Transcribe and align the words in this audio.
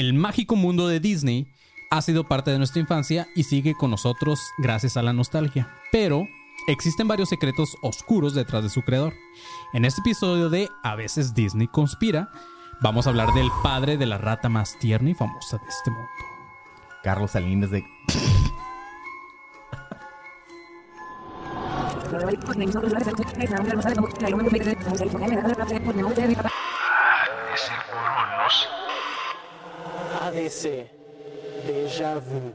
El 0.00 0.14
mágico 0.14 0.56
mundo 0.56 0.88
de 0.88 0.98
Disney 0.98 1.46
ha 1.90 2.00
sido 2.00 2.24
parte 2.24 2.50
de 2.50 2.56
nuestra 2.56 2.80
infancia 2.80 3.28
y 3.36 3.42
sigue 3.42 3.74
con 3.74 3.90
nosotros 3.90 4.40
gracias 4.56 4.96
a 4.96 5.02
la 5.02 5.12
nostalgia. 5.12 5.68
Pero 5.92 6.26
existen 6.68 7.06
varios 7.06 7.28
secretos 7.28 7.76
oscuros 7.82 8.34
detrás 8.34 8.62
de 8.62 8.70
su 8.70 8.80
creador. 8.80 9.12
En 9.74 9.84
este 9.84 10.00
episodio 10.00 10.48
de 10.48 10.70
A 10.82 10.94
veces 10.94 11.34
Disney 11.34 11.68
conspira, 11.68 12.30
vamos 12.80 13.06
a 13.06 13.10
hablar 13.10 13.34
del 13.34 13.50
padre 13.62 13.98
de 13.98 14.06
la 14.06 14.16
rata 14.16 14.48
más 14.48 14.78
tierna 14.78 15.10
y 15.10 15.14
famosa 15.14 15.58
de 15.58 15.68
este 15.68 15.90
mundo. 15.90 16.08
Carlos 17.02 17.32
Salinas 17.32 17.70
de. 17.70 17.84
ADC. 30.30 30.86
Déjà 31.66 32.14
vu. 32.20 32.54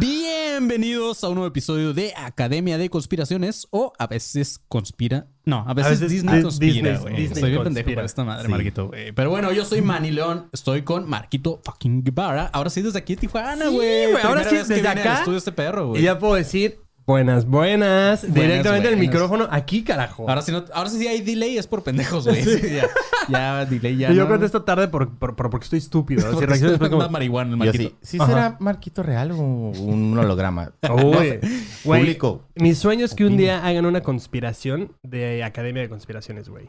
Bienvenidos 0.00 1.22
a 1.22 1.28
un 1.28 1.34
nuevo 1.34 1.48
episodio 1.48 1.92
de 1.92 2.12
Academia 2.16 2.78
de 2.78 2.88
Conspiraciones 2.88 3.68
o 3.70 3.92
a 3.98 4.06
veces 4.06 4.58
conspira. 4.68 5.26
No, 5.44 5.64
a 5.68 5.74
veces, 5.74 6.00
veces 6.00 6.10
Disney 6.10 6.36
Di- 6.38 6.42
conspira, 6.42 6.72
Disney- 6.72 6.96
güey. 7.02 7.14
Disney 7.16 7.32
Estoy 7.34 7.50
bien 7.50 7.62
pendejo 7.62 7.84
conspira. 7.84 7.96
por 8.00 8.04
esta 8.06 8.24
madre, 8.24 8.44
Sí. 8.46 8.50
Marquito, 8.50 8.86
güey. 8.88 9.12
Pero 9.12 9.30
bueno, 9.30 9.52
yo 9.52 9.64
soy 9.66 9.82
Manny 9.82 10.10
León, 10.12 10.48
estoy 10.52 10.80
con 10.82 11.08
Marquito 11.08 11.60
fucking 11.62 12.02
Guevara. 12.02 12.46
Ahora 12.54 12.70
sí 12.70 12.80
desde 12.82 12.98
aquí 12.98 13.14
de 13.14 13.20
Tijuana, 13.20 13.68
Sí, 13.68 13.74
güey. 13.74 14.10
güey, 14.12 14.24
ahora 14.24 14.44
sí, 14.48 14.56
desde 14.56 14.80
al 14.80 14.98
acá. 14.98 15.18
estudio 15.18 15.38
este 15.38 15.52
perro, 15.52 15.88
güey. 15.88 16.00
Y 16.00 16.04
ya 16.06 16.18
puedo 16.18 16.34
decir 16.34 16.80
buenas, 17.06 17.46
buenas. 17.46 18.22
directamente 18.22 18.88
el 18.88 18.94
buenas. 18.96 18.98
micrófono 19.12 19.48
aquí, 19.50 19.82
carajo. 19.84 20.28
Ahora 20.28 20.42
sí, 20.42 20.52
no, 20.52 20.64
ahora 20.74 20.90
sí 20.90 21.06
hay 21.06 21.20
delay, 21.22 21.56
es 21.58 21.66
por 21.66 21.82
pendejos, 21.82 22.26
güey. 22.26 22.42
Sí, 22.44 22.60
ya, 22.74 22.88
ya, 23.28 23.64
delay 23.64 23.96
ya. 23.96 24.12
y 24.12 24.14
yo 24.16 24.24
no. 24.24 24.28
contesto 24.30 24.62
tarde 24.62 24.88
por, 24.88 25.08
por- 25.16 25.34
por- 25.36 25.50
porque 25.50 25.64
estoy 25.64 25.78
estúpido. 25.78 26.20
Si 26.30 26.34
Porque 26.34 26.58
después 26.58 26.90
como... 26.90 27.08
marihuana 27.08 27.50
el 27.52 27.58
Yo 27.58 27.64
Marquito. 27.64 27.88
sí. 28.02 28.18
¿Sí 28.18 28.18
será 28.24 28.56
Marquito 28.60 29.02
Real 29.02 29.32
o 29.32 29.36
un 29.36 30.16
holograma? 30.18 30.72
Uy, 30.90 31.40
güey, 31.84 32.00
Público. 32.00 32.44
Mi 32.54 32.74
sueño 32.74 33.04
es 33.04 33.14
que 33.14 33.24
un 33.24 33.36
día 33.36 33.64
hagan 33.66 33.86
una 33.86 34.02
conspiración 34.02 34.92
de 35.02 35.42
Academia 35.44 35.82
de 35.82 35.88
Conspiraciones, 35.88 36.48
güey. 36.48 36.66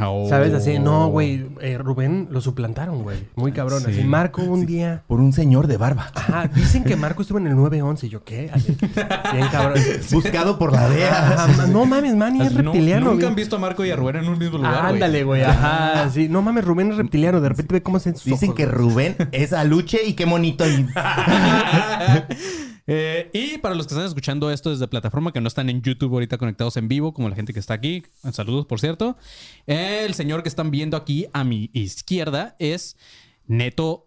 Oh. 0.00 0.26
¿Sabes? 0.30 0.54
Así, 0.54 0.78
no, 0.78 1.08
güey, 1.08 1.46
eh, 1.60 1.76
Rubén 1.78 2.28
lo 2.30 2.40
suplantaron, 2.40 3.02
güey. 3.02 3.18
Muy 3.34 3.52
cabrón. 3.52 3.82
Sí. 3.84 3.90
Así, 3.90 4.04
Marco 4.04 4.42
un 4.42 4.64
día... 4.66 5.02
Por 5.06 5.20
un 5.20 5.32
señor 5.32 5.66
de 5.66 5.76
barba. 5.76 6.10
Ajá, 6.14 6.48
dicen 6.48 6.82
que 6.84 6.96
Marco 6.96 7.22
estuvo 7.22 7.38
en 7.38 7.46
el 7.46 7.56
911. 7.56 8.06
Y 8.06 8.10
yo, 8.10 8.24
¿qué? 8.24 8.50
Así, 8.52 8.76
bien 9.32 9.48
cabrón. 9.52 9.78
Buscado 10.12 10.58
por 10.58 10.72
la 10.72 10.88
DEA. 10.88 11.46
No 11.68 11.84
mames, 11.84 12.14
Manny 12.16 12.40
es 12.46 12.52
No- 12.54 12.62
reptiliano. 12.62 13.10
Nunca 13.12 13.26
han 13.26 13.34
visto 13.34 13.56
a 13.56 13.58
Marco 13.58 13.84
y 13.84 13.90
a 13.90 13.96
Rubén 13.96 14.16
en 14.16 14.28
un 14.28 14.38
mismo 14.38 14.58
lugar, 14.58 14.74
Ah, 14.74 14.88
ándale, 14.88 15.24
güey. 15.24 15.42
Ajá, 15.44 16.08
sí. 16.10 16.28
No 16.28 16.40
mames, 16.42 16.64
Rubén 16.64 16.90
es 16.92 16.96
reptiliano. 16.96 17.40
De 17.40 17.48
repente 17.50 17.74
ve 17.74 17.82
cómo 17.82 17.98
se 17.98 18.12
Dicen 18.12 18.32
ojos, 18.50 18.54
que. 18.54 18.66
Rubén 18.66 19.16
es 19.32 19.52
aluche 19.52 19.98
y 20.06 20.14
qué 20.14 20.24
monito. 20.26 20.66
Y... 20.66 20.86
Eh, 22.86 23.30
y 23.32 23.58
para 23.58 23.74
los 23.74 23.86
que 23.86 23.94
están 23.94 24.06
escuchando 24.06 24.50
esto 24.50 24.70
desde 24.70 24.86
plataforma, 24.88 25.32
que 25.32 25.40
no 25.40 25.48
están 25.48 25.68
en 25.68 25.82
YouTube 25.82 26.12
ahorita 26.12 26.38
conectados 26.38 26.76
en 26.76 26.88
vivo, 26.88 27.12
como 27.12 27.28
la 27.28 27.34
gente 27.34 27.52
que 27.52 27.60
está 27.60 27.74
aquí, 27.74 28.04
saludos 28.32 28.66
por 28.66 28.80
cierto. 28.80 29.16
El 29.66 30.14
señor 30.14 30.42
que 30.42 30.48
están 30.48 30.70
viendo 30.70 30.96
aquí 30.96 31.26
a 31.32 31.44
mi 31.44 31.70
izquierda 31.72 32.54
es 32.58 32.96
Neto. 33.46 34.04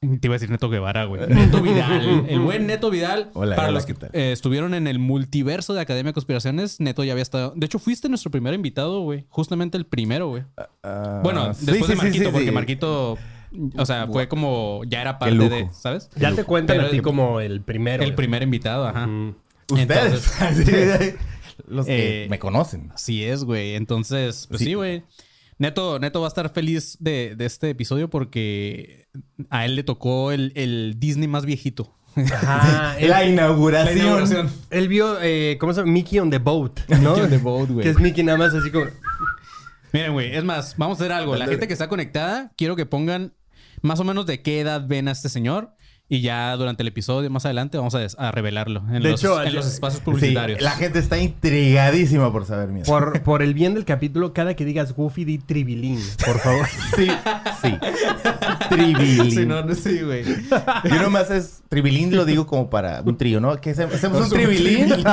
Te 0.00 0.26
iba 0.26 0.34
a 0.34 0.36
decir 0.36 0.50
Neto 0.50 0.68
Guevara, 0.68 1.04
güey. 1.04 1.28
Neto 1.28 1.62
Vidal. 1.62 2.26
El 2.28 2.40
buen 2.40 2.66
Neto 2.66 2.90
Vidal. 2.90 3.30
Hola, 3.34 3.54
para 3.54 3.68
hola, 3.68 3.76
los 3.76 3.86
que 3.86 3.94
eh, 4.12 4.32
estuvieron 4.32 4.74
en 4.74 4.88
el 4.88 4.98
multiverso 4.98 5.74
de 5.74 5.80
Academia 5.80 6.10
de 6.10 6.14
Conspiraciones, 6.14 6.80
Neto 6.80 7.04
ya 7.04 7.12
había 7.12 7.22
estado. 7.22 7.52
De 7.54 7.66
hecho, 7.66 7.78
fuiste 7.78 8.08
nuestro 8.08 8.32
primer 8.32 8.52
invitado, 8.54 9.02
güey. 9.02 9.26
Justamente 9.28 9.78
el 9.78 9.86
primero, 9.86 10.28
güey. 10.28 10.42
Ah, 10.82 11.20
Bueno, 11.22 11.54
sí, 11.54 11.66
después 11.66 11.86
sí, 11.86 11.92
de 11.92 11.96
Marquito, 11.96 12.24
sí, 12.24 12.30
porque. 12.32 12.50
Marquito, 12.52 13.18
o 13.76 13.86
sea, 13.86 14.06
fue 14.06 14.28
como 14.28 14.82
ya 14.86 15.00
era 15.02 15.18
parte 15.18 15.34
lujo. 15.34 15.50
de, 15.50 15.68
¿sabes? 15.72 16.08
Ya 16.16 16.32
te 16.34 16.44
cuentan 16.44 16.76
Pero 16.76 16.88
a 16.88 16.90
ti 16.90 17.00
como 17.00 17.40
el 17.40 17.60
primero. 17.62 18.02
El 18.02 18.14
primer 18.14 18.42
invitado, 18.42 18.86
ajá. 18.86 19.06
Mm. 19.06 19.34
Ustedes. 19.70 20.32
Entonces- 20.40 21.14
Los 21.68 21.86
que 21.86 22.24
Eh, 22.24 22.28
me 22.28 22.38
conocen. 22.38 22.90
Así 22.94 23.24
es, 23.24 23.44
güey. 23.44 23.74
Entonces, 23.74 24.46
pues 24.48 24.58
Sí. 24.60 24.66
sí, 24.66 24.74
güey. 24.74 25.04
Neto, 25.58 25.98
Neto 26.00 26.20
va 26.20 26.26
a 26.26 26.28
estar 26.28 26.50
feliz 26.52 26.96
de, 26.98 27.34
de 27.36 27.44
este 27.46 27.70
episodio 27.70 28.10
porque 28.10 29.06
a 29.50 29.64
él 29.64 29.76
le 29.76 29.82
tocó 29.84 30.32
el, 30.32 30.52
el 30.56 30.94
Disney 30.98 31.28
más 31.28 31.44
viejito. 31.46 31.94
Ajá, 32.16 32.96
La 33.00 33.24
inauguración. 33.24 33.96
La 33.96 34.02
inauguración. 34.02 34.50
él 34.70 34.88
vio, 34.88 35.18
eh, 35.22 35.56
¿cómo 35.60 35.72
se 35.72 35.80
llama? 35.80 35.92
Mickey 35.92 36.18
on 36.18 36.30
the 36.30 36.38
Boat, 36.38 36.80
¿no? 36.88 37.10
Mickey 37.10 37.22
on 37.24 37.30
the 37.30 37.38
Boat, 37.38 37.68
güey. 37.70 37.84
Que 37.84 37.90
es 37.90 37.98
Mickey 38.00 38.24
nada 38.24 38.38
más 38.38 38.54
así 38.54 38.70
como... 38.70 38.86
Miren, 39.92 40.12
güey, 40.14 40.34
es 40.34 40.42
más, 40.42 40.74
vamos 40.78 40.98
a 40.98 41.04
hacer 41.04 41.12
algo. 41.12 41.36
La 41.36 41.46
gente 41.46 41.66
que 41.66 41.74
está 41.74 41.88
conectada, 41.88 42.50
quiero 42.56 42.76
que 42.76 42.86
pongan 42.86 43.34
más 43.82 44.00
o 44.00 44.04
menos 44.04 44.26
de 44.26 44.40
qué 44.42 44.60
edad 44.60 44.86
ven 44.86 45.08
a 45.08 45.12
este 45.12 45.28
señor. 45.28 45.74
Y 46.08 46.20
ya 46.20 46.54
durante 46.56 46.82
el 46.82 46.88
episodio, 46.88 47.30
más 47.30 47.46
adelante, 47.46 47.78
vamos 47.78 47.94
a, 47.94 47.98
des- 47.98 48.16
a 48.18 48.30
revelarlo 48.32 48.80
en, 48.88 49.02
De 49.02 49.10
los, 49.12 49.20
hecho, 49.22 49.42
en 49.42 49.54
los 49.54 49.64
yo- 49.64 49.70
espacios 49.70 50.00
Sí, 50.00 50.04
publicitarios. 50.04 50.60
la 50.60 50.72
gente 50.72 50.98
está 50.98 51.16
intrigadísima 51.18 52.30
por 52.30 52.44
saber 52.44 52.68
mira. 52.68 52.84
Por, 52.84 53.22
por 53.22 53.40
el 53.42 53.54
bien 53.54 53.72
del 53.72 53.86
capítulo, 53.86 54.34
cada 54.34 54.54
que 54.54 54.66
digas 54.66 54.92
Goofy, 54.92 55.24
di 55.24 55.38
Tribilín, 55.38 55.98
por 56.26 56.38
favor. 56.40 56.66
Sí, 56.96 57.08
sí. 57.62 57.78
Tribilín. 58.68 59.30
Sí, 59.30 59.46
no, 59.46 59.62
no, 59.62 59.74
sí, 59.74 60.00
güey. 60.02 60.24
Yo 60.84 61.02
nomás 61.02 61.30
es 61.30 61.62
tribilín, 61.70 62.14
lo 62.14 62.26
digo 62.26 62.46
como 62.46 62.68
para 62.68 63.00
un 63.00 63.16
trío, 63.16 63.40
¿no? 63.40 63.58
¿Qué 63.58 63.70
hacemos? 63.70 63.94
¿Hacemos 63.94 64.20
un 64.22 64.28
tribilín? 64.30 64.92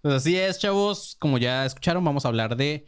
Pues 0.00 0.14
así 0.14 0.36
es, 0.36 0.58
chavos. 0.60 1.16
Como 1.18 1.38
ya 1.38 1.64
escucharon, 1.66 2.04
vamos 2.04 2.24
a 2.24 2.28
hablar 2.28 2.56
de 2.56 2.86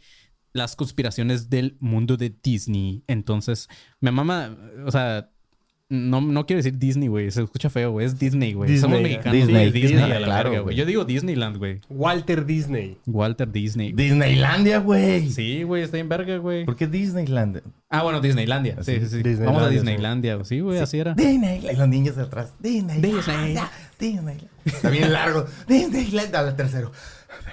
las 0.53 0.75
conspiraciones 0.75 1.49
del 1.49 1.77
mundo 1.79 2.17
de 2.17 2.33
Disney. 2.43 3.03
Entonces, 3.07 3.69
mi 3.99 4.11
mamá, 4.11 4.55
o 4.85 4.91
sea, 4.91 5.29
no, 5.91 6.21
no 6.21 6.45
quiero 6.45 6.59
decir 6.59 6.79
Disney, 6.79 7.09
güey. 7.09 7.29
Se 7.31 7.43
escucha 7.43 7.69
feo, 7.69 7.91
güey. 7.91 8.05
Es 8.05 8.17
Disney, 8.17 8.53
güey. 8.53 8.77
Somos 8.77 9.01
mexicanos. 9.01 9.33
Disney, 9.33 9.53
güey. 9.53 9.71
Disney, 9.71 9.91
Disney, 9.91 10.11
a 10.11 10.19
la 10.21 10.25
claro, 10.25 10.49
verga, 10.51 10.63
güey. 10.63 10.75
Yo 10.77 10.85
digo 10.85 11.03
Disneyland, 11.03 11.57
güey. 11.57 11.81
Walter 11.89 12.45
Disney. 12.45 12.97
Walter 13.05 13.51
Disney. 13.51 13.91
güey. 13.91 14.05
Disneylandia, 14.05 14.79
güey. 14.79 15.29
Sí, 15.29 15.63
güey, 15.63 15.83
está 15.83 15.97
en 15.97 16.07
verga, 16.07 16.37
güey. 16.37 16.63
¿Por 16.63 16.77
qué 16.77 16.87
Disneyland? 16.87 17.61
Ah, 17.89 18.03
bueno, 18.03 18.21
Disneylandia. 18.21 18.77
Sí, 18.83 18.99
sí, 19.01 19.07
sí. 19.07 19.17
Disneylandia, 19.17 19.45
Vamos 19.45 19.63
a 19.63 19.67
sí. 19.67 19.73
Disneylandia. 19.73 20.43
Sí, 20.45 20.59
güey, 20.61 20.79
así 20.79 20.97
era. 20.97 21.13
Disneyland. 21.13 21.77
Los 21.77 21.87
niños 21.89 22.15
de 22.15 22.21
atrás. 22.23 22.53
Disneyland. 22.59 23.03
Disney. 23.03 23.57
Disneyland. 23.99 24.41
Está 24.63 24.89
bien 24.89 25.11
largo. 25.11 25.45
Disneyland. 25.67 26.33
Al 26.33 26.55
tercero. 26.55 26.93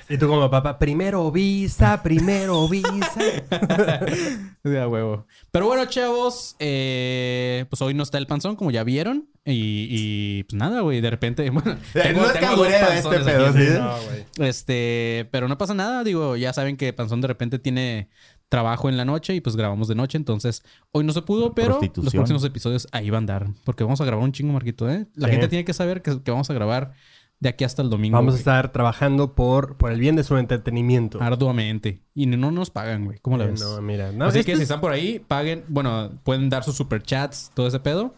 Y 0.09 0.17
tú 0.19 0.27
como 0.29 0.51
papá, 0.51 0.79
primero 0.79 1.31
visa, 1.31 2.03
primero 2.03 2.67
visa. 2.69 3.21
De 4.65 4.81
a 4.81 4.89
huevo. 4.89 5.27
Pero 5.51 5.67
bueno, 5.67 5.85
chavos, 5.87 6.57
eh, 6.59 7.65
pues 7.69 7.81
hoy 7.83 7.95
no 7.95 8.03
está 8.03 8.19
el 8.19 8.27
panzón, 8.27 8.57
como 8.57 8.71
ya 8.71 8.85
vieron. 8.85 9.29
Y, 9.45 9.87
y, 9.91 10.43
pues 10.45 10.59
nada, 10.59 10.81
güey, 10.81 11.01
de 11.01 11.11
repente, 11.11 11.49
bueno, 11.51 11.77
no 11.95 12.27
es 12.27 12.33
cangureo 12.39 12.89
este 12.93 13.19
pedo, 13.21 13.47
aquí. 13.47 13.59
¿sí? 13.63 13.69
No, 13.79 13.95
güey. 14.03 14.49
Este, 14.49 15.29
pero 15.31 15.49
no 15.49 15.57
pasa 15.57 15.73
nada, 15.75 16.05
digo, 16.05 16.37
ya 16.37 16.53
saben 16.53 16.77
que 16.77 16.93
Panzón 16.93 17.21
de 17.23 17.29
repente 17.29 17.59
tiene 17.59 18.09
trabajo 18.51 18.89
en 18.89 18.97
la 18.97 19.05
noche 19.05 19.35
y 19.35 19.41
pues 19.41 19.57
grabamos 19.57 19.89
de 19.89 19.95
noche, 19.95 20.17
entonces 20.17 20.63
hoy 20.93 21.05
no 21.05 21.13
se 21.13 21.21
pudo, 21.23 21.55
pero 21.55 21.81
los 21.97 22.13
próximos 22.15 22.43
episodios 22.45 22.89
ahí 22.93 23.11
van 23.11 23.17
a 23.17 23.19
andar, 23.19 23.47
porque 23.65 23.85
vamos 23.85 24.01
a 24.01 24.05
grabar 24.07 24.25
un 24.25 24.33
chingo, 24.33 24.53
Marquito, 24.55 24.89
¿eh? 24.91 25.07
La 25.15 25.29
Sí. 25.29 25.33
gente 25.33 25.49
tiene 25.49 25.65
que 25.67 25.75
saber 25.75 26.01
que, 26.03 26.23
que 26.23 26.31
vamos 26.31 26.49
a 26.49 26.55
grabar 26.55 26.93
de 27.41 27.49
aquí 27.49 27.65
hasta 27.65 27.83
el 27.83 27.91
domingo. 27.91 28.17
Vamos 28.17 28.35
a 28.35 28.39
estar 28.39 28.73
trabajando 28.73 29.35
por, 29.35 29.77
por 29.77 29.93
el 29.93 30.01
bien 30.01 30.17
de 30.17 30.25
su 30.25 30.37
entretenimiento. 30.37 31.21
arduamente 31.23 32.03
y 32.15 32.27
no 32.27 32.51
nos 32.51 32.71
pagan, 32.71 33.05
güey. 33.05 33.19
¿Cómo 33.21 33.37
la 33.39 33.45
Eh, 33.45 33.51
ves? 33.53 33.61
no, 33.61 33.81
mira. 33.81 34.11
No, 34.13 34.27
Así 34.27 34.39
que 34.41 34.53
si 34.53 34.53
es- 34.53 34.61
están 34.63 34.81
por 34.81 34.93
ahí, 34.93 35.19
paguen. 35.21 35.65
Bueno, 35.69 36.11
pueden 36.25 36.49
dar 36.51 36.65
sus 36.65 36.75
superchats, 36.77 37.51
todo 37.55 37.69
ese 37.69 37.81
pedo. 37.81 38.15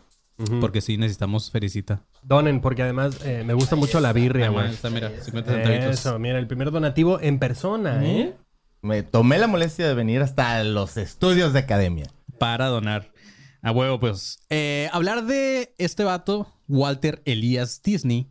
Porque 0.59 0.81
sí 0.81 0.97
necesitamos 0.97 1.51
felicita. 1.51 2.03
Donen, 2.23 2.63
porque 2.63 2.83
además 2.83 3.19
eh, 3.27 3.43
me 3.47 3.53
gusta 3.53 3.77
mucho 3.77 4.01
la 4.01 4.15
birria, 4.15 4.47
Ahí 4.47 4.53
güey. 4.55 4.71
está, 4.71 4.89
mira, 4.89 5.11
50 5.21 5.53
centavitos. 5.53 5.91
Eso, 6.01 6.19
mira, 6.19 6.39
el 6.39 6.47
primer 6.47 6.71
donativo 6.71 7.21
en 7.21 7.39
persona, 7.39 8.03
¿eh? 8.07 8.35
Me 8.81 9.03
tomé 9.03 9.37
la 9.37 9.47
molestia 9.49 9.87
de 9.87 9.93
venir 9.93 10.23
hasta 10.23 10.65
los 10.65 10.97
estudios 10.97 11.53
de 11.53 11.59
academia. 11.59 12.07
Para 12.39 12.69
donar. 12.69 13.13
A 13.61 13.71
huevo, 13.73 14.01
pues. 14.01 14.39
Eh, 14.49 14.89
hablar 14.95 15.27
de 15.27 15.75
este 15.77 16.05
vato, 16.05 16.51
Walter 16.69 17.21
Elias 17.27 17.83
Disney, 17.83 18.27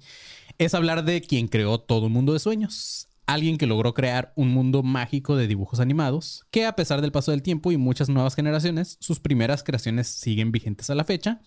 es 0.59 0.75
hablar 0.75 1.03
de 1.03 1.21
quien 1.21 1.47
creó 1.47 1.79
todo 1.79 2.05
un 2.07 2.13
mundo 2.13 2.33
de 2.33 2.39
sueños. 2.39 3.08
Alguien 3.33 3.57
que 3.57 3.67
logró 3.67 3.93
crear 3.93 4.33
un 4.35 4.49
mundo 4.49 4.81
mágico 4.81 5.35
de 5.35 5.47
dibujos 5.47 5.79
animados, 5.79 6.45
que 6.49 6.65
a 6.65 6.75
pesar 6.75 7.01
del 7.01 7.11
paso 7.11 7.29
del 7.31 7.43
tiempo 7.43 7.71
y 7.71 7.77
muchas 7.77 8.09
nuevas 8.09 8.35
generaciones, 8.35 8.97
sus 8.99 9.19
primeras 9.19 9.63
creaciones 9.63 10.07
siguen 10.07 10.51
vigentes 10.51 10.89
a 10.89 10.95
la 10.95 11.03
fecha. 11.03 11.39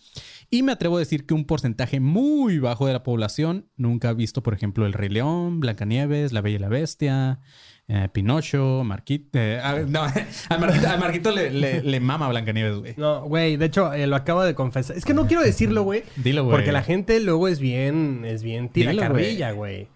Y 0.48 0.62
me 0.62 0.70
atrevo 0.72 0.96
a 0.96 1.00
decir 1.00 1.26
que 1.26 1.34
un 1.34 1.44
porcentaje 1.44 1.98
muy 1.98 2.58
bajo 2.58 2.86
de 2.86 2.92
la 2.92 3.02
población 3.02 3.66
nunca 3.76 4.10
ha 4.10 4.12
visto, 4.12 4.42
por 4.42 4.54
ejemplo, 4.54 4.86
El 4.86 4.92
Rey 4.92 5.08
León, 5.08 5.58
Blancanieves, 5.60 6.32
La 6.32 6.40
Bella 6.40 6.56
y 6.56 6.60
la 6.60 6.68
Bestia, 6.68 7.40
eh, 7.88 8.08
Pinocho, 8.12 8.82
Marquito. 8.84 9.38
eh, 9.40 9.60
a, 9.60 9.80
no, 9.80 10.02
a 10.48 10.58
Marquito, 10.58 10.88
a 10.88 10.96
Marquito 10.98 11.30
le, 11.32 11.50
le- 11.50 11.82
le 11.82 12.00
mama 12.00 12.28
Blancanieves, 12.28 12.78
güey. 12.78 12.94
No, 12.96 13.24
güey, 13.24 13.56
de 13.56 13.66
hecho, 13.66 13.92
eh, 13.92 14.06
lo 14.06 14.14
acabo 14.14 14.44
de 14.44 14.54
confesar. 14.54 14.96
Es 14.96 15.04
que 15.04 15.14
no 15.14 15.26
quiero 15.26 15.42
decirlo, 15.42 15.82
güey. 15.82 16.04
Dilo, 16.16 16.44
güey. 16.44 16.56
Porque 16.56 16.70
la 16.70 16.82
gente 16.84 17.18
luego 17.18 17.48
es 17.48 17.58
bien, 17.58 18.24
es 18.24 18.42
bien 18.44 18.68
tira 18.68 18.94
carrilla, 18.94 19.50
güey. 19.50 19.88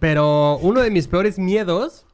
Pero 0.00 0.58
uno 0.58 0.80
de 0.80 0.90
mis 0.90 1.08
peores 1.08 1.38
miedos 1.38 2.06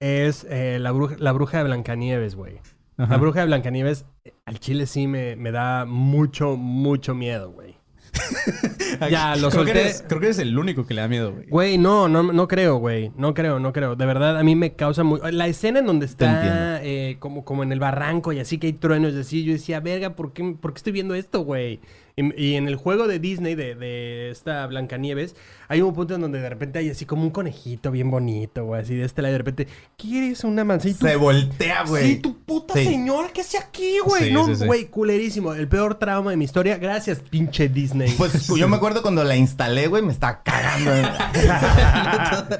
es 0.00 0.46
eh, 0.48 0.78
la, 0.80 0.92
bruja, 0.92 1.16
la 1.18 1.32
bruja 1.32 1.58
de 1.58 1.64
Blancanieves, 1.64 2.34
güey. 2.34 2.60
Ajá. 2.96 3.12
La 3.12 3.18
bruja 3.18 3.40
de 3.40 3.46
Blancanieves, 3.46 4.06
eh, 4.24 4.34
al 4.44 4.60
chile 4.60 4.86
sí 4.86 5.06
me, 5.06 5.34
me 5.36 5.50
da 5.50 5.84
mucho, 5.84 6.56
mucho 6.56 7.14
miedo, 7.14 7.50
güey. 7.50 7.76
Ya, 9.10 9.34
lo 9.36 9.50
creo 9.50 9.64
que, 9.64 9.70
solté. 9.72 9.80
eres, 9.80 10.04
creo 10.06 10.20
que 10.20 10.26
eres 10.26 10.38
el 10.38 10.56
único 10.56 10.86
que 10.86 10.94
le 10.94 11.00
da 11.00 11.08
miedo, 11.08 11.32
güey. 11.32 11.46
Güey, 11.48 11.78
no, 11.78 12.08
no, 12.08 12.22
no 12.22 12.48
creo, 12.48 12.76
güey. 12.76 13.10
No 13.16 13.34
creo, 13.34 13.58
no 13.58 13.72
creo. 13.72 13.96
De 13.96 14.06
verdad, 14.06 14.38
a 14.38 14.44
mí 14.44 14.54
me 14.54 14.74
causa 14.74 15.02
muy... 15.02 15.20
La 15.32 15.48
escena 15.48 15.80
en 15.80 15.86
donde 15.86 16.06
está 16.06 16.80
eh, 16.82 17.16
como, 17.18 17.44
como 17.44 17.62
en 17.62 17.72
el 17.72 17.80
barranco 17.80 18.32
y 18.32 18.38
así 18.38 18.58
que 18.58 18.68
hay 18.68 18.72
truenos 18.74 19.14
y 19.14 19.20
así, 19.20 19.44
yo 19.44 19.52
decía, 19.52 19.80
verga, 19.80 20.14
¿por 20.14 20.32
qué, 20.32 20.56
por 20.60 20.72
qué 20.72 20.78
estoy 20.78 20.92
viendo 20.92 21.14
esto, 21.14 21.40
güey? 21.40 21.80
Y, 22.16 22.40
y 22.40 22.54
en 22.54 22.68
el 22.68 22.76
juego 22.76 23.08
de 23.08 23.18
Disney, 23.18 23.54
de, 23.56 23.74
de 23.74 24.30
esta 24.30 24.66
Blancanieves, 24.68 25.34
hay 25.68 25.80
un 25.80 25.92
punto 25.94 26.14
en 26.14 26.20
donde 26.20 26.40
de 26.40 26.48
repente 26.48 26.78
hay 26.78 26.88
así 26.90 27.06
como 27.06 27.22
un 27.22 27.30
conejito 27.30 27.90
bien 27.90 28.10
bonito, 28.10 28.64
güey, 28.64 28.82
así 28.82 28.94
de 28.94 29.04
este 29.04 29.20
lado, 29.22 29.30
y 29.30 29.34
de 29.34 29.38
repente, 29.38 29.68
¿quieres 29.96 30.44
una 30.44 30.62
manzana? 30.64 30.94
Se 30.94 31.16
voltea, 31.16 31.82
güey. 31.84 32.04
Sí, 32.04 32.16
tu 32.18 32.38
puta 32.44 32.74
Sí. 32.74 32.84
señora, 32.84 33.30
¿qué 33.34 33.40
hace 33.40 33.58
aquí, 33.58 33.98
güey? 34.04 34.24
Sí, 34.28 34.32
no, 34.32 34.46
sí, 34.46 34.54
sí. 34.56 34.64
güey, 34.66 34.84
culerísimo. 34.86 35.54
El 35.54 35.66
peor 35.66 35.96
trauma 35.96 36.30
de 36.30 36.36
mi 36.36 36.44
historia. 36.44 36.76
Gracias, 36.78 37.18
pinche 37.18 37.68
Disney. 37.68 38.14
Pues 38.16 38.46
yo 38.56 38.68
me 38.68 38.76
acuerdo 38.76 39.02
cuando 39.02 39.24
la 39.24 39.34
instalé, 39.36 39.88
güey, 39.88 40.02
me 40.02 40.12
estaba 40.12 40.42
cagando. 40.44 40.92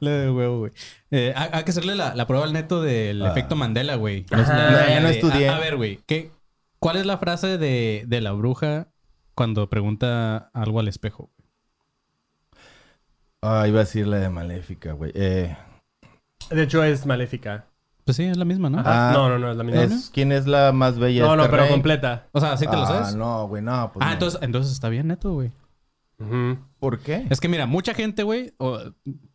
Le 0.00 0.10
de 0.10 0.30
huevo, 0.30 0.58
güey. 0.60 0.72
Eh, 1.10 1.32
hay, 1.36 1.62
que 1.64 1.70
hacerle 1.70 1.94
la, 1.94 2.14
la 2.14 2.26
prueba 2.26 2.44
al 2.44 2.52
neto 2.52 2.80
del 2.82 3.22
Ah. 3.24 3.30
efecto 3.30 3.56
Mandela, 3.56 3.96
güey. 3.96 4.26
No, 4.30 4.38
ya 4.46 5.00
no 5.00 5.08
estudié. 5.08 5.48
A, 5.48 5.56
a 5.56 5.60
ver, 5.60 5.76
güey. 5.76 6.00
¿qué- 6.06 6.30
¿Cuál 6.78 6.96
es 6.96 7.06
la 7.06 7.16
frase 7.18 7.56
de, 7.56 8.04
de 8.06 8.20
la 8.20 8.32
bruja 8.32 8.88
cuando 9.34 9.68
pregunta 9.68 10.50
algo 10.52 10.80
al 10.80 10.88
espejo? 10.88 11.30
Ah, 13.42 13.66
iba 13.68 13.80
a 13.80 13.84
decir 13.84 14.06
la 14.06 14.16
de 14.18 14.30
Maléfica, 14.30 14.92
güey. 14.92 15.12
Eh, 15.14 15.56
De 16.50 16.62
hecho, 16.62 16.82
es 16.82 17.04
maléfica. 17.06 17.66
Pues 18.04 18.16
sí, 18.16 18.24
es 18.24 18.36
la 18.36 18.44
misma, 18.44 18.68
¿no? 18.70 18.82
Ah, 18.84 19.10
no, 19.14 19.28
no, 19.28 19.38
no, 19.38 19.50
es 19.50 19.56
la 19.56 19.64
misma. 19.64 19.82
es, 19.82 20.10
¿Quién 20.12 20.30
es 20.32 20.46
la 20.46 20.72
más 20.72 20.98
bella 20.98 21.22
no, 21.24 21.30
de 21.32 21.36
no, 21.38 21.42
este 21.44 21.50
pero 21.52 21.62
rey? 21.64 21.72
completa. 21.72 22.28
O 22.32 22.40
sea, 22.40 22.56
¿sí 22.56 22.66
te 22.66 22.72
lo 22.76 22.82
Ah, 22.82 22.86
sabes? 22.86 23.14
no, 23.16 23.46
güey, 23.48 23.62
no. 23.62 23.90
Pues 23.92 24.02
ah, 24.02 24.08
no. 24.08 24.12
entonces, 24.12 24.40
entonces 24.42 24.72
está 24.72 24.88
bien, 24.88 25.06
neto, 25.08 25.32
güey. 25.32 25.52
¿Por 26.78 27.00
qué? 27.00 27.26
Es 27.28 27.40
que 27.40 27.48
mira, 27.48 27.66
mucha 27.66 27.92
gente, 27.92 28.22
güey, 28.22 28.54
o 28.58 28.78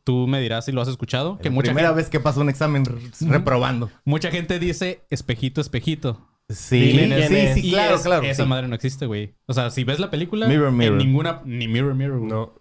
tú 0.03 0.25
me 0.27 0.39
dirás 0.39 0.65
si 0.65 0.71
lo 0.71 0.81
has 0.81 0.87
escuchado, 0.87 1.37
que 1.37 1.49
la 1.49 1.55
mucha 1.55 1.65
primera 1.67 1.89
gente, 1.89 2.01
vez 2.01 2.09
que 2.09 2.19
paso 2.19 2.41
un 2.41 2.49
examen 2.49 2.83
re- 2.85 2.99
reprobando. 3.27 3.91
mucha 4.05 4.31
gente 4.31 4.57
dice 4.59 5.05
espejito, 5.09 5.61
espejito. 5.61 6.28
Sí, 6.49 6.91
sí, 6.93 7.13
es. 7.13 7.53
sí, 7.53 7.67
Y 7.67 7.71
claro, 7.71 7.95
es- 7.95 8.01
claro. 8.01 8.23
Esa 8.25 8.43
sí. 8.43 8.49
madre 8.49 8.67
no 8.67 8.75
existe, 8.75 9.05
güey. 9.05 9.35
O 9.45 9.53
sea, 9.53 9.69
si 9.69 9.83
ves 9.83 9.99
la 9.99 10.09
película, 10.09 10.47
Mirror, 10.47 10.71
mirror. 10.71 10.99
en 10.99 11.07
ninguna, 11.07 11.41
ni 11.45 11.67
mirror, 11.67 11.93
mirror, 11.95 12.17
güey. 12.19 12.31
No. 12.31 12.53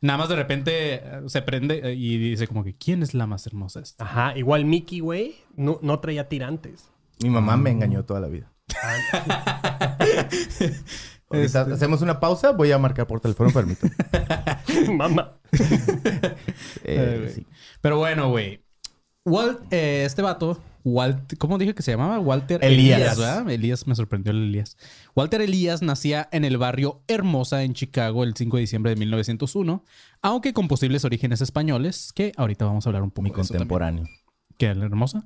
Nada 0.00 0.18
más 0.18 0.28
de 0.28 0.36
repente 0.36 0.94
eh, 0.94 1.00
se 1.26 1.42
prende 1.42 1.80
eh, 1.84 1.94
y 1.94 2.18
dice 2.18 2.46
como 2.48 2.64
que 2.64 2.74
¿quién 2.76 3.02
es 3.02 3.14
la 3.14 3.26
más 3.26 3.46
hermosa 3.46 3.80
esta? 3.80 4.04
Ajá, 4.04 4.36
igual 4.36 4.64
Mickey, 4.64 5.00
güey, 5.00 5.36
no, 5.56 5.78
no 5.82 6.00
traía 6.00 6.28
tirantes. 6.28 6.90
Mi 7.22 7.30
mamá 7.30 7.56
me 7.56 7.70
engañó 7.70 8.04
toda 8.04 8.18
la 8.20 8.28
vida. 8.28 8.52
Ahorita 11.30 11.60
Este. 11.62 11.72
hacemos 11.74 12.02
una 12.02 12.20
pausa, 12.20 12.50
voy 12.52 12.72
a 12.72 12.78
marcar 12.78 13.06
por 13.06 13.20
teléfono, 13.20 13.50
permítame. 13.50 13.92
Mamá. 14.96 15.38
Eh. 16.84 17.44
Pero 17.80 17.98
bueno, 17.98 18.28
güey. 18.30 18.60
Walt, 19.24 19.60
eh, 19.72 20.04
este 20.04 20.20
vato, 20.22 20.60
Walt, 20.84 21.36
¿cómo 21.38 21.58
dije 21.58 21.74
que 21.74 21.82
se 21.82 21.92
llamaba? 21.92 22.18
Walter 22.18 22.58
Elías. 22.64 22.98
Elías, 23.00 23.18
¿verdad? 23.18 23.50
Elías, 23.50 23.86
me 23.86 23.94
sorprendió 23.94 24.32
el 24.32 24.42
Elías. 24.48 24.76
Walter 25.14 25.40
Elías 25.40 25.80
nacía 25.82 26.28
en 26.32 26.44
el 26.44 26.58
barrio 26.58 27.02
Hermosa, 27.06 27.62
en 27.62 27.72
Chicago, 27.74 28.24
el 28.24 28.34
5 28.34 28.56
de 28.56 28.60
diciembre 28.62 28.90
de 28.90 28.96
1901, 28.96 29.84
aunque 30.22 30.52
con 30.52 30.66
posibles 30.66 31.04
orígenes 31.04 31.40
españoles, 31.40 32.12
que 32.14 32.32
ahorita 32.36 32.64
vamos 32.64 32.84
a 32.84 32.88
hablar 32.88 33.02
un 33.04 33.10
poco 33.10 33.22
Mi 33.22 33.30
de 33.30 33.34
contemporáneo. 33.36 34.04
¿Qué, 34.58 34.74
la 34.74 34.86
Hermosa? 34.86 35.24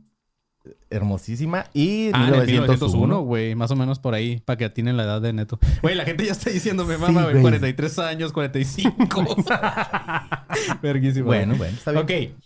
Hermosísima. 0.90 1.66
Y 1.72 2.10
Ah, 2.12 2.28
en 2.28 2.34
el 2.34 2.46
1901, 2.46 2.48
1901. 2.48 3.20
güey. 3.22 3.54
Más 3.54 3.70
o 3.70 3.76
menos 3.76 3.98
por 3.98 4.14
ahí, 4.14 4.40
para 4.44 4.56
que 4.58 4.64
atinen 4.66 4.96
la 4.96 5.04
edad 5.04 5.22
de 5.22 5.32
Neto. 5.32 5.58
Güey, 5.80 5.94
la 5.94 6.04
gente 6.04 6.26
ya 6.26 6.32
está 6.32 6.50
diciéndome, 6.50 6.96
Sí, 6.96 7.00
mamá, 7.00 7.22
güey, 7.22 7.32
güey. 7.34 7.42
43 7.42 7.98
años, 8.00 8.32
45. 8.32 9.36
Verguísimo. 10.82 11.26
Bueno, 11.26 11.54
bueno, 11.56 11.76
está 11.76 11.92
bien. 11.92 12.02
Ok. 12.32 12.36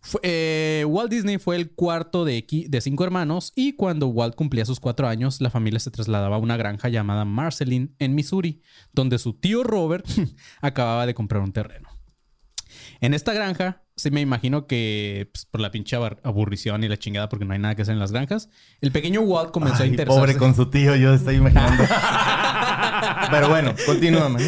Fue- 0.00 0.20
eh, 0.22 0.84
Walt 0.86 1.10
Disney 1.10 1.38
fue 1.38 1.56
el 1.56 1.72
cuarto 1.72 2.24
de, 2.24 2.44
de 2.68 2.80
cinco 2.80 3.04
hermanos 3.04 3.52
y 3.56 3.74
cuando 3.74 4.06
Walt 4.08 4.34
cumplía 4.34 4.64
sus 4.64 4.80
cuatro 4.80 5.08
años, 5.08 5.40
la 5.40 5.50
familia 5.50 5.80
se 5.80 5.90
trasladaba 5.90 6.36
a 6.36 6.38
una 6.38 6.56
granja 6.56 6.88
llamada 6.88 7.24
Marceline 7.24 7.94
en 7.98 8.14
Missouri, 8.14 8.62
donde 8.92 9.18
su 9.18 9.32
tío 9.34 9.62
Robert 9.64 10.06
acababa 10.60 11.06
de 11.06 11.14
comprar 11.14 11.42
un 11.42 11.52
terreno. 11.52 11.88
En 13.00 13.14
esta 13.14 13.32
granja, 13.32 13.82
sí 13.96 14.10
me 14.10 14.20
imagino 14.20 14.66
que 14.66 15.28
pues, 15.32 15.44
por 15.46 15.60
la 15.60 15.70
pinche 15.70 15.96
aburrición 15.96 16.82
y 16.84 16.88
la 16.88 16.96
chingada, 16.96 17.28
porque 17.28 17.44
no 17.44 17.52
hay 17.52 17.58
nada 17.60 17.74
que 17.74 17.82
hacer 17.82 17.92
en 17.92 17.98
las 18.00 18.12
granjas, 18.12 18.48
el 18.80 18.90
pequeño 18.92 19.20
Walt 19.20 19.50
comenzó 19.52 19.82
a 19.82 19.86
interesarse. 19.86 20.20
pobre 20.20 20.36
con 20.36 20.54
su 20.54 20.70
tío, 20.70 20.96
yo 20.96 21.14
estoy 21.14 21.36
imaginando. 21.36 21.84
Pero 23.30 23.48
bueno, 23.48 23.74
continúa, 23.86 24.28
man. 24.28 24.42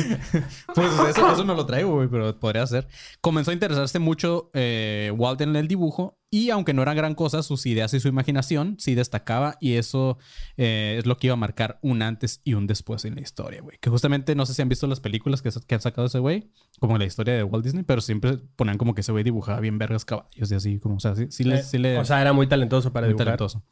Pues 0.74 0.92
eso, 1.10 1.32
eso 1.32 1.44
no 1.44 1.54
lo 1.54 1.66
traigo, 1.66 1.94
güey, 1.94 2.08
pero 2.08 2.38
podría 2.38 2.66
ser. 2.66 2.86
Comenzó 3.20 3.50
a 3.50 3.54
interesarse 3.54 3.98
mucho 3.98 4.50
eh, 4.54 5.12
Walt 5.16 5.40
en 5.40 5.56
el 5.56 5.68
dibujo 5.68 6.18
y 6.30 6.50
aunque 6.50 6.74
no 6.74 6.82
era 6.82 6.92
gran 6.92 7.14
cosa, 7.14 7.42
sus 7.42 7.64
ideas 7.66 7.94
y 7.94 8.00
su 8.00 8.08
imaginación 8.08 8.76
sí 8.78 8.94
destacaba 8.94 9.56
y 9.60 9.74
eso 9.74 10.18
eh, 10.56 10.96
es 10.98 11.06
lo 11.06 11.16
que 11.16 11.28
iba 11.28 11.34
a 11.34 11.36
marcar 11.36 11.78
un 11.82 12.02
antes 12.02 12.40
y 12.44 12.54
un 12.54 12.66
después 12.66 13.04
en 13.04 13.14
la 13.14 13.20
historia, 13.22 13.62
güey. 13.62 13.78
Que 13.80 13.90
justamente 13.90 14.34
no 14.34 14.44
sé 14.44 14.52
si 14.54 14.60
han 14.62 14.68
visto 14.68 14.86
las 14.86 15.00
películas 15.00 15.40
que, 15.40 15.50
que 15.66 15.74
han 15.74 15.80
sacado 15.80 16.06
ese 16.08 16.18
güey, 16.18 16.50
como 16.80 16.98
la 16.98 17.04
historia 17.04 17.34
de 17.34 17.42
Walt 17.44 17.64
Disney, 17.64 17.84
pero 17.84 18.00
siempre 18.00 18.38
ponían 18.56 18.76
como 18.76 18.94
que 18.94 19.00
ese 19.02 19.12
güey 19.12 19.24
dibujaba 19.24 19.60
bien 19.60 19.78
vergas 19.78 20.04
caballos 20.04 20.50
y 20.50 20.54
así, 20.54 20.78
como, 20.80 20.96
o 20.96 21.00
sea, 21.00 21.14
sí, 21.14 21.26
sí 21.30 21.44
le... 21.44 21.62
sí 21.62 21.78
le- 21.78 21.94
Eh, 21.94 21.98
O 21.98 22.04
sea, 22.04 22.20
era 22.20 22.32
muy 22.32 22.46
talentoso 22.48 22.92
para 22.92 23.06
muy 23.06 23.12
dibujar. 23.14 23.26
talentoso. 23.38 23.62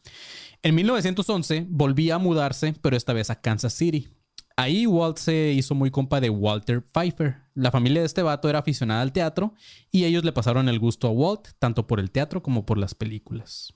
En 0.63 0.75
1911 0.77 1.67
volvía 1.69 2.15
a 2.15 2.19
mudarse, 2.19 2.75
pero 2.81 2.97
esta 2.97 3.13
vez 3.13 3.29
a 3.29 3.41
Kansas 3.41 3.75
City. 3.75 4.09
Ahí 4.57 4.87
Walt 4.87 5.19
se 5.19 5.53
hizo 5.53 5.75
muy 5.75 5.91
compa 5.91 6.21
de 6.21 6.31
Walter 6.31 6.85
Pfeiffer. 6.85 7.43
La 7.55 7.71
familia 7.71 8.01
de 8.01 8.07
este 8.07 8.23
vato 8.23 8.49
era 8.49 8.61
aficionada 8.61 9.03
al 9.03 9.13
teatro 9.13 9.55
y 9.91 10.05
ellos 10.05 10.25
le 10.25 10.33
pasaron 10.33 10.69
el 10.69 10.79
gusto 10.79 11.09
a 11.09 11.11
Walt, 11.11 11.49
tanto 11.59 11.87
por 11.87 11.99
el 11.99 12.11
teatro 12.11 12.43
como 12.43 12.65
por 12.65 12.79
las 12.79 12.95
películas. 12.95 13.75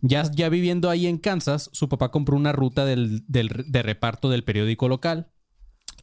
Ya, 0.00 0.24
ya 0.32 0.48
viviendo 0.48 0.90
ahí 0.90 1.06
en 1.06 1.18
Kansas, 1.18 1.70
su 1.72 1.88
papá 1.88 2.10
compró 2.10 2.36
una 2.36 2.50
ruta 2.50 2.84
de 2.84 3.82
reparto 3.82 4.30
del 4.30 4.42
periódico 4.42 4.88
local 4.88 5.30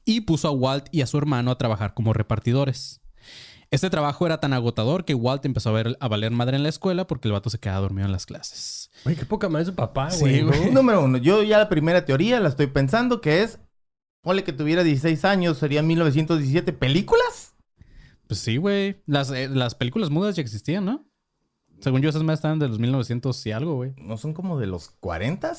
y 0.06 0.22
puso 0.22 0.48
a 0.48 0.52
Walt 0.52 0.88
y 0.92 1.02
a 1.02 1.08
su 1.08 1.18
hermano 1.18 1.52
a 1.52 1.58
trabajar 1.58 1.94
como 1.94 2.14
repartidores. 2.14 2.99
Este 3.72 3.90
trabajo 3.90 4.26
era 4.26 4.40
tan 4.40 4.54
agotador 4.54 5.06
que 5.06 5.14
Walt 5.14 5.46
empezó 5.46 5.70
a, 5.70 5.74
ver, 5.74 5.98
a 6.00 6.08
valer 6.08 6.32
madre 6.32 6.58
en 6.58 6.64
la 6.64 6.70
escuela 6.70 7.06
porque 7.06 7.28
el 7.28 7.34
vato 7.34 7.50
se 7.52 7.60
quedaba 7.60 7.82
dormido 7.82 8.06
en 8.08 8.12
las 8.12 8.26
clases. 8.26 8.90
Güey, 9.04 9.16
qué 9.16 9.26
poca 9.26 9.48
madre 9.48 9.66
su 9.68 9.76
papá, 9.76 10.10
Sí, 10.10 10.22
güey. 10.24 10.42
¿no? 10.44 10.48
güey. 10.48 10.72
Número 10.72 11.04
uno, 11.04 11.18
yo 11.20 11.44
ya 11.44 11.60
la 11.60 11.70
primera 11.70 12.04
teoría 12.04 12.40
la 12.40 12.50
estoy 12.50 12.68
pensando 12.68 13.22
que 13.22 13.44
es, 13.44 13.60
ponle 14.22 14.44
que 14.44 14.54
tuviera 14.54 14.84
16 14.84 15.24
años, 15.26 15.60
sería 15.60 15.84
1917, 15.84 16.74
¿películas? 16.74 17.54
Pues 18.28 18.40
sí, 18.40 18.58
güey. 18.58 19.02
Las, 19.06 19.30
eh, 19.32 19.48
las 19.48 19.76
películas 19.76 20.10
mudas 20.10 20.36
ya 20.36 20.42
existían, 20.42 20.86
¿no? 20.86 21.06
Según 21.80 22.02
yo, 22.02 22.10
esas 22.10 22.24
más 22.24 22.40
estaban 22.40 22.60
de 22.60 22.68
los 22.68 22.80
1900 22.80 23.46
y 23.46 23.52
algo, 23.52 23.76
güey. 23.76 23.94
¿No 23.98 24.18
son 24.18 24.34
como 24.34 24.60
de 24.60 24.68
los 24.68 24.90
40? 25.00 25.54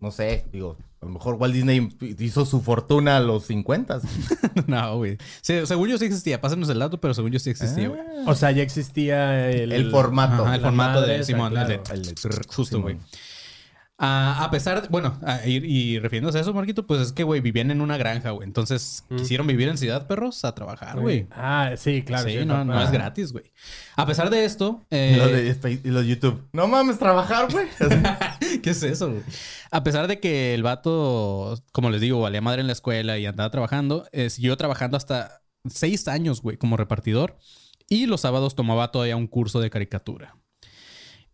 No 0.00 0.10
sé, 0.10 0.46
digo, 0.50 0.76
a 1.02 1.06
lo 1.06 1.12
mejor 1.12 1.36
Walt 1.36 1.54
Disney 1.54 1.88
hizo 2.18 2.44
su 2.44 2.60
fortuna 2.60 3.16
a 3.16 3.20
los 3.20 3.44
50. 3.46 4.00
no, 4.66 4.96
güey. 4.98 5.16
Sí, 5.40 5.54
según 5.64 5.88
yo 5.88 5.96
sí 5.98 6.04
existía. 6.04 6.40
Pásanos 6.40 6.68
el 6.68 6.78
dato, 6.78 7.00
pero 7.00 7.14
según 7.14 7.30
yo 7.30 7.38
sí 7.38 7.48
existía, 7.50 7.88
güey. 7.88 8.00
O 8.26 8.34
sea, 8.34 8.50
ya 8.50 8.62
existía 8.62 9.50
el... 9.50 9.72
El 9.72 9.90
formato. 9.90 10.44
Ajá, 10.44 10.56
el 10.56 10.60
formato 10.60 11.00
madre 11.00 11.18
de 11.18 11.24
Simón. 11.24 11.56
el 11.56 11.80
claro. 11.80 11.82
El 11.94 12.02
de- 12.02 12.14
Justo, 12.48 12.82
güey. 12.82 12.98
Ah, 14.02 14.44
a 14.44 14.50
pesar 14.50 14.80
de, 14.80 14.88
bueno, 14.88 15.18
ah, 15.26 15.40
y, 15.44 15.56
y 15.58 15.98
refiriéndose 15.98 16.38
a 16.38 16.40
eso, 16.40 16.54
Marquito, 16.54 16.86
pues 16.86 17.02
es 17.02 17.12
que, 17.12 17.22
güey, 17.22 17.42
vivían 17.42 17.70
en 17.70 17.82
una 17.82 17.98
granja, 17.98 18.30
güey. 18.30 18.46
Entonces, 18.46 19.04
Mm. 19.10 19.16
quisieron 19.16 19.46
vivir 19.46 19.68
en 19.68 19.76
ciudad, 19.76 20.06
perros, 20.06 20.42
a 20.46 20.54
trabajar, 20.54 20.98
güey. 20.98 21.26
Ah, 21.30 21.72
sí, 21.76 22.00
claro. 22.00 22.26
sí, 22.26 22.38
sí, 22.38 22.46
no, 22.46 22.64
no 22.64 22.78
ah. 22.78 22.84
es 22.84 22.90
gratis, 22.92 23.30
güey. 23.32 23.52
A 23.96 24.06
pesar 24.06 24.30
de 24.30 24.46
esto, 24.46 24.80
Y 24.90 24.96
eh, 24.96 25.16
los 25.18 25.60
de, 25.62 25.72
y 25.84 25.88
los 25.90 26.02
de 26.04 26.08
YouTube. 26.08 26.48
No 26.54 26.66
mames, 26.66 26.98
trabajar, 26.98 27.52
güey. 27.52 27.66
¿Qué 28.62 28.70
es 28.70 28.82
eso, 28.82 29.10
güey? 29.10 29.22
A 29.70 29.82
pesar 29.84 30.06
de 30.08 30.20
que 30.20 30.54
el 30.54 30.62
vato, 30.62 31.58
como 31.72 31.90
les 31.90 32.00
digo, 32.00 32.20
valía 32.20 32.40
madre 32.40 32.60
en 32.60 32.66
la 32.66 32.72
escuela 32.72 33.18
y 33.18 33.26
andaba 33.26 33.50
trabajando, 33.50 34.06
eh, 34.12 34.30
siguió 34.30 34.56
trabajando 34.56 34.96
hasta 34.96 35.42
seis 35.68 36.08
años, 36.08 36.40
güey, 36.42 36.56
como 36.56 36.76
repartidor. 36.76 37.38
Y 37.88 38.06
los 38.06 38.20
sábados 38.20 38.54
tomaba 38.54 38.92
todavía 38.92 39.16
un 39.16 39.26
curso 39.26 39.60
de 39.60 39.70
caricatura. 39.70 40.36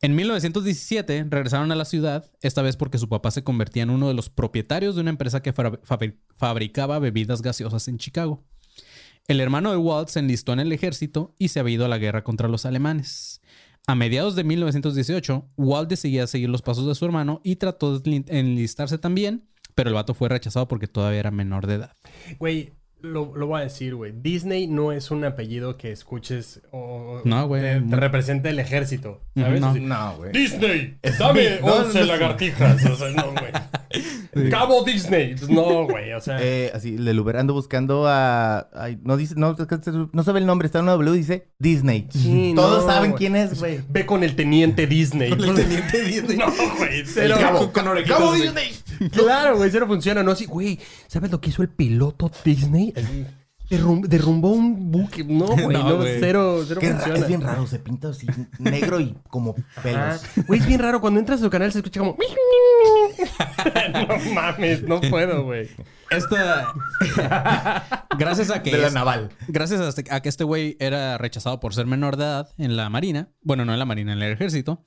En 0.03 0.15
1917 0.15 1.27
regresaron 1.31 1.73
a 1.73 1.75
la 1.75 1.85
ciudad, 1.87 2.31
esta 2.43 2.61
vez 2.63 2.77
porque 2.77 2.99
su 2.99 3.09
papá 3.09 3.31
se 3.31 3.45
convertía 3.45 3.83
en 3.83 3.91
uno 3.91 4.09
de 4.09 4.15
los 4.15 4.29
propietarios 4.29 4.95
de 4.95 5.01
una 5.01 5.11
empresa 5.11 5.43
que 5.43 5.55
fabri- 5.55 5.81
fabri- 5.83 6.19
fabricaba 6.37 6.99
bebidas 6.99 7.41
gaseosas 7.43 7.89
en 7.89 7.99
Chicago. 7.99 8.45
El 9.27 9.41
hermano 9.41 9.71
de 9.71 9.79
Walt 9.79 10.09
se 10.09 10.19
enlistó 10.21 10.53
en 10.53 10.61
el 10.61 10.71
ejército 10.73 11.35
y 11.39 11.49
se 11.49 11.61
había 11.61 11.75
ido 11.77 11.85
a 11.87 11.89
la 11.89 11.99
guerra 11.99 12.25
contra 12.25 12.47
los 12.49 12.67
alemanes. 12.67 13.41
A 13.89 13.95
mediados 13.95 14.35
de 14.35 14.43
1918, 14.45 15.51
Walt 15.57 15.89
decidía 15.89 16.27
seguir 16.27 16.49
los 16.49 16.63
pasos 16.63 16.87
de 16.87 16.95
su 16.97 17.05
hermano 17.05 17.41
y 17.45 17.57
trató 17.57 17.99
de 17.99 18.11
enli- 18.11 18.25
enlistarse 18.29 18.99
también, 18.99 19.49
pero 19.77 19.89
el 19.91 19.95
vato 19.95 20.13
fue 20.13 20.29
rechazado 20.29 20.67
porque 20.67 20.89
todavía 20.89 21.21
era 21.21 21.31
menor 21.31 21.67
de 21.69 21.75
edad. 21.75 21.93
Güey, 22.39 22.73
Lo, 23.03 23.37
lo 23.37 23.47
voy 23.47 23.61
a 23.61 23.65
decir, 23.65 23.95
güey. 23.95 24.13
Disney 24.17 24.67
no 24.67 24.91
es 24.91 25.11
un 25.11 25.25
apellido 25.25 25.77
que 25.77 25.93
escuches 25.93 26.63
o 26.73 27.21
No, 27.25 27.47
güey. 27.47 27.61
te, 27.63 27.81
te 27.81 27.97
representa 27.97 28.49
el 28.49 28.59
ejército, 28.59 29.21
¿sabes? 29.37 29.61
no. 29.61 30.17
Güey. 30.17 30.33
Disney, 30.33 30.97
Es 31.03 31.19
dame 31.19 31.43
mi- 31.61 31.67
no, 31.67 31.75
11 31.75 32.01
no, 32.01 32.01
no. 32.01 32.13
lagartijas. 32.13 32.85
O 32.87 32.97
sea, 32.97 33.11
no, 33.11 33.33
güey. 33.33 33.53
Cabo 34.51 34.83
Disney. 34.85 35.35
Pues 35.37 35.49
No, 35.49 35.85
güey. 35.87 36.13
O 36.13 36.21
sea, 36.21 36.39
Eh, 36.41 36.71
así, 36.75 36.97
el 36.97 37.21
Uber 37.21 37.37
ando 37.37 37.55
buscando 37.55 38.07
a... 38.07 38.69
ay, 38.75 38.99
no 39.03 39.17
dice, 39.17 39.35
no, 39.37 39.55
no 40.13 40.23
sabe 40.23 40.41
el 40.41 40.47
nombre, 40.47 40.67
está 40.67 40.79
en 40.79 40.85
una 40.85 40.93
W, 40.93 41.17
dice 41.17 41.49
Disney. 41.59 42.07
Sí, 42.11 42.53
Todos 42.57 42.85
no, 42.87 42.91
saben 42.93 43.11
güey. 43.13 43.19
quién 43.19 43.37
es, 43.37 43.59
güey. 43.59 43.81
ve 43.89 44.05
con 44.05 44.25
el 44.25 44.37
teniente 44.37 44.87
Disney. 44.87 45.33
el 45.33 45.39
teniente 45.55 46.03
Disney. 46.03 46.37
No, 46.39 46.47
güey. 46.79 47.05
Cero. 47.07 47.37
Cabo, 47.39 47.73
con 47.73 47.85
Cabo 48.07 48.33
así. 48.33 48.43
Disney. 48.43 48.75
Claro, 49.11 49.57
güey. 49.59 49.71
Cero 49.71 49.87
funciona. 49.87 50.23
No 50.23 50.33
así, 50.33 50.47
güey. 50.47 50.79
¿Sabes 51.07 51.31
lo 51.31 51.41
que 51.41 51.51
hizo 51.51 51.63
el 51.63 51.69
piloto 51.69 52.31
Disney? 52.45 52.86
Así, 52.95 53.27
derrum- 53.71 54.07
derrumbó 54.07 54.51
un 54.51 54.91
buque. 54.93 55.25
No, 55.25 55.47
güey. 55.47 55.67
No, 55.77 55.89
No, 55.89 55.97
güey. 55.97 56.21
cero, 56.21 56.63
cero 56.67 56.81
Qué 56.81 56.91
ra- 56.91 56.97
funciona. 56.97 57.19
es 57.21 57.27
bien 57.29 57.41
raro, 57.41 57.67
se 57.67 57.79
pinta 57.79 58.09
así 58.11 58.27
negro 58.59 59.01
y 59.01 59.17
como 59.31 59.55
pelos. 59.83 60.23
Güey, 60.47 60.61
es 60.61 60.67
bien 60.67 60.81
raro. 60.81 61.01
Cuando 61.01 61.19
entras 61.21 61.41
a 61.41 61.45
su 61.45 61.51
canal 61.51 61.73
se 61.73 61.79
escucha 61.79 62.01
como... 62.01 62.17
no 63.93 64.35
mames, 64.35 64.83
no 64.83 65.01
puedo, 65.01 65.45
güey. 65.45 65.69
Esta. 66.11 66.69
gracias 68.19 68.51
a 68.51 68.63
que. 68.63 68.71
De 68.71 68.79
la 68.79 68.89
es- 68.89 68.95
naval. 68.95 69.31
Gracias 69.49 69.81
a, 69.81 69.89
este- 69.89 70.05
a 70.13 70.21
que 70.21 70.29
este 70.29 70.45
güey 70.45 70.77
era 70.81 71.19
rechazado 71.19 71.59
por 71.61 71.75
ser 71.75 71.87
menor 71.87 72.17
de 72.17 72.25
edad 72.25 72.49
en 72.59 72.77
la 72.77 72.89
Marina. 72.91 73.31
Bueno, 73.43 73.65
no 73.65 73.73
en 73.73 73.79
la 73.79 73.85
Marina, 73.85 74.13
en 74.13 74.23
el 74.23 74.33
ejército. 74.33 74.85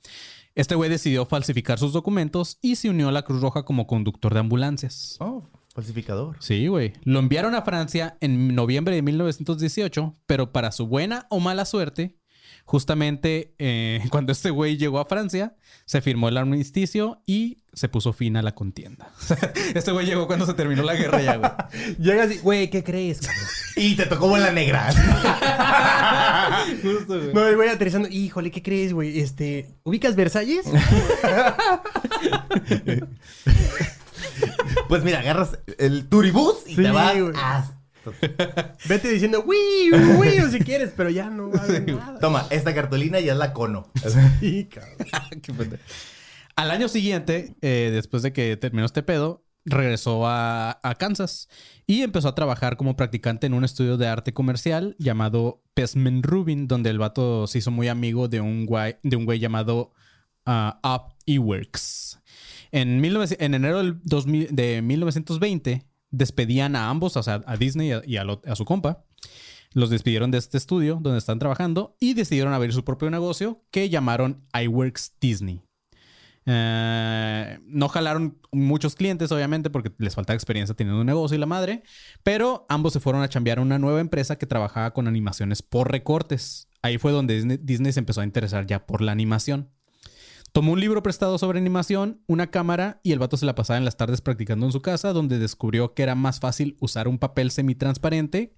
Este 0.54 0.74
güey 0.74 0.90
decidió 0.90 1.26
falsificar 1.26 1.78
sus 1.78 1.92
documentos 1.92 2.58
y 2.60 2.76
se 2.76 2.90
unió 2.90 3.08
a 3.08 3.12
la 3.12 3.22
Cruz 3.22 3.40
Roja 3.40 3.64
como 3.64 3.86
conductor 3.86 4.34
de 4.34 4.40
ambulancias. 4.40 5.16
Oh, 5.20 5.42
falsificador. 5.74 6.36
Sí, 6.40 6.66
güey. 6.66 6.92
Lo 7.04 7.18
enviaron 7.18 7.54
a 7.54 7.62
Francia 7.62 8.16
en 8.20 8.54
noviembre 8.54 8.94
de 8.94 9.02
1918, 9.02 10.14
pero 10.26 10.52
para 10.52 10.72
su 10.72 10.86
buena 10.86 11.26
o 11.30 11.40
mala 11.40 11.64
suerte, 11.64 12.16
justamente 12.64 13.54
eh, 13.58 14.00
cuando 14.10 14.32
este 14.32 14.50
güey 14.50 14.76
llegó 14.76 14.98
a 14.98 15.04
Francia, 15.04 15.56
se 15.84 16.00
firmó 16.00 16.28
el 16.28 16.36
armisticio 16.36 17.22
y 17.26 17.58
se 17.72 17.88
puso 17.88 18.12
fin 18.12 18.36
a 18.36 18.42
la 18.42 18.54
contienda. 18.54 19.10
este 19.74 19.92
güey 19.92 20.06
llegó 20.06 20.26
cuando 20.26 20.44
se 20.44 20.54
terminó 20.54 20.82
la 20.82 20.94
guerra 20.94 21.22
ya, 21.22 21.36
güey. 21.36 21.50
Llega 21.98 22.24
así, 22.24 22.38
güey, 22.38 22.68
¿qué 22.68 22.82
crees? 22.82 23.20
Y 23.76 23.94
te 23.94 24.06
tocó 24.06 24.28
bola 24.28 24.50
negra. 24.50 24.92
No, 27.32 27.46
el 27.46 27.56
güey 27.56 27.68
aterrizando. 27.68 28.08
Híjole, 28.08 28.50
¿qué 28.50 28.62
crees, 28.62 28.92
güey? 28.92 29.20
Este, 29.20 29.68
¿ubicas 29.84 30.16
Versalles? 30.16 30.66
Pues 34.88 35.02
mira, 35.04 35.20
agarras 35.20 35.58
el 35.78 36.08
turibús 36.08 36.64
y 36.66 36.76
Sí, 36.76 36.82
te 36.82 36.90
vas 36.90 37.16
güey. 37.18 37.34
Vete 38.88 39.10
diciendo, 39.10 39.44
uy, 39.46 39.92
uy, 39.92 40.38
o 40.40 40.48
si 40.50 40.60
quieres, 40.60 40.92
pero 40.96 41.10
ya 41.10 41.28
no 41.28 41.50
va 41.50 41.60
a 41.60 41.64
haber 41.64 41.86
nada. 41.92 42.18
Toma, 42.18 42.46
esta 42.50 42.74
cartulina 42.74 43.20
ya 43.20 43.32
es 43.32 43.38
la 43.38 43.52
cono. 43.52 43.88
Sí, 44.40 44.66
cabrón. 44.66 44.96
Qué 45.42 45.52
pendejo. 45.52 45.82
Al 46.56 46.70
año 46.70 46.88
siguiente, 46.88 47.56
eh, 47.62 47.90
después 47.92 48.22
de 48.22 48.32
que 48.32 48.56
terminó 48.56 48.86
este 48.86 49.02
pedo, 49.02 49.44
regresó 49.64 50.26
a, 50.26 50.78
a 50.82 50.94
Kansas 50.94 51.48
y 51.86 52.02
empezó 52.02 52.28
a 52.28 52.34
trabajar 52.34 52.76
como 52.76 52.96
practicante 52.96 53.46
en 53.46 53.54
un 53.54 53.64
estudio 53.64 53.96
de 53.96 54.08
arte 54.08 54.32
comercial 54.32 54.96
llamado 54.98 55.62
Pesman 55.74 56.22
Rubin, 56.22 56.68
donde 56.68 56.90
el 56.90 56.98
vato 56.98 57.46
se 57.46 57.58
hizo 57.58 57.70
muy 57.70 57.88
amigo 57.88 58.28
de 58.28 58.40
un 58.40 58.66
güey, 58.66 58.96
de 59.02 59.16
un 59.16 59.24
güey 59.24 59.38
llamado 59.38 59.92
ah, 60.46 60.80
Up 60.82 61.14
Eworks. 61.26 62.19
En, 62.72 63.00
19 63.00 63.36
en 63.40 63.54
enero 63.54 63.78
del 63.78 64.00
2000 64.02 64.48
de 64.54 64.82
1920 64.82 65.86
despedían 66.10 66.76
a 66.76 66.90
ambos, 66.90 67.16
o 67.16 67.22
sea, 67.22 67.42
a 67.46 67.56
Disney 67.56 67.92
y 68.04 68.16
a 68.16 68.56
su 68.56 68.64
compa. 68.64 69.04
Los 69.72 69.90
despidieron 69.90 70.30
de 70.32 70.38
este 70.38 70.58
estudio 70.58 70.98
donde 71.00 71.18
están 71.18 71.38
trabajando 71.38 71.96
y 72.00 72.14
decidieron 72.14 72.52
abrir 72.52 72.72
su 72.72 72.84
propio 72.84 73.10
negocio 73.10 73.62
que 73.70 73.88
llamaron 73.88 74.44
iWorks 74.52 75.14
Disney. 75.20 75.62
Eh, 76.46 77.58
no 77.66 77.88
jalaron 77.88 78.40
muchos 78.50 78.96
clientes, 78.96 79.30
obviamente, 79.30 79.70
porque 79.70 79.92
les 79.98 80.16
faltaba 80.16 80.34
experiencia 80.34 80.74
teniendo 80.74 81.00
un 81.00 81.06
negocio 81.06 81.36
y 81.36 81.40
la 81.40 81.46
madre, 81.46 81.84
pero 82.24 82.66
ambos 82.68 82.92
se 82.92 83.00
fueron 83.00 83.22
a 83.22 83.28
chambear 83.28 83.58
a 83.58 83.62
una 83.62 83.78
nueva 83.78 84.00
empresa 84.00 84.36
que 84.36 84.46
trabajaba 84.46 84.92
con 84.92 85.06
animaciones 85.06 85.62
por 85.62 85.92
recortes. 85.92 86.68
Ahí 86.82 86.98
fue 86.98 87.12
donde 87.12 87.34
Disney, 87.34 87.58
Disney 87.62 87.92
se 87.92 88.00
empezó 88.00 88.22
a 88.22 88.24
interesar 88.24 88.66
ya 88.66 88.86
por 88.86 89.02
la 89.02 89.12
animación. 89.12 89.70
Tomó 90.52 90.72
un 90.72 90.80
libro 90.80 91.02
prestado 91.02 91.38
sobre 91.38 91.58
animación, 91.60 92.22
una 92.26 92.50
cámara 92.50 93.00
y 93.04 93.12
el 93.12 93.18
vato 93.20 93.36
se 93.36 93.46
la 93.46 93.54
pasaba 93.54 93.78
en 93.78 93.84
las 93.84 93.96
tardes 93.96 94.20
practicando 94.20 94.66
en 94.66 94.72
su 94.72 94.82
casa, 94.82 95.12
donde 95.12 95.38
descubrió 95.38 95.94
que 95.94 96.02
era 96.02 96.14
más 96.16 96.40
fácil 96.40 96.76
usar 96.80 97.06
un 97.06 97.18
papel 97.18 97.50
semitransparente 97.50 98.54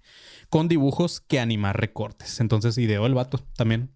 con 0.49 0.67
dibujos 0.67 1.21
que 1.21 1.39
animar 1.39 1.79
recortes. 1.79 2.39
Entonces 2.39 2.77
ideó 2.79 3.05
el 3.05 3.13
vato 3.13 3.39
también. 3.55 3.91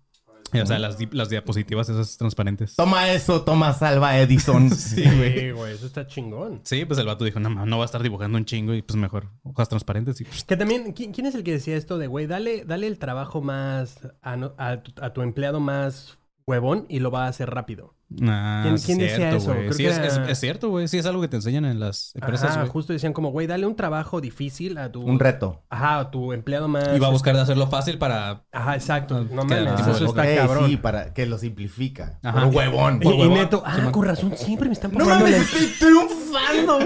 O 0.53 0.65
sea, 0.65 0.79
las, 0.79 0.97
di- 0.97 1.09
las 1.11 1.27
diapositivas 1.29 1.89
esas 1.89 2.17
transparentes. 2.17 2.77
Toma 2.77 3.11
eso, 3.11 3.41
toma 3.41 3.73
salva 3.73 4.17
Edison. 4.17 4.69
Sí, 4.75 5.03
güey. 5.03 5.51
Güey, 5.51 5.73
eso 5.73 5.85
está 5.87 6.07
chingón. 6.07 6.61
Sí, 6.63 6.85
pues 6.85 6.97
el 6.99 7.05
vato 7.05 7.25
dijo, 7.25 7.39
no, 7.41 7.49
no 7.65 7.77
va 7.77 7.83
a 7.83 7.85
estar 7.85 8.01
dibujando 8.01 8.37
un 8.37 8.45
chingo 8.45 8.73
y 8.73 8.81
pues 8.81 8.95
mejor 8.95 9.29
hojas 9.43 9.67
transparentes 9.67 10.21
y 10.21 10.23
pues, 10.23 10.45
Que 10.45 10.55
también, 10.55 10.93
¿quién, 10.93 11.11
quién 11.11 11.27
es 11.27 11.35
el 11.35 11.43
que 11.43 11.51
decía 11.51 11.75
esto 11.75 11.97
de, 11.97 12.07
güey, 12.07 12.27
dale, 12.27 12.63
dale 12.63 12.87
el 12.87 12.97
trabajo 12.97 13.41
más 13.41 13.97
a 14.21 15.13
tu 15.13 15.21
empleado 15.21 15.59
más 15.59 16.17
huevón 16.47 16.85
y 16.87 16.99
lo 16.99 17.11
va 17.11 17.25
a 17.25 17.27
hacer 17.27 17.49
rápido? 17.49 17.93
Ah, 18.23 18.61
¿Quién- 18.85 18.97
decía 18.99 19.17
cierto, 19.17 19.35
eso? 19.35 19.47
güey. 19.47 19.59
Creo 19.63 19.73
Sí, 19.73 19.83
que 19.83 19.89
es, 19.89 19.97
es- 19.97 20.15
era- 20.17 20.31
es 20.31 20.39
cierto, 20.39 20.69
güey. 20.69 20.87
Sí, 20.87 20.97
es 20.97 21.05
algo 21.05 21.21
que 21.21 21.27
te 21.27 21.35
enseñan 21.35 21.65
en 21.65 21.77
las 21.81 22.15
empresas, 22.15 22.55
Ajá, 22.55 22.65
justo 22.67 22.93
decían 22.93 23.11
como, 23.11 23.31
güey, 23.31 23.47
dale 23.47 23.65
un 23.67 23.75
trabajo 23.75 24.21
difícil 24.21 24.77
a 24.77 24.89
tu... 24.89 25.01
Un 25.01 25.19
reto. 25.19 25.61
Ajá, 25.69 25.99
a 25.99 26.09
tu 26.09 26.31
empleado 26.31 26.69
más... 26.69 26.87
Y 26.95 26.99
va 26.99 27.07
a 27.07 27.11
buscar 27.11 27.35
de 27.35 27.41
hacerlo 27.41 27.67
fácil 27.67 27.97
para... 27.97 28.45
Ajá, 28.53 28.75
exacto. 28.75 29.25
No 29.29 29.45
Queda 29.45 29.63
mames, 29.65 29.75
tipo 29.75 29.91
eso 29.91 30.05
está 30.05 30.35
cabrón. 30.35 30.69
Sí, 30.69 30.77
para 30.77 31.13
que 31.13 31.25
lo 31.25 31.37
simplifica. 31.37 32.17
Ajá. 32.23 32.45
Por 32.45 32.55
huevón. 32.55 32.99
Y, 33.01 33.03
Por 33.03 33.15
y 33.15 33.19
huevón. 33.19 33.37
Neto, 33.39 33.61
ah, 33.65 33.89
con 33.91 34.05
razón, 34.05 34.31
siempre 34.37 34.69
me 34.69 34.73
están 34.73 34.93
No 34.93 35.03
mames, 35.05 35.31
la- 35.31 35.37
estoy 35.37 35.67
triunfando. 35.77 36.79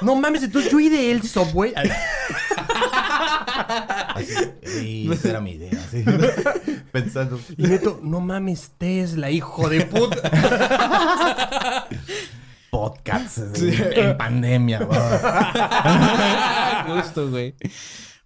No 0.00 0.14
mames, 0.16 0.44
entonces 0.44 0.72
yo 0.72 0.80
ideé 0.80 1.10
el 1.12 1.22
Subway. 1.24 1.74
Así, 3.68 4.34
ey, 4.62 5.08
esa 5.12 5.28
era 5.30 5.40
mi 5.40 5.52
idea. 5.52 5.72
así. 5.86 6.04
Pensando. 6.92 7.38
Y 7.56 7.62
Neto, 7.62 8.00
no 8.02 8.20
mames, 8.20 8.72
Tesla, 8.78 9.30
hijo 9.30 9.68
de 9.68 9.84
puta. 9.86 10.30
Podcasts 12.70 13.38
así, 13.38 13.70
en 13.94 14.16
pandemia. 14.16 14.80
wow. 14.80 14.96
Justo, 16.96 17.30
güey. 17.30 17.54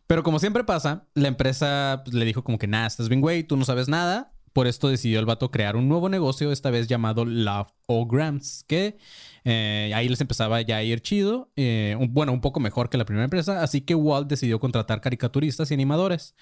Pero 0.06 0.22
como 0.22 0.38
siempre 0.38 0.64
pasa, 0.64 1.06
la 1.14 1.28
empresa 1.28 2.02
pues, 2.04 2.14
le 2.14 2.24
dijo 2.24 2.42
como 2.44 2.58
que 2.58 2.66
nada, 2.66 2.86
estás 2.86 3.08
bien, 3.08 3.20
güey, 3.20 3.44
tú 3.44 3.56
no 3.56 3.64
sabes 3.64 3.88
nada. 3.88 4.32
Por 4.52 4.66
esto 4.66 4.88
decidió 4.88 5.18
el 5.18 5.26
vato 5.26 5.50
crear 5.50 5.76
un 5.76 5.88
nuevo 5.88 6.08
negocio, 6.10 6.52
esta 6.52 6.70
vez 6.70 6.86
llamado 6.86 7.24
Love 7.24 7.72
O 8.00 8.06
Grams, 8.06 8.64
que 8.66 8.96
eh, 9.44 9.90
ahí 9.94 10.08
les 10.08 10.20
empezaba 10.20 10.60
ya 10.60 10.76
a 10.76 10.82
ir 10.82 11.00
chido. 11.00 11.50
eh, 11.56 11.96
un- 11.98 12.12
bueno, 12.14 12.32
un 12.32 12.40
poco 12.40 12.60
mejor 12.60 12.88
que 12.90 12.96
la 12.98 13.04
primera 13.04 13.24
empresa. 13.24 13.62
Así 13.62 13.80
que 13.80 13.94
Walt 13.94 14.28
decidió 14.28 14.60
contratar 14.60 15.00
caricaturistas 15.00 15.70
y 15.70 15.74
animadores. 15.74 16.34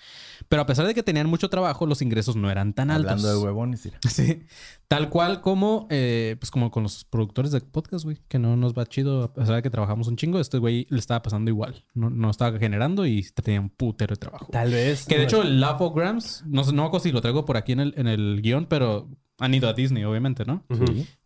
Pero 0.48 0.62
a 0.62 0.66
pesar 0.66 0.86
de 0.86 0.94
que 0.94 1.02
tenían 1.02 1.26
mucho 1.28 1.48
trabajo, 1.48 1.86
los 1.86 2.02
ingresos 2.02 2.36
no 2.36 2.50
eran 2.50 2.74
tan 2.74 2.90
altos. 2.90 3.10
Hablando 3.12 3.32
de 3.32 3.38
huevones. 3.44 3.84
mira. 3.84 3.98
Sí. 4.10 4.42
Tal 4.88 5.08
cual 5.08 5.40
como, 5.40 5.86
eh, 5.90 6.36
pues 6.40 6.50
como 6.50 6.70
con 6.70 6.82
los 6.82 7.04
productores 7.04 7.52
de 7.52 7.60
podcast, 7.60 8.04
güey, 8.04 8.18
que 8.28 8.38
no 8.38 8.56
nos 8.56 8.74
va 8.74 8.84
chido, 8.86 9.22
a 9.22 9.32
pesar 9.32 9.54
de 9.56 9.62
que 9.62 9.70
trabajamos 9.70 10.08
un 10.08 10.16
chingo, 10.16 10.40
este 10.40 10.58
güey 10.58 10.86
le 10.90 10.98
estaba 10.98 11.22
pasando 11.22 11.48
igual. 11.50 11.84
No, 11.94 12.10
no 12.10 12.28
estaba 12.30 12.58
generando 12.58 13.06
y 13.06 13.22
tenía 13.34 13.60
un 13.60 13.70
putero 13.70 14.14
de 14.14 14.18
trabajo. 14.20 14.48
Tal 14.50 14.70
vez. 14.72 15.06
Que 15.06 15.16
de 15.16 15.24
hecho 15.24 15.42
el 15.42 15.60
Lafograms, 15.60 16.44
no 16.46 16.64
sé, 16.64 16.72
no 16.72 16.90
si 17.00 17.12
lo 17.12 17.20
traigo 17.20 17.44
por 17.44 17.56
aquí 17.56 17.72
en 17.72 17.80
el, 17.80 17.94
en 17.96 18.08
el 18.08 18.40
guion, 18.42 18.66
pero 18.66 19.08
han 19.40 19.54
ido 19.54 19.68
a 19.68 19.72
Disney, 19.72 20.04
obviamente, 20.04 20.44
¿no? 20.44 20.64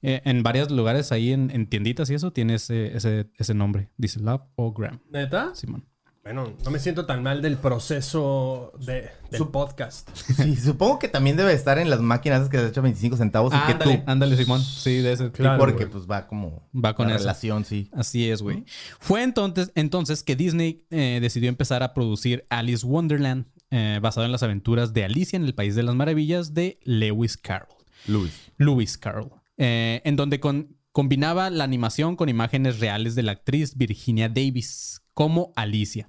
Eh, 0.02 0.22
en 0.24 0.42
varios 0.42 0.70
lugares 0.70 1.12
ahí 1.12 1.32
en, 1.32 1.50
en 1.50 1.66
tienditas 1.66 2.08
y 2.10 2.14
eso 2.14 2.32
tiene 2.32 2.54
ese, 2.54 2.96
ese, 2.96 3.26
ese 3.36 3.54
nombre. 3.54 3.90
Dice 3.96 4.20
Lavogram. 4.20 5.00
¿Neta? 5.10 5.54
Simón. 5.54 5.84
Bueno, 6.22 6.54
no 6.64 6.70
me 6.70 6.78
siento 6.78 7.04
tan 7.04 7.22
mal 7.22 7.42
del 7.42 7.58
proceso 7.58 8.72
de, 8.78 9.10
del 9.30 9.38
Su- 9.38 9.50
podcast. 9.50 10.08
Sí, 10.16 10.56
supongo 10.56 10.98
que 10.98 11.08
también 11.08 11.36
debe 11.36 11.52
estar 11.52 11.78
en 11.78 11.90
las 11.90 12.00
máquinas 12.00 12.48
que 12.48 12.56
te 12.56 12.66
echan 12.68 12.82
25 12.84 13.16
centavos 13.18 13.52
y 13.52 13.58
que 13.66 13.72
ándale, 13.72 13.96
tú. 13.98 14.02
ándale, 14.06 14.36
Simón. 14.38 14.62
Sí, 14.62 14.98
de 15.02 15.12
ese. 15.12 15.30
Claro, 15.32 15.58
porque 15.58 15.86
pues 15.86 16.06
va 16.10 16.26
como 16.26 16.66
Va 16.74 16.94
con 16.94 17.08
la 17.08 17.16
eso. 17.16 17.24
relación, 17.24 17.66
sí. 17.66 17.90
Así 17.92 18.30
es, 18.30 18.40
güey. 18.40 18.64
Fue 19.00 19.22
entonces, 19.22 19.70
entonces 19.74 20.22
que 20.22 20.34
Disney 20.34 20.86
eh, 20.90 21.18
decidió 21.20 21.50
empezar 21.50 21.82
a 21.82 21.92
producir 21.92 22.46
Alice 22.48 22.86
Wonderland, 22.86 23.44
eh, 23.70 23.98
basado 24.00 24.24
en 24.24 24.32
las 24.32 24.42
aventuras 24.42 24.94
de 24.94 25.04
Alicia 25.04 25.36
en 25.36 25.44
el 25.44 25.54
País 25.54 25.74
de 25.74 25.82
las 25.82 25.94
Maravillas 25.94 26.54
de 26.54 26.78
Lewis 26.84 27.36
Carroll. 27.36 27.68
Luis. 28.06 28.32
Lewis 28.58 28.98
Carroll. 28.98 29.30
eh, 29.56 30.02
en 30.04 30.16
donde 30.16 30.40
con- 30.40 30.76
combinaba 30.92 31.50
la 31.50 31.64
animación 31.64 32.16
con 32.16 32.28
imágenes 32.28 32.80
reales 32.80 33.14
de 33.14 33.22
la 33.22 33.32
actriz 33.32 33.76
Virginia 33.76 34.28
Davis 34.28 35.00
como 35.12 35.52
Alicia. 35.56 36.08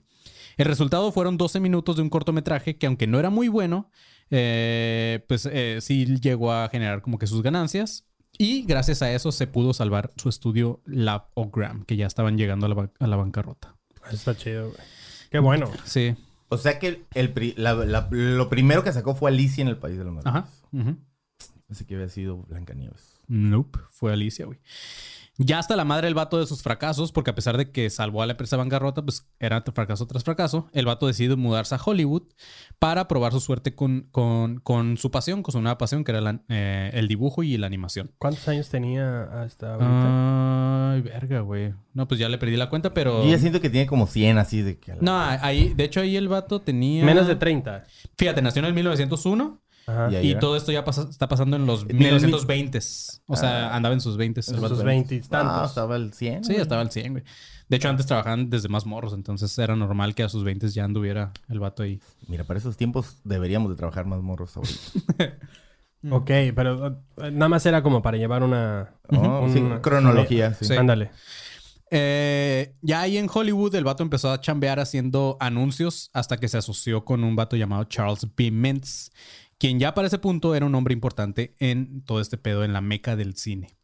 El 0.58 0.66
resultado 0.66 1.12
fueron 1.12 1.38
12 1.38 1.60
minutos 1.60 1.96
de 1.98 2.02
un 2.02 2.10
cortometraje 2.10 2.78
que 2.78 2.88
aunque 2.88 3.08
no 3.08 3.20
era 3.20 3.30
muy 3.30 3.48
bueno, 3.48 3.90
eh, 4.32 5.24
pues 5.28 5.48
eh, 5.52 5.80
sí 5.82 6.06
llegó 6.20 6.52
a 6.52 6.70
generar 6.70 7.02
como 7.02 7.18
que 7.20 7.28
sus 7.28 7.42
ganancias. 7.42 8.06
Y 8.38 8.64
gracias 8.64 9.02
a 9.02 9.12
eso 9.14 9.32
se 9.32 9.48
pudo 9.48 9.74
salvar 9.74 10.12
su 10.18 10.28
estudio 10.30 10.82
Lab 10.86 11.28
Ogram, 11.36 11.86
que 11.86 11.96
ya 11.96 12.06
estaban 12.06 12.38
llegando 12.38 12.66
a 12.66 12.70
la, 12.70 12.92
a 13.00 13.08
la 13.08 13.16
bancarrota. 13.16 13.76
Está 14.12 14.36
chido, 14.36 14.70
güey. 14.70 14.80
Qué 15.32 15.40
bueno. 15.40 15.72
Sí. 15.86 16.16
O 16.50 16.58
sea 16.58 16.78
que 16.80 17.06
el 17.14 17.34
la- 17.58 17.74
la- 17.74 18.08
lo 18.12 18.50
primero 18.50 18.84
que 18.84 18.92
sacó 18.94 19.16
fue 19.16 19.32
Alicia 19.32 19.62
en 19.62 19.68
el 19.70 19.78
País 19.78 19.98
de 19.98 20.04
las 20.06 20.14
Maravillas. 20.14 20.46
Ajá. 20.46 20.80
ujú. 20.90 20.98
Pensé 21.68 21.86
que 21.86 21.96
había 21.96 22.10
sido 22.10 22.38
Blancanieves. 22.44 23.20
Nope, 23.28 23.80
fue 23.90 24.14
Alicia, 24.14 24.46
güey. 24.46 24.60
Ya 25.38 25.60
hasta 25.60 25.76
la 25.76 25.84
madre 25.84 26.08
el 26.08 26.14
vato 26.14 26.40
de 26.40 26.46
sus 26.46 26.62
fracasos, 26.64 27.12
porque 27.12 27.32
a 27.32 27.36
pesar 27.36 27.58
de 27.58 27.70
que 27.70 27.90
salvó 27.90 28.22
a 28.22 28.26
la 28.26 28.32
empresa 28.34 28.56
de 28.56 28.60
bancarrota, 28.62 29.02
pues 29.04 29.28
era 29.38 29.62
fracaso 29.74 30.06
tras 30.08 30.24
fracaso, 30.24 30.70
el 30.72 30.86
vato 30.86 31.08
decide 31.08 31.36
mudarse 31.36 31.76
a 31.76 31.80
Hollywood 31.84 32.22
para 32.80 33.10
probar 33.10 33.34
su 33.34 33.42
suerte 33.42 33.76
con, 33.76 34.08
con, 34.12 34.60
con 34.62 34.96
su 34.96 35.12
pasión, 35.12 35.44
con 35.44 35.52
su 35.52 35.60
nueva 35.62 35.78
pasión, 35.78 36.06
que 36.06 36.12
era 36.12 36.22
la- 36.22 36.40
eh, 36.48 36.92
el 36.94 37.10
dibujo 37.10 37.44
y 37.44 37.58
la 37.58 37.68
animación. 37.68 38.12
¿Cuántos 38.18 38.48
años 38.48 38.70
tenía 38.70 39.24
hasta 39.42 39.74
ahorita? 39.74 40.94
Ay, 40.94 41.02
verga, 41.02 41.42
güey. 41.42 41.74
No, 41.94 42.08
pues 42.08 42.18
ya 42.20 42.30
le 42.30 42.38
perdí 42.38 42.56
la 42.56 42.70
cuenta, 42.70 42.94
pero... 42.94 43.22
Yo 43.26 43.30
ya 43.32 43.40
siento 43.40 43.60
que 43.60 43.70
tiene 43.70 43.88
como 43.88 44.08
100 44.08 44.38
así 44.38 44.62
de 44.62 44.78
que... 44.80 44.94
a 44.94 44.96
la- 44.96 45.02
No, 45.02 45.18
ahí, 45.20 45.74
de 45.74 45.84
hecho 45.84 46.00
ahí 46.00 46.16
el 46.16 46.30
vato 46.30 46.62
tenía... 46.62 47.04
Menos 47.04 47.28
de 47.28 47.36
30. 47.36 47.84
Fíjate, 48.18 48.42
nació 48.42 48.60
en 48.62 48.68
el 48.68 48.74
1901 48.74 49.60
Ajá. 49.88 50.10
Y 50.22 50.36
todo 50.40 50.56
esto 50.58 50.72
ya 50.72 50.84
pasa- 50.84 51.08
está 51.10 51.28
pasando 51.28 51.56
en 51.58 51.66
los 51.66 51.84
En 51.84 52.02
el 52.02 52.20
1920s. 52.20 53.22
O 53.28 53.36
sea, 53.36 53.76
andaba 53.76 53.94
en 53.94 54.02
sus 54.02 54.18
20s. 54.18 54.50
el 54.50 54.56
En 54.64 54.70
sus 54.70 54.84
20 54.84 55.22
Ah, 55.26 55.28
tantos. 55.30 55.70
estaba 55.70 55.96
el 55.96 56.14
100. 56.14 56.44
Sí, 56.44 56.56
estaba 56.56 56.82
al 56.82 56.92
100, 56.92 57.12
güey. 57.14 57.24
De 57.68 57.78
hecho, 57.78 57.90
antes 57.90 58.06
trabajaban 58.06 58.50
desde 58.50 58.68
más 58.70 58.86
morros, 58.86 59.14
entonces 59.14 59.58
era 59.58 59.76
normal 59.76 60.14
que 60.14 60.22
a 60.24 60.30
sus 60.30 60.44
20 60.44 60.68
ya 60.70 60.84
anduviera 60.86 61.32
el 61.50 61.60
vato 61.60 61.82
ahí. 61.84 62.00
Mira, 62.28 62.44
para 62.44 62.60
esos 62.60 62.78
tiempos 62.78 63.18
deberíamos 63.24 63.70
de 63.72 63.76
trabajar 63.76 64.06
más 64.06 64.22
morros 64.22 64.56
ahorita. 64.58 64.76
Ok, 66.12 66.30
pero 66.56 66.88
eh, 67.18 67.32
nada 67.32 67.50
más 67.50 67.66
era 67.66 67.82
como 67.82 68.04
para 68.04 68.18
llevar 68.18 68.44
una... 68.44 68.92
Oh, 69.10 69.48
sí, 69.52 69.58
una- 69.58 69.82
cronología, 69.82 70.54
sí. 70.54 70.66
Sí. 70.66 70.76
Ándale. 70.76 71.10
Eh, 71.92 72.76
ya 72.82 73.02
ahí 73.02 73.18
en 73.18 73.28
Hollywood, 73.32 73.74
el 73.76 73.84
vato 73.84 74.04
empezó 74.04 74.32
a 74.32 74.40
chambear 74.42 74.80
haciendo 74.80 75.38
anuncios 75.40 76.10
hasta 76.14 76.38
que 76.38 76.48
se 76.48 76.58
asoció 76.58 77.06
con 77.06 77.24
un 77.24 77.36
vato 77.36 77.56
llamado 77.56 77.84
Charles 77.86 78.28
B. 78.36 78.52
Mintz, 78.52 79.10
quien 79.58 79.80
ya 79.80 79.94
para 79.94 80.08
ese 80.08 80.20
punto 80.20 80.56
era 80.56 80.66
un 80.66 80.76
hombre 80.76 80.94
importante 80.94 81.56
en 81.60 82.02
todo 82.04 82.20
este 82.22 82.38
pedo 82.38 82.64
en 82.64 82.74
la 82.74 82.82
meca 82.82 83.16
del 83.16 83.36
cine. 83.36 83.76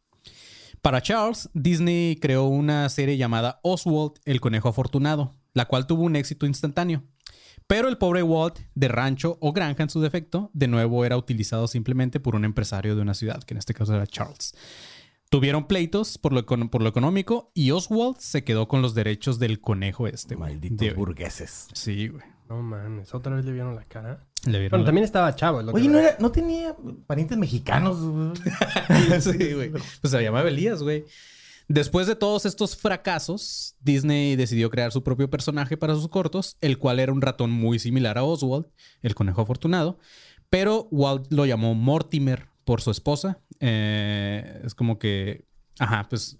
Para 0.80 1.00
Charles, 1.00 1.48
Disney 1.54 2.16
creó 2.16 2.44
una 2.44 2.88
serie 2.88 3.16
llamada 3.16 3.60
Oswald, 3.62 4.14
el 4.24 4.40
conejo 4.40 4.68
afortunado, 4.68 5.34
la 5.54 5.66
cual 5.66 5.86
tuvo 5.86 6.02
un 6.02 6.16
éxito 6.16 6.44
instantáneo. 6.46 7.04
Pero 7.68 7.88
el 7.88 7.96
pobre 7.98 8.22
Walt, 8.24 8.58
de 8.74 8.88
rancho 8.88 9.38
o 9.40 9.52
granja 9.52 9.84
en 9.84 9.90
su 9.90 10.00
defecto, 10.00 10.50
de 10.52 10.66
nuevo 10.66 11.04
era 11.04 11.16
utilizado 11.16 11.68
simplemente 11.68 12.18
por 12.20 12.34
un 12.34 12.44
empresario 12.44 12.96
de 12.96 13.02
una 13.02 13.14
ciudad, 13.14 13.42
que 13.44 13.54
en 13.54 13.58
este 13.58 13.72
caso 13.74 13.94
era 13.94 14.06
Charles. 14.06 14.54
Tuvieron 15.30 15.66
pleitos 15.68 16.18
por 16.18 16.32
lo, 16.32 16.44
econo- 16.44 16.68
por 16.68 16.82
lo 16.82 16.88
económico 16.88 17.52
y 17.54 17.70
Oswald 17.70 18.16
se 18.18 18.44
quedó 18.44 18.66
con 18.68 18.82
los 18.82 18.94
derechos 18.94 19.38
del 19.38 19.60
conejo 19.60 20.06
este. 20.08 20.36
Malditos 20.36 20.78
De- 20.88 20.92
burgueses. 20.92 21.68
Sí, 21.72 22.08
güey. 22.08 22.24
No 22.50 22.60
mames, 22.60 23.14
otra 23.14 23.36
vez 23.36 23.44
le 23.46 23.52
vieron 23.52 23.74
la 23.76 23.84
cara. 23.84 24.26
Le 24.46 24.58
vieron 24.58 24.70
Bueno, 24.70 24.82
la- 24.82 24.86
también 24.86 25.04
estaba 25.04 25.34
chavo. 25.36 25.62
lo 25.62 25.72
que 25.72 25.78
Oye, 25.80 25.88
¿no, 25.88 25.98
veo. 25.98 26.08
era, 26.08 26.16
¿no 26.18 26.32
tenía 26.32 26.74
parientes 27.06 27.38
mexicanos? 27.38 27.96
sí, 29.20 29.52
güey. 29.54 29.70
Pues 29.70 30.10
se 30.10 30.22
llamaba 30.22 30.48
Elías, 30.48 30.82
güey. 30.82 31.04
Después 31.68 32.06
de 32.06 32.16
todos 32.16 32.44
estos 32.44 32.76
fracasos, 32.76 33.76
Disney 33.80 34.36
decidió 34.36 34.68
crear 34.68 34.90
su 34.92 35.02
propio 35.04 35.30
personaje 35.30 35.76
para 35.76 35.94
sus 35.94 36.08
cortos, 36.08 36.56
el 36.60 36.76
cual 36.76 36.98
era 37.00 37.12
un 37.12 37.22
ratón 37.22 37.50
muy 37.50 37.78
similar 37.78 38.18
a 38.18 38.24
Oswald, 38.24 38.66
el 39.00 39.14
conejo 39.14 39.40
afortunado, 39.42 39.98
pero 40.50 40.88
Walt 40.90 41.30
lo 41.32 41.46
llamó 41.46 41.74
Mortimer 41.74 42.48
por 42.64 42.82
su 42.82 42.90
esposa. 42.90 43.38
Eh, 43.60 44.60
es 44.64 44.74
como 44.74 44.98
que, 44.98 45.46
ajá, 45.78 46.06
pues... 46.10 46.38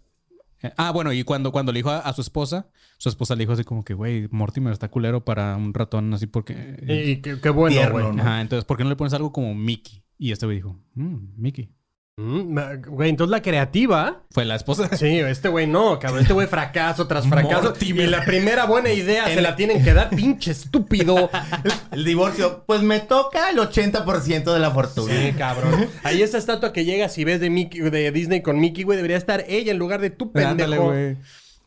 eh, 0.62 0.72
ah, 0.76 0.90
bueno, 0.90 1.12
y 1.12 1.22
cuando, 1.24 1.50
cuando 1.52 1.72
le 1.72 1.78
dijo 1.78 1.90
a, 1.90 2.00
a 2.00 2.12
su 2.12 2.20
esposa, 2.20 2.66
su 3.02 3.08
esposa 3.08 3.34
le 3.34 3.40
dijo 3.40 3.52
así 3.52 3.64
como 3.64 3.84
que, 3.84 3.94
güey, 3.94 4.28
Mortimer 4.30 4.72
está 4.72 4.88
culero 4.88 5.24
para 5.24 5.56
un 5.56 5.74
ratón 5.74 6.14
así 6.14 6.28
porque... 6.28 6.76
Y, 6.86 6.92
y 7.10 7.16
qué, 7.16 7.40
qué 7.40 7.50
bueno, 7.50 7.74
Tierno, 7.74 7.92
güey. 7.98 8.14
¿no? 8.14 8.22
Ajá, 8.22 8.40
entonces, 8.40 8.64
¿por 8.64 8.76
qué 8.76 8.84
no 8.84 8.90
le 8.90 8.94
pones 8.94 9.12
algo 9.12 9.32
como 9.32 9.56
Mickey? 9.56 10.04
Y 10.18 10.30
este 10.30 10.46
güey 10.46 10.58
dijo, 10.58 10.78
"Mm, 10.94 11.16
Mickey. 11.36 11.68
Mm, 12.16 12.56
Güey, 12.90 13.10
entonces 13.10 13.32
la 13.32 13.42
creativa... 13.42 14.22
Fue 14.30 14.44
la 14.44 14.54
esposa. 14.54 14.96
Sí, 14.96 15.18
este 15.18 15.48
güey 15.48 15.66
no, 15.66 15.98
cabrón. 15.98 16.20
Este 16.20 16.32
güey 16.32 16.46
fracaso 16.46 17.08
tras 17.08 17.26
fracaso. 17.26 17.70
Mortimer. 17.70 18.06
Y 18.06 18.08
la 18.08 18.24
primera 18.24 18.66
buena 18.66 18.92
idea 18.92 19.26
se 19.26 19.42
la 19.42 19.56
tienen 19.56 19.82
que 19.82 19.94
dar, 19.94 20.10
pinche 20.10 20.52
estúpido. 20.52 21.28
El 21.90 22.04
divorcio, 22.04 22.62
pues 22.68 22.82
me 22.82 23.00
toca 23.00 23.50
el 23.50 23.58
80% 23.58 24.52
de 24.52 24.60
la 24.60 24.70
fortuna. 24.70 25.12
Sí, 25.12 25.32
cabrón. 25.32 25.88
Ahí 26.04 26.22
esa 26.22 26.38
estatua 26.38 26.72
que 26.72 26.84
llega, 26.84 27.08
si 27.08 27.24
ves 27.24 27.40
de, 27.40 27.50
Mickey, 27.50 27.80
de 27.80 28.12
Disney 28.12 28.42
con 28.42 28.60
Mickey, 28.60 28.84
güey, 28.84 28.96
debería 28.96 29.16
estar 29.16 29.44
ella 29.48 29.72
en 29.72 29.78
lugar 29.78 30.00
de 30.00 30.10
tú, 30.10 30.30
pendejo. 30.30 30.50
Ándale, 30.52 30.78
güey. 30.78 31.16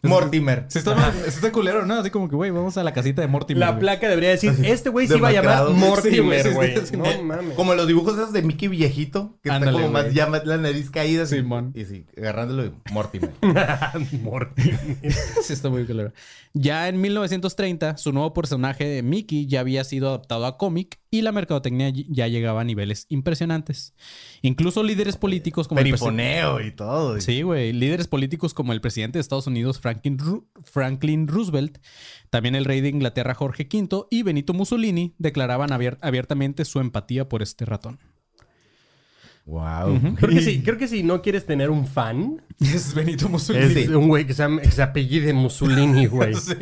Mortimer. 0.09 0.65
Se 0.67 0.79
está, 0.79 1.13
se 1.13 1.29
está 1.29 1.51
culero, 1.51 1.85
¿no? 1.85 1.95
Así 1.95 2.09
como 2.09 2.29
que, 2.29 2.35
güey, 2.35 2.51
vamos 2.51 2.77
a 2.77 2.83
la 2.83 2.93
casita 2.93 3.21
de 3.21 3.27
Mortimer. 3.27 3.59
La 3.59 3.71
güey. 3.71 3.79
placa 3.79 4.09
debería 4.09 4.29
decir, 4.29 4.53
este 4.63 4.89
güey 4.89 5.07
se 5.07 5.17
iba 5.17 5.29
a 5.29 5.31
llamar. 5.31 5.67
Sí, 5.67 5.73
Mortimer, 5.73 6.43
sí, 6.43 6.49
güey. 6.49 6.75
sí, 6.75 6.81
sí, 6.87 6.97
no 6.97 7.05
sí. 7.05 7.21
mames. 7.21 7.55
Como 7.55 7.75
los 7.75 7.87
dibujos 7.87 8.13
esos 8.13 8.33
de 8.33 8.41
Mickey 8.41 8.67
viejito, 8.67 9.37
que 9.43 9.49
Ándale, 9.49 9.71
está 9.71 9.81
como 9.81 9.93
más, 9.93 10.13
ya 10.13 10.27
más 10.27 10.45
la 10.45 10.57
nariz 10.57 10.89
caída. 10.89 11.25
Simón. 11.25 11.71
Y 11.75 11.85
sí, 11.85 12.05
agarrándolo 12.17 12.65
y 12.65 12.71
Mortimer. 12.91 13.31
Mortimer. 14.21 14.79
Sí, 15.41 15.53
está 15.53 15.69
muy 15.69 15.85
culero. 15.85 16.11
Ya 16.53 16.87
en 16.87 16.99
1930, 17.01 17.97
su 17.97 18.11
nuevo 18.13 18.33
personaje 18.33 18.85
de 18.85 19.03
Mickey 19.03 19.45
ya 19.45 19.59
había 19.59 19.83
sido 19.83 20.09
adaptado 20.09 20.45
a 20.45 20.57
cómic 20.57 20.99
y 21.11 21.21
la 21.21 21.31
mercadotecnia 21.31 21.91
ya 21.91 22.27
llegaba 22.27 22.61
a 22.61 22.63
niveles 22.63 23.05
impresionantes. 23.09 23.93
Incluso 24.41 24.83
líderes 24.83 25.17
políticos 25.17 25.67
como 25.67 25.79
el 25.79 25.89
presidente. 25.89 26.15
Perifoneo 26.15 26.61
y 26.61 26.71
todo. 26.71 27.19
Sí, 27.21 27.41
güey. 27.41 27.73
Líderes 27.73 28.07
políticos 28.07 28.53
como 28.53 28.73
el 28.73 28.81
presidente 28.81 29.17
de 29.17 29.21
Estados 29.21 29.47
Unidos, 29.47 29.79
Franklin, 29.95 30.17
Ru- 30.19 30.45
Franklin 30.63 31.27
Roosevelt, 31.27 31.77
también 32.29 32.55
el 32.55 32.65
rey 32.65 32.81
de 32.81 32.89
Inglaterra, 32.89 33.33
Jorge 33.33 33.67
V, 33.71 34.05
y 34.11 34.23
Benito 34.23 34.53
Mussolini 34.53 35.15
declaraban 35.17 35.69
abier- 35.71 35.97
abiertamente 36.01 36.65
su 36.65 36.79
empatía 36.79 37.27
por 37.29 37.41
este 37.41 37.65
ratón. 37.65 37.99
Wow. 39.45 40.15
Creo 40.15 40.29
que 40.31 40.41
sí, 40.41 40.63
creo 40.63 40.77
que 40.77 40.87
si 40.87 41.03
no 41.03 41.21
quieres 41.21 41.45
tener 41.45 41.69
un 41.69 41.85
fan, 41.85 42.41
Es 42.59 42.93
Benito 42.95 43.29
es 43.35 43.43
Sí. 43.45 43.87
un 43.89 44.07
güey 44.07 44.25
que 44.25 44.33
se, 44.33 44.41
llama- 44.43 44.61
que 44.61 44.71
se 44.71 44.81
apellide 44.81 45.33
Mussolini, 45.33 46.05
güey. 46.07 46.33
Sí. 46.33 46.55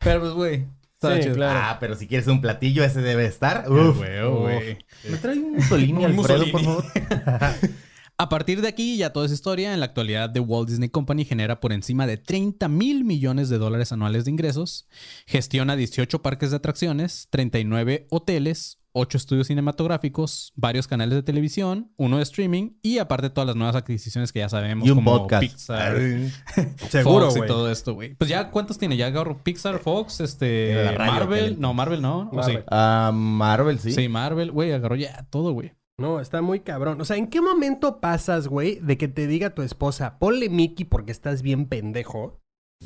Pero 0.00 0.20
pues, 0.20 0.32
güey. 0.32 0.64
está 0.94 1.22
Sí, 1.22 1.28
claro. 1.30 1.60
Ah, 1.62 1.76
pero 1.78 1.94
si 1.94 2.06
quieres 2.08 2.26
un 2.26 2.40
platillo, 2.40 2.82
ese 2.82 3.00
debe 3.00 3.26
estar. 3.26 3.70
Uf, 3.70 3.98
güey, 3.98 4.28
güey. 4.28 4.78
¿Me 5.08 5.16
trae 5.18 5.38
un 5.38 5.52
Mussolini, 5.52 6.04
Un 6.04 6.18
Alfredo, 6.18 6.50
por 6.50 6.62
Mussolini. 6.62 6.82
favor? 7.24 7.52
A 8.20 8.28
partir 8.28 8.60
de 8.60 8.68
aquí, 8.68 8.98
ya 8.98 9.14
toda 9.14 9.24
esa 9.24 9.34
historia, 9.34 9.72
en 9.72 9.80
la 9.80 9.86
actualidad 9.86 10.30
The 10.30 10.40
Walt 10.40 10.68
Disney 10.68 10.90
Company 10.90 11.24
genera 11.24 11.58
por 11.58 11.72
encima 11.72 12.06
de 12.06 12.18
30 12.18 12.68
mil 12.68 13.02
millones 13.02 13.48
de 13.48 13.56
dólares 13.56 13.92
anuales 13.92 14.26
de 14.26 14.30
ingresos, 14.30 14.86
gestiona 15.24 15.74
18 15.74 16.20
parques 16.20 16.50
de 16.50 16.58
atracciones, 16.58 17.28
39 17.30 18.08
hoteles, 18.10 18.82
8 18.92 19.16
estudios 19.16 19.46
cinematográficos, 19.46 20.52
varios 20.54 20.86
canales 20.86 21.14
de 21.14 21.22
televisión, 21.22 21.92
uno 21.96 22.18
de 22.18 22.24
streaming 22.24 22.72
y 22.82 22.98
aparte 22.98 23.30
todas 23.30 23.46
las 23.46 23.56
nuevas 23.56 23.74
adquisiciones 23.74 24.32
que 24.32 24.40
ya 24.40 24.50
sabemos 24.50 24.86
Y 24.86 24.90
un 24.90 24.96
como 24.96 25.16
podcast. 25.16 25.42
Pixar, 25.42 25.96
Seguro, 26.90 27.30
Fox 27.30 27.42
y 27.42 27.46
todo 27.46 27.70
esto, 27.70 27.94
güey. 27.94 28.16
Pues 28.16 28.28
ya, 28.28 28.50
¿cuántos 28.50 28.76
tiene? 28.76 28.98
Ya 28.98 29.06
agarro 29.06 29.42
Pixar, 29.42 29.78
Fox, 29.78 30.20
este, 30.20 30.94
Marvel. 30.98 31.58
No, 31.58 31.72
Marvel 31.72 32.02
no. 32.02 32.28
¿o 32.30 32.34
Marvel. 32.34 32.56
sí? 32.58 32.62
Ah, 32.70 33.12
Marvel, 33.14 33.78
sí. 33.78 33.92
Sí, 33.92 34.10
Marvel, 34.10 34.50
güey, 34.50 34.72
agarró 34.72 34.96
ya 34.96 35.26
todo, 35.30 35.52
güey. 35.52 35.72
No, 36.00 36.18
está 36.20 36.40
muy 36.42 36.60
cabrón. 36.60 37.00
O 37.00 37.04
sea, 37.04 37.16
¿en 37.16 37.28
qué 37.28 37.40
momento 37.40 38.00
pasas, 38.00 38.48
güey, 38.48 38.80
de 38.80 38.96
que 38.98 39.06
te 39.08 39.26
diga 39.26 39.54
tu 39.54 39.62
esposa, 39.62 40.18
ponle 40.18 40.48
Mickey 40.48 40.84
porque 40.84 41.12
estás 41.12 41.42
bien 41.42 41.66
pendejo? 41.66 42.38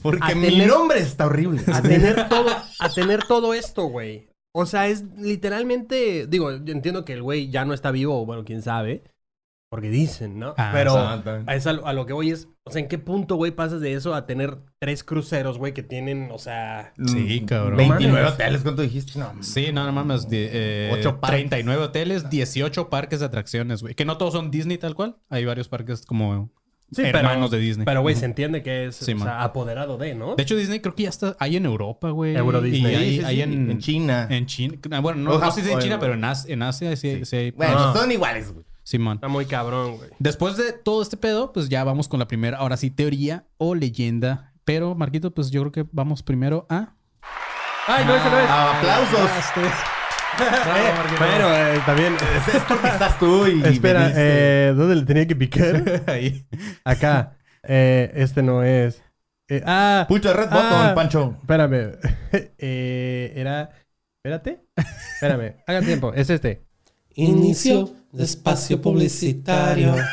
Porque 0.03 0.21
A 0.23 0.35
mi 0.35 0.49
tener- 0.49 0.67
nombre 0.69 0.99
está 0.99 1.27
horrible. 1.27 1.63
A 1.73 1.81
tener 1.81 2.29
todo, 2.29 2.51
a 2.81 2.89
tener 2.91 3.25
todo 3.27 3.55
esto, 3.55 3.85
güey. 3.85 4.29
O 4.57 4.67
sea, 4.67 4.89
es 4.89 5.05
literalmente, 5.17 6.27
digo, 6.27 6.51
yo 6.53 6.73
entiendo 6.73 7.05
que 7.05 7.13
el 7.13 7.23
güey 7.23 7.51
ya 7.51 7.65
no 7.65 7.75
está 7.75 7.91
vivo, 7.91 8.25
bueno, 8.27 8.45
quién 8.45 8.63
sabe, 8.63 9.03
porque 9.71 9.89
dicen, 9.91 10.39
¿no? 10.39 10.55
Ah, 10.57 10.71
Pero 10.73 10.97
a, 10.97 11.15
a 11.85 11.93
lo 11.93 12.07
que 12.07 12.13
voy 12.13 12.31
es, 12.31 12.49
o 12.67 12.71
sea, 12.71 12.81
¿en 12.81 12.89
qué 12.89 12.97
punto, 12.99 13.37
güey, 13.37 13.53
pasas 13.53 13.81
de 13.83 13.93
eso 13.93 14.15
a 14.15 14.25
tener 14.27 14.57
tres 14.79 15.05
cruceros, 15.05 15.59
güey, 15.59 15.75
que 15.75 15.83
tienen, 15.83 16.31
o 16.33 16.39
sea, 16.39 16.95
Sí, 17.07 17.41
Mm, 17.43 17.47
cabrón. 17.47 17.77
29 17.77 18.13
mames. 18.23 18.33
hoteles, 18.35 18.63
¿cuánto 18.63 18.83
dijiste? 18.83 19.19
No, 19.19 19.33
Sí, 19.43 19.71
no, 19.73 19.85
no 19.85 19.93
mames. 19.93 20.29
de- 20.31 20.49
eh, 20.53 20.91
Ocho 20.93 21.21
parques. 21.21 21.41
39 21.41 21.83
hoteles, 21.83 22.31
18 22.31 22.89
parques 22.89 23.21
de 23.21 23.27
atracciones, 23.27 23.83
güey. 23.83 23.95
Que 23.95 24.05
no 24.07 24.17
todos 24.17 24.33
son 24.33 24.51
Disney 24.51 24.79
tal 24.79 24.95
cual. 24.95 25.17
Hay 25.29 25.45
varios 25.45 25.69
parques 25.69 26.07
como 26.07 26.51
Sí, 26.93 27.03
hermanos 27.03 27.51
pero- 27.51 27.61
de 27.61 27.67
Disney. 27.67 27.85
pero, 27.85 28.01
güey, 28.03 28.15
se 28.15 28.25
entiende 28.25 28.63
que 28.63 28.87
es, 28.87 28.97
Sí, 28.97 29.13
o 29.13 29.17
man. 29.17 29.29
sea, 29.29 29.43
apoderado 29.43 29.99
de, 29.99 30.15
¿no? 30.15 30.35
De 30.37 30.43
hecho, 30.43 30.57
Disney 30.57 30.81
creo 30.81 30.95
que 30.95 31.03
ya 31.05 31.09
está... 31.11 31.37
Hay 31.41 31.57
en 31.57 31.67
Europa, 31.67 32.11
güey. 32.11 32.35
Euro 32.37 32.63
Disney. 32.63 32.93
Y 32.93 32.97
hay, 32.97 33.11
Sí, 33.11 33.19
sí, 33.19 33.25
hay 33.27 33.37
sí, 33.37 33.43
en... 33.43 33.71
en 33.71 33.79
China. 33.79 34.27
En 34.31 34.47
China. 34.47 34.79
Ah, 34.93 35.01
Bueno, 35.01 35.21
no, 35.21 35.39
no 35.39 35.51
sé 35.51 35.63
si 35.63 35.71
en 35.71 35.79
China, 35.81 35.99
pero 35.99 36.15
en 36.15 36.25
Asia, 36.25 36.53
en 36.55 36.63
Asia 36.63 36.97
sí, 36.97 37.25
sí 37.27 37.37
hay... 37.37 37.51
Bueno, 37.51 37.75
Ah. 37.77 37.93
son 37.95 38.11
iguales, 38.11 38.53
güey. 38.55 38.65
Simón. 38.95 39.17
Está 39.17 39.27
muy 39.29 39.45
cabrón, 39.47 39.97
güey. 39.97 40.11
Después 40.21 40.57
de 40.57 40.73
todo 40.73 41.03
este 41.03 41.17
pedo, 41.17 41.53
pues 41.53 41.69
ya 41.69 41.83
vamos 41.83 42.07
con 42.07 42.21
la 42.21 42.29
primera, 42.29 42.59
ahora 42.59 42.77
sí, 42.77 42.91
teoría 42.91 43.45
o 43.57 43.75
leyenda. 43.75 44.53
Pero, 44.65 44.95
Marquito, 44.95 45.35
pues 45.35 45.51
yo 45.51 45.61
creo 45.63 45.73
que 45.73 45.85
vamos 45.91 46.23
primero 46.23 46.65
a... 46.71 46.95
Ay, 47.89 48.05
no, 48.07 48.15
ese 48.15 48.31
no 48.31 48.39
es. 48.39 48.47
Ah, 48.49 48.79
aplausos. 48.79 49.31
Pero 51.19 51.55
eh, 51.55 51.81
también. 51.85 52.15
Es 52.55 52.63
porque 52.67 52.89
estás 52.89 53.19
tú 53.19 53.47
y. 53.47 53.63
Espera, 53.65 54.11
eh, 54.15 54.73
¿dónde 54.77 54.97
le 54.97 55.03
tenía 55.03 55.27
que 55.27 55.37
picar? 55.37 56.03
Ahí. 56.07 56.47
Acá. 56.85 57.37
Eh, 57.63 58.11
este 58.15 58.43
no 58.43 58.63
es. 58.63 59.03
Eh, 59.49 59.63
ah, 59.67 60.07
Pucho 60.09 60.29
de 60.29 60.35
Red 60.35 60.49
Ah. 60.51 60.55
Button, 60.57 60.95
Pancho. 60.95 61.37
espérame. 61.41 61.99
Eh, 62.59 63.33
era. 63.37 63.71
Espérate. 64.23 64.65
Espérame. 65.15 65.57
Haga 65.67 65.81
tiempo. 65.83 66.13
Es 66.15 66.31
este. 66.31 66.65
Inicio 67.15 67.91
de 68.13 68.25
espacio 68.25 68.81
publicitario. 68.81 69.95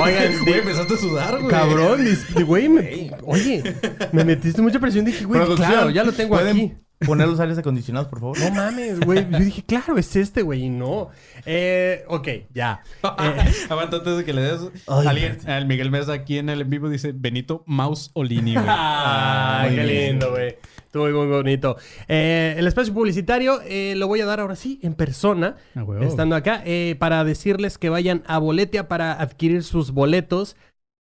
Oigan, 0.00 0.44
Güey, 0.44 0.58
empezaste 0.60 0.94
a 0.94 0.96
sudar, 0.96 1.38
güey. 1.38 1.48
Cabrón, 1.50 2.06
güey, 2.46 2.68
me- 2.68 3.10
oye, 3.24 3.62
me 4.12 4.24
metiste 4.24 4.62
mucha 4.62 4.80
presión. 4.80 5.04
Dije, 5.04 5.24
güey, 5.24 5.40
claro, 5.54 5.90
ya 5.90 6.02
lo 6.04 6.12
tengo 6.12 6.34
¿pueden 6.34 6.56
aquí. 6.56 6.72
Poner 7.06 7.28
los 7.28 7.40
aires 7.40 7.58
acondicionados, 7.58 8.08
por 8.08 8.20
favor. 8.20 8.38
No 8.38 8.50
mames, 8.50 9.00
güey. 9.00 9.28
Yo 9.30 9.38
dije, 9.38 9.62
claro, 9.62 9.98
es 9.98 10.14
este, 10.16 10.42
güey. 10.42 10.64
Y 10.64 10.68
no. 10.68 11.10
Eh, 11.46 12.04
ok, 12.08 12.28
ya. 12.52 12.82
Eh, 13.22 13.52
Aguanta 13.68 13.98
antes 13.98 14.16
de 14.16 14.24
que 14.24 14.32
le 14.32 14.42
des. 14.42 14.60
Ay, 14.86 15.06
Alguien, 15.06 15.38
el 15.46 15.66
Miguel 15.66 15.90
Mesa 15.90 16.12
aquí 16.12 16.38
en 16.38 16.48
el 16.48 16.62
en 16.62 16.70
vivo 16.70 16.88
dice 16.88 17.12
Benito 17.14 17.62
Maus 17.66 18.10
Olini, 18.14 18.54
güey. 18.54 18.66
Ay, 18.68 19.76
qué 19.76 19.84
lindo, 19.84 20.30
güey. 20.30 20.56
Estuvo 20.92 21.04
muy 21.08 21.26
bonito. 21.26 21.76
Eh, 22.06 22.54
el 22.58 22.66
espacio 22.66 22.92
publicitario 22.92 23.60
eh, 23.64 23.94
lo 23.96 24.08
voy 24.08 24.20
a 24.20 24.26
dar 24.26 24.40
ahora 24.40 24.56
sí, 24.56 24.78
en 24.82 24.92
persona, 24.92 25.56
Ah, 25.74 25.86
estando 26.02 26.36
acá, 26.36 26.62
eh, 26.66 26.96
para 26.98 27.24
decirles 27.24 27.78
que 27.78 27.88
vayan 27.88 28.22
a 28.26 28.36
Boletia 28.36 28.88
para 28.88 29.12
adquirir 29.12 29.62
sus 29.62 29.92
boletos 29.92 30.54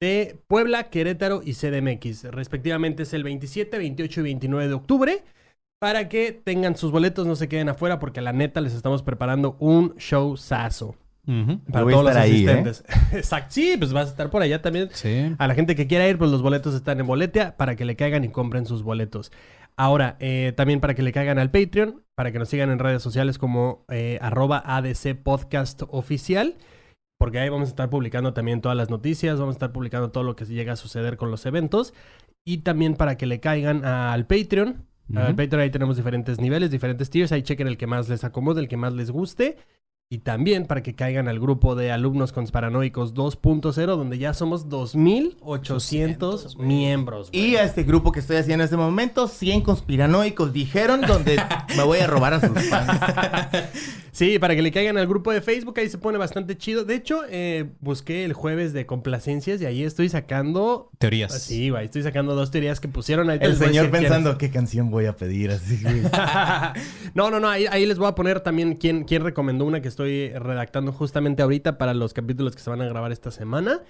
de 0.01 0.39
Puebla, 0.47 0.89
Querétaro 0.89 1.43
y 1.45 1.55
CDMX. 1.55 2.25
Respectivamente 2.25 3.03
es 3.03 3.13
el 3.13 3.25
27, 3.25 3.77
28 3.77 4.21
y 4.21 4.23
29 4.23 4.69
de 4.69 4.75
octubre. 4.75 5.25
Para 5.83 6.09
que 6.09 6.31
tengan 6.31 6.77
sus 6.77 6.93
boletos, 6.93 7.27
no 7.27 7.35
se 7.35 7.49
queden 7.49 7.69
afuera, 7.69 7.99
porque 7.99 8.21
la 8.21 8.33
neta 8.33 8.61
les 8.61 8.73
estamos 8.73 9.03
preparando 9.03 9.57
un 9.59 9.97
show 9.97 10.37
sazo. 10.37 10.95
Para 11.27 11.83
voy 11.83 11.93
a 11.93 11.97
todos 11.97 12.05
los 12.05 12.15
ahí, 12.15 12.47
¿eh? 12.47 12.51
asistentes. 12.51 12.85
Exacto. 13.13 13.49
Sí, 13.51 13.75
pues 13.77 13.93
vas 13.93 14.07
a 14.07 14.11
estar 14.11 14.31
por 14.31 14.43
allá 14.43 14.63
también. 14.63 14.91
Sí. 14.93 15.35
A 15.37 15.49
la 15.49 15.57
gente 15.57 15.75
que 15.75 15.89
quiera 15.89 16.07
ir, 16.07 16.19
pues 16.19 16.31
los 16.31 16.41
boletos 16.41 16.77
están 16.77 17.01
en 17.01 17.07
Boletia 17.09 17.57
para 17.57 17.75
que 17.75 17.85
le 17.85 17.97
caigan 17.97 18.23
y 18.23 18.29
compren 18.29 18.65
sus 18.65 18.85
boletos. 18.85 19.33
Ahora, 19.77 20.17
eh, 20.21 20.53
también 20.57 20.79
para 20.79 20.95
que 20.95 21.03
le 21.03 21.11
caigan 21.11 21.41
al 21.41 21.51
Patreon, 21.51 22.05
para 22.15 22.31
que 22.31 22.39
nos 22.39 22.49
sigan 22.49 22.71
en 22.71 22.79
redes 22.79 23.03
sociales 23.03 23.37
como 23.37 23.85
eh, 23.89 24.21
arroba 24.23 24.63
ADC 24.65 25.17
Podcast 25.21 25.83
Oficial, 25.89 26.55
porque 27.19 27.41
ahí 27.41 27.49
vamos 27.49 27.67
a 27.67 27.71
estar 27.71 27.91
publicando 27.91 28.35
también 28.35 28.61
todas 28.61 28.79
las 28.79 28.89
noticias, 28.89 29.41
vamos 29.41 29.55
a 29.55 29.57
estar 29.57 29.73
publicando 29.73 30.13
todo 30.13 30.23
lo 30.23 30.37
que 30.37 30.45
llega 30.45 30.75
a 30.75 30.77
suceder 30.77 31.17
con 31.17 31.33
los 31.33 31.45
eventos, 31.45 31.93
y 32.45 32.59
también 32.59 32.95
para 32.95 33.17
que 33.17 33.27
le 33.27 33.41
caigan 33.41 33.85
al 33.85 34.29
Patreon. 34.29 34.92
Al 35.15 35.29
Ujú. 35.29 35.37
Patreon 35.37 35.61
ahí 35.61 35.71
tenemos 35.71 35.97
diferentes 35.97 36.41
niveles, 36.41 36.71
diferentes 36.71 37.11
tiers, 37.11 37.33
ahí 37.33 37.43
chequen 37.43 37.67
el 37.67 37.77
que 37.77 37.87
más 37.87 38.09
les 38.09 38.25
acomode, 38.25 38.61
el 38.61 38.69
que 38.69 38.77
más 38.77 38.93
les 38.93 39.11
guste. 39.11 39.59
Y 40.13 40.19
también 40.19 40.67
para 40.67 40.83
que 40.83 40.95
caigan 40.95 41.27
al 41.27 41.41
grupo 41.41 41.75
de 41.75 41.91
alumnos 41.91 42.33
conspiranoicos 42.33 43.15
2.0, 43.15 43.73
donde 43.87 44.19
ya 44.19 44.35
somos 44.35 44.69
2.800 44.69 46.59
miembros. 46.59 47.31
Y 47.33 47.57
a 47.57 47.63
este 47.63 47.83
grupo 47.85 48.13
que 48.13 48.21
estoy 48.21 48.37
haciendo 48.37 48.63
en 48.63 48.67
este 48.67 48.77
momento, 48.77 49.27
100 49.27 49.63
conspiranoicos 49.63 50.53
dijeron 50.53 51.01
donde 51.01 51.41
me 51.79 51.83
voy 51.85 52.01
a 52.01 52.07
robar 52.07 52.35
a 52.35 52.41
sus 52.41 52.63
fans. 52.69 52.91
Sí, 54.13 54.39
para 54.39 54.55
que 54.55 54.61
le 54.61 54.71
caigan 54.71 54.99
al 54.99 55.07
grupo 55.07 55.33
de 55.33 55.41
Facebook, 55.41 55.79
ahí 55.79 55.89
se 55.89 55.97
pone 55.97 56.19
bastante 56.19 56.55
chido. 56.59 56.85
De 56.85 56.95
hecho, 56.95 57.23
eh, 57.31 57.71
busqué 57.81 58.27
el 58.27 58.35
jueves 58.35 58.75
de 58.75 58.85
complacencias 58.85 59.63
y 59.63 59.65
ahí 59.65 59.85
estoy 59.85 60.11
sacando... 60.11 60.91
Teorías. 60.99 61.43
Sí, 61.43 61.71
güey, 61.71 61.87
estoy 61.87 62.03
sacando 62.03 62.35
dos 62.35 62.51
teorías 62.51 62.79
que 62.79 62.89
pusieron 62.89 63.31
ahí. 63.31 63.39
El 63.41 63.57
señor 63.57 63.91
pensando 63.91 64.37
qué 64.37 64.51
canción 64.51 64.91
voy 64.91 65.07
a 65.07 65.17
pedir 65.17 65.51
así. 65.51 65.83
no, 67.15 67.31
no, 67.31 67.41
no, 67.41 67.49
ahí, 67.49 67.65
ahí 67.71 67.87
les 67.87 67.99
voy 67.99 68.07
a 68.07 68.15
poner 68.15 68.41
también 68.41 68.75
quién, 68.75 69.05
quién 69.05 69.25
recomendó 69.25 69.65
una 69.65 69.81
que 69.81 69.89
estoy 69.89 70.02
redactando 70.05 70.93
justamente 70.93 71.43
ahorita 71.43 71.79
para 71.79 71.95
los 71.95 72.13
capítulos 72.13 72.55
que 72.55 72.63
se 72.63 72.71
van 72.71 72.81
a 72.81 72.87
grabar 72.87 73.13
esta 73.13 73.31
semana. 73.31 73.81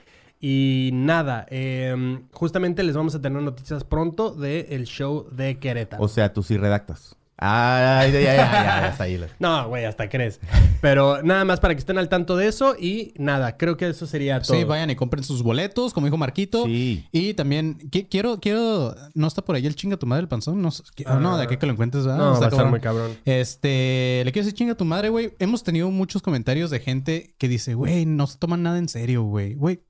Y 0.40 0.90
nada, 0.92 1.46
eh, 1.50 2.20
justamente 2.32 2.82
les 2.82 2.96
vamos 2.96 3.14
a 3.14 3.20
tener 3.20 3.40
noticias 3.42 3.84
pronto 3.84 4.32
del 4.32 4.84
show 4.86 5.28
de 5.30 5.58
Querétaro. 5.58 6.02
O 6.02 6.08
sea, 6.08 6.32
tú 6.32 6.42
sí 6.42 6.56
redactas. 6.56 7.16
Ay, 7.38 8.12
ya, 8.12 8.20
ya, 8.20 8.34
ya, 8.36 8.52
ya, 8.82 8.88
está 8.88 9.04
ahí. 9.04 9.20
No, 9.40 9.68
güey, 9.68 9.84
hasta 9.84 10.08
crees. 10.08 10.38
Pero 10.80 11.22
nada 11.22 11.44
más 11.44 11.58
para 11.58 11.74
que 11.74 11.80
estén 11.80 11.98
al 11.98 12.08
tanto 12.08 12.36
de 12.36 12.46
eso 12.46 12.76
y 12.78 13.14
nada, 13.16 13.56
creo 13.56 13.76
que 13.76 13.88
eso 13.88 14.06
sería 14.06 14.40
todo. 14.40 14.56
Sí, 14.56 14.62
vayan 14.62 14.90
y 14.90 14.96
compren 14.96 15.24
sus 15.24 15.42
boletos, 15.42 15.92
como 15.92 16.06
dijo 16.06 16.16
Marquito. 16.16 16.66
Sí. 16.66 17.04
Y 17.10 17.34
también, 17.34 17.78
qui- 17.90 18.06
quiero, 18.08 18.38
quiero, 18.38 18.94
no 19.14 19.26
está 19.26 19.42
por 19.44 19.56
ahí 19.56 19.66
el 19.66 19.74
chinga 19.74 19.96
tu 19.96 20.06
madre 20.06 20.22
el 20.22 20.28
panzón. 20.28 20.62
No, 20.62 20.70
sé, 20.70 20.84
Ah. 21.04 21.16
no 21.16 21.36
de 21.36 21.44
aquí 21.44 21.56
que 21.56 21.66
lo 21.66 21.72
encuentres, 21.72 22.04
¿verdad? 22.04 22.18
No, 22.18 22.24
va 22.26 22.32
Está 22.34 22.44
a 22.44 22.48
estar 22.48 22.58
cabrón. 22.58 22.70
muy 22.70 22.80
cabrón. 22.80 23.16
Este, 23.24 24.22
le 24.24 24.30
quiero 24.32 24.44
decir 24.46 24.56
chinga 24.58 24.74
tu 24.76 24.84
madre, 24.84 25.08
güey. 25.08 25.34
Hemos 25.40 25.64
tenido 25.64 25.90
muchos 25.90 26.22
comentarios 26.22 26.70
de 26.70 26.78
gente 26.78 27.34
que 27.38 27.48
dice, 27.48 27.74
güey, 27.74 28.06
no 28.06 28.26
se 28.28 28.38
toman 28.38 28.62
nada 28.62 28.78
en 28.78 28.88
serio, 28.88 29.24
güey. 29.24 29.54
Güey, 29.54 29.80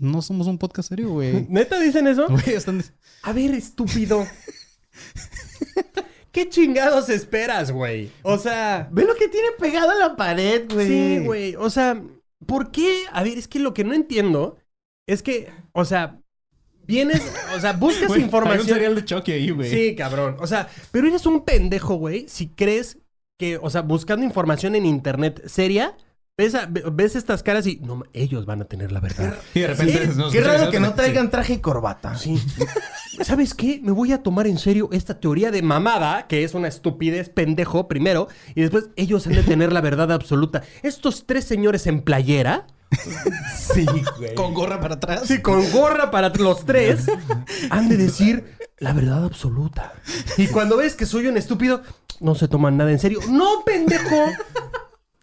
no 0.00 0.22
somos 0.22 0.48
un 0.48 0.58
podcast 0.58 0.88
serio, 0.88 1.10
güey. 1.10 1.46
¿Neta 1.50 1.78
dicen 1.78 2.08
eso? 2.08 2.26
Güey, 2.28 2.50
están... 2.54 2.82
A 3.22 3.32
ver, 3.32 3.54
estúpido. 3.54 4.26
¿Qué 6.36 6.50
chingados 6.50 7.08
esperas, 7.08 7.72
güey? 7.72 8.10
O 8.22 8.36
sea, 8.36 8.90
Ve 8.92 9.06
lo 9.06 9.14
que 9.14 9.26
tiene 9.28 9.48
pegado 9.58 9.90
a 9.90 9.94
la 9.94 10.16
pared, 10.16 10.70
güey. 10.70 10.86
sí, 10.86 11.18
güey. 11.24 11.56
O 11.56 11.70
sea, 11.70 11.98
¿por 12.44 12.70
qué? 12.70 13.04
A 13.10 13.22
ver, 13.22 13.38
es 13.38 13.48
que 13.48 13.58
lo 13.58 13.72
que 13.72 13.84
no 13.84 13.94
entiendo 13.94 14.58
es 15.08 15.22
que, 15.22 15.48
o 15.72 15.86
sea, 15.86 16.20
vienes, 16.86 17.22
o 17.56 17.58
sea, 17.58 17.72
buscas 17.72 18.08
Güey, 18.08 18.18
Hay 18.18 18.24
un 18.24 18.26
información. 18.26 18.66
cereal 18.66 18.94
de 18.94 19.04
Chucky 19.06 19.32
ahí, 19.32 19.48
güey. 19.48 19.70
Sí, 19.70 19.96
cabrón. 19.96 20.36
O 20.38 20.46
sea, 20.46 20.68
pero 20.90 21.08
eres 21.08 21.24
un 21.24 21.42
pendejo, 21.42 21.94
güey, 21.94 22.28
si 22.28 22.48
crees 22.48 22.98
que, 23.38 23.56
o 23.56 23.70
sea, 23.70 23.80
buscando 23.80 24.22
información 24.26 24.74
en 24.74 24.84
internet 24.84 25.42
seria, 25.46 25.96
ves, 26.38 26.54
a- 26.54 26.66
ves 26.70 27.16
estas 27.16 27.42
caras 27.42 27.66
y 27.66 27.76
no, 27.82 28.02
ellos 28.12 28.44
van 28.46 28.60
a 28.62 28.64
tener 28.66 28.92
la 28.92 29.00
verdad. 29.00 29.36
Y 29.54 29.60
de 29.60 29.66
repente... 29.68 30.06
Sí, 30.12 30.18
nos- 30.18 30.32
Qué 30.32 30.40
raro 30.42 30.70
que 30.70 30.80
no 30.80 30.94
traigan 30.94 31.30
traje 31.30 31.54
y 31.54 31.58
corbata. 31.58 32.16
Sí. 32.16 32.40
¿Sabes 33.22 33.54
qué? 33.54 33.80
Me 33.82 33.92
voy 33.92 34.12
a 34.12 34.22
tomar 34.22 34.46
en 34.46 34.58
serio 34.58 34.90
esta 34.92 35.18
teoría 35.18 35.50
de 35.50 35.62
mamada, 35.62 36.26
que 36.26 36.44
es 36.44 36.52
una 36.54 36.68
estupidez 36.68 37.30
pendejo 37.30 37.88
primero, 37.88 38.28
y 38.54 38.60
después 38.60 38.90
ellos 38.96 39.26
han 39.26 39.32
de 39.34 39.42
tener 39.42 39.72
la 39.72 39.80
verdad 39.80 40.12
absoluta. 40.12 40.62
Estos 40.82 41.24
tres 41.26 41.44
señores 41.44 41.86
en 41.86 42.02
playera, 42.02 42.66
Sí, 43.56 43.86
güey. 44.18 44.34
Con 44.34 44.52
gorra 44.54 44.78
para 44.80 44.94
atrás. 44.96 45.22
sí, 45.26 45.40
con 45.42 45.70
gorra 45.72 46.10
para 46.10 46.28
los 46.28 46.64
tres, 46.66 47.06
han 47.70 47.88
de 47.88 47.96
decir 47.96 48.44
la 48.78 48.92
verdad 48.92 49.24
absoluta. 49.24 49.94
Y 50.36 50.46
cuando 50.48 50.76
ves 50.76 50.94
que 50.94 51.06
soy 51.06 51.26
un 51.26 51.36
estúpido, 51.38 51.82
no 52.20 52.34
se 52.34 52.46
toman 52.48 52.76
nada 52.76 52.92
en 52.92 52.98
serio. 52.98 53.20
¡No, 53.30 53.64
pendejo! 53.64 54.26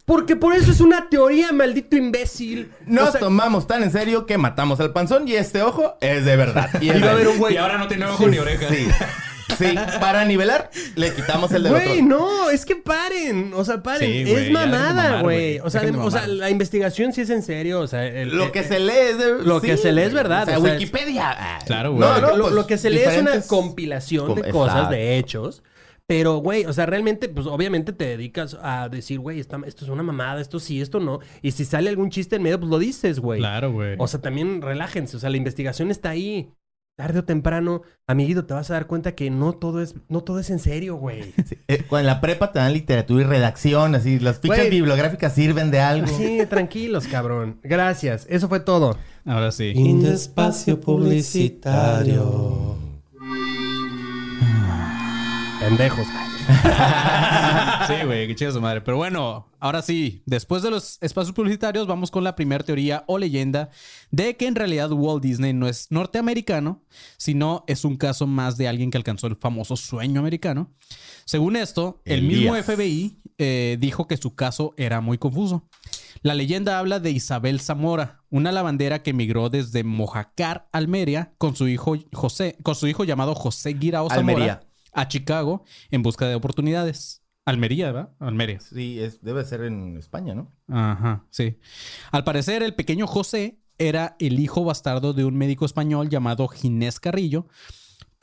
Porque 0.05 0.35
por 0.35 0.53
eso 0.53 0.71
es 0.71 0.81
una 0.81 1.07
teoría, 1.09 1.51
maldito 1.53 1.95
imbécil. 1.95 2.71
Nos 2.85 3.09
O 3.09 3.11
sea, 3.13 3.19
tomamos 3.21 3.67
tan 3.67 3.83
en 3.83 3.91
serio 3.91 4.25
que 4.25 4.37
matamos 4.37 4.79
al 4.81 4.91
panzón 4.91 5.27
y 5.27 5.33
este 5.35 5.61
ojo 5.61 5.95
es 6.01 6.25
de 6.25 6.35
verdad. 6.35 6.69
Y 6.81 6.91
iba 6.91 7.07
a 7.09 7.11
haber 7.11 7.29
un 7.29 7.37
güey. 7.37 7.53
Y 7.53 7.57
ahora 7.57 7.77
no 7.77 7.87
tiene 7.87 8.05
ojo 8.05 8.27
ni 8.27 8.37
oreja. 8.37 8.67
Sí. 8.69 8.87
Sí, 9.57 9.75
para 9.99 10.25
nivelar, 10.25 10.71
le 10.95 11.13
quitamos 11.13 11.51
el 11.51 11.63
dedo. 11.63 11.73
Güey, 11.75 12.01
no, 12.01 12.49
es 12.49 12.65
que 12.65 12.75
paren. 12.75 13.51
O 13.53 13.63
sea, 13.63 13.83
paren. 13.83 14.09
Sí, 14.09 14.23
güey, 14.23 14.35
es 14.35 14.45
de 14.45 14.51
mamada, 14.51 15.21
güey. 15.21 15.59
O, 15.59 15.69
sea, 15.69 15.81
de- 15.81 15.91
de 15.91 15.97
o 15.99 16.09
sea, 16.09 16.25
la 16.27 16.49
investigación 16.49 17.13
sí 17.13 17.21
es 17.21 17.29
en 17.29 17.43
serio. 17.43 17.79
O 17.81 17.85
sea, 17.87 18.03
el- 18.07 18.29
Lo 18.35 18.45
eh, 18.45 18.51
que 18.51 18.59
eh, 18.59 18.63
se 18.67 18.79
lee 18.79 18.91
es 19.11 19.17
de... 19.19 19.43
lo 19.43 19.61
que 19.61 19.77
se 19.77 19.91
lee 19.91 20.01
es 20.03 20.13
verdad, 20.13 20.43
O 20.43 20.45
sea, 20.47 20.57
o 20.57 20.61
sea, 20.63 20.73
Wikipedia. 20.73 21.59
Claro, 21.67 21.91
güey. 21.91 21.99
No, 22.01 22.19
No, 22.19 22.27
no, 22.29 22.35
lo, 22.37 22.43
pues, 22.45 22.55
lo 22.55 22.67
que 22.67 22.77
se 22.79 22.89
lee 22.89 23.01
es 23.01 23.21
una 23.21 23.39
compilación 23.41 24.27
Com- 24.27 24.39
de 24.41 24.49
cosas, 24.51 24.73
Exacto. 24.75 24.95
de 24.95 25.17
hechos. 25.19 25.61
Pero, 26.05 26.37
güey, 26.37 26.65
o 26.65 26.73
sea, 26.73 26.85
realmente, 26.85 27.29
pues 27.29 27.47
obviamente 27.47 27.93
te 27.93 28.05
dedicas 28.05 28.57
a 28.61 28.89
decir, 28.89 29.19
güey, 29.19 29.39
esto 29.39 29.57
es 29.65 29.89
una 29.89 30.03
mamada, 30.03 30.41
esto 30.41 30.59
sí, 30.59 30.81
esto 30.81 30.99
no. 30.99 31.19
Y 31.41 31.51
si 31.51 31.63
sale 31.63 31.89
algún 31.89 32.09
chiste 32.09 32.35
en 32.35 32.43
medio, 32.43 32.59
pues 32.59 32.69
lo 32.69 32.77
dices, 32.77 33.19
güey. 33.19 33.39
Claro, 33.39 33.71
güey. 33.71 33.95
O 33.97 34.07
sea, 34.07 34.21
también 34.21 34.61
relájense. 34.61 35.15
O 35.15 35.19
sea, 35.19 35.29
la 35.29 35.37
investigación 35.37 35.91
está 35.91 36.09
ahí. 36.09 36.51
Tarde 36.95 37.17
o 37.19 37.23
temprano, 37.23 37.81
amiguito, 38.05 38.45
te 38.45 38.53
vas 38.53 38.69
a 38.69 38.73
dar 38.73 38.85
cuenta 38.85 39.15
que 39.15 39.31
no 39.31 39.53
todo 39.53 39.81
es, 39.81 39.95
no 40.09 40.21
todo 40.21 40.37
es 40.37 40.51
en 40.51 40.59
serio, 40.59 40.95
güey. 40.97 41.33
Sí, 41.47 41.57
eh, 41.67 41.83
en 41.89 42.05
la 42.05 42.21
prepa 42.21 42.51
te 42.51 42.59
dan 42.59 42.71
literatura 42.71 43.23
y 43.23 43.25
redacción, 43.25 43.95
así. 43.95 44.19
Las 44.19 44.39
fichas 44.39 44.59
Güey. 44.59 44.69
bibliográficas 44.69 45.33
sirven 45.33 45.71
de 45.71 45.79
algo. 45.79 46.05
Sí, 46.05 46.41
tranquilos, 46.47 47.07
cabrón. 47.07 47.59
Gracias. 47.63 48.27
Eso 48.29 48.47
fue 48.47 48.59
todo. 48.59 48.95
Ahora 49.25 49.51
sí. 49.51 49.71
In 49.73 50.03
de 50.03 50.13
espacio 50.13 50.79
publicitario. 50.79 52.77
Pendejos. 55.63 56.05
Sí, 57.87 58.05
güey, 58.05 58.27
qué 58.27 58.35
chido 58.35 58.51
su 58.51 58.61
madre. 58.61 58.81
Pero 58.81 58.95
bueno, 58.95 59.47
ahora 59.59 59.81
sí, 59.81 60.23
después 60.25 60.63
de 60.63 60.71
los 60.71 60.97
espacios 61.01 61.33
publicitarios, 61.33 61.85
vamos 61.85 62.11
con 62.11 62.23
la 62.23 62.35
primera 62.35 62.63
teoría 62.63 63.03
o 63.07 63.17
leyenda 63.17 63.69
de 64.09 64.37
que 64.37 64.47
en 64.47 64.55
realidad 64.55 64.91
Walt 64.91 65.21
Disney 65.21 65.51
no 65.51 65.67
es 65.67 65.87
norteamericano, 65.89 66.81
sino 67.17 67.65
es 67.67 67.83
un 67.83 67.97
caso 67.97 68.25
más 68.25 68.57
de 68.57 68.69
alguien 68.69 68.89
que 68.89 68.97
alcanzó 68.97 69.27
el 69.27 69.35
famoso 69.35 69.75
sueño 69.75 70.19
americano. 70.21 70.71
Según 71.25 71.57
esto, 71.57 72.01
el 72.05 72.23
mismo. 72.23 72.55
FBI 72.55 73.19
eh, 73.37 73.77
dijo 73.79 74.07
que 74.07 74.15
su 74.15 74.33
caso 74.33 74.73
era 74.77 75.01
muy 75.01 75.17
confuso. 75.17 75.67
La 76.21 76.35
leyenda 76.35 76.79
habla 76.79 76.99
de 76.99 77.11
Isabel 77.11 77.59
Zamora, 77.59 78.23
una 78.29 78.53
lavandera 78.53 79.03
que 79.03 79.09
emigró 79.09 79.49
desde 79.49 79.83
Mojacar, 79.83 80.69
Almería, 80.71 81.33
con 81.37 81.55
su 81.55 81.67
hijo 81.67 81.97
José, 82.13 82.57
con 82.63 82.75
su 82.75 82.87
hijo 82.87 83.03
llamado 83.03 83.35
José 83.35 83.73
Guirao 83.73 84.09
Zamora, 84.09 84.19
Almería. 84.19 84.61
A 84.93 85.07
Chicago 85.07 85.63
en 85.91 86.03
busca 86.03 86.27
de 86.27 86.35
oportunidades. 86.35 87.23
Almería, 87.45 87.91
¿verdad? 87.91 88.13
Almería. 88.19 88.59
Sí, 88.59 88.99
es, 88.99 89.21
debe 89.21 89.43
ser 89.43 89.63
en 89.63 89.97
España, 89.97 90.33
¿no? 90.33 90.51
Ajá, 90.69 91.25
sí. 91.29 91.59
Al 92.11 92.23
parecer, 92.23 92.63
el 92.63 92.73
pequeño 92.73 93.05
José 93.05 93.59
era 93.77 94.15
el 94.19 94.39
hijo 94.39 94.63
bastardo 94.63 95.13
de 95.13 95.25
un 95.25 95.35
médico 95.35 95.65
español 95.65 96.09
llamado 96.09 96.47
Ginés 96.47 96.99
Carrillo. 96.99 97.47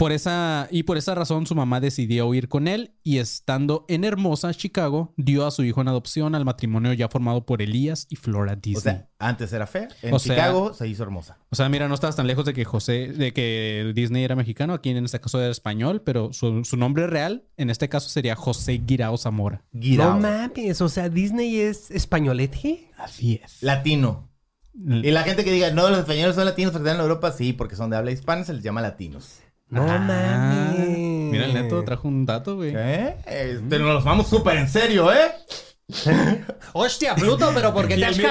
Por 0.01 0.13
esa, 0.13 0.67
y 0.71 0.85
por 0.85 0.97
esa 0.97 1.15
razón 1.15 1.47
su 1.47 1.55
mamá 1.55 1.79
decidió 1.79 2.27
huir 2.27 2.49
con 2.49 2.69
él 2.69 2.95
y 3.03 3.19
estando 3.19 3.85
en 3.87 4.05
Hermosa, 4.05 4.55
Chicago, 4.55 5.13
dio 5.19 5.47
a 5.47 5.51
su 5.51 5.63
hijo 5.63 5.83
en 5.83 5.89
adopción 5.89 6.35
al 6.35 6.47
matrimonio 6.47 6.95
ya 6.95 7.11
formado 7.11 7.45
por 7.45 7.61
Elías 7.61 8.07
y 8.09 8.17
Flora 8.17 8.57
Disney. 8.57 8.77
O 8.79 8.81
sea, 8.97 9.09
antes 9.19 9.53
era 9.53 9.67
fea. 9.67 9.89
En 10.01 10.15
O 10.15 10.19
sea- 10.19 10.35
Chicago 10.35 10.73
se 10.73 10.89
hizo 10.89 11.03
hermosa. 11.03 11.37
O 11.51 11.55
sea, 11.57 11.69
mira, 11.69 11.87
no 11.87 11.93
estabas 11.95 12.17
tan 12.17 12.27
lejos 12.27 12.47
de 12.47 12.55
que 12.55 12.65
José, 12.65 13.09
de 13.13 13.35
que 13.35 13.93
Disney 13.95 14.25
era 14.25 14.35
mexicano, 14.37 14.73
aquí 14.73 14.89
en 14.89 15.05
este 15.05 15.21
caso 15.21 15.39
era 15.39 15.51
español, 15.51 16.01
pero 16.01 16.33
su, 16.33 16.65
su 16.65 16.79
nombre 16.79 17.07
real 17.07 17.45
en 17.59 17.69
este 17.69 17.91
caso 17.91 18.09
sería 18.09 18.35
José 18.37 18.81
Guirao 18.83 19.19
Zamora. 19.19 19.63
Guirao. 19.73 20.15
No 20.15 20.21
mames, 20.21 20.81
o 20.81 20.89
sea, 20.89 21.11
Disney 21.11 21.61
es 21.61 21.91
españolete. 21.91 22.89
Así 22.97 23.39
es. 23.45 23.63
Latino. 23.63 24.31
Y 24.73 25.11
la 25.11 25.25
gente 25.25 25.45
que 25.45 25.53
diga, 25.53 25.73
no, 25.73 25.91
los 25.91 25.99
españoles 25.99 26.37
son 26.37 26.47
latinos 26.47 26.73
porque 26.73 26.89
están 26.89 26.97
en 27.01 27.03
Europa, 27.03 27.33
sí, 27.33 27.53
porque 27.53 27.77
son 27.77 27.91
de 27.91 27.99
habla 27.99 28.13
hispana, 28.13 28.45
se 28.45 28.55
les 28.55 28.63
llama 28.63 28.81
latinos. 28.81 29.41
No 29.71 29.87
mames. 29.87 30.89
Mira, 31.31 31.45
el 31.47 31.55
neto 31.55 31.83
trajo 31.85 32.09
un 32.09 32.27
dato, 32.27 32.57
güey. 32.57 32.73
¿Eh? 32.77 33.17
Eh, 33.27 33.61
Pero 33.69 33.85
nos 33.93 34.05
vamos 34.05 34.29
súper 34.29 34.57
en 34.57 34.69
serio, 34.69 35.13
¿eh? 35.13 35.31
Hostia, 36.73 37.15
Pluto, 37.15 37.51
pero 37.55 37.73
¿por 37.73 37.89
qué 37.89 37.97
Y 37.97 38.03
el, 38.03 38.17
mi- 38.17 38.25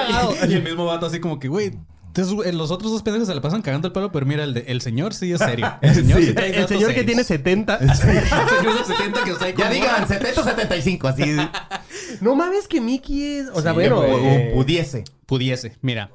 y 0.48 0.54
el 0.54 0.62
mismo 0.62 0.86
vato 0.86 1.06
así 1.06 1.20
como 1.20 1.38
que, 1.38 1.48
güey, 1.48 1.72
entonces, 2.06 2.46
eh, 2.46 2.52
los 2.52 2.70
otros 2.72 2.90
dos 2.90 3.02
pendejos 3.02 3.28
se 3.28 3.34
le 3.34 3.40
pasan 3.40 3.62
cagando 3.62 3.86
el 3.86 3.92
pelo, 3.92 4.10
pero 4.10 4.26
mira, 4.26 4.42
el, 4.44 4.52
de- 4.54 4.64
el 4.66 4.80
señor 4.80 5.14
sí 5.14 5.30
es 5.32 5.38
serio. 5.38 5.72
El 5.82 5.94
señor, 5.94 6.20
sí 6.22 6.32
trae 6.34 6.56
El 6.58 6.66
señor 6.66 6.92
que 6.92 7.04
tiene 7.04 7.22
70. 7.22 7.76
El 7.80 7.94
señor 7.94 8.78
de 8.78 8.84
70 8.84 9.24
que 9.24 9.30
está 9.30 9.44
ahí 9.44 9.54
Ya 9.56 9.64
como- 9.68 9.74
digan, 9.74 10.08
70 10.08 10.40
o 10.40 10.44
75, 10.44 11.08
así. 11.08 11.36
No 12.20 12.34
mames 12.34 12.66
que 12.66 12.80
Mickey 12.80 13.22
es. 13.38 13.48
O 13.54 13.62
sea, 13.62 13.70
Sí, 13.70 13.74
bueno. 13.76 13.98
o- 14.00 14.02
o 14.02 14.18
eh, 14.18 14.50
pudiese. 14.54 15.04
Pudiese, 15.26 15.76
mira. 15.82 16.10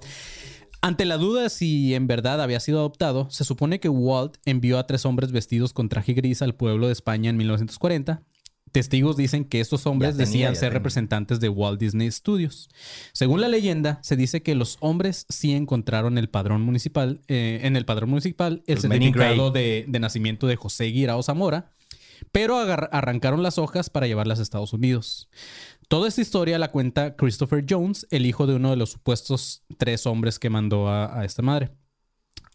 Ante 0.85 1.05
la 1.05 1.17
duda 1.17 1.49
si 1.49 1.95
en 1.95 2.05
verdad 2.05 2.39
había 2.39 2.59
sido 2.59 2.77
adoptado, 2.77 3.27
se 3.31 3.43
supone 3.43 3.79
que 3.79 3.89
Walt 3.89 4.37
envió 4.45 4.77
a 4.77 4.85
tres 4.85 5.03
hombres 5.07 5.31
vestidos 5.31 5.73
con 5.73 5.89
traje 5.89 6.13
gris 6.13 6.43
al 6.43 6.53
pueblo 6.53 6.85
de 6.85 6.93
España 6.93 7.31
en 7.31 7.37
1940. 7.37 8.21
Testigos 8.71 9.17
dicen 9.17 9.45
que 9.45 9.61
estos 9.61 9.87
hombres 9.87 10.11
tenía, 10.11 10.25
decían 10.27 10.53
ser 10.53 10.69
tenía. 10.69 10.73
representantes 10.77 11.39
de 11.39 11.49
Walt 11.49 11.79
Disney 11.79 12.11
Studios. 12.11 12.69
Según 13.13 13.41
la 13.41 13.47
leyenda, 13.47 13.97
se 14.03 14.15
dice 14.15 14.43
que 14.43 14.53
los 14.53 14.77
hombres 14.79 15.25
sí 15.27 15.53
encontraron 15.53 16.19
el 16.19 16.29
padrón 16.29 16.61
municipal, 16.61 17.19
eh, 17.29 17.61
en 17.63 17.75
el 17.77 17.85
padrón 17.85 18.11
municipal 18.11 18.61
el 18.67 18.75
in 18.75 18.81
certificado 18.81 19.49
de, 19.49 19.85
de 19.87 19.99
nacimiento 19.99 20.45
de 20.45 20.55
José 20.55 20.85
Guirao 20.85 21.23
Zamora, 21.23 21.71
pero 22.31 22.57
arrancaron 22.57 23.43
las 23.43 23.57
hojas 23.57 23.89
para 23.89 24.07
llevarlas 24.07 24.39
a 24.39 24.43
Estados 24.43 24.73
Unidos. 24.73 25.29
Toda 25.87 26.07
esta 26.07 26.21
historia 26.21 26.57
la 26.57 26.71
cuenta 26.71 27.15
Christopher 27.15 27.65
Jones, 27.67 28.07
el 28.09 28.25
hijo 28.25 28.47
de 28.47 28.55
uno 28.55 28.71
de 28.71 28.75
los 28.75 28.91
supuestos 28.91 29.63
tres 29.77 30.05
hombres 30.07 30.39
que 30.39 30.49
mandó 30.49 30.89
a, 30.89 31.23
esta 31.25 31.41
madre. 31.41 31.71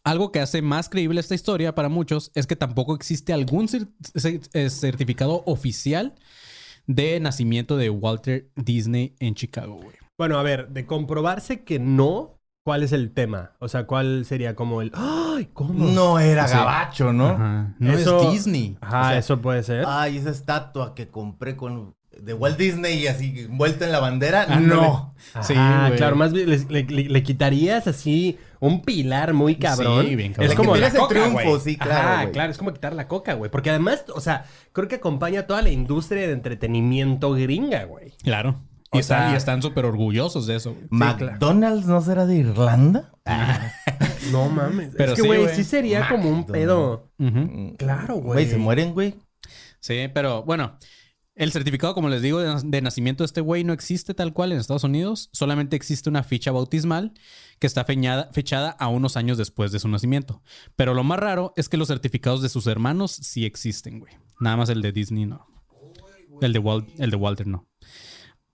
Algo 0.03 0.33
que 0.33 0.41
hace 0.41 0.63
más 0.63 0.89
creíble 0.89 1.21
esta 1.21 1.35
historia 1.35 1.75
para 1.75 1.89
muchos 1.89 2.33
es 2.35 2.47
que 2.47 2.57
tampoco 2.57 2.95
existe 2.95 3.33
algún 3.33 3.69
eh, 3.75 4.71
certificado 4.71 5.43
oficial 5.47 6.15
de 6.87 7.21
nacimiento 7.21 7.77
de 7.77 7.91
Walter 7.91 8.51
Disney 8.57 9.15
en 9.21 9.35
Chicago, 9.35 9.77
güey. 9.77 9.97
Bueno, 10.19 10.39
a 10.39 10.43
ver, 10.43 10.69
de 10.69 10.87
comprobarse 10.87 11.65
que 11.65 11.79
no, 11.79 12.40
¿cuál 12.65 12.83
es 12.83 12.93
el 12.93 13.13
tema? 13.13 13.53
O 13.59 13.69
sea, 13.69 13.85
¿cuál 13.87 14.25
sería 14.25 14.55
como 14.55 14.83
el. 14.83 14.93
¡Ay! 14.95 15.49
¿Cómo? 15.53 15.73
No 15.93 16.19
era 16.19 16.47
gabacho, 16.47 17.13
¿no? 17.13 17.29
Ajá. 17.29 17.75
No 17.79 17.93
Eso- 17.93 18.23
es 18.23 18.33
Disney. 18.33 18.77
Ajá, 18.81 19.01
O 19.01 19.05
sea, 19.09 19.19
eso 19.19 19.41
puede 19.41 19.63
ser. 19.63 19.85
Ay, 19.87 20.17
esa 20.19 20.31
estatua 20.31 20.95
que 20.95 21.09
compré 21.09 21.57
con 21.57 21.95
de 22.21 22.35
Walt 22.35 22.59
Disney 22.59 22.99
y 22.99 23.07
así 23.07 23.47
envuelta 23.49 23.87
en 23.87 23.93
la 23.93 24.01
bandera. 24.01 24.43
Ándale. 24.43 24.67
No. 24.83 25.15
Sí, 25.43 25.55
Ah, 25.57 25.85
güey. 25.87 25.97
claro, 25.97 26.17
más 26.17 26.33
bien 26.33 26.51
le, 26.51 26.59
le- 26.69 26.83
le- 26.85 27.09
le 27.09 27.23
quitarías 27.23 27.87
así 27.87 28.37
un 28.59 28.83
pilar 28.83 29.33
muy 29.33 29.55
cabrón. 29.57 30.05
Sí, 30.07 30.17
bien 30.17 30.33
cabrón. 30.33 30.45
Es 30.45 30.51
Le 30.51 30.57
como 30.57 30.77
la 30.77 30.91
coca, 30.91 31.09
triunfo, 31.09 31.33
güey. 31.33 31.61
sí, 31.61 31.77
claro, 31.77 32.23
güey. 32.23 32.33
claro, 32.33 32.51
es 32.51 32.59
como 32.59 32.73
quitar 32.75 32.93
la 32.95 33.09
coca, 33.09 33.35
güey. 33.35 33.51
Porque 33.51 33.71
además, 33.71 34.05
o 34.15 34.21
sea, 34.21 34.45
creo 34.73 34.87
que 34.89 34.97
acompaña 34.97 35.41
a 35.41 35.47
toda 35.47 35.63
la 35.63 35.71
industria 35.71 36.27
de 36.27 36.33
entretenimiento 36.33 37.33
gringa, 37.33 37.85
güey. 37.85 38.11
Claro. 38.23 38.61
Y 38.93 38.99
están, 38.99 39.27
sea- 39.27 39.33
y 39.33 39.37
están 39.37 39.63
súper 39.63 39.85
orgullosos 39.85 40.47
de 40.47 40.57
eso. 40.57 40.77
¿McDonald's 40.91 41.87
no 41.87 42.01
será 42.01 42.27
de 42.27 42.37
Irlanda? 42.37 43.13
No 44.33 44.49
mames. 44.49 44.91
Pero 44.97 45.13
es 45.13 45.17
que, 45.17 45.23
sí, 45.23 45.27
güey, 45.29 45.49
sí 45.57 45.65
sería 45.65 46.09
como 46.09 46.29
un 46.31 46.47
pedo. 46.47 47.11
Claro, 47.79 48.15
güey. 48.17 48.35
Güey, 48.45 48.47
se 48.49 48.59
mueren, 48.59 48.93
güey. 48.93 49.15
Sí, 49.81 50.09
pero 50.15 50.45
bueno, 50.45 50.79
el 51.35 51.51
certificado, 51.53 51.95
como 51.95 52.09
les 52.11 52.23
digo, 52.23 52.39
de, 52.39 52.55
de 52.63 52.83
nacimiento 52.83 53.25
de 53.25 53.27
este 53.27 53.41
güey 53.41 53.65
no 53.65 53.73
existe 53.73 54.15
tal 54.15 54.33
cual 54.33 54.53
en 54.53 54.59
Estados 54.59 54.85
Unidos. 54.85 55.31
Solamente 55.33 55.75
existe 55.75 56.09
una 56.11 56.23
ficha 56.23 56.53
bautismal 56.53 57.13
que 57.59 57.67
está 57.67 57.85
feñada- 57.85 58.29
fechada 58.33 58.71
a 58.79 58.89
unos 58.89 59.17
años 59.17 59.37
después 59.39 59.73
de 59.73 59.81
su 59.81 59.89
nacimiento. 59.89 60.43
Pero 60.77 60.95
lo 60.95 61.03
más 61.03 61.19
raro 61.19 61.53
es 61.57 61.69
que 61.69 61.77
los 61.79 61.89
certificados 61.89 62.43
de 62.43 62.51
sus 62.51 62.67
hermanos 62.67 63.11
sí 63.11 63.47
existen, 63.47 63.99
güey. 64.01 64.13
Nada 64.39 64.57
más 64.59 64.69
el 64.69 64.83
de 64.83 64.93
Disney 64.93 65.27
no. 65.27 65.47
El 66.41 66.53
de, 66.53 66.59
Walt, 66.59 66.89
el 67.01 67.11
de 67.11 67.17
Walter 67.17 67.47
no. 67.47 67.67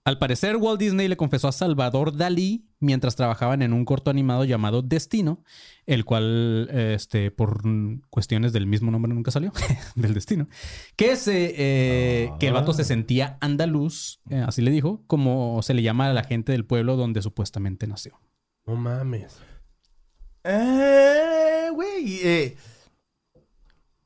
Al 0.07 0.19
parecer, 0.19 0.55
Walt 0.55 0.79
Disney 0.79 1.09
le 1.09 1.17
confesó 1.17 1.49
a 1.49 1.51
Salvador 1.51 2.15
Dalí 2.15 2.65
mientras 2.79 3.17
trabajaban 3.17 3.61
en 3.61 3.73
un 3.73 3.83
corto 3.83 4.09
animado 4.09 4.45
llamado 4.45 4.81
Destino, 4.81 5.43
el 5.85 6.05
cual, 6.05 6.69
este, 6.71 7.29
por 7.29 7.61
cuestiones 8.09 8.53
del 8.53 8.67
mismo 8.67 8.89
nombre 8.89 9.13
nunca 9.13 9.31
salió, 9.31 9.51
del 9.95 10.13
destino, 10.13 10.47
que, 10.95 11.17
se, 11.17 11.55
eh, 11.57 12.31
que 12.39 12.47
el 12.47 12.53
vato 12.53 12.71
se 12.71 12.85
sentía 12.85 13.37
andaluz, 13.41 14.21
eh, 14.29 14.45
así 14.47 14.61
le 14.61 14.71
dijo, 14.71 15.03
como 15.07 15.61
se 15.61 15.73
le 15.73 15.81
llama 15.81 16.09
a 16.09 16.13
la 16.13 16.23
gente 16.23 16.53
del 16.53 16.63
pueblo 16.63 16.95
donde 16.95 17.21
supuestamente 17.21 17.85
nació. 17.85 18.17
No 18.65 18.77
mames. 18.77 19.41
Eh, 20.45 21.67
güey. 21.73 22.19
Eh, 22.23 22.55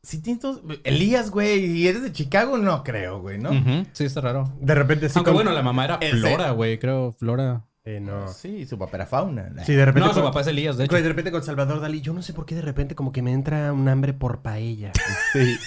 si 0.04 0.22
tienes 0.22 0.42
todos- 0.42 0.62
Elías, 0.84 1.30
güey, 1.32 1.66
y 1.66 1.88
eres 1.88 2.02
de 2.04 2.12
Chicago, 2.12 2.58
no 2.58 2.84
creo, 2.84 3.20
güey, 3.22 3.38
¿no? 3.38 3.52
Sí, 3.94 4.06
está 4.06 4.22
raro. 4.22 4.52
De 4.60 4.74
repente 4.76 5.08
sí. 5.10 5.14
Aunque 5.18 5.32
bueno, 5.32 5.52
la 5.52 5.62
mamá 5.62 5.86
era 5.86 5.96
Ese- 6.02 6.18
Flora, 6.18 6.52
güey, 6.52 6.80
creo, 6.80 7.12
Flora. 7.12 7.66
Eh, 7.84 8.00
no. 8.00 8.28
Sí, 8.28 8.68
su 8.68 8.78
papá 8.78 8.98
era 8.98 9.06
fauna. 9.08 9.52
Sí, 9.66 9.74
de 9.74 9.86
repente. 9.86 10.08
No, 10.08 10.14
su 10.14 10.22
papá 10.22 10.42
es 10.42 10.48
Elías, 10.48 10.78
de 10.78 10.84
hecho. 10.84 10.92
Güey, 10.92 11.02
de 11.02 11.10
repente 11.10 11.32
con 11.32 11.42
Salvador 11.44 11.80
Dalí, 11.82 12.00
yo 12.02 12.14
no 12.14 12.22
sé 12.22 12.32
por 12.32 12.46
qué 12.46 12.54
de 12.54 12.62
repente 12.62 12.94
como 12.94 13.12
que 13.12 13.24
me 13.24 13.32
entra 13.34 13.74
un 13.74 13.88
hambre 13.90 14.14
por 14.14 14.42
paella. 14.44 14.92
Sí. 15.34 15.58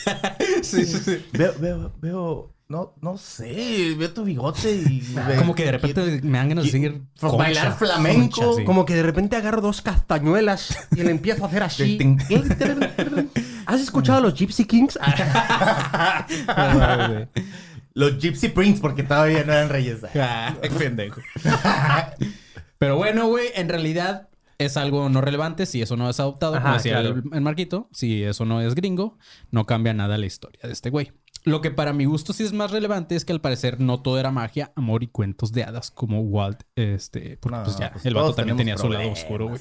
Sí, 0.62 0.84
sí, 0.84 0.98
sí. 0.98 1.26
Veo, 1.32 1.52
veo, 1.58 1.92
veo, 2.00 2.54
no, 2.68 2.94
no 3.00 3.16
sé, 3.18 3.94
veo 3.98 4.10
tu 4.12 4.24
bigote 4.24 4.70
y... 4.72 5.00
ve- 5.28 5.36
Como 5.38 5.54
que 5.54 5.64
de 5.64 5.72
repente 5.72 6.20
me 6.22 6.38
dan 6.38 6.50
ganas 6.50 6.64
de 6.66 6.70
seguir 6.70 7.02
Pues 7.18 7.32
bailar 7.36 7.76
flamenco, 7.76 8.40
concha, 8.42 8.58
sí. 8.60 8.64
Como 8.64 8.84
que 8.84 8.94
de 8.94 9.02
repente 9.02 9.34
agarro 9.36 9.60
dos 9.60 9.82
castañuelas 9.82 10.76
y 10.94 11.02
le 11.02 11.10
empiezo 11.10 11.44
a 11.44 11.48
hacer 11.48 11.62
así. 11.64 11.98
¿Has 13.66 13.80
escuchado 13.80 14.18
a 14.18 14.20
los 14.22 14.34
Gypsy 14.34 14.64
Kings? 14.64 14.98
Los 17.96 18.18
Gypsy 18.18 18.48
Prince, 18.48 18.80
porque 18.80 19.04
todavía 19.04 19.44
no 19.44 19.52
eran 19.52 19.68
reyes. 19.68 20.00
Ah, 20.16 20.54
pendejo. 20.78 21.20
Pero 22.78 22.96
bueno, 22.96 23.28
güey, 23.28 23.48
en 23.54 23.68
realidad 23.68 24.28
es 24.58 24.76
algo 24.76 25.08
no 25.08 25.20
relevante 25.20 25.64
si 25.66 25.80
eso 25.80 25.96
no 25.96 26.10
es 26.10 26.18
adoptado, 26.18 26.54
como 26.54 26.66
Ajá, 26.66 26.74
decía 26.76 27.00
claro. 27.00 27.16
el, 27.16 27.22
el 27.32 27.40
Marquito. 27.40 27.88
Si 27.92 28.24
eso 28.24 28.44
no 28.44 28.60
es 28.60 28.74
gringo, 28.74 29.16
no 29.52 29.64
cambia 29.64 29.94
nada 29.94 30.18
la 30.18 30.26
historia 30.26 30.60
de 30.64 30.72
este 30.72 30.90
güey. 30.90 31.12
Lo 31.44 31.60
que 31.60 31.70
para 31.70 31.92
mi 31.92 32.04
gusto 32.06 32.32
sí 32.32 32.42
es 32.42 32.52
más 32.52 32.70
relevante 32.70 33.14
es 33.16 33.24
que 33.24 33.32
al 33.32 33.40
parecer 33.40 33.78
no 33.78 34.00
todo 34.00 34.18
era 34.18 34.30
magia, 34.32 34.72
amor 34.76 35.02
y 35.02 35.08
cuentos 35.08 35.52
de 35.52 35.62
hadas 35.62 35.90
como 35.90 36.20
Walt, 36.22 36.62
este, 36.74 37.36
porque 37.36 37.58
No, 37.58 37.64
pues 37.64 37.76
ya, 37.78 37.92
pues 37.92 38.06
el 38.06 38.14
vato 38.14 38.34
también 38.34 38.56
tenía 38.56 38.76
su 38.78 38.84
lado 38.88 38.94
problemas. 38.94 39.18
oscuro, 39.20 39.48
güey. 39.48 39.60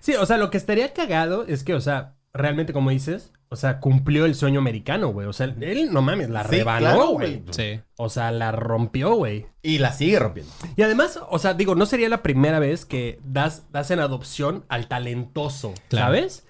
Sí, 0.00 0.14
o 0.16 0.26
sea, 0.26 0.36
lo 0.36 0.50
que 0.50 0.56
estaría 0.58 0.92
cagado 0.92 1.46
es 1.46 1.62
que, 1.62 1.74
o 1.74 1.80
sea, 1.80 2.15
realmente 2.36 2.72
como 2.72 2.90
dices, 2.90 3.32
o 3.48 3.56
sea, 3.56 3.80
cumplió 3.80 4.24
el 4.24 4.34
sueño 4.34 4.60
americano, 4.60 5.08
güey. 5.08 5.26
O 5.26 5.32
sea, 5.32 5.54
él, 5.60 5.92
no 5.92 6.02
mames, 6.02 6.30
la 6.30 6.44
Sí, 6.44 6.56
rebanó, 6.56 6.80
claro, 6.80 7.06
güey. 7.10 7.42
Sí. 7.50 7.80
O 7.96 8.08
sea, 8.08 8.30
la 8.32 8.52
rompió, 8.52 9.14
güey. 9.14 9.46
Y 9.62 9.78
la 9.78 9.92
sigue 9.92 10.18
rompiendo. 10.18 10.52
Y 10.76 10.82
además, 10.82 11.18
o 11.30 11.38
sea, 11.38 11.54
digo, 11.54 11.74
no 11.74 11.86
sería 11.86 12.08
la 12.08 12.22
primera 12.22 12.58
vez 12.58 12.84
que 12.84 13.18
das, 13.24 13.64
das 13.72 13.90
en 13.90 14.00
adopción 14.00 14.64
al 14.68 14.88
talentoso, 14.88 15.74
Claro. 15.88 16.06
¿sabes? 16.06 16.42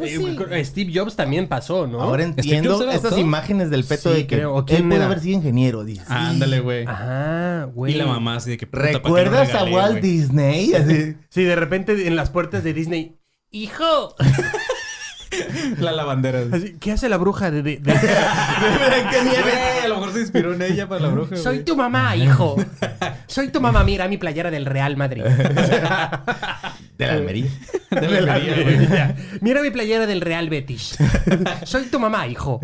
Eh, 0.00 0.64
Steve 0.64 0.90
Jobs 0.92 1.14
también 1.14 1.46
pasó, 1.46 1.86
¿no? 1.86 2.00
Ahora 2.02 2.24
entiendo 2.24 2.90
esas 2.90 3.16
imágenes 3.16 3.70
del 3.70 3.84
feto 3.84 4.10
Sí, 4.10 4.16
de 4.16 4.26
que 4.26 4.36
creo. 4.38 4.52
¿O 4.54 4.58
él 4.58 4.64
quién 4.64 4.88
puede 4.88 5.04
haber 5.04 5.20
sido 5.20 5.36
ingeniero, 5.36 5.84
dice. 5.84 6.02
Ah, 6.08 6.30
Ándale, 6.30 6.58
güey. 6.58 6.84
Ajá, 6.84 7.70
güey. 7.72 7.94
Y 7.94 7.96
la 7.96 8.06
mamá 8.06 8.34
así 8.36 8.50
de 8.50 8.56
que... 8.56 8.66
puta, 8.66 8.82
¿para 8.82 8.90
qué 8.90 8.98
no 9.08 9.14
¿Recuerdas 9.14 9.54
a 9.54 9.64
Walt? 9.64 10.00
Disney? 10.00 10.74
Así. 10.74 11.14
Sí, 11.28 11.44
de 11.44 11.54
repente 11.54 12.08
en 12.08 12.16
las 12.16 12.30
puertas 12.30 12.64
de 12.64 12.74
Disney. 12.74 13.20
¡Hijo! 13.50 14.16
La 15.78 15.92
lavandera. 15.92 16.42
Así, 16.52 16.76
¿Qué 16.80 16.92
hace 16.92 17.08
la 17.08 17.16
bruja 17.16 17.50
de, 17.50 17.62
de- 17.62 17.76
de- 17.78 17.92
Güey, 17.92 19.84
a 19.84 19.88
lo 19.88 19.96
mejor 19.96 20.12
se 20.12 20.20
inspiró 20.20 20.54
en 20.54 20.62
ella 20.62 20.88
para 20.88 21.02
la 21.02 21.08
bruja, 21.08 21.36
Soy 21.36 21.56
güey. 21.56 21.64
tu 21.64 21.76
mamá, 21.76 22.16
hijo. 22.16 22.56
Soy 23.26 23.48
tu 23.48 23.60
mamá. 23.60 23.84
Mira 23.84 24.08
mi 24.08 24.16
playera 24.18 24.50
del 24.50 24.66
Real 24.66 24.96
Madrid. 24.96 25.22
De 26.96 27.06
la 27.08 27.14
Almería. 27.14 27.46
De 27.90 28.08
la 28.20 28.34
Almería, 28.34 28.62
güey. 28.62 29.38
Mira 29.40 29.62
mi 29.62 29.70
playera 29.70 30.06
del 30.06 30.20
Real 30.20 30.48
Betis. 30.48 30.96
Soy 31.64 31.84
tu 31.86 31.98
mamá, 31.98 32.26
hijo. 32.28 32.60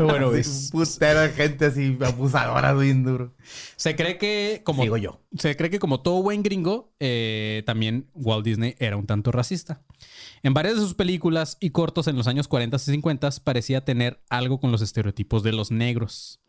Bueno, 0.00 0.30
güey. 0.30 0.42
Un 0.42 0.70
putero 0.70 1.20
de 1.20 1.28
gente 1.30 1.66
así 1.66 1.98
abusadora, 2.04 2.72
bien 2.72 3.04
duro. 3.04 3.34
Se 3.76 3.94
cree 3.96 4.16
que 4.16 4.62
como 4.64 4.82
Sigo 4.82 4.96
yo. 4.96 5.20
se 5.36 5.56
cree 5.56 5.68
que 5.68 5.78
como 5.78 6.00
todo 6.00 6.22
buen 6.22 6.42
gringo, 6.42 6.92
eh, 7.00 7.62
también 7.66 8.06
Walt 8.14 8.44
Disney 8.44 8.76
era 8.78 8.96
un 8.96 9.06
tanto 9.06 9.30
racista. 9.30 9.82
En 10.44 10.52
varias 10.52 10.74
de 10.74 10.82
sus 10.82 10.92
películas 10.92 11.56
y 11.58 11.70
cortos 11.70 12.06
en 12.06 12.16
los 12.16 12.26
años 12.26 12.48
40 12.48 12.76
y 12.76 12.80
50 12.80 13.30
parecía 13.42 13.82
tener 13.82 14.22
algo 14.28 14.60
con 14.60 14.70
los 14.70 14.82
estereotipos 14.82 15.42
de 15.42 15.52
los 15.52 15.70
negros. 15.70 16.42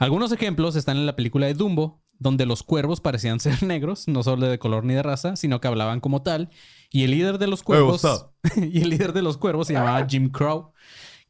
Algunos 0.00 0.32
ejemplos 0.32 0.74
están 0.74 0.96
en 0.96 1.06
la 1.06 1.14
película 1.14 1.46
de 1.46 1.54
Dumbo, 1.54 2.02
donde 2.18 2.44
los 2.44 2.64
cuervos 2.64 3.00
parecían 3.00 3.38
ser 3.40 3.62
negros, 3.62 4.08
no 4.08 4.24
solo 4.24 4.48
de 4.48 4.58
color 4.58 4.84
ni 4.84 4.94
de 4.94 5.04
raza, 5.04 5.36
sino 5.36 5.60
que 5.60 5.68
hablaban 5.68 6.00
como 6.00 6.22
tal, 6.22 6.50
y 6.90 7.04
el 7.04 7.12
líder 7.12 7.38
de 7.38 7.46
los 7.46 7.62
cuervos 7.62 8.02
y 8.56 8.80
el 8.80 8.90
líder 8.90 9.12
de 9.12 9.22
los 9.22 9.36
cuervos 9.36 9.68
se 9.68 9.74
llamaba 9.74 10.04
Jim 10.08 10.30
Crow, 10.30 10.72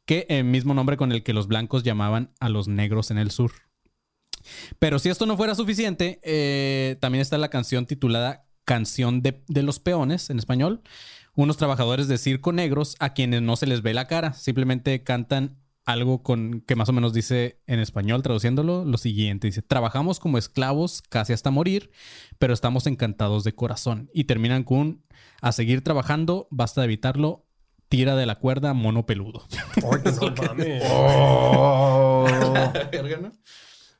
que 0.05 0.25
el 0.27 0.45
mismo 0.45 0.73
nombre 0.73 0.97
con 0.97 1.11
el 1.11 1.21
que 1.21 1.33
los 1.33 1.47
blancos 1.47 1.83
llamaban 1.83 2.33
a 2.39 2.49
los 2.49 2.67
negros 2.67 3.11
en 3.11 3.19
el 3.19 3.29
sur. 3.29 3.51
Pero 4.79 4.97
si 4.97 5.09
esto 5.09 5.27
no 5.27 5.37
fuera 5.37 5.53
suficiente, 5.53 6.19
eh, 6.23 6.97
también 6.99 7.21
está 7.21 7.37
la 7.37 7.49
canción 7.49 7.85
titulada 7.85 8.47
Canción 8.65 9.21
de, 9.21 9.43
de 9.47 9.61
los 9.61 9.79
Peones 9.79 10.31
en 10.31 10.39
español. 10.39 10.81
Unos 11.41 11.57
trabajadores 11.57 12.07
de 12.07 12.19
circo 12.19 12.51
negros 12.51 12.95
a 12.99 13.15
quienes 13.15 13.41
no 13.41 13.55
se 13.55 13.65
les 13.65 13.81
ve 13.81 13.95
la 13.95 14.05
cara, 14.05 14.33
simplemente 14.33 15.01
cantan 15.01 15.57
algo 15.85 16.21
con 16.21 16.61
que 16.61 16.75
más 16.75 16.87
o 16.87 16.93
menos 16.93 17.13
dice 17.13 17.59
en 17.65 17.79
español, 17.79 18.21
traduciéndolo, 18.21 18.85
lo 18.85 18.99
siguiente. 18.99 19.47
Dice, 19.47 19.63
trabajamos 19.63 20.19
como 20.19 20.37
esclavos 20.37 21.01
casi 21.01 21.33
hasta 21.33 21.49
morir, 21.49 21.89
pero 22.37 22.53
estamos 22.53 22.85
encantados 22.85 23.43
de 23.43 23.55
corazón. 23.55 24.11
Y 24.13 24.25
terminan 24.25 24.63
con, 24.63 25.01
a 25.41 25.51
seguir 25.51 25.83
trabajando, 25.83 26.47
basta 26.51 26.81
de 26.81 26.85
evitarlo, 26.85 27.47
tira 27.89 28.15
de 28.15 28.27
la 28.27 28.35
cuerda, 28.35 28.75
mono 28.75 29.07
peludo. 29.07 29.43
Oh. 30.83 32.27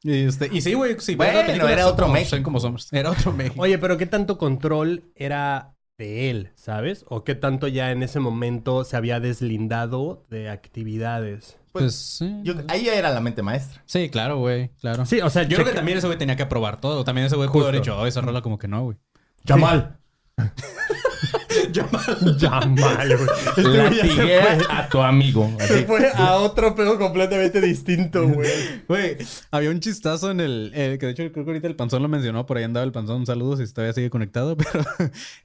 Y, 0.03 0.25
este, 0.25 0.49
y 0.51 0.61
sí, 0.61 0.73
güey, 0.73 0.95
sí. 0.99 1.13
Bueno, 1.13 1.39
era 1.67 1.85
otro 1.85 2.07
México. 2.07 2.31
son 2.31 2.41
como 2.41 2.59
somos. 2.59 2.91
Era 2.91 3.11
otro 3.11 3.31
México. 3.33 3.61
Oye, 3.61 3.77
pero 3.77 3.97
¿qué 3.97 4.07
tanto 4.07 4.39
control 4.39 5.11
era 5.15 5.75
de 6.01 6.31
él, 6.31 6.49
sabes? 6.55 7.05
¿O 7.09 7.23
qué 7.23 7.35
tanto 7.35 7.67
ya 7.67 7.91
en 7.91 8.01
ese 8.01 8.19
momento 8.19 8.83
se 8.83 8.97
había 8.97 9.19
deslindado 9.19 10.25
de 10.31 10.49
actividades? 10.49 11.57
Pues 11.71 11.93
sí. 11.95 12.39
Yo- 12.43 12.55
ahí 12.69 12.85
ya 12.85 12.95
era 12.95 13.11
la 13.11 13.21
mente 13.21 13.43
maestra. 13.43 13.83
Sí, 13.85 14.09
claro, 14.09 14.39
güey, 14.39 14.69
claro. 14.81 15.05
Sí, 15.05 15.21
o 15.21 15.29
sea, 15.29 15.43
Yo 15.43 15.57
creo 15.57 15.67
que 15.67 15.73
también 15.75 15.99
ese 15.99 16.07
güey 16.07 16.17
tenía 16.17 16.35
que 16.35 16.43
aprobar 16.43 16.81
todo. 16.81 17.03
También 17.03 17.27
ese 17.27 17.35
güey 17.35 17.49
pudo 17.49 17.67
haber 17.67 17.81
dicho, 17.81 17.95
oh, 17.97 18.05
esa 18.07 18.21
rola 18.21 18.41
como 18.41 18.57
que 18.57 18.67
no, 18.67 18.83
güey. 18.83 18.97
Chamal. 19.45 19.97
Ya 20.37 20.53
mal, 22.81 23.17
güey. 23.17 23.29
Este 23.57 23.61
Latiguea 23.63 24.55
fue- 24.57 24.65
a 24.69 24.89
tu 24.89 25.01
amigo. 25.01 25.51
Se 25.59 25.85
fue 25.85 26.09
a 26.13 26.35
otro 26.35 26.75
pedo 26.75 26.97
completamente 26.97 27.61
distinto, 27.61 28.27
güey. 28.27 28.49
Güey, 28.87 29.17
había 29.51 29.69
un 29.69 29.79
chistazo 29.79 30.31
en 30.31 30.39
el, 30.41 30.71
eh, 30.75 30.97
que 30.99 31.05
de 31.05 31.11
hecho 31.13 31.31
creo 31.31 31.45
que 31.45 31.51
ahorita 31.51 31.67
el 31.67 31.75
panzón 31.75 32.01
lo 32.01 32.09
mencionó, 32.09 32.45
por 32.45 32.57
ahí 32.57 32.63
andaba 32.63 32.83
el 32.85 32.91
panzón, 32.91 33.21
un 33.21 33.25
saludo 33.25 33.55
si 33.57 33.71
todavía 33.71 33.93
sigue 33.93 34.09
conectado, 34.09 34.57
pero 34.57 34.83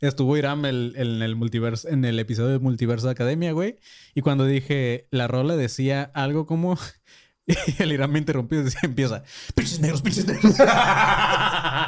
estuvo 0.01 0.37
Iram 0.37 0.65
el- 0.65 0.95
en 0.97 1.23
el 1.23 1.37
multiverso, 1.37 1.89
en 1.89 2.05
el 2.05 2.19
episodio 2.19 2.51
de 2.51 2.59
Multiverso 2.59 3.09
Academia, 3.09 3.53
güey, 3.53 3.77
y 4.15 4.21
cuando 4.23 4.45
dije, 4.47 5.07
la 5.11 5.29
rola 5.29 5.57
decía 5.57 6.11
algo 6.15 6.47
como, 6.47 6.77
y 7.47 7.55
el 7.83 7.93
Iram 7.93 8.11
me 8.11 8.19
interrumpió 8.19 8.61
y 8.63 8.69
empieza, 8.83 9.23
pinches 9.55 9.79
negros, 9.81 10.03
pinches 10.03 10.27
negros. 10.27 10.55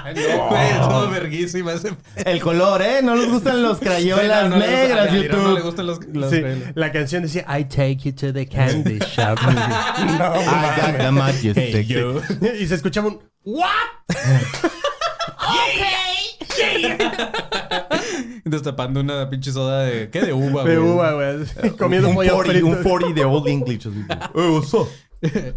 Güey, 0.09 0.73
todo 0.81 1.11
verguísima 1.11 1.73
ese 1.75 1.93
El 2.17 2.41
color, 2.41 2.81
¿eh? 2.81 3.01
No 3.03 3.15
les 3.15 3.29
gustan 3.29 3.63
los 3.63 3.79
crayolas 3.81 4.45
Sí, 4.45 4.49
no, 4.49 4.57
no 4.57 4.57
gusta- 4.57 4.71
negras, 4.71 5.09
a 5.11 5.17
Iram 5.17 5.43
no 5.43 5.49
le 5.49 5.55
YouTube. 5.55 5.63
gustan 5.65 5.87
los, 5.87 6.07
los 6.07 6.31
Sí, 6.31 6.43
la 6.75 6.93
canción 6.93 7.23
decía 7.23 7.45
I 7.49 7.65
take 7.65 7.99
you 8.05 8.13
to 8.13 8.33
the 8.33 8.47
candy 8.47 8.99
shop. 9.01 9.39
I 9.43 9.55
got 10.81 10.99
the 10.99 11.11
magic 11.11 11.53
Hey, 11.57 11.71
stick. 11.73 11.87
yo. 11.89 12.21
y 12.59 12.67
se 12.67 12.75
escuchaba 12.77 13.09
un 13.09 13.21
What? 13.45 13.69
Destapando 18.45 19.01
una 19.01 19.29
pinche 19.29 19.53
soda 19.53 19.83
de, 19.85 20.11
¿qué? 20.11 20.23
De 20.23 20.33
uva, 20.33 20.65
De 20.65 20.77
güey. 20.79 20.91
uva, 20.91 21.13
güey. 21.13 21.71
Comiendo 21.77 22.09
un 22.09 22.15
pollo 22.15 22.35
40, 22.35 22.53
frito. 22.53 22.67
un 22.79 22.83
40 22.83 23.15
de 23.21 23.25
Old 23.27 23.49
English. 23.49 23.87
así. 23.87 24.05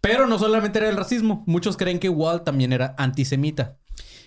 Pero 0.00 0.26
no 0.26 0.38
solamente 0.38 0.78
era 0.78 0.88
el 0.88 0.96
racismo. 0.96 1.44
Muchos 1.46 1.76
creen 1.76 1.98
que 1.98 2.08
Walt 2.08 2.44
también 2.44 2.72
era 2.72 2.94
antisemita. 2.98 3.76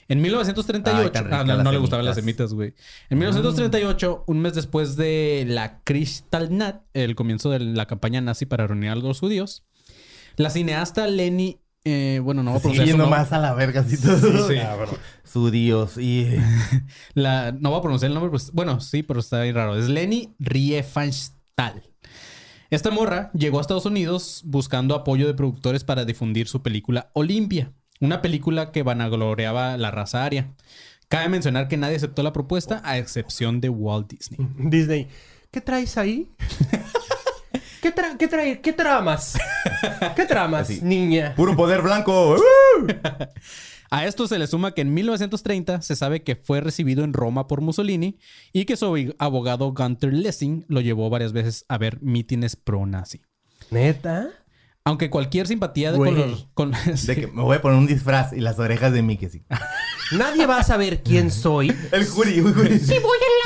En 0.09 0.21
1938... 0.21 1.11
Ay, 1.15 1.25
ah, 1.31 1.43
no, 1.43 1.63
no 1.63 1.71
le 1.71 1.77
gustaban 1.79 2.05
las 2.05 2.15
semitas. 2.15 2.53
güey. 2.53 2.73
En 3.09 3.17
1938, 3.17 4.23
un 4.27 4.39
mes 4.39 4.53
después 4.53 4.95
de 4.95 5.45
la 5.47 5.81
Kristallnacht, 5.83 6.81
el 6.93 7.15
comienzo 7.15 7.49
de 7.49 7.59
la 7.59 7.87
campaña 7.87 8.21
nazi 8.21 8.45
para 8.45 8.67
reunir 8.67 8.89
a 8.89 8.95
los 8.95 9.19
judíos, 9.19 9.65
la 10.37 10.49
cineasta 10.49 11.07
Leni... 11.07 11.59
eh, 11.83 12.21
bueno, 12.23 12.41
no 12.41 12.51
voy 12.51 12.59
a 12.59 12.61
pronunciar 12.61 12.89
su 12.89 12.97
más 12.97 13.33
a 13.33 13.39
la 13.39 13.53
verga. 13.53 13.81
Así 13.81 14.01
todo. 14.01 14.47
Sí. 14.47 14.55
Judíos 15.33 15.97
y... 15.97 16.27
La, 17.13 17.51
no 17.51 17.71
voy 17.71 17.79
a 17.79 17.81
pronunciar 17.81 18.09
el 18.09 18.13
nombre, 18.13 18.29
pues, 18.29 18.51
bueno, 18.51 18.79
sí, 18.79 19.03
pero 19.03 19.19
está 19.19 19.41
bien 19.41 19.55
raro. 19.55 19.77
Es 19.77 19.89
Leni 19.89 20.33
Riefenstahl. 20.39 21.83
Esta 22.69 22.91
morra 22.91 23.31
llegó 23.33 23.59
a 23.59 23.61
Estados 23.61 23.85
Unidos 23.85 24.41
buscando 24.45 24.93
apoyo 24.93 25.25
de 25.25 25.33
productores 25.33 25.85
para 25.85 26.03
difundir 26.03 26.49
su 26.49 26.61
película 26.61 27.09
Olimpia, 27.13 27.71
una 28.01 28.21
película 28.21 28.71
que 28.73 28.83
vanagloreaba 28.83 29.77
la 29.77 29.89
raza 29.89 30.25
aria. 30.25 30.53
Cabe 31.07 31.29
mencionar 31.29 31.69
que 31.69 31.77
nadie 31.77 31.95
aceptó 31.95 32.23
la 32.23 32.33
propuesta 32.33 32.81
a 32.83 32.97
excepción 32.97 33.61
de 33.61 33.69
Walt 33.69 34.09
Disney. 34.11 34.39
Disney. 34.57 35.07
¿Qué 35.49 35.61
traes 35.61 35.97
ahí? 35.97 36.29
¿Qué, 37.81 37.91
tra 37.91 38.17
qué, 38.17 38.27
trae 38.27 38.59
¿Qué 38.59 38.73
tramas? 38.73 39.37
¿Qué 40.15 40.25
tramas, 40.25 40.63
Así. 40.63 40.81
niña? 40.81 41.35
Puro 41.37 41.55
poder 41.55 41.81
blanco. 41.81 42.35
A 43.89 44.05
esto 44.05 44.27
se 44.27 44.37
le 44.39 44.47
suma 44.47 44.73
que 44.73 44.81
en 44.81 44.93
1930 44.93 45.81
se 45.81 45.95
sabe 45.95 46.23
que 46.23 46.35
fue 46.35 46.61
recibido 46.61 47.03
en 47.03 47.13
Roma 47.13 47.47
por 47.47 47.61
Mussolini 47.61 48.17
y 48.53 48.65
que 48.65 48.75
su 48.75 49.13
abogado 49.17 49.73
Gunther 49.73 50.13
Lessing 50.13 50.65
lo 50.67 50.81
llevó 50.81 51.09
varias 51.09 51.31
veces 51.33 51.65
a 51.69 51.77
ver 51.77 52.01
mítines 52.01 52.55
pro-nazi. 52.55 53.21
¿Neta? 53.71 54.29
Aunque 54.83 55.09
cualquier 55.09 55.47
simpatía 55.47 55.91
de 55.91 55.97
Güey. 55.97 56.13
color... 56.13 56.37
Con, 56.53 56.73
sí. 56.95 57.07
De 57.07 57.15
que 57.15 57.27
me 57.27 57.41
voy 57.41 57.57
a 57.57 57.61
poner 57.61 57.77
un 57.77 57.87
disfraz 57.87 58.31
y 58.33 58.39
las 58.39 58.57
orejas 58.59 58.93
de 58.93 59.01
Mickey. 59.01 59.27
así. 59.27 59.43
Nadie 60.17 60.45
va 60.45 60.59
a 60.59 60.63
saber 60.63 61.03
quién 61.03 61.29
soy. 61.31 61.75
El 61.91 62.07
Juri, 62.07 62.39
uy, 62.41 62.53
Juri. 62.53 62.79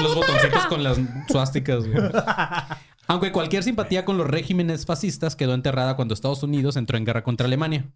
Los 0.03 0.15
botoncitos 0.15 0.65
con 0.67 0.83
las 0.83 0.99
suásticas, 1.29 1.87
güey. 1.87 1.99
Aunque 3.11 3.33
cualquier 3.33 3.61
simpatía 3.61 4.05
con 4.05 4.17
los 4.17 4.25
regímenes 4.25 4.85
fascistas 4.85 5.35
quedó 5.35 5.53
enterrada 5.53 5.97
cuando 5.97 6.13
Estados 6.13 6.43
Unidos 6.43 6.77
entró 6.77 6.97
en 6.97 7.03
guerra 7.03 7.25
contra 7.25 7.45
Alemania. 7.45 7.91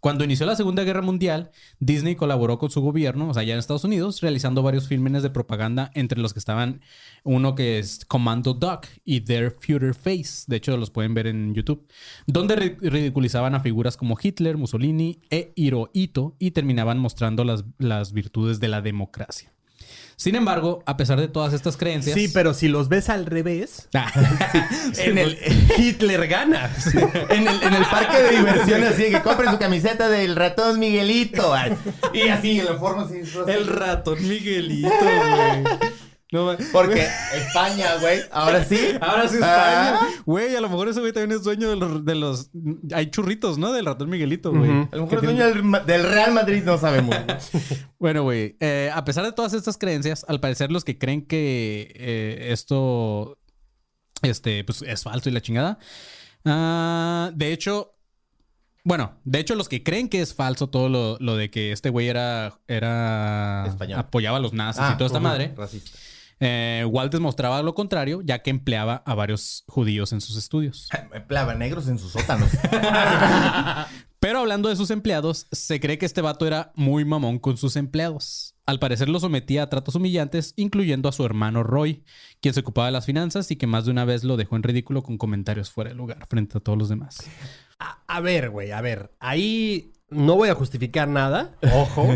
Cuando 0.00 0.24
inició 0.24 0.44
la 0.44 0.56
Segunda 0.56 0.82
Guerra 0.82 1.02
Mundial, 1.02 1.52
Disney 1.78 2.16
colaboró 2.16 2.58
con 2.58 2.68
su 2.68 2.80
gobierno, 2.80 3.28
o 3.28 3.32
sea, 3.34 3.42
allá 3.42 3.52
en 3.52 3.60
Estados 3.60 3.84
Unidos, 3.84 4.20
realizando 4.20 4.64
varios 4.64 4.88
filmes 4.88 5.22
de 5.22 5.30
propaganda, 5.30 5.92
entre 5.94 6.20
los 6.20 6.32
que 6.32 6.40
estaban 6.40 6.80
uno 7.22 7.54
que 7.54 7.78
es 7.78 8.04
Commando 8.04 8.52
Duck 8.54 8.88
y 9.04 9.20
Their 9.20 9.52
Future 9.52 9.94
Face. 9.94 10.46
De 10.48 10.56
hecho, 10.56 10.76
los 10.76 10.90
pueden 10.90 11.14
ver 11.14 11.28
en 11.28 11.54
YouTube. 11.54 11.86
Donde 12.26 12.56
ri- 12.56 12.76
ridiculizaban 12.80 13.54
a 13.54 13.60
figuras 13.60 13.96
como 13.96 14.18
Hitler, 14.20 14.56
Mussolini 14.56 15.20
e 15.30 15.52
Hirohito 15.54 16.34
y 16.40 16.50
terminaban 16.50 16.98
mostrando 16.98 17.44
las, 17.44 17.64
las 17.78 18.12
virtudes 18.12 18.58
de 18.58 18.66
la 18.66 18.82
democracia. 18.82 19.52
Sin 20.20 20.34
embargo, 20.34 20.82
a 20.84 20.98
pesar 20.98 21.18
de 21.18 21.28
todas 21.28 21.54
estas 21.54 21.78
creencias... 21.78 22.14
Sí, 22.14 22.28
pero 22.28 22.52
si 22.52 22.68
los 22.68 22.90
ves 22.90 23.08
al 23.08 23.24
revés, 23.24 23.88
Ah, 23.94 24.12
En 24.98 25.16
el, 25.16 25.38
Hitler 25.78 26.28
gana. 26.28 26.70
en, 27.30 27.48
el, 27.48 27.62
en 27.62 27.72
el 27.72 27.84
parque 27.86 28.18
de 28.24 28.36
diversiones, 28.36 28.90
así 28.92 29.04
que 29.10 29.22
compren 29.22 29.50
su 29.50 29.58
camiseta 29.58 30.10
del 30.10 30.36
ratón 30.36 30.78
Miguelito. 30.78 31.54
ay. 31.54 31.74
Y 32.12 32.28
así, 32.28 32.60
en 32.60 32.66
la 32.66 32.74
forma 32.74 33.04
así. 33.04 33.22
El 33.46 33.66
ratón 33.66 34.18
Miguelito, 34.28 34.90
güey. 34.90 35.64
No, 36.32 36.56
Porque 36.72 37.08
España, 37.34 37.96
güey. 38.00 38.20
Ahora 38.30 38.64
sí. 38.64 38.78
Ahora 39.00 39.28
sí 39.28 39.34
España. 39.34 39.98
Ah. 40.00 40.08
Güey, 40.24 40.54
a 40.54 40.60
lo 40.60 40.68
mejor 40.68 40.88
ese 40.88 41.00
güey 41.00 41.12
también 41.12 41.36
es 41.38 41.44
dueño 41.44 41.68
de 41.70 41.76
los, 41.76 42.04
de 42.04 42.14
los... 42.14 42.50
Hay 42.94 43.10
churritos, 43.10 43.58
¿no? 43.58 43.72
Del 43.72 43.84
ratón 43.86 44.08
Miguelito, 44.10 44.52
güey. 44.52 44.70
A 44.70 44.96
lo 44.96 45.02
mejor 45.02 45.18
es 45.18 45.22
dueño 45.24 45.46
del, 45.46 45.62
Ma- 45.64 45.80
del 45.80 46.04
Real 46.04 46.32
Madrid, 46.32 46.62
no 46.64 46.78
sabemos. 46.78 47.16
Bueno, 47.98 48.22
güey, 48.22 48.56
eh, 48.60 48.90
a 48.94 49.04
pesar 49.04 49.24
de 49.26 49.32
todas 49.32 49.52
estas 49.52 49.76
creencias, 49.76 50.24
al 50.26 50.40
parecer 50.40 50.72
los 50.72 50.84
que 50.84 50.96
creen 50.96 51.20
que 51.26 51.92
eh, 51.96 52.48
esto 52.50 53.36
este, 54.22 54.64
pues, 54.64 54.80
es 54.80 55.02
falso 55.02 55.28
y 55.28 55.32
la 55.32 55.42
chingada. 55.42 55.78
ah, 56.46 57.30
de 57.34 57.52
hecho, 57.52 57.94
bueno, 58.84 59.18
de 59.24 59.38
hecho, 59.40 59.54
los 59.54 59.68
que 59.68 59.82
creen 59.82 60.08
que 60.08 60.22
es 60.22 60.34
falso 60.34 60.70
todo 60.70 60.88
lo, 60.88 61.18
lo 61.20 61.36
de 61.36 61.50
que 61.50 61.72
este 61.72 61.90
güey 61.90 62.08
era, 62.08 62.58
era 62.68 63.66
Español. 63.68 63.98
apoyaba 63.98 64.38
a 64.38 64.40
los 64.40 64.54
nazis 64.54 64.80
Ah, 64.82 64.92
y 64.94 64.96
toda 64.96 65.06
esta 65.08 65.20
madre. 65.20 65.52
Racista. 65.54 65.98
Eh, 66.40 66.86
Walt 66.88 67.12
demostraba 67.12 67.62
lo 67.62 67.74
contrario, 67.74 68.22
ya 68.22 68.40
que 68.40 68.50
empleaba 68.50 69.02
a 69.04 69.14
varios 69.14 69.64
judíos 69.68 70.12
en 70.12 70.20
sus 70.22 70.36
estudios. 70.36 70.88
Plava 71.28 71.54
negros 71.54 71.86
en 71.88 71.98
sus 71.98 72.12
sótanos. 72.12 72.50
Pero 72.70 72.80
Pero 74.20 74.40
hablando 74.40 74.68
de 74.68 74.76
sus 74.76 74.90
empleados, 74.90 75.46
se 75.50 75.80
cree 75.80 75.96
que 75.96 76.04
este 76.04 76.20
vato 76.20 76.46
era 76.46 76.72
muy 76.74 77.06
mamón 77.06 77.38
con 77.38 77.56
sus 77.56 77.76
empleados. 77.76 78.54
Al 78.66 78.78
parecer 78.78 79.08
lo 79.08 79.18
sometía 79.18 79.62
a 79.62 79.70
tratos 79.70 79.94
humillantes, 79.94 80.52
incluyendo 80.56 81.08
a 81.08 81.12
su 81.12 81.24
hermano 81.24 81.62
Roy, 81.62 82.04
quien 82.40 82.52
se 82.52 82.60
ocupaba 82.60 82.86
de 82.86 82.92
las 82.92 83.06
finanzas 83.06 83.50
y 83.50 83.56
que 83.56 83.66
más 83.66 83.86
de 83.86 83.90
una 83.90 84.04
vez 84.04 84.22
lo 84.22 84.36
dejó 84.36 84.56
en 84.56 84.62
ridículo 84.62 85.02
con 85.02 85.16
comentarios 85.16 85.70
fuera 85.70 85.90
de 85.90 85.96
lugar 85.96 86.26
frente 86.28 86.58
a 86.58 86.60
todos 86.60 86.78
los 86.78 86.88
demás. 86.90 87.18
A, 87.78 88.02
a 88.06 88.20
ver, 88.20 88.50
güey, 88.50 88.72
a 88.72 88.80
ver. 88.82 89.10
Ahí 89.20 89.94
no 90.10 90.36
voy 90.36 90.48
a 90.48 90.54
justificar 90.54 91.08
nada. 91.08 91.54
Ojo. 91.74 92.06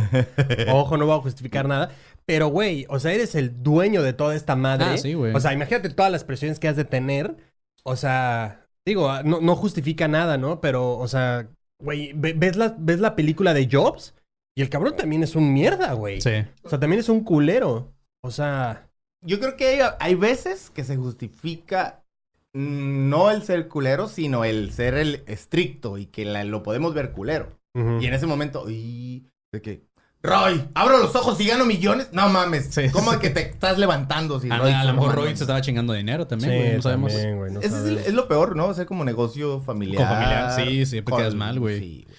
Ojo, 0.72 0.97
no 0.97 1.07
voy 1.07 1.16
a 1.16 1.22
justificar 1.22 1.66
nada. 1.66 1.91
Pero, 2.27 2.49
güey, 2.49 2.87
o 2.89 2.99
sea, 2.99 3.12
eres 3.12 3.35
el 3.35 3.62
dueño 3.62 4.03
de 4.03 4.12
toda 4.12 4.35
esta 4.35 4.57
madre. 4.57 4.87
Ah, 4.87 4.99
sí, 4.99 5.14
güey. 5.14 5.35
O 5.35 5.41
sea, 5.41 5.53
imagínate 5.53 5.91
todas 5.91 6.11
las 6.11 6.25
presiones 6.25 6.59
que 6.59 6.68
has 6.68 6.77
de 6.77 6.85
tener. 6.85 7.37
O 7.83 7.97
sea, 7.97 8.66
digo, 8.87 9.11
no, 9.25 9.41
no 9.41 9.57
justifica 9.57 10.09
nada, 10.09 10.39
¿no? 10.39 10.61
Pero, 10.61 10.97
o 10.97 11.07
sea, 11.09 11.49
güey, 11.83 12.12
ve- 12.14 12.35
ves 12.37 12.57
la, 12.57 12.75
ves 12.79 13.01
la 13.01 13.14
película 13.14 13.53
de 13.53 13.68
Jobs 13.70 14.14
y 14.57 14.62
el 14.62 14.70
cabrón 14.70 14.97
también 14.97 15.22
es 15.22 15.37
un 15.37 15.53
mierda, 15.53 15.93
güey. 15.93 16.20
Sí. 16.20 16.45
O 16.62 16.68
sea, 16.70 16.81
también 16.81 17.01
es 17.01 17.09
un 17.09 17.25
culero. 17.25 17.93
O 18.22 18.31
sea, 18.31 18.89
Yo 19.27 19.39
creo 19.41 19.57
que 19.57 19.66
hay, 19.66 19.91
hay 20.01 20.14
veces 20.14 20.70
que 20.70 20.85
se 20.85 20.97
justifica 20.97 22.03
mm, 22.55 23.09
no 23.11 23.31
el 23.31 23.43
ser 23.43 23.68
culero, 23.68 24.09
sino 24.09 24.45
el 24.45 24.72
ser 24.72 24.95
el 24.95 25.25
estricto 25.27 25.99
y 25.99 26.07
que 26.07 26.25
la- 26.25 26.45
lo 26.45 26.62
podemos 26.62 26.95
ver 26.95 27.12
culero. 27.12 27.59
Y 28.01 28.07
en 28.07 28.14
ese 28.14 28.27
momento, 28.27 28.70
y 28.70 29.25
de 29.53 29.61
que, 29.61 29.83
Roy, 30.25 30.64
abro 30.75 30.99
los 30.99 31.14
ojos 31.14 31.39
y 31.41 31.47
gano 31.47 31.66
millones. 31.66 32.09
No 32.12 32.29
mames, 32.31 32.68
Sí. 32.70 32.89
¿cómo 32.91 33.16
que 33.18 33.29
te 33.29 33.43
estás 33.43 33.79
levantando? 33.79 34.41
Si 34.41 34.51
A, 34.51 34.57
Roy- 34.59 34.72
a 34.72 34.83
lo 34.85 34.95
mejor 34.95 35.14
Roy 35.14 35.37
se 35.37 35.45
estaba 35.45 35.61
chingando 35.61 35.93
dinero 35.93 36.27
también, 36.27 36.51
Sí, 36.51 36.57
güey. 36.59 36.77
No 36.77 36.83
sabemos. 36.83 37.12
también, 37.12 37.37
güey, 37.37 37.53
no 37.53 37.61
Ese 37.61 37.68
es, 37.68 37.75
el- 37.75 37.81
sabemos. 37.83 38.07
es 38.09 38.14
lo 38.14 38.27
peor, 38.29 38.57
¿no? 38.57 38.64
Hacer 38.70 38.87
como 38.87 39.05
negocio 39.05 39.61
familiar. 39.61 39.99
Con 39.99 40.16
familiar, 40.16 40.53
sí, 40.57 40.87
siempre 40.87 41.14
quedas 41.14 41.35
mal, 41.35 41.61
güey. 41.61 41.79
Sí, 41.79 42.03
güey. 42.07 42.16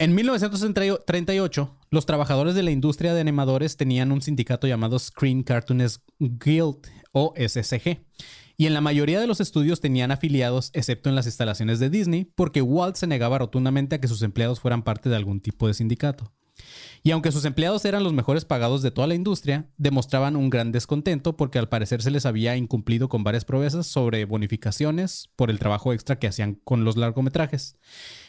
En 0.00 0.14
1938, 0.14 1.74
los 1.90 2.06
trabajadores 2.06 2.54
de 2.54 2.62
la 2.62 2.70
industria 2.70 3.14
de 3.14 3.20
animadores 3.20 3.76
tenían 3.76 4.12
un 4.12 4.22
sindicato 4.22 4.66
llamado 4.66 4.98
Screen 4.98 5.42
Cartoonist 5.42 6.02
Guild 6.20 6.86
o 7.12 7.32
SSG. 7.36 8.00
Y 8.56 8.66
en 8.66 8.74
la 8.74 8.80
mayoría 8.80 9.18
de 9.20 9.26
los 9.26 9.40
estudios 9.40 9.80
tenían 9.80 10.10
afiliados, 10.10 10.70
excepto 10.74 11.08
en 11.08 11.14
las 11.14 11.26
instalaciones 11.26 11.78
de 11.78 11.90
Disney, 11.90 12.24
porque 12.34 12.60
Walt 12.60 12.96
se 12.96 13.06
negaba 13.06 13.38
rotundamente 13.38 13.96
a 13.96 14.00
que 14.00 14.08
sus 14.08 14.22
empleados 14.22 14.60
fueran 14.60 14.82
parte 14.82 15.08
de 15.08 15.16
algún 15.16 15.40
tipo 15.40 15.66
de 15.68 15.74
sindicato. 15.74 16.32
Y 17.02 17.12
aunque 17.12 17.32
sus 17.32 17.44
empleados 17.44 17.84
eran 17.84 18.04
los 18.04 18.12
mejores 18.12 18.44
pagados 18.44 18.82
de 18.82 18.90
toda 18.90 19.06
la 19.06 19.14
industria, 19.14 19.66
demostraban 19.76 20.36
un 20.36 20.50
gran 20.50 20.72
descontento 20.72 21.36
porque 21.36 21.58
al 21.58 21.68
parecer 21.68 22.02
se 22.02 22.10
les 22.10 22.26
había 22.26 22.56
incumplido 22.56 23.08
con 23.08 23.24
varias 23.24 23.44
promesas 23.44 23.86
sobre 23.86 24.24
bonificaciones 24.24 25.30
por 25.36 25.50
el 25.50 25.58
trabajo 25.58 25.92
extra 25.92 26.18
que 26.18 26.26
hacían 26.26 26.54
con 26.54 26.84
los 26.84 26.96
largometrajes. 26.96 27.76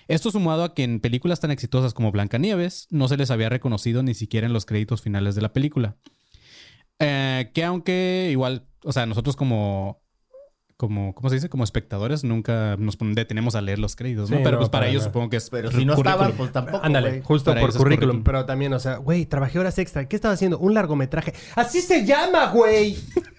Esto 0.08 0.32
sumado 0.32 0.64
a 0.64 0.74
que 0.74 0.84
en 0.84 1.00
películas 1.00 1.40
tan 1.40 1.52
exitosas 1.52 1.94
como 1.94 2.12
Blancanieves 2.12 2.88
no 2.90 3.08
se 3.08 3.18
les 3.18 3.32
había 3.32 3.50
reconocido 3.50 4.04
ni 4.04 4.14
siquiera 4.14 4.48
en 4.48 4.54
los 4.54 4.66
créditos 4.66 5.02
finales 5.02 5.36
de 5.36 5.42
la 5.42 5.54
película. 5.54 5.98
Eh, 7.00 7.52
que 7.54 7.64
aunque 7.64 8.30
igual, 8.32 8.68
o 8.84 8.92
sea, 8.92 9.06
nosotros 9.06 9.36
como, 9.36 10.02
como, 10.80 11.14
¿cómo 11.14 11.28
se 11.28 11.36
dice? 11.36 11.50
Como 11.50 11.66
espectadores 11.66 12.24
nunca 12.24 12.78
nos 12.80 12.98
detenemos 12.98 13.56
a 13.56 13.62
leer 13.62 13.80
los 13.80 13.98
créditos, 13.98 14.30
¿no? 14.30 14.38
Sí, 14.38 14.44
Pero 14.46 14.56
no, 14.56 14.60
pues 14.60 14.70
para 14.70 14.84
para 14.84 14.92
ellos 14.92 15.04
supongo 15.04 15.30
que 15.30 15.36
es 15.36 15.50
Pero 15.50 15.74
si 15.74 15.84
no 15.84 15.94
estaban, 15.94 16.32
pues 16.32 16.54
tampoco, 16.54 16.80
Ándale, 16.82 17.22
justo 17.22 17.52
Para 17.52 17.60
por 17.60 17.76
currículum. 17.76 18.24
pero 18.24 18.46
también, 18.46 18.72
o 18.72 18.80
sea, 18.80 18.96
güey, 18.96 19.26
trabajé 19.26 19.60
horas 19.60 19.78
extra. 19.78 20.08
¿Qué 20.08 20.16
estaba 20.16 20.36
haciendo? 20.36 20.58
Un 20.58 20.74
largometraje. 20.74 21.34
Así 21.56 21.82
se 21.82 22.06
llama, 22.06 22.52
güey. 22.52 22.96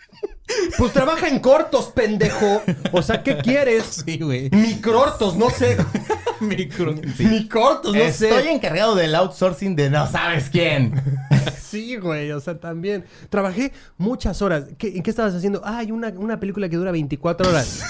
pues 0.79 0.93
trabaja 0.93 1.29
en 1.29 1.41
cortos, 1.41 1.87
pendejo. 1.87 2.63
O 2.93 3.03
sea, 3.03 3.23
¿qué 3.23 3.39
quieres? 3.39 4.05
Sí, 4.11 4.19
güey. 4.19 4.51
Micrortos, 4.51 5.37
no 5.37 5.51
sé. 5.51 5.77
Micro. 6.41 6.95
Micrortos, 7.19 7.95
no 7.95 8.01
Estoy 8.01 8.29
sé. 8.31 8.51
encargado 8.51 8.95
del 8.95 9.15
outsourcing 9.15 9.77
de 9.77 9.91
no 9.91 10.11
sabes 10.11 10.49
quién. 10.51 10.95
Sí, 11.71 11.97
güey, 11.99 12.33
o 12.33 12.41
sea, 12.41 12.59
también. 12.59 13.05
Trabajé 13.29 13.73
muchas 13.97 14.43
horas. 14.43 14.65
¿Qué, 14.77 14.89
¿En 14.97 15.05
qué 15.05 15.11
estabas 15.11 15.35
haciendo? 15.37 15.63
Ah, 15.65 15.79
hay 15.79 15.93
una, 15.93 16.09
una 16.09 16.41
película 16.41 16.69
que 16.69 16.77
dura 16.77 16.91
24 16.91 17.49
horas. 17.49 17.81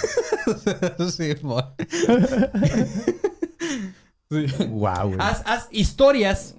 sí. 1.16 1.34
Sí. 4.30 4.46
Wow, 4.68 5.08
güey. 5.08 5.16
haz, 5.18 5.42
haz 5.46 5.68
historias. 5.70 6.54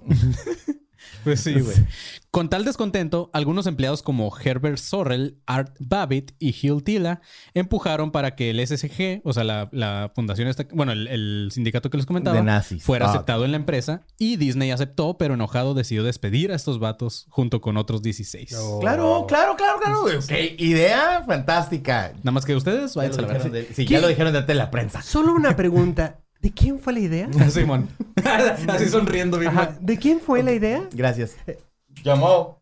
Pues 1.24 1.40
sí, 1.40 1.52
güey. 1.60 1.76
Con 2.30 2.48
tal 2.48 2.64
descontento, 2.64 3.30
algunos 3.34 3.66
empleados 3.66 4.02
como 4.02 4.32
Herbert 4.36 4.78
Sorrell, 4.78 5.38
Art 5.46 5.76
Babbitt 5.78 6.32
y 6.38 6.52
Gil 6.52 6.82
Tila 6.82 7.20
empujaron 7.52 8.10
para 8.10 8.34
que 8.34 8.48
el 8.50 8.66
SSG, 8.66 9.20
o 9.22 9.32
sea, 9.34 9.44
la, 9.44 9.68
la 9.70 10.10
fundación, 10.14 10.48
esta, 10.48 10.66
bueno, 10.72 10.92
el, 10.92 11.08
el 11.08 11.50
sindicato 11.52 11.90
que 11.90 11.98
les 11.98 12.06
comentaba, 12.06 12.36
De 12.38 12.42
nazis. 12.42 12.82
fuera 12.82 13.06
Ah. 13.06 13.10
aceptado 13.10 13.44
en 13.44 13.50
la 13.50 13.58
empresa 13.58 14.06
y 14.18 14.36
Disney 14.36 14.70
aceptó, 14.70 15.18
pero 15.18 15.34
enojado 15.34 15.74
decidió 15.74 16.02
despedir 16.04 16.52
a 16.52 16.54
estos 16.54 16.78
vatos 16.78 17.26
junto 17.28 17.60
con 17.60 17.76
otros 17.76 18.00
16. 18.02 18.48
Claro, 18.80 19.26
claro, 19.28 19.56
claro, 19.56 19.78
claro. 19.78 20.00
güey. 20.00 20.16
Qué 20.26 20.56
idea 20.58 21.22
fantástica. 21.26 22.12
Nada 22.18 22.30
más 22.32 22.46
que 22.46 22.54
ustedes, 22.56 22.94
Ya 22.94 22.98
váyanse 23.00 23.18
a 23.20 23.22
la 23.22 23.38
de- 23.50 23.66
sí, 23.74 23.84
¿Qué? 23.84 23.92
ya 23.94 24.00
lo 24.00 24.08
dijeron 24.08 24.32
de 24.46 24.54
la 24.54 24.70
prensa. 24.70 25.02
Solo 25.02 25.34
una 25.34 25.54
pregunta. 25.54 26.18
¿De 26.42 26.50
quién 26.52 26.78
fue 26.80 26.92
la 26.92 26.98
idea? 27.00 27.28
Simón. 27.50 27.88
Así 28.68 28.88
sonriendo, 28.88 29.38
bien. 29.38 29.50
Ajá, 29.56 29.76
¿De 29.80 29.96
quién 29.96 30.20
fue 30.20 30.42
la 30.42 30.52
idea? 30.52 30.82
Gracias. 30.92 31.36
Llamó. 32.02 32.58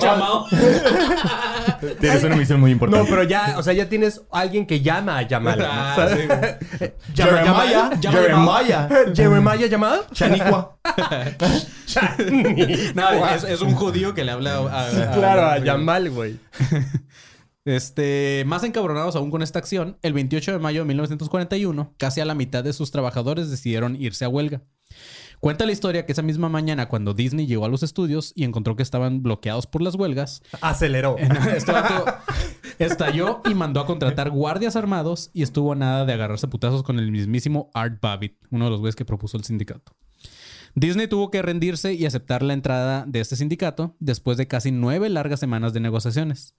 Llamado. 0.00 0.44
Tienes 2.00 2.24
una 2.24 2.36
misión 2.36 2.60
muy 2.60 2.72
importante. 2.72 3.02
No, 3.04 3.08
pero 3.08 3.22
ya, 3.26 3.54
o 3.56 3.62
sea, 3.62 3.72
ya 3.72 3.88
tienes 3.88 4.20
alguien 4.30 4.66
que 4.66 4.80
llama 4.82 5.16
a 5.18 5.22
Yamal. 5.22 5.64
Ah, 5.66 6.08
sí, 6.14 6.26
güey. 6.26 6.92
Jeremiah. 7.14 7.90
Jeremiah. 8.02 8.88
Jeremiah 9.14 9.66
llamado. 9.66 10.04
Chanicua. 10.12 10.76
No, 12.94 13.26
es, 13.30 13.44
es 13.44 13.60
un 13.62 13.74
judío 13.74 14.12
que 14.14 14.24
le 14.24 14.32
habla 14.32 14.56
a, 14.58 14.88
a- 14.88 15.12
Claro, 15.12 15.46
a 15.46 15.58
Yamal, 15.58 16.10
güey. 16.10 16.38
Este, 17.66 18.44
más 18.46 18.62
encabronados 18.62 19.16
aún 19.16 19.32
con 19.32 19.42
esta 19.42 19.58
acción, 19.58 19.98
el 20.02 20.12
28 20.12 20.52
de 20.52 20.58
mayo 20.60 20.82
de 20.82 20.86
1941, 20.86 21.94
casi 21.98 22.20
a 22.20 22.24
la 22.24 22.36
mitad 22.36 22.62
de 22.62 22.72
sus 22.72 22.92
trabajadores 22.92 23.50
decidieron 23.50 24.00
irse 24.00 24.24
a 24.24 24.28
huelga. 24.28 24.62
Cuenta 25.40 25.66
la 25.66 25.72
historia 25.72 26.06
que 26.06 26.12
esa 26.12 26.22
misma 26.22 26.48
mañana, 26.48 26.88
cuando 26.88 27.12
Disney 27.12 27.48
llegó 27.48 27.64
a 27.64 27.68
los 27.68 27.82
estudios 27.82 28.32
y 28.36 28.44
encontró 28.44 28.76
que 28.76 28.84
estaban 28.84 29.20
bloqueados 29.24 29.66
por 29.66 29.82
las 29.82 29.96
huelgas, 29.96 30.42
Aceleró. 30.60 31.16
este 31.18 31.72
estalló 32.78 33.42
y 33.44 33.54
mandó 33.54 33.80
a 33.80 33.86
contratar 33.86 34.30
guardias 34.30 34.76
armados 34.76 35.30
y 35.34 35.42
estuvo 35.42 35.72
a 35.72 35.76
nada 35.76 36.04
de 36.06 36.12
agarrarse 36.12 36.46
putazos 36.46 36.84
con 36.84 37.00
el 37.00 37.10
mismísimo 37.10 37.72
Art 37.74 38.00
Babbitt, 38.00 38.38
uno 38.52 38.66
de 38.66 38.70
los 38.70 38.78
güeyes 38.78 38.94
que 38.94 39.04
propuso 39.04 39.36
el 39.36 39.44
sindicato. 39.44 39.92
Disney 40.76 41.08
tuvo 41.08 41.32
que 41.32 41.42
rendirse 41.42 41.94
y 41.94 42.06
aceptar 42.06 42.44
la 42.44 42.52
entrada 42.52 43.04
de 43.08 43.20
este 43.20 43.34
sindicato 43.34 43.96
después 43.98 44.36
de 44.36 44.46
casi 44.46 44.70
nueve 44.70 45.08
largas 45.08 45.40
semanas 45.40 45.72
de 45.72 45.80
negociaciones. 45.80 46.54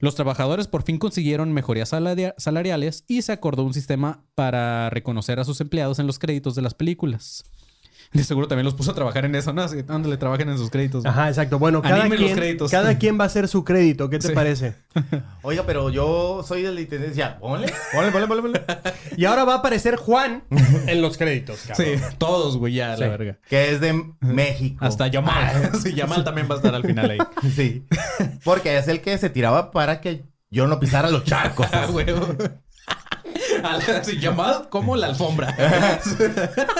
Los 0.00 0.14
trabajadores 0.14 0.68
por 0.68 0.84
fin 0.84 0.98
consiguieron 0.98 1.52
mejorías 1.52 1.88
salaria- 1.88 2.34
salariales 2.38 3.04
y 3.08 3.22
se 3.22 3.32
acordó 3.32 3.64
un 3.64 3.74
sistema 3.74 4.24
para 4.34 4.90
reconocer 4.90 5.40
a 5.40 5.44
sus 5.44 5.60
empleados 5.60 5.98
en 5.98 6.06
los 6.06 6.18
créditos 6.18 6.54
de 6.54 6.62
las 6.62 6.74
películas. 6.74 7.44
De 8.12 8.24
seguro 8.24 8.48
también 8.48 8.64
los 8.64 8.74
puso 8.74 8.92
a 8.92 8.94
trabajar 8.94 9.24
en 9.26 9.34
eso, 9.34 9.52
¿no? 9.52 9.62
Así, 9.62 9.84
ándale, 9.88 10.16
trabajen 10.16 10.48
en 10.48 10.56
sus 10.56 10.70
créditos. 10.70 11.04
Ajá, 11.04 11.28
exacto. 11.28 11.58
Bueno, 11.58 11.82
cada 11.82 11.96
Animen 12.00 12.20
los 12.20 12.26
quien, 12.28 12.36
créditos. 12.38 12.70
cada 12.70 12.96
quien 12.98 13.18
va 13.20 13.24
a 13.24 13.26
hacer 13.26 13.48
su 13.48 13.64
crédito. 13.64 14.08
¿Qué 14.08 14.18
te 14.18 14.28
Sí. 14.28 14.32
parece? 14.34 14.74
Oiga, 15.42 15.64
pero 15.66 15.90
yo 15.90 16.42
soy 16.46 16.62
de 16.62 16.72
la 16.72 16.80
intendencia. 16.80 17.38
Ponle, 17.38 17.70
ponle, 17.92 18.10
ponle, 18.10 18.26
ponle, 18.26 18.42
ponle. 18.42 18.62
Y 19.16 19.24
ahora 19.26 19.44
va 19.44 19.54
a 19.54 19.56
aparecer 19.58 19.96
Juan 19.96 20.44
en 20.86 21.02
los 21.02 21.18
créditos, 21.18 21.60
cabrón. 21.66 21.86
Sí, 21.86 22.02
todos, 22.16 22.56
güey, 22.56 22.74
ya, 22.74 22.88
la 22.90 22.96
Sí. 22.96 23.02
verga. 23.02 23.38
Que 23.48 23.72
es 23.72 23.80
de 23.80 24.04
México. 24.20 24.84
Hasta 24.84 25.06
Yamal. 25.08 25.72
sí, 25.82 25.92
Yamal 25.94 26.24
también 26.24 26.48
va 26.50 26.54
a 26.54 26.58
estar 26.58 26.74
al 26.74 26.82
final 26.84 27.10
ahí. 27.10 27.18
Sí. 27.54 27.84
Porque 28.44 28.78
es 28.78 28.88
el 28.88 29.00
que 29.02 29.18
se 29.18 29.28
tiraba 29.28 29.70
para 29.70 30.00
que 30.00 30.24
yo 30.50 30.66
no 30.66 30.80
pisara 30.80 31.10
los 31.10 31.24
charcos. 31.24 31.66
Ah, 31.72 31.86
Así, 34.00 34.18
Yamal 34.18 34.68
como 34.68 34.96
la 34.96 35.08
alfombra. 35.08 35.54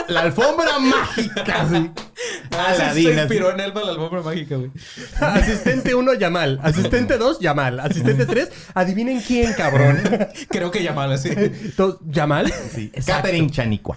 La 0.08 0.22
alfombra 0.22 0.78
mágica, 0.78 1.68
sí. 1.68 1.90
Así 2.50 3.02
se 3.04 3.12
inspiró 3.14 3.50
en 3.50 3.72
para 3.72 3.86
la 3.86 3.92
alfombra 3.92 4.22
mágica, 4.22 4.56
güey. 4.56 4.70
Asistente 5.20 5.94
1, 5.94 6.14
Yamal. 6.14 6.58
Asistente 6.62 7.18
2, 7.18 7.40
Yamal. 7.40 7.80
Asistente 7.80 8.26
3, 8.26 8.50
adivinen 8.74 9.20
quién, 9.20 9.52
cabrón. 9.52 10.00
Creo 10.48 10.70
que 10.70 10.82
Yamal, 10.82 11.12
así. 11.12 11.30
¿Yamal? 12.06 12.52
Sí. 12.74 12.90
Catherine 13.06 13.50
Chanicua. 13.50 13.96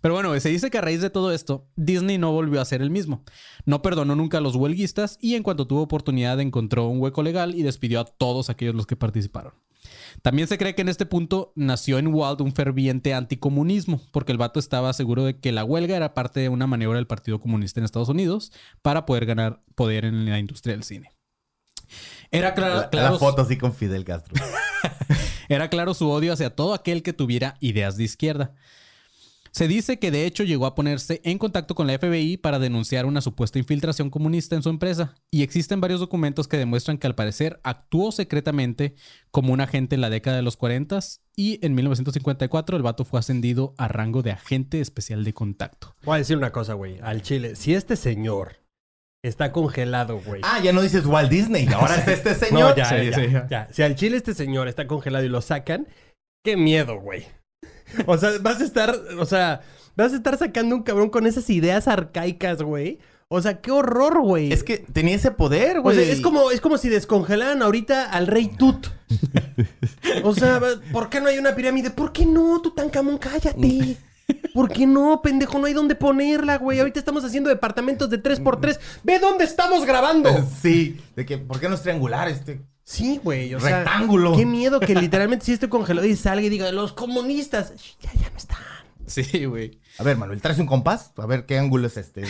Pero 0.00 0.14
bueno, 0.14 0.38
se 0.40 0.48
dice 0.48 0.70
que 0.70 0.78
a 0.78 0.80
raíz 0.80 1.02
de 1.02 1.10
todo 1.10 1.32
esto, 1.32 1.68
Disney 1.76 2.16
no 2.16 2.32
volvió 2.32 2.60
a 2.60 2.64
ser 2.64 2.80
el 2.80 2.90
mismo. 2.90 3.22
No 3.66 3.82
perdonó 3.82 4.16
nunca 4.16 4.38
a 4.38 4.40
los 4.40 4.56
huelguistas 4.56 5.18
y 5.20 5.34
en 5.34 5.42
cuanto 5.42 5.66
tuvo 5.66 5.82
oportunidad 5.82 6.40
encontró 6.40 6.86
un 6.86 7.00
hueco 7.00 7.22
legal 7.22 7.54
y 7.54 7.62
despidió 7.62 8.00
a 8.00 8.04
todos 8.06 8.48
aquellos 8.48 8.74
los 8.74 8.86
que 8.86 8.96
participaron. 8.96 9.52
También 10.22 10.48
se 10.48 10.58
cree 10.58 10.74
que 10.74 10.82
en 10.82 10.88
este 10.88 11.06
punto 11.06 11.52
nació 11.56 11.98
en 11.98 12.08
Walt 12.08 12.40
un 12.40 12.52
ferviente 12.52 13.14
anticomunismo, 13.14 14.02
porque 14.12 14.32
el 14.32 14.38
vato 14.38 14.60
estaba 14.60 14.92
seguro 14.92 15.24
de 15.24 15.38
que 15.40 15.52
la 15.52 15.64
huelga 15.64 15.96
era 15.96 16.12
parte 16.14 16.40
de 16.40 16.48
una 16.48 16.66
maniobra 16.66 16.96
del 16.98 17.06
Partido 17.06 17.40
Comunista 17.40 17.80
en 17.80 17.84
Estados 17.84 18.08
Unidos 18.08 18.52
para 18.82 19.06
poder 19.06 19.24
ganar 19.26 19.62
poder 19.74 20.04
en 20.04 20.28
la 20.28 20.38
industria 20.38 20.74
del 20.74 20.84
cine. 20.84 21.12
Era 22.30 22.54
clara- 22.54 22.74
La, 22.82 22.90
claro, 22.90 23.12
la 23.14 23.18
foto 23.18 23.42
así 23.42 23.56
con 23.56 23.72
Fidel 23.74 24.04
Castro. 24.04 24.34
era 25.48 25.68
claro 25.68 25.94
su 25.94 26.08
odio 26.08 26.32
hacia 26.32 26.54
todo 26.54 26.74
aquel 26.74 27.02
que 27.02 27.12
tuviera 27.12 27.56
ideas 27.60 27.96
de 27.96 28.04
izquierda. 28.04 28.54
Se 29.52 29.66
dice 29.66 29.98
que 29.98 30.10
de 30.10 30.26
hecho 30.26 30.44
llegó 30.44 30.66
a 30.66 30.74
ponerse 30.74 31.20
en 31.24 31.38
contacto 31.38 31.74
con 31.74 31.86
la 31.86 31.98
FBI 31.98 32.36
para 32.36 32.58
denunciar 32.58 33.06
una 33.06 33.20
supuesta 33.20 33.58
infiltración 33.58 34.08
comunista 34.10 34.54
en 34.54 34.62
su 34.62 34.68
empresa. 34.68 35.14
Y 35.30 35.42
existen 35.42 35.80
varios 35.80 36.00
documentos 36.00 36.46
que 36.48 36.56
demuestran 36.56 36.98
que 36.98 37.06
al 37.06 37.14
parecer 37.14 37.60
actuó 37.64 38.12
secretamente 38.12 38.94
como 39.30 39.52
un 39.52 39.60
agente 39.60 39.94
en 39.96 40.00
la 40.00 40.10
década 40.10 40.36
de 40.36 40.42
los 40.42 40.56
40 40.56 40.98
y 41.36 41.64
en 41.64 41.74
1954 41.74 42.76
el 42.76 42.82
vato 42.82 43.04
fue 43.04 43.18
ascendido 43.20 43.74
a 43.78 43.88
rango 43.88 44.22
de 44.22 44.30
agente 44.32 44.80
especial 44.80 45.24
de 45.24 45.32
contacto. 45.34 45.94
Voy 46.04 46.14
a 46.16 46.18
decir 46.18 46.36
una 46.36 46.52
cosa, 46.52 46.74
güey. 46.74 46.98
Al 47.02 47.22
chile, 47.22 47.56
si 47.56 47.74
este 47.74 47.96
señor 47.96 48.56
está 49.22 49.52
congelado, 49.52 50.20
güey. 50.20 50.40
Ah, 50.44 50.60
ya 50.62 50.72
no 50.72 50.80
dices 50.82 51.04
Walt 51.06 51.30
Disney, 51.30 51.66
ahora 51.68 51.96
es 52.06 52.08
este 52.08 52.30
No, 52.30 52.36
señor. 52.36 52.76
ya, 52.76 52.84
Sí, 52.88 53.10
ya, 53.10 53.14
sí. 53.14 53.46
ya. 53.50 53.68
Si 53.72 53.82
al 53.82 53.94
chile 53.96 54.16
este 54.16 54.34
señor 54.34 54.68
está 54.68 54.86
congelado 54.86 55.24
y 55.24 55.28
lo 55.28 55.40
sacan, 55.40 55.86
qué 56.44 56.56
miedo, 56.56 56.98
güey. 57.00 57.26
O 58.06 58.16
sea, 58.18 58.30
vas 58.40 58.60
a 58.60 58.64
estar, 58.64 58.94
o 59.18 59.26
sea, 59.26 59.60
vas 59.96 60.12
a 60.12 60.16
estar 60.16 60.36
sacando 60.38 60.76
un 60.76 60.82
cabrón 60.82 61.10
con 61.10 61.26
esas 61.26 61.48
ideas 61.50 61.88
arcaicas, 61.88 62.62
güey. 62.62 62.98
O 63.28 63.40
sea, 63.40 63.60
qué 63.60 63.70
horror, 63.70 64.20
güey. 64.22 64.52
Es 64.52 64.64
que 64.64 64.78
tenía 64.78 65.14
ese 65.14 65.30
poder, 65.30 65.78
O 65.78 65.82
güey. 65.82 65.96
sea, 65.96 66.12
es 66.12 66.20
como, 66.20 66.50
es 66.50 66.60
como 66.60 66.78
si 66.78 66.88
descongelaran 66.88 67.62
ahorita 67.62 68.10
al 68.10 68.26
rey 68.26 68.48
Tut. 68.48 68.88
O 70.24 70.34
sea, 70.34 70.60
¿por 70.92 71.08
qué 71.08 71.20
no 71.20 71.28
hay 71.28 71.38
una 71.38 71.54
pirámide? 71.54 71.90
¿Por 71.90 72.12
qué 72.12 72.26
no, 72.26 72.60
Tutankamón? 72.60 73.18
Cállate. 73.18 73.96
¿Por 74.52 74.68
qué 74.68 74.86
no, 74.86 75.22
pendejo? 75.22 75.58
No 75.58 75.66
hay 75.66 75.72
dónde 75.74 75.94
ponerla, 75.94 76.58
güey. 76.58 76.80
Ahorita 76.80 76.98
estamos 76.98 77.24
haciendo 77.24 77.50
departamentos 77.50 78.10
de 78.10 78.22
3x3. 78.22 78.78
¡Ve 79.04 79.18
dónde 79.18 79.44
estamos 79.44 79.84
grabando! 79.86 80.30
Sí, 80.62 81.00
de 81.16 81.24
que, 81.24 81.38
¿por 81.38 81.60
qué 81.60 81.68
no 81.68 81.74
es 81.76 81.82
triangular 81.82 82.28
este? 82.28 82.62
Sí, 82.90 83.20
güey. 83.22 83.54
O 83.54 83.60
sea, 83.60 83.84
Rectángulo. 83.84 84.36
Qué 84.36 84.44
miedo 84.44 84.80
que 84.80 84.96
literalmente 84.96 85.46
si 85.46 85.52
estoy 85.52 85.68
congelado 85.68 86.04
y 86.08 86.16
salga 86.16 86.44
y 86.44 86.48
diga, 86.48 86.72
los 86.72 86.92
comunistas. 86.92 87.72
Ya, 88.00 88.12
ya 88.14 88.28
no 88.28 88.36
están. 88.36 88.58
Sí, 89.06 89.44
güey. 89.44 89.78
A 89.98 90.02
ver, 90.02 90.16
Manuel, 90.16 90.42
¿traes 90.42 90.58
un 90.58 90.66
compás? 90.66 91.12
A 91.16 91.26
ver 91.26 91.46
qué 91.46 91.56
ángulo 91.56 91.86
es 91.86 91.96
este. 91.96 92.24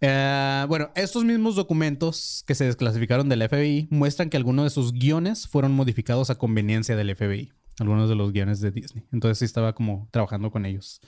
Eh, 0.00 0.64
bueno, 0.68 0.90
estos 0.94 1.24
mismos 1.24 1.56
documentos 1.56 2.44
que 2.46 2.54
se 2.54 2.64
desclasificaron 2.64 3.28
del 3.28 3.48
FBI 3.48 3.88
muestran 3.90 4.28
que 4.28 4.36
algunos 4.36 4.64
de 4.64 4.70
sus 4.70 4.92
guiones 4.92 5.48
fueron 5.48 5.72
modificados 5.72 6.28
a 6.28 6.34
conveniencia 6.34 6.96
del 6.96 7.14
FBI. 7.14 7.52
Algunos 7.78 8.08
de 8.08 8.16
los 8.16 8.32
guiones 8.32 8.60
de 8.60 8.72
Disney. 8.72 9.04
Entonces 9.12 9.38
sí 9.38 9.44
estaba 9.44 9.72
como 9.72 10.08
trabajando 10.10 10.50
con 10.50 10.66
ellos. 10.66 11.00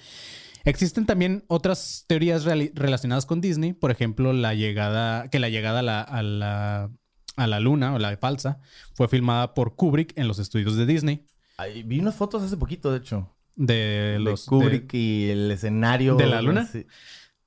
Existen 0.64 1.04
también 1.04 1.44
otras 1.48 2.04
teorías 2.06 2.44
relacionadas 2.44 3.26
con 3.26 3.40
Disney. 3.40 3.72
Por 3.72 3.90
ejemplo, 3.90 4.32
la 4.32 4.54
llegada, 4.54 5.28
que 5.30 5.38
la 5.38 5.48
llegada 5.48 5.80
a 5.80 5.82
la, 5.82 6.00
a 6.00 6.22
la, 6.22 6.90
a 7.38 7.46
la 7.46 7.60
luna, 7.60 7.94
o 7.94 7.98
la 7.98 8.16
falsa, 8.16 8.60
fue 8.94 9.08
filmada 9.08 9.54
por 9.54 9.74
Kubrick 9.76 10.12
en 10.18 10.28
los 10.28 10.38
estudios 10.38 10.76
de 10.76 10.86
Disney. 10.86 11.24
Ay, 11.56 11.82
vi 11.82 12.00
unas 12.00 12.14
fotos 12.14 12.42
hace 12.42 12.56
poquito, 12.56 12.92
de 12.92 12.98
hecho. 12.98 13.34
De 13.56 13.74
De 13.74 14.18
los 14.18 14.44
Kubrick 14.44 14.92
y 14.94 15.30
el 15.30 15.50
escenario. 15.50 16.14
¿De 16.16 16.26
la 16.26 16.42
luna? 16.42 16.66
Sí. 16.66 16.86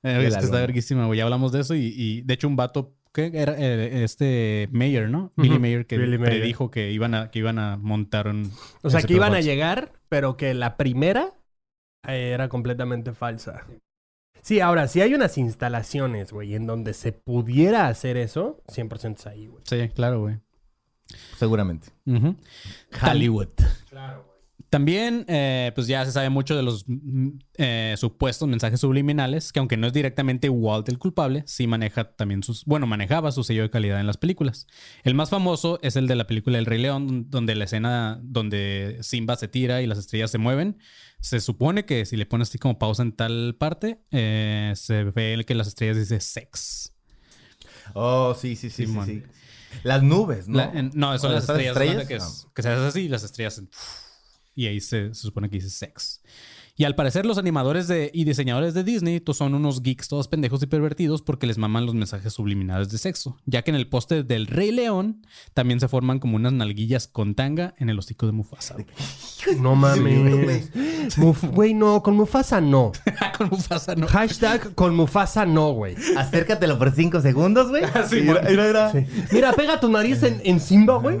Eh, 0.02 0.08
De 0.08 0.26
es 0.26 0.32
la 0.32 0.38
que 0.40 0.44
está 0.44 0.60
verguísima, 0.60 1.06
güey. 1.06 1.18
Ya 1.18 1.24
hablamos 1.24 1.52
de 1.52 1.60
eso 1.60 1.74
y, 1.74 1.94
y, 1.96 2.22
de 2.22 2.34
hecho 2.34 2.48
un 2.48 2.56
vato 2.56 2.94
que 3.12 3.30
era 3.34 3.54
eh, 3.58 4.04
este 4.04 4.68
Mayer, 4.72 5.08
¿no? 5.08 5.32
Billy 5.36 5.58
Mayer 5.58 5.86
que 5.86 5.98
Billy 5.98 6.18
Mayer. 6.18 6.40
predijo 6.40 6.70
que 6.70 6.90
iban 6.90 7.14
a 7.14 7.30
que 7.30 7.38
iban 7.38 7.58
a 7.58 7.76
montar 7.76 8.26
un 8.26 8.50
O 8.82 8.90
sea, 8.90 9.02
que 9.02 9.14
iban 9.14 9.34
a 9.34 9.40
llegar, 9.40 9.92
pero 10.08 10.36
que 10.36 10.54
la 10.54 10.76
primera 10.76 11.34
eh, 12.06 12.30
era 12.32 12.48
completamente 12.48 13.12
falsa. 13.12 13.66
Sí, 14.42 14.58
ahora, 14.60 14.88
si 14.88 15.00
hay 15.00 15.14
unas 15.14 15.38
instalaciones, 15.38 16.32
güey, 16.32 16.54
en 16.56 16.66
donde 16.66 16.94
se 16.94 17.12
pudiera 17.12 17.86
hacer 17.86 18.16
eso, 18.16 18.60
100% 18.66 19.18
es 19.20 19.26
ahí, 19.26 19.46
güey. 19.46 19.62
Sí, 19.64 19.88
claro, 19.94 20.20
güey. 20.20 20.40
Seguramente. 21.36 21.88
Hollywood. 23.00 23.48
También, 24.72 25.26
eh, 25.28 25.70
pues 25.74 25.86
ya 25.86 26.02
se 26.06 26.12
sabe 26.12 26.30
mucho 26.30 26.56
de 26.56 26.62
los 26.62 26.84
mm, 26.88 27.28
eh, 27.58 27.94
supuestos 27.98 28.48
mensajes 28.48 28.80
subliminales, 28.80 29.52
que 29.52 29.58
aunque 29.58 29.76
no 29.76 29.86
es 29.86 29.92
directamente 29.92 30.48
Walt 30.48 30.88
el 30.88 30.96
culpable, 30.98 31.44
sí 31.46 31.66
maneja 31.66 32.04
también 32.14 32.42
sus, 32.42 32.64
bueno, 32.64 32.86
manejaba 32.86 33.32
su 33.32 33.44
sello 33.44 33.60
de 33.60 33.68
calidad 33.68 34.00
en 34.00 34.06
las 34.06 34.16
películas. 34.16 34.66
El 35.04 35.14
más 35.14 35.28
famoso 35.28 35.78
es 35.82 35.96
el 35.96 36.06
de 36.06 36.16
la 36.16 36.26
película 36.26 36.56
El 36.58 36.64
Rey 36.64 36.80
León, 36.80 37.26
donde 37.28 37.54
la 37.54 37.64
escena 37.64 38.18
donde 38.22 38.96
Simba 39.02 39.36
se 39.36 39.46
tira 39.46 39.82
y 39.82 39.86
las 39.86 39.98
estrellas 39.98 40.30
se 40.30 40.38
mueven. 40.38 40.78
Se 41.20 41.40
supone 41.40 41.84
que 41.84 42.06
si 42.06 42.16
le 42.16 42.24
pones 42.24 42.48
así 42.48 42.56
como 42.56 42.78
pausa 42.78 43.02
en 43.02 43.12
tal 43.12 43.54
parte, 43.58 44.00
eh, 44.10 44.72
se 44.74 45.04
ve 45.04 45.44
que 45.46 45.54
las 45.54 45.68
estrellas 45.68 45.98
dice 45.98 46.18
sex. 46.18 46.94
Oh, 47.92 48.34
sí, 48.34 48.56
sí, 48.56 48.70
sí, 48.70 48.76
sí, 48.76 48.86
Simón. 48.86 49.04
sí. 49.06 49.22
Las 49.82 50.02
nubes, 50.02 50.48
¿no? 50.48 50.56
La- 50.56 50.72
en- 50.72 50.92
no, 50.94 51.18
son 51.18 51.32
¿O 51.32 51.34
las 51.34 51.46
las 51.46 51.58
estrellas. 51.58 51.76
estrellas? 51.76 52.06
Que, 52.08 52.14
es- 52.16 52.46
que 52.54 52.62
se 52.62 52.68
hace 52.70 52.86
así 52.86 53.00
y 53.02 53.08
las 53.08 53.22
estrellas. 53.22 53.62
Y 54.54 54.66
ahí 54.66 54.80
se, 54.80 55.14
se 55.14 55.22
supone 55.22 55.48
que 55.48 55.56
dice 55.56 55.70
sex. 55.70 56.20
Y 56.74 56.84
al 56.84 56.94
parecer, 56.94 57.26
los 57.26 57.36
animadores 57.36 57.86
de, 57.86 58.10
y 58.14 58.24
diseñadores 58.24 58.72
de 58.72 58.82
Disney 58.82 59.20
to- 59.20 59.34
son 59.34 59.52
unos 59.54 59.82
geeks 59.82 60.08
todos 60.08 60.26
pendejos 60.26 60.62
y 60.62 60.66
pervertidos 60.66 61.20
porque 61.20 61.46
les 61.46 61.58
maman 61.58 61.84
los 61.84 61.94
mensajes 61.94 62.32
subliminales 62.32 62.88
de 62.90 62.96
sexo. 62.96 63.36
Ya 63.44 63.60
que 63.62 63.70
en 63.70 63.74
el 63.76 63.88
póster 63.88 64.24
del 64.24 64.46
Rey 64.46 64.70
León 64.72 65.20
también 65.52 65.80
se 65.80 65.88
forman 65.88 66.18
como 66.18 66.36
unas 66.36 66.54
nalguillas 66.54 67.08
con 67.08 67.34
tanga 67.34 67.74
en 67.76 67.90
el 67.90 67.98
hocico 67.98 68.24
de 68.24 68.32
Mufasa. 68.32 68.74
güey. 68.74 68.86
No 69.60 69.74
mames. 69.76 70.70
Güey, 71.52 71.74
no, 71.74 72.02
con 72.02 72.14
Mufasa 72.16 72.62
no. 72.62 72.92
con 73.36 73.50
Mufasa, 73.50 73.94
¿no? 73.94 74.06
Hashtag 74.06 74.74
con 74.74 74.96
Mufasa 74.96 75.44
no, 75.44 75.72
güey. 75.72 75.94
Acércatelo 76.16 76.78
por 76.78 76.90
cinco 76.92 77.20
segundos, 77.20 77.68
güey. 77.68 77.82
Sí, 78.08 78.22
mira, 78.22 78.42
mira, 78.48 78.66
mira. 78.66 79.06
Mira, 79.30 79.52
pega 79.52 79.78
tu 79.78 79.90
nariz 79.90 80.22
en, 80.22 80.40
en 80.42 80.58
Simba, 80.58 80.96
güey. 80.96 81.18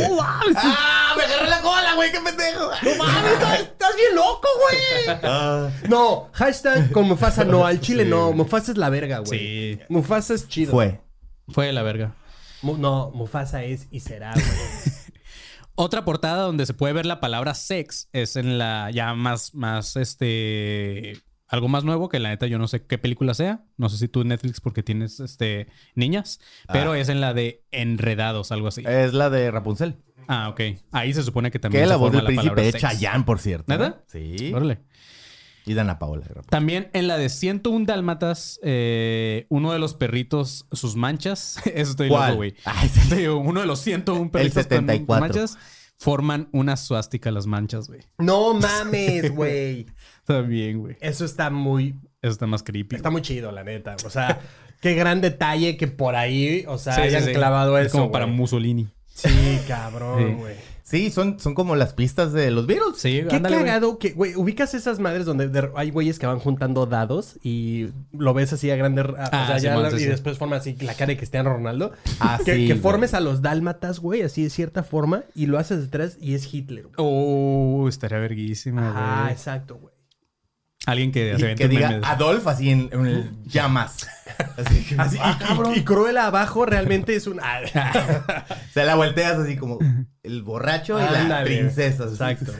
¡Oh, 0.00 0.16
mames! 0.16 0.56
¡Ah! 0.56 1.14
¡Me 1.16 1.24
agarré 1.24 1.48
la 1.50 1.60
cola, 1.60 1.94
güey! 1.94 2.10
¡Qué 2.12 2.20
pendejo! 2.20 2.70
¡No 2.82 2.94
mames! 2.96 3.32
Estás, 3.32 3.60
estás 3.60 3.96
bien 3.96 4.14
loco, 4.14 4.48
güey. 4.60 5.18
Ah, 5.22 5.70
No, 5.88 6.30
hashtag 6.32 6.90
con 6.92 7.06
Mufasa 7.08 7.44
no. 7.44 7.66
Al 7.66 7.80
chile 7.80 8.04
no. 8.04 8.32
Mufasa 8.32 8.72
es 8.72 8.78
la 8.78 8.88
verga, 8.90 9.18
güey. 9.18 9.38
Sí. 9.38 9.80
Mufasa 9.88 10.34
es 10.34 10.48
chido. 10.48 10.72
fue. 10.72 11.00
Fue 11.48 11.72
la 11.72 11.82
verga. 11.82 12.14
Mu- 12.62 12.78
no, 12.78 13.10
Mufasa 13.12 13.64
es 13.64 13.88
y 13.90 14.00
será, 14.00 14.32
güey. 14.32 14.44
Otra 15.74 16.04
portada 16.04 16.42
donde 16.42 16.66
se 16.66 16.74
puede 16.74 16.92
ver 16.92 17.06
la 17.06 17.18
palabra 17.20 17.54
sex 17.54 18.08
es 18.12 18.36
en 18.36 18.58
la 18.58 18.90
ya 18.90 19.14
más, 19.14 19.54
más, 19.54 19.96
este, 19.96 21.18
algo 21.52 21.68
más 21.68 21.84
nuevo 21.84 22.08
que 22.08 22.18
la 22.18 22.30
neta 22.30 22.46
yo 22.46 22.58
no 22.58 22.66
sé 22.66 22.84
qué 22.86 22.98
película 22.98 23.34
sea. 23.34 23.64
No 23.76 23.88
sé 23.88 23.98
si 23.98 24.08
tú 24.08 24.24
Netflix 24.24 24.60
porque 24.60 24.82
tienes, 24.82 25.20
este, 25.20 25.68
niñas, 25.94 26.40
pero 26.72 26.92
Ah. 26.92 26.98
es 26.98 27.08
en 27.08 27.20
la 27.20 27.34
de 27.34 27.62
Enredados, 27.70 28.50
algo 28.52 28.68
así. 28.68 28.82
Es 28.86 29.12
la 29.12 29.30
de 29.30 29.50
Rapunzel. 29.50 29.96
Ah, 30.28 30.48
ok. 30.48 30.60
Ahí 30.92 31.12
se 31.14 31.22
supone 31.22 31.50
que 31.50 31.58
también 31.58 31.84
Que 31.84 31.88
la 31.88 31.96
voz 31.96 32.10
del 32.12 32.24
príncipe 32.24 32.48
palabra 32.50 32.62
de. 32.72 32.78
Chayanne, 32.78 33.24
por 33.24 33.38
cierto. 33.38 33.64
¿Neta? 33.72 34.02
Sí. 34.06 34.52
Órale. 34.54 34.80
Y 35.66 35.74
Dana 35.74 35.98
Paola 35.98 36.26
de. 36.26 36.40
También 36.48 36.90
en 36.92 37.06
la 37.06 37.16
de 37.18 37.28
101 37.28 37.86
Dálmatas, 37.86 38.58
eh, 38.62 39.46
uno 39.48 39.72
de 39.72 39.78
los 39.78 39.94
perritos, 39.94 40.66
sus 40.72 40.96
manchas, 40.96 41.58
eso 41.66 41.90
estoy 41.92 42.08
loco, 42.08 42.34
güey. 42.34 42.54
Sí. 43.10 43.26
Uno 43.28 43.60
de 43.60 43.66
los 43.66 43.80
101 43.80 44.30
perritos 44.30 44.66
con- 44.66 44.78
con 44.78 44.86
74. 44.86 45.20
manchas 45.20 45.58
forman 45.98 46.48
una 46.52 46.76
suástica 46.76 47.30
las 47.30 47.46
manchas, 47.46 47.86
güey. 47.86 48.00
No 48.18 48.54
mames, 48.54 49.30
güey. 49.34 49.86
También, 50.26 50.78
güey. 50.80 50.96
Eso 51.00 51.24
está 51.24 51.50
muy, 51.50 51.96
Eso 52.20 52.32
está 52.32 52.46
más 52.46 52.62
creepy. 52.62 52.96
está 52.96 53.10
muy 53.10 53.22
chido, 53.22 53.50
la 53.52 53.64
neta. 53.64 53.96
O 54.04 54.10
sea, 54.10 54.40
qué 54.80 54.94
gran 54.94 55.20
detalle 55.20 55.76
que 55.76 55.88
por 55.88 56.14
ahí, 56.16 56.64
o 56.68 56.78
sea, 56.78 56.94
Sí, 56.94 57.00
hayan 57.02 57.24
sí. 57.24 57.32
clavado 57.32 57.76
Es 57.78 57.88
eso. 57.88 57.98
como 57.98 58.12
para. 58.12 58.26
Mussolini. 58.26 58.88
Sí, 59.06 59.58
cabrón, 59.68 60.38
güey. 60.38 60.54
Sí, 60.84 61.10
son, 61.10 61.40
son 61.40 61.54
como 61.54 61.74
las 61.74 61.94
pistas 61.94 62.32
de 62.34 62.50
los 62.50 62.66
Beatles. 62.66 62.96
Sí, 62.98 63.22
Qué 63.28 63.36
ándale, 63.36 63.56
güey. 63.56 63.66
cagado 63.66 63.98
que, 63.98 64.10
güey, 64.10 64.34
ubicas 64.36 64.74
esas 64.74 64.98
madres 64.98 65.24
donde 65.24 65.48
de- 65.48 65.70
hay 65.74 65.90
güeyes 65.90 66.18
que 66.18 66.26
van 66.26 66.38
juntando 66.38 66.84
dados 66.84 67.38
y 67.42 67.88
lo 68.12 68.34
ves 68.34 68.52
así 68.52 68.70
a 68.70 68.76
grande, 68.76 69.00
a- 69.00 69.04
o 69.04 69.14
Ah, 69.18 69.46
sea, 69.46 69.58
ya 69.58 69.70
Simón, 69.70 69.84
la- 69.84 69.90
sí, 69.92 70.04
y 70.04 70.06
después 70.06 70.36
forma 70.36 70.56
así 70.56 70.76
la 70.80 70.92
cara 70.94 71.06
de 71.08 71.16
Cristiano 71.16 71.50
Ronaldo. 71.50 71.92
Ah, 72.20 72.38
que 72.44 72.56
sí, 72.56 72.66
que 72.66 72.74
formes 72.74 73.14
a 73.14 73.20
los 73.20 73.40
dálmatas, 73.40 74.00
güey, 74.00 74.20
así 74.22 74.42
de 74.42 74.50
cierta 74.50 74.82
forma 74.82 75.22
y 75.34 75.46
lo 75.46 75.58
haces 75.58 75.80
detrás 75.82 76.18
y 76.20 76.34
es 76.34 76.52
Hitler. 76.52 76.82
güey. 76.82 76.94
Oh, 76.98 77.86
estaría 77.88 78.18
verguísima, 78.18 78.92
Ah, 78.94 79.20
güey. 79.22 79.32
exacto, 79.32 79.76
güey. 79.76 79.91
Alguien 80.86 81.12
que 81.12 81.34
Y 81.36 81.40
se 81.40 81.54
que 81.54 81.68
diga 81.68 82.00
Adolf 82.04 82.46
así 82.48 82.70
en, 82.70 82.88
en 82.92 83.06
el 83.06 83.30
llamas. 83.46 84.08
Así, 84.56 84.84
que- 84.84 84.96
Así, 84.98 85.16
ah, 85.20 85.36
y- 85.38 85.42
y, 85.42 85.46
cabrón. 85.46 85.72
y 85.76 85.82
Cruella 85.84 86.26
abajo 86.26 86.66
realmente 86.66 87.14
es 87.14 87.26
un... 87.26 87.38
ah, 87.42 87.60
Se 88.74 88.84
la 88.84 88.94
volteas 88.96 89.38
así 89.38 89.56
como 89.56 89.78
el 90.22 90.42
borracho 90.42 90.98
y 90.98 91.02
la 91.28 91.44
princesa. 91.44 92.04
así. 92.04 92.14
Exacto. 92.14 92.52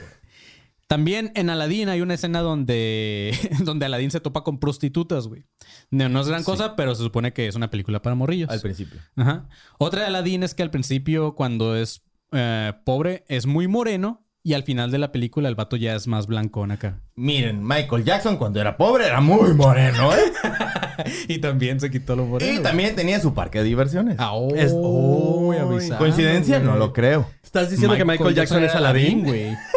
También 0.87 1.31
en 1.35 1.49
Aladdin 1.49 1.89
hay 1.89 2.01
una 2.01 2.13
escena 2.13 2.41
donde, 2.41 3.35
donde 3.63 3.85
Aladdin 3.87 4.11
se 4.11 4.19
topa 4.19 4.43
con 4.43 4.59
prostitutas, 4.59 5.27
güey. 5.27 5.45
No, 5.89 6.07
no 6.09 6.21
es 6.21 6.27
gran 6.27 6.43
cosa, 6.43 6.75
pero 6.75 6.93
se 6.93 7.03
supone 7.03 7.33
que 7.33 7.47
es 7.47 7.55
una 7.55 7.69
película 7.69 8.01
para 8.01 8.15
morrillos. 8.15 8.49
Al 8.49 8.61
principio. 8.61 8.99
Ajá. 9.15 9.47
Otra 9.79 10.01
de 10.01 10.07
Aladdin 10.07 10.43
es 10.43 10.53
que 10.53 10.61
al 10.63 10.69
principio, 10.71 11.33
cuando 11.35 11.75
es 11.75 12.03
eh, 12.31 12.73
pobre, 12.85 13.25
es 13.27 13.45
muy 13.47 13.67
moreno. 13.67 14.22
Y 14.45 14.53
al 14.55 14.63
final 14.63 14.91
de 14.91 14.97
la 14.97 15.13
película, 15.13 15.47
el 15.47 15.55
vato 15.55 15.77
ya 15.77 15.95
es 15.95 16.05
más 16.07 16.27
blancón 16.27 16.71
acá. 16.71 16.99
Miren, 17.15 17.65
Michael 17.65 18.03
Jackson 18.03 18.35
cuando 18.35 18.59
era 18.59 18.75
pobre 18.75 19.05
era 19.07 19.21
muy 19.21 19.53
moreno, 19.53 20.13
¿eh? 20.13 20.33
y 21.29 21.37
también 21.39 21.79
se 21.79 21.89
quitó 21.89 22.15
lo 22.17 22.25
moreno. 22.25 22.59
y 22.59 22.61
también 22.61 22.93
tenía 22.93 23.21
su 23.21 23.33
parque 23.33 23.59
de 23.59 23.63
diversiones. 23.63 24.17
Ah, 24.19 24.33
oh, 24.33 24.53
Es- 24.53 24.73
oh, 24.75 25.53
avisando, 25.53 25.97
¿Coincidencia? 25.97 26.59
güey. 26.59 26.69
No 26.69 26.77
lo 26.77 26.91
creo. 26.91 27.25
¿Estás 27.41 27.69
diciendo 27.69 27.95
que 27.95 28.03
Michael 28.03 28.35
Jackson 28.35 28.63
es 28.63 28.75
Aladdin? 28.75 29.23
güey. 29.23 29.55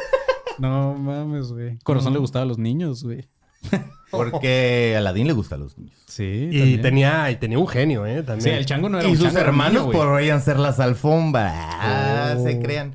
No 0.58 0.94
mames, 0.94 1.48
güey. 1.52 1.78
Corazón 1.84 2.14
le 2.14 2.18
gustaba 2.18 2.44
a 2.44 2.46
los 2.46 2.56
niños, 2.56 3.04
güey. 3.04 3.28
Porque 4.10 4.94
a 4.94 4.98
Aladín 5.00 5.26
le 5.26 5.34
gustan 5.34 5.60
los 5.60 5.76
niños. 5.76 5.98
Sí. 6.06 6.48
Y 6.50 6.58
también. 6.58 6.80
tenía, 6.80 7.30
y 7.30 7.36
tenía 7.36 7.58
un 7.58 7.68
genio, 7.68 8.06
¿eh? 8.06 8.20
Sí, 8.20 8.26
También. 8.26 8.54
el 8.56 8.64
chango 8.64 8.88
no 8.88 8.98
era 8.98 9.06
Y 9.06 9.10
un 9.10 9.16
sus 9.18 9.26
chango, 9.26 9.38
era 9.40 9.50
un 9.50 9.54
hermanos 9.54 9.86
niño, 9.88 9.92
podrían 9.92 10.40
ser 10.40 10.58
las 10.58 10.80
alfombras. 10.80 11.52
Ah, 11.54 12.34
Oh. 12.38 12.42
se 12.42 12.58
crean. 12.58 12.94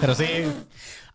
Pero 0.00 0.16
sí. 0.16 0.24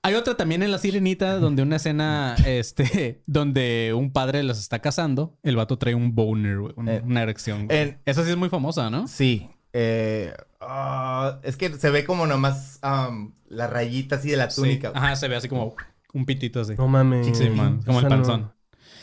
Hay 0.05 0.13
otra 0.13 0.35
también 0.35 0.61
en 0.63 0.71
La 0.71 0.77
Sirenita 0.77 1.39
donde 1.39 1.63
una 1.63 1.77
escena, 1.77 2.35
este, 2.45 3.23
donde 3.25 3.93
un 3.95 4.11
padre 4.11 4.43
los 4.43 4.59
está 4.59 4.79
casando. 4.79 5.37
El 5.43 5.55
vato 5.55 5.77
trae 5.77 5.95
un 5.95 6.13
boner, 6.13 6.59
güey. 6.59 6.73
Eh, 6.87 7.01
una 7.03 7.23
erección. 7.23 7.65
güey. 7.65 7.77
en- 7.79 7.97
Esa 8.05 8.23
sí 8.23 8.29
es 8.29 8.37
muy 8.37 8.49
famosa, 8.49 8.89
¿no? 8.89 9.07
Sí. 9.07 9.49
eh, 9.73 10.33
ah, 10.61 11.39
es 11.43 11.57
que 11.57 11.73
se 11.73 11.89
ve 11.89 12.05
como 12.05 12.27
nomás 12.27 12.79
am, 12.81 13.33
la 13.47 13.67
rayita 13.67 14.17
así 14.17 14.29
de 14.29 14.37
la 14.37 14.47
túnica. 14.49 14.89
Sí. 14.89 14.93
Ajá, 14.95 15.15
se 15.15 15.27
ve 15.27 15.35
así 15.35 15.49
como 15.49 15.75
un 16.13 16.25
pitito 16.25 16.61
así. 16.61 16.75
No 16.77 16.87
mames. 16.87 17.37
Sí, 17.37 17.49
man, 17.49 17.81
como 17.83 17.99
el 17.99 18.07
panzón. 18.07 18.51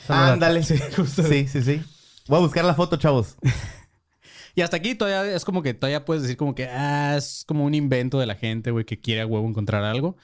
Ándale. 0.08 0.62
Sí, 0.64 0.76
sí, 1.48 1.62
sí, 1.62 1.82
Voy 2.28 2.38
a 2.38 2.42
buscar 2.42 2.64
la 2.64 2.74
foto, 2.74 2.96
chavos. 2.96 3.36
Y 4.54 4.60
hasta 4.62 4.76
aquí 4.76 4.94
todavía 4.94 5.34
es 5.34 5.44
como 5.44 5.62
que 5.62 5.74
todavía 5.74 6.04
puedes 6.04 6.22
decir 6.22 6.36
como 6.36 6.54
que 6.54 6.66
ah, 6.66 7.16
es 7.16 7.44
como 7.46 7.64
un 7.64 7.74
invento 7.74 8.18
de 8.18 8.26
la 8.26 8.34
gente, 8.34 8.70
güey, 8.70 8.84
que 8.84 9.00
quiere 9.00 9.22
a 9.22 9.26
huevo 9.26 9.48
encontrar 9.48 9.84
algo. 9.84 10.16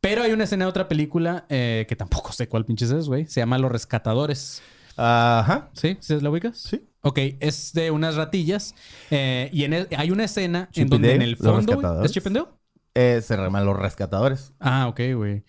Pero 0.00 0.22
hay 0.22 0.32
una 0.32 0.44
escena 0.44 0.64
de 0.64 0.68
otra 0.70 0.88
película 0.88 1.46
eh, 1.48 1.86
que 1.88 1.96
tampoco 1.96 2.32
sé 2.32 2.48
cuál 2.48 2.64
pinches 2.64 2.90
es, 2.90 3.06
güey. 3.06 3.26
Se 3.26 3.40
llama 3.40 3.58
Los 3.58 3.70
Rescatadores. 3.72 4.62
Ajá. 4.96 5.70
¿Sí? 5.74 5.96
¿Sí 6.00 6.20
la 6.20 6.30
ubicas? 6.30 6.58
Sí. 6.58 6.84
Ok, 7.02 7.18
es 7.40 7.72
de 7.72 7.90
unas 7.92 8.16
ratillas. 8.16 8.74
eh, 9.10 9.48
y 9.52 9.64
en 9.64 9.72
el- 9.72 9.88
hay 9.96 10.10
una 10.10 10.24
escena 10.24 10.68
Chip 10.72 10.82
en 10.84 10.88
donde 10.90 11.08
Dale, 11.08 11.16
en 11.16 11.22
el 11.22 11.36
fondo. 11.36 12.02
¿Es 12.04 12.10
Chip 12.12 12.26
and 12.26 12.36
Dale? 12.36 12.48
Eh, 12.94 13.20
se 13.22 13.36
llaman 13.36 13.64
los 13.64 13.76
rescatadores. 13.78 14.52
Ah, 14.58 14.88
ok, 14.88 15.00
güey. 15.14 15.44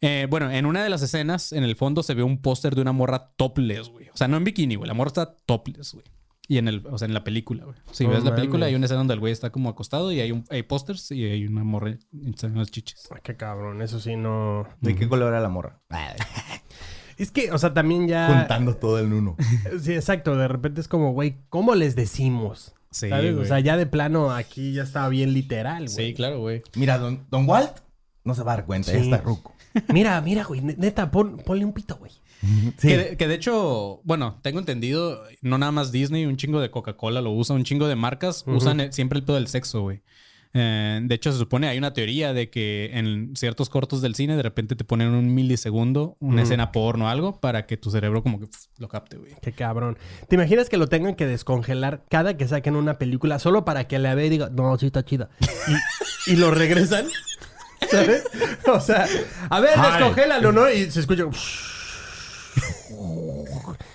Eh, 0.00 0.26
bueno, 0.30 0.50
en 0.50 0.64
una 0.66 0.82
de 0.82 0.88
las 0.90 1.02
escenas, 1.02 1.52
en 1.52 1.64
el 1.64 1.76
fondo 1.76 2.02
se 2.02 2.14
ve 2.14 2.22
un 2.22 2.40
póster 2.40 2.74
de 2.74 2.80
una 2.82 2.92
morra 2.92 3.32
topless, 3.36 3.88
güey. 3.90 4.08
O 4.08 4.16
sea, 4.16 4.26
no 4.28 4.36
en 4.38 4.44
bikini, 4.44 4.76
güey. 4.76 4.88
La 4.88 4.94
morra 4.94 5.08
está 5.08 5.36
topless, 5.46 5.92
güey. 5.92 6.04
Y 6.46 6.58
en 6.58 6.68
el, 6.68 6.86
o 6.90 6.98
sea, 6.98 7.06
en 7.06 7.14
la 7.14 7.24
película, 7.24 7.64
güey. 7.64 7.76
Si 7.90 8.04
ves 8.06 8.22
la 8.22 8.34
película, 8.34 8.66
hay 8.66 8.74
una 8.74 8.84
escena 8.84 8.98
donde 8.98 9.14
el 9.14 9.20
güey 9.20 9.32
está 9.32 9.50
como 9.50 9.70
acostado 9.70 10.12
y 10.12 10.20
hay 10.20 10.30
un 10.30 10.44
hay 10.50 10.62
pósters 10.62 11.10
y 11.10 11.24
hay 11.24 11.46
una 11.46 11.64
morra 11.64 11.90
en 12.12 12.54
las 12.58 12.70
chichis. 12.70 13.08
Ay, 13.10 13.20
Qué 13.22 13.34
cabrón, 13.36 13.80
eso 13.80 13.98
sí 13.98 14.14
no. 14.16 14.66
¿De 14.80 14.94
qué 14.94 15.08
color 15.08 15.28
era 15.32 15.40
la 15.40 15.48
morra? 15.48 15.80
Es 17.16 17.30
que, 17.30 17.52
o 17.52 17.58
sea, 17.58 17.72
también 17.72 18.08
ya. 18.08 18.26
Juntando 18.28 18.74
todo 18.76 18.98
en 18.98 19.12
uno. 19.12 19.36
Sí, 19.80 19.92
exacto. 19.94 20.36
De 20.36 20.48
repente 20.48 20.80
es 20.80 20.88
como, 20.88 21.12
güey, 21.12 21.36
¿cómo 21.48 21.74
les 21.76 21.94
decimos? 21.94 22.74
Sí, 22.90 23.08
¿Sabes? 23.08 23.36
O 23.36 23.44
sea, 23.44 23.60
ya 23.60 23.76
de 23.76 23.86
plano 23.86 24.30
aquí 24.32 24.72
ya 24.72 24.82
estaba 24.82 25.08
bien 25.08 25.32
literal, 25.32 25.84
güey. 25.84 26.08
Sí, 26.08 26.14
claro, 26.14 26.40
güey. 26.40 26.62
Mira, 26.76 26.98
don, 26.98 27.24
don 27.30 27.48
Walt 27.48 27.72
no 28.24 28.34
se 28.34 28.42
va 28.42 28.52
a 28.52 28.56
dar 28.56 28.66
cuenta, 28.66 28.90
Sí. 28.90 28.96
ya 28.98 29.02
está 29.04 29.16
ruco. 29.18 29.54
Mira, 29.92 30.20
mira, 30.20 30.44
güey, 30.44 30.60
ne- 30.60 30.76
neta, 30.78 31.10
pon- 31.10 31.38
ponle 31.38 31.64
un 31.64 31.72
pito, 31.72 31.96
güey. 31.96 32.12
Sí. 32.78 32.88
Que, 32.88 32.98
de, 32.98 33.16
que 33.16 33.28
de 33.28 33.34
hecho, 33.34 34.00
bueno, 34.04 34.38
tengo 34.42 34.58
entendido, 34.58 35.22
no 35.42 35.58
nada 35.58 35.72
más 35.72 35.92
Disney, 35.92 36.26
un 36.26 36.36
chingo 36.36 36.60
de 36.60 36.70
Coca-Cola 36.70 37.20
lo 37.20 37.30
usa, 37.32 37.54
un 37.56 37.64
chingo 37.64 37.88
de 37.88 37.96
marcas 37.96 38.44
usan 38.46 38.80
el- 38.80 38.92
siempre 38.92 39.18
el 39.18 39.24
pedo 39.24 39.36
del 39.36 39.48
sexo, 39.48 39.82
güey. 39.82 40.02
Eh, 40.56 41.00
de 41.02 41.14
hecho, 41.16 41.32
se 41.32 41.38
supone, 41.38 41.66
hay 41.66 41.78
una 41.78 41.92
teoría 41.94 42.32
de 42.32 42.48
que 42.48 42.90
en 42.94 43.34
ciertos 43.34 43.68
cortos 43.68 44.02
del 44.02 44.14
cine 44.14 44.36
de 44.36 44.42
repente 44.44 44.76
te 44.76 44.84
ponen 44.84 45.08
un 45.08 45.34
milisegundo, 45.34 46.16
una 46.20 46.42
escena 46.42 46.70
porno 46.70 47.06
o 47.06 47.08
algo, 47.08 47.40
para 47.40 47.66
que 47.66 47.76
tu 47.76 47.90
cerebro 47.90 48.22
como 48.22 48.38
que 48.38 48.46
lo 48.78 48.86
capte, 48.86 49.16
güey. 49.16 49.32
Qué 49.42 49.50
cabrón. 49.50 49.98
¿Te 50.28 50.36
imaginas 50.36 50.68
que 50.68 50.76
lo 50.76 50.86
tengan 50.86 51.16
que 51.16 51.26
descongelar 51.26 52.04
cada 52.08 52.36
que 52.36 52.46
saquen 52.46 52.76
una 52.76 52.98
película 52.98 53.40
solo 53.40 53.64
para 53.64 53.88
que 53.88 53.98
la 53.98 54.14
vea 54.14 54.26
y 54.26 54.30
diga, 54.30 54.48
no, 54.52 54.78
sí 54.78 54.86
está 54.86 55.04
chida? 55.04 55.28
Y, 56.28 56.34
y 56.34 56.36
lo 56.36 56.52
regresan. 56.52 57.06
¿Sabes? 57.90 58.22
O 58.72 58.78
sea, 58.80 59.06
a 59.50 59.58
ver, 59.60 59.76
descongélalo, 59.76 60.52
¿no? 60.52 60.70
Y 60.70 60.88
se 60.88 61.00
escucha. 61.00 61.24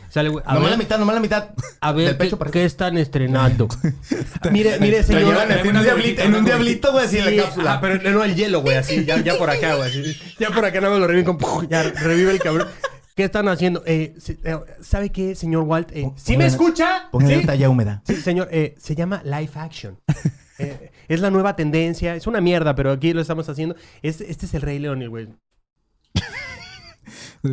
Sale, 0.09 0.29
güey. 0.29 0.43
A 0.45 0.53
Nomás 0.55 0.69
ver, 0.69 0.71
la 0.71 0.83
mitad, 0.83 0.97
nomás 0.99 1.15
la 1.15 1.21
mitad. 1.21 1.49
a 1.81 1.91
ver 1.91 2.05
Del 2.07 2.17
¿qué, 2.17 2.23
pecho 2.23 2.39
para 2.39 2.49
qué 2.49 2.65
están 2.65 2.97
estrenando? 2.97 3.67
mire, 4.51 4.79
mire, 4.79 4.99
Lo 4.99 5.03
señor. 5.03 5.37
en 5.51 5.77
un 5.77 5.83
diablito, 5.83 6.21
en 6.23 6.35
un 6.35 6.45
diablito, 6.45 6.91
güey, 6.91 7.05
así 7.05 7.17
en 7.19 7.37
la 7.37 7.43
cápsula. 7.43 7.71
ajá, 7.73 7.81
pero 7.81 8.11
no 8.11 8.23
el 8.23 8.35
hielo, 8.35 8.61
güey, 8.61 8.77
así, 8.77 9.05
ya, 9.05 9.19
ya 9.21 9.37
por 9.37 9.49
acá, 9.49 9.75
güey. 9.75 9.87
así. 9.89 10.17
Ya 10.39 10.49
por 10.49 10.65
acá 10.65 10.81
nada 10.81 10.93
más 10.93 10.99
lo 10.99 11.07
reviven 11.07 11.35
con... 11.37 11.67
Ya 11.69 11.83
revive 11.83 12.31
el 12.31 12.39
cabrón. 12.39 12.67
¿Qué 13.15 13.25
están 13.25 13.47
haciendo? 13.49 13.83
Eh, 13.85 14.15
eh, 14.45 14.57
¿Sabe 14.81 15.11
qué, 15.11 15.35
señor 15.35 15.63
Walt? 15.63 15.91
Eh, 15.93 16.09
¿Sí 16.15 16.37
me 16.37 16.45
escucha? 16.45 17.09
Póngale 17.11 17.41
¿Sí? 17.41 17.45
talla 17.45 17.69
húmeda. 17.69 18.01
Sí, 18.07 18.15
señor, 18.15 18.47
eh, 18.51 18.75
se 18.79 18.95
llama 18.95 19.21
live 19.23 19.51
action. 19.55 19.99
Eh, 20.61 20.91
es 21.07 21.21
la 21.21 21.31
nueva 21.31 21.55
tendencia. 21.55 22.15
Es 22.17 22.27
una 22.27 22.41
mierda, 22.41 22.75
pero 22.75 22.91
aquí 22.91 23.13
lo 23.13 23.21
estamos 23.21 23.47
haciendo. 23.47 23.77
Este, 24.01 24.29
este 24.29 24.45
es 24.45 24.53
el 24.53 24.61
Rey 24.61 24.77
León, 24.77 25.01
güey. 25.07 25.29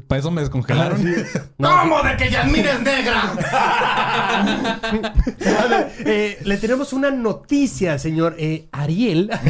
Para 0.08 0.18
eso 0.18 0.30
me 0.32 0.40
descongelaron. 0.40 0.98
¿Cómo 1.62 2.02
de 2.02 2.16
que 2.16 2.28
Yasmín 2.30 2.66
es 2.66 2.80
negra? 2.80 3.32
Ver, 5.68 5.92
eh, 6.00 6.38
le 6.44 6.56
tenemos 6.56 6.92
una 6.92 7.10
noticia, 7.12 7.96
señor 7.98 8.34
eh, 8.38 8.68
Ariel. 8.72 9.30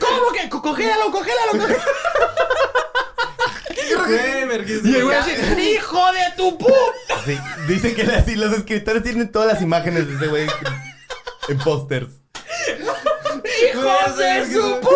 ¿Cómo 0.00 0.32
que? 0.32 0.48
Co- 0.48 0.62
Congélalo, 0.62 1.10
congélalo, 1.10 1.50
congélalo. 1.52 1.82
Y 4.84 4.94
el 4.94 5.04
güey 5.04 5.16
así, 5.16 5.30
¡Hijo 5.74 6.12
de 6.12 6.20
tu 6.36 6.56
pu! 6.58 6.72
Sí, 7.24 7.38
dicen 7.68 7.94
que 7.94 8.02
así 8.02 8.34
los 8.36 8.52
escritores 8.52 9.02
tienen 9.02 9.30
todas 9.30 9.52
las 9.52 9.62
imágenes 9.62 10.06
de 10.08 10.14
ese 10.14 10.26
güey 10.28 10.46
en 11.48 11.58
pósters. 11.58 12.08
¡Hijo 13.72 14.12
de 14.16 14.52
su 14.52 14.80
pu! 14.80 14.90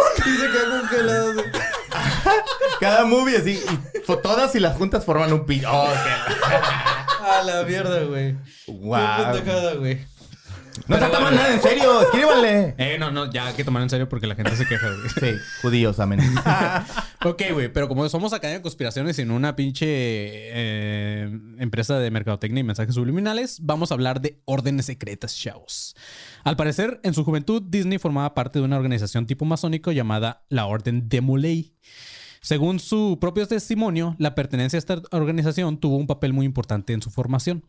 Cada 2.81 3.05
movie 3.05 3.37
así, 3.37 3.63
y 3.95 4.17
todas 4.23 4.55
y 4.55 4.61
las 4.61 4.77
juntas 4.77 5.05
forman 5.05 5.33
un 5.33 5.47
pi. 5.47 5.63
Oh, 5.67 5.89
A 7.23 7.43
la 7.43 7.63
mierda, 7.65 8.03
güey. 8.05 8.37
qué 8.67 9.77
güey. 9.79 10.21
No 10.87 10.99
se 10.99 11.07
toman 11.07 11.35
nada 11.35 11.53
en 11.53 11.61
serio, 11.61 12.03
escríbanle. 12.03 12.75
Eh, 12.79 12.97
no, 12.99 13.11
no, 13.11 13.31
ya 13.31 13.49
hay 13.49 13.55
que 13.55 13.65
tomar 13.65 13.83
en 13.83 13.91
serio 13.91 14.09
porque 14.09 14.27
la 14.27 14.35
gente 14.35 14.55
se 14.57 14.67
queja, 14.67 14.89
güey. 14.89 15.09
Sí, 15.09 15.39
judíos, 15.63 16.01
amén. 16.01 16.21
Ok, 17.23 17.43
güey, 17.53 17.71
pero 17.71 17.87
como 17.87 18.09
somos 18.09 18.33
acá 18.33 18.49
de 18.49 18.63
conspiraciones 18.63 19.19
y 19.19 19.23
en 19.23 19.31
una 19.31 19.55
pinche 19.55 19.85
eh, 19.87 21.29
empresa 21.59 21.99
de 21.99 22.11
mercadotecnia 22.11 22.61
y 22.61 22.65
mensajes 22.65 22.95
subliminales, 22.95 23.59
vamos 23.61 23.91
a 23.91 23.95
hablar 23.95 24.23
de 24.23 24.41
órdenes 24.47 24.87
secretas, 24.87 25.37
chavos. 25.37 25.95
Al 26.45 26.57
parecer, 26.57 26.99
en 27.03 27.13
su 27.13 27.23
juventud, 27.23 27.63
Disney 27.63 27.99
formaba 27.99 28.33
parte 28.33 28.59
de 28.59 28.65
una 28.65 28.79
organización 28.79 29.27
tipo 29.27 29.45
masónico 29.45 29.93
llamada 29.93 30.45
la 30.49 30.65
Orden 30.65 31.11
de 31.11 31.21
Molay. 31.21 31.75
Según 32.43 32.81
su 32.81 33.19
propio 33.21 33.47
testimonio, 33.47 34.17
la 34.19 34.35
pertenencia 34.35 34.77
a 34.77 34.81
esta 34.81 35.03
organización 35.13 35.79
tuvo 35.79 35.97
un 35.97 36.07
papel 36.07 36.33
muy 36.33 36.47
importante 36.47 36.93
en 36.93 37.03
su 37.03 37.11
formación. 37.11 37.65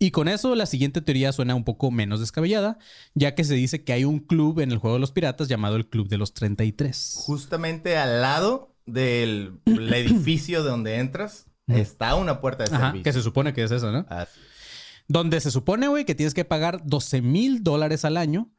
Y 0.00 0.12
con 0.12 0.28
eso, 0.28 0.54
la 0.54 0.66
siguiente 0.66 1.00
teoría 1.00 1.32
suena 1.32 1.54
un 1.56 1.64
poco 1.64 1.90
menos 1.90 2.20
descabellada, 2.20 2.78
ya 3.14 3.34
que 3.34 3.42
se 3.44 3.54
dice 3.54 3.82
que 3.82 3.92
hay 3.92 4.04
un 4.04 4.20
club 4.20 4.60
en 4.60 4.70
el 4.70 4.78
juego 4.78 4.94
de 4.94 5.00
los 5.00 5.10
piratas 5.10 5.48
llamado 5.48 5.74
el 5.76 5.88
Club 5.88 6.08
de 6.08 6.18
los 6.18 6.34
33. 6.34 7.14
Justamente 7.16 7.96
al 7.96 8.20
lado 8.22 8.76
del 8.86 9.58
el 9.66 9.92
edificio 9.94 10.62
de 10.62 10.70
donde 10.70 10.96
entras 10.96 11.46
está 11.66 12.14
una 12.14 12.40
puerta 12.40 12.64
de 12.64 12.74
Ajá, 12.74 12.86
servicio. 12.86 13.02
que 13.04 13.12
se 13.12 13.22
supone 13.22 13.52
que 13.52 13.64
es 13.64 13.70
eso, 13.72 13.90
¿no? 13.90 14.06
Donde 15.08 15.40
se 15.40 15.50
supone, 15.50 15.88
güey, 15.88 16.04
que 16.04 16.14
tienes 16.14 16.34
que 16.34 16.44
pagar 16.44 16.82
12 16.84 17.20
mil 17.22 17.64
dólares 17.64 18.04
al 18.04 18.16
año 18.18 18.52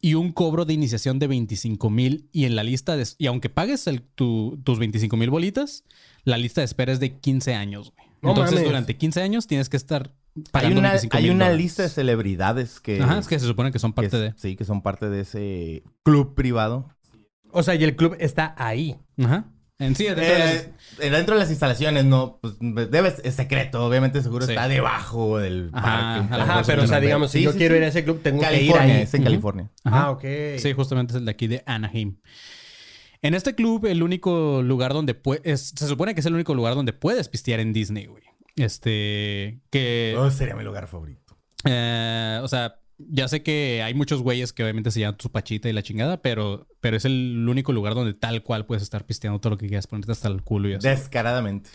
y 0.00 0.14
un 0.14 0.32
cobro 0.32 0.64
de 0.64 0.74
iniciación 0.74 1.18
de 1.18 1.26
25 1.26 1.90
mil. 1.90 2.28
Y 2.32 2.44
en 2.44 2.54
la 2.56 2.62
lista 2.62 2.96
de... 2.96 3.06
Y 3.18 3.26
aunque 3.26 3.48
pagues 3.48 3.86
el- 3.86 4.02
tu- 4.02 4.60
tus 4.64 4.78
25 4.78 5.16
mil 5.16 5.30
bolitas, 5.30 5.84
la 6.24 6.38
lista 6.38 6.60
de 6.60 6.66
espera 6.66 6.92
es 6.92 7.00
de 7.00 7.18
15 7.18 7.54
años, 7.54 7.92
güey. 7.96 8.08
No 8.22 8.30
Entonces, 8.30 8.54
mames. 8.56 8.68
durante 8.68 8.96
15 8.96 9.20
años 9.22 9.46
tienes 9.46 9.68
que 9.68 9.76
estar 9.76 10.12
Hay 10.36 10.42
pagando 10.52 10.80
una, 10.80 10.90
25 10.90 11.16
hay 11.16 11.30
una 11.30 11.50
lista 11.50 11.82
de 11.82 11.88
celebridades 11.88 12.80
que, 12.80 13.00
Ajá, 13.00 13.18
es 13.18 13.26
que 13.28 13.38
se 13.38 13.46
supone 13.46 13.70
que 13.70 13.78
son 13.78 13.92
parte 13.92 14.16
de... 14.18 14.32
sí, 14.36 14.56
que 14.56 14.64
son 14.64 14.82
parte 14.82 15.08
de 15.08 15.20
ese 15.20 15.82
club 16.02 16.34
privado. 16.34 16.88
O 17.52 17.62
sea, 17.62 17.74
y 17.74 17.84
el 17.84 17.94
club 17.96 18.16
está 18.18 18.54
ahí. 18.58 18.96
Ajá. 19.18 19.52
En 19.78 19.94
sí, 19.94 20.04
dentro 20.04 20.24
de 20.24 20.38
las- 20.38 20.68
Eh, 21.00 21.10
dentro 21.10 21.34
de 21.34 21.40
las 21.40 21.50
instalaciones 21.50 22.04
no, 22.06 22.38
pues 22.40 22.54
debes, 22.60 23.20
es 23.24 23.34
secreto, 23.34 23.84
obviamente 23.84 24.22
seguro 24.22 24.46
Sí. 24.46 24.52
está 24.52 24.68
debajo 24.68 25.38
del 25.38 25.68
Ajá, 25.74 26.26
parque. 26.30 26.34
ajá, 26.42 26.62
pero 26.64 26.82
o 26.84 26.86
sea, 26.86 26.98
digamos, 27.00 27.30
si 27.30 27.38
Sí, 27.38 27.44
yo 27.44 27.52
sí, 27.52 27.58
quiero 27.58 27.74
sí. 27.74 27.78
ir 27.78 27.84
a 27.84 27.88
ese 27.88 28.02
club, 28.04 28.22
tengo 28.22 28.40
que 28.40 28.46
ir 28.46 28.70
California, 28.72 28.94
ahí. 28.96 29.02
es 29.02 29.12
en. 29.14 29.22
California. 29.24 29.70
Ajá. 29.84 30.02
Ah, 30.04 30.10
ok. 30.12 30.24
Sí, 30.58 30.72
justamente 30.72 31.12
es 31.12 31.18
el 31.18 31.24
de 31.26 31.30
aquí 31.30 31.46
de 31.46 31.62
Anaheim. 31.66 32.16
En 33.22 33.34
este 33.34 33.54
club, 33.54 33.84
el 33.86 34.02
único 34.02 34.62
lugar 34.62 34.92
donde 34.94 35.14
puedes... 35.14 35.72
Se 35.76 35.86
supone 35.88 36.14
que 36.14 36.20
es 36.20 36.26
el 36.26 36.34
único 36.34 36.54
lugar 36.54 36.74
donde 36.74 36.92
puedes 36.92 37.28
pistear 37.28 37.60
en 37.60 37.72
Disney, 37.72 38.06
güey. 38.06 38.22
Este... 38.56 39.60
Que... 39.70 40.14
Oh, 40.16 40.30
sería 40.30 40.54
mi 40.54 40.62
lugar 40.64 40.86
favorito. 40.86 41.36
Eh, 41.64 42.40
o 42.42 42.48
sea, 42.48 42.76
ya 42.98 43.28
sé 43.28 43.42
que 43.42 43.82
hay 43.82 43.94
muchos 43.94 44.22
güeyes 44.22 44.52
que 44.52 44.62
obviamente 44.62 44.90
se 44.90 45.00
llaman 45.00 45.18
su 45.20 45.30
pachita 45.30 45.68
y 45.68 45.72
la 45.72 45.82
chingada, 45.82 46.22
pero, 46.22 46.66
pero 46.80 46.96
es 46.96 47.04
el 47.04 47.46
único 47.48 47.72
lugar 47.72 47.94
donde 47.94 48.14
tal 48.14 48.42
cual 48.42 48.66
puedes 48.66 48.82
estar 48.82 49.04
pisteando 49.04 49.40
todo 49.40 49.50
lo 49.50 49.58
que 49.58 49.68
quieras, 49.68 49.86
ponerte 49.86 50.12
hasta 50.12 50.28
el 50.28 50.42
culo 50.42 50.68
y 50.68 50.74
así. 50.74 50.88
Descaradamente. 50.88 51.70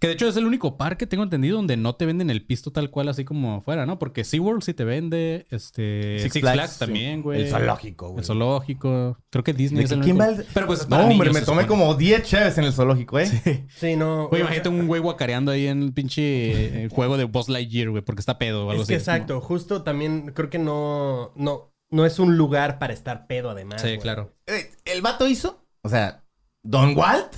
Que 0.00 0.06
de 0.08 0.12
hecho 0.12 0.26
es 0.28 0.36
el 0.36 0.44
único 0.46 0.76
parque, 0.76 1.06
tengo 1.06 1.22
entendido, 1.22 1.56
donde 1.56 1.76
no 1.76 1.94
te 1.94 2.06
venden 2.06 2.28
el 2.30 2.44
pisto 2.44 2.72
tal 2.72 2.90
cual 2.90 3.08
así 3.08 3.24
como 3.24 3.56
afuera, 3.56 3.86
¿no? 3.86 3.98
Porque 3.98 4.24
SeaWorld 4.24 4.62
sí 4.62 4.74
te 4.74 4.84
vende, 4.84 5.46
este... 5.50 6.18
Six, 6.20 6.40
Flags, 6.40 6.72
sí. 6.72 6.78
también, 6.80 7.22
güey. 7.22 7.42
El 7.42 7.48
zoológico, 7.50 8.08
güey. 8.08 8.18
El 8.20 8.24
zoológico. 8.24 9.18
Creo 9.30 9.44
que 9.44 9.52
Disney 9.52 9.78
¿De 9.78 9.84
es 9.84 9.90
que 9.90 9.94
el 9.96 10.00
¿Quién 10.02 10.16
único. 10.16 10.32
va 10.32 10.38
al- 10.38 10.46
Pero 10.52 10.66
pues 10.66 10.88
No, 10.88 10.96
hombre, 10.98 11.16
niños, 11.28 11.34
me 11.34 11.42
tomé 11.42 11.66
como 11.66 11.94
10 11.94 12.22
cheves 12.24 12.58
en 12.58 12.64
el 12.64 12.72
zoológico, 12.72 13.18
¿eh? 13.18 13.66
Sí, 13.68 13.96
no. 13.96 14.28
Güey, 14.28 14.42
imagínate 14.42 14.68
un 14.68 14.86
güey 14.86 15.00
guacareando 15.00 15.52
ahí 15.52 15.66
en 15.68 15.82
el 15.82 15.92
pinche 15.92 16.84
eh, 16.84 16.88
juego 16.92 17.16
de 17.16 17.24
Buzz 17.24 17.48
Lightyear, 17.48 17.90
güey, 17.90 18.02
porque 18.02 18.20
está 18.20 18.38
pedo 18.38 18.66
o 18.66 18.70
algo 18.70 18.82
Es 18.82 18.88
que 18.88 18.96
así. 18.96 19.00
exacto, 19.02 19.40
justo 19.40 19.82
también 19.82 20.32
creo 20.34 20.50
que 20.50 20.58
no, 20.58 21.32
no, 21.36 21.72
no 21.90 22.06
es 22.06 22.18
un 22.18 22.36
lugar 22.36 22.78
para 22.78 22.92
estar 22.92 23.26
pedo 23.26 23.50
además. 23.50 23.80
Sí, 23.82 23.88
güey. 23.88 24.00
claro. 24.00 24.32
Eh, 24.46 24.70
El 24.84 25.00
vato 25.02 25.28
hizo, 25.28 25.64
o 25.82 25.88
sea, 25.88 26.24
Don 26.62 26.96
Walt 26.96 27.34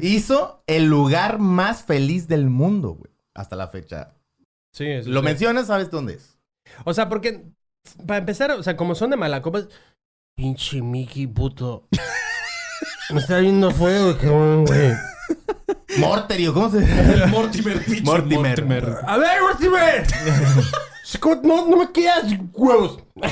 hizo 0.00 0.62
el 0.66 0.86
lugar 0.86 1.38
más 1.38 1.82
feliz 1.82 2.28
del 2.28 2.48
mundo, 2.48 2.90
güey. 2.90 3.12
Hasta 3.34 3.56
la 3.56 3.68
fecha. 3.68 4.14
Sí, 4.72 5.02
sí, 5.02 5.10
Lo 5.10 5.20
sí. 5.20 5.24
mencionas, 5.24 5.66
¿sabes 5.68 5.90
dónde 5.90 6.14
es? 6.14 6.38
O 6.84 6.92
sea, 6.94 7.08
porque 7.08 7.44
para 8.06 8.18
empezar, 8.18 8.50
o 8.52 8.62
sea, 8.62 8.76
como 8.76 8.94
son 8.94 9.10
de 9.10 9.16
Malacopa, 9.16 9.62
pinche 10.36 10.82
Mickey 10.82 11.26
puto. 11.26 11.88
Me 13.10 13.20
está 13.20 13.38
viendo 13.38 13.70
fuego, 13.70 14.16
cabrón, 14.18 14.66
güey. 14.66 14.92
Morterio, 15.98 16.52
¿cómo 16.54 16.70
se 16.70 16.80
Mortimer, 17.28 17.84
pinche 17.84 18.02
Mortimer. 18.02 18.98
A 19.06 19.16
ver, 19.18 19.40
Mortimer. 19.42 20.06
Scott, 21.10 21.42
no, 21.42 21.66
no 21.66 21.76
me 21.78 21.90
quedas 21.92 22.24
huevos. 22.52 22.98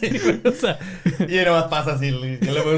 Sí, 0.00 0.08
güey, 0.18 0.40
o 0.44 0.52
sea, 0.52 0.78
Y 1.28 1.44
nomás 1.44 1.64
pasa 1.64 1.92
así, 1.94 2.06
el 2.08 2.18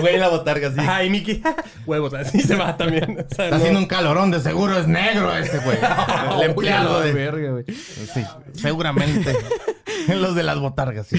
güey 0.00 0.14
en 0.14 0.20
la 0.20 0.28
botarga 0.28 0.68
así. 0.68 0.78
ay, 0.80 1.10
Mickey, 1.10 1.42
huevos, 1.86 2.14
así 2.14 2.40
se 2.40 2.56
va 2.56 2.76
también. 2.76 3.04
O 3.10 3.34
sea, 3.34 3.44
Está 3.44 3.50
no- 3.50 3.56
haciendo 3.56 3.78
un 3.80 3.86
calorón, 3.86 4.30
de 4.30 4.40
seguro 4.40 4.76
es 4.78 4.86
negro 4.88 5.36
ese 5.36 5.58
güey. 5.58 5.78
El 6.36 6.50
empleado 6.50 7.00
de... 7.00 7.12
verga, 7.12 7.50
güey. 7.52 7.64
Sí, 7.68 8.24
seguramente. 8.54 9.36
Los 10.08 10.34
de 10.34 10.42
las 10.42 10.58
botargas, 10.58 11.06
sí. 11.08 11.18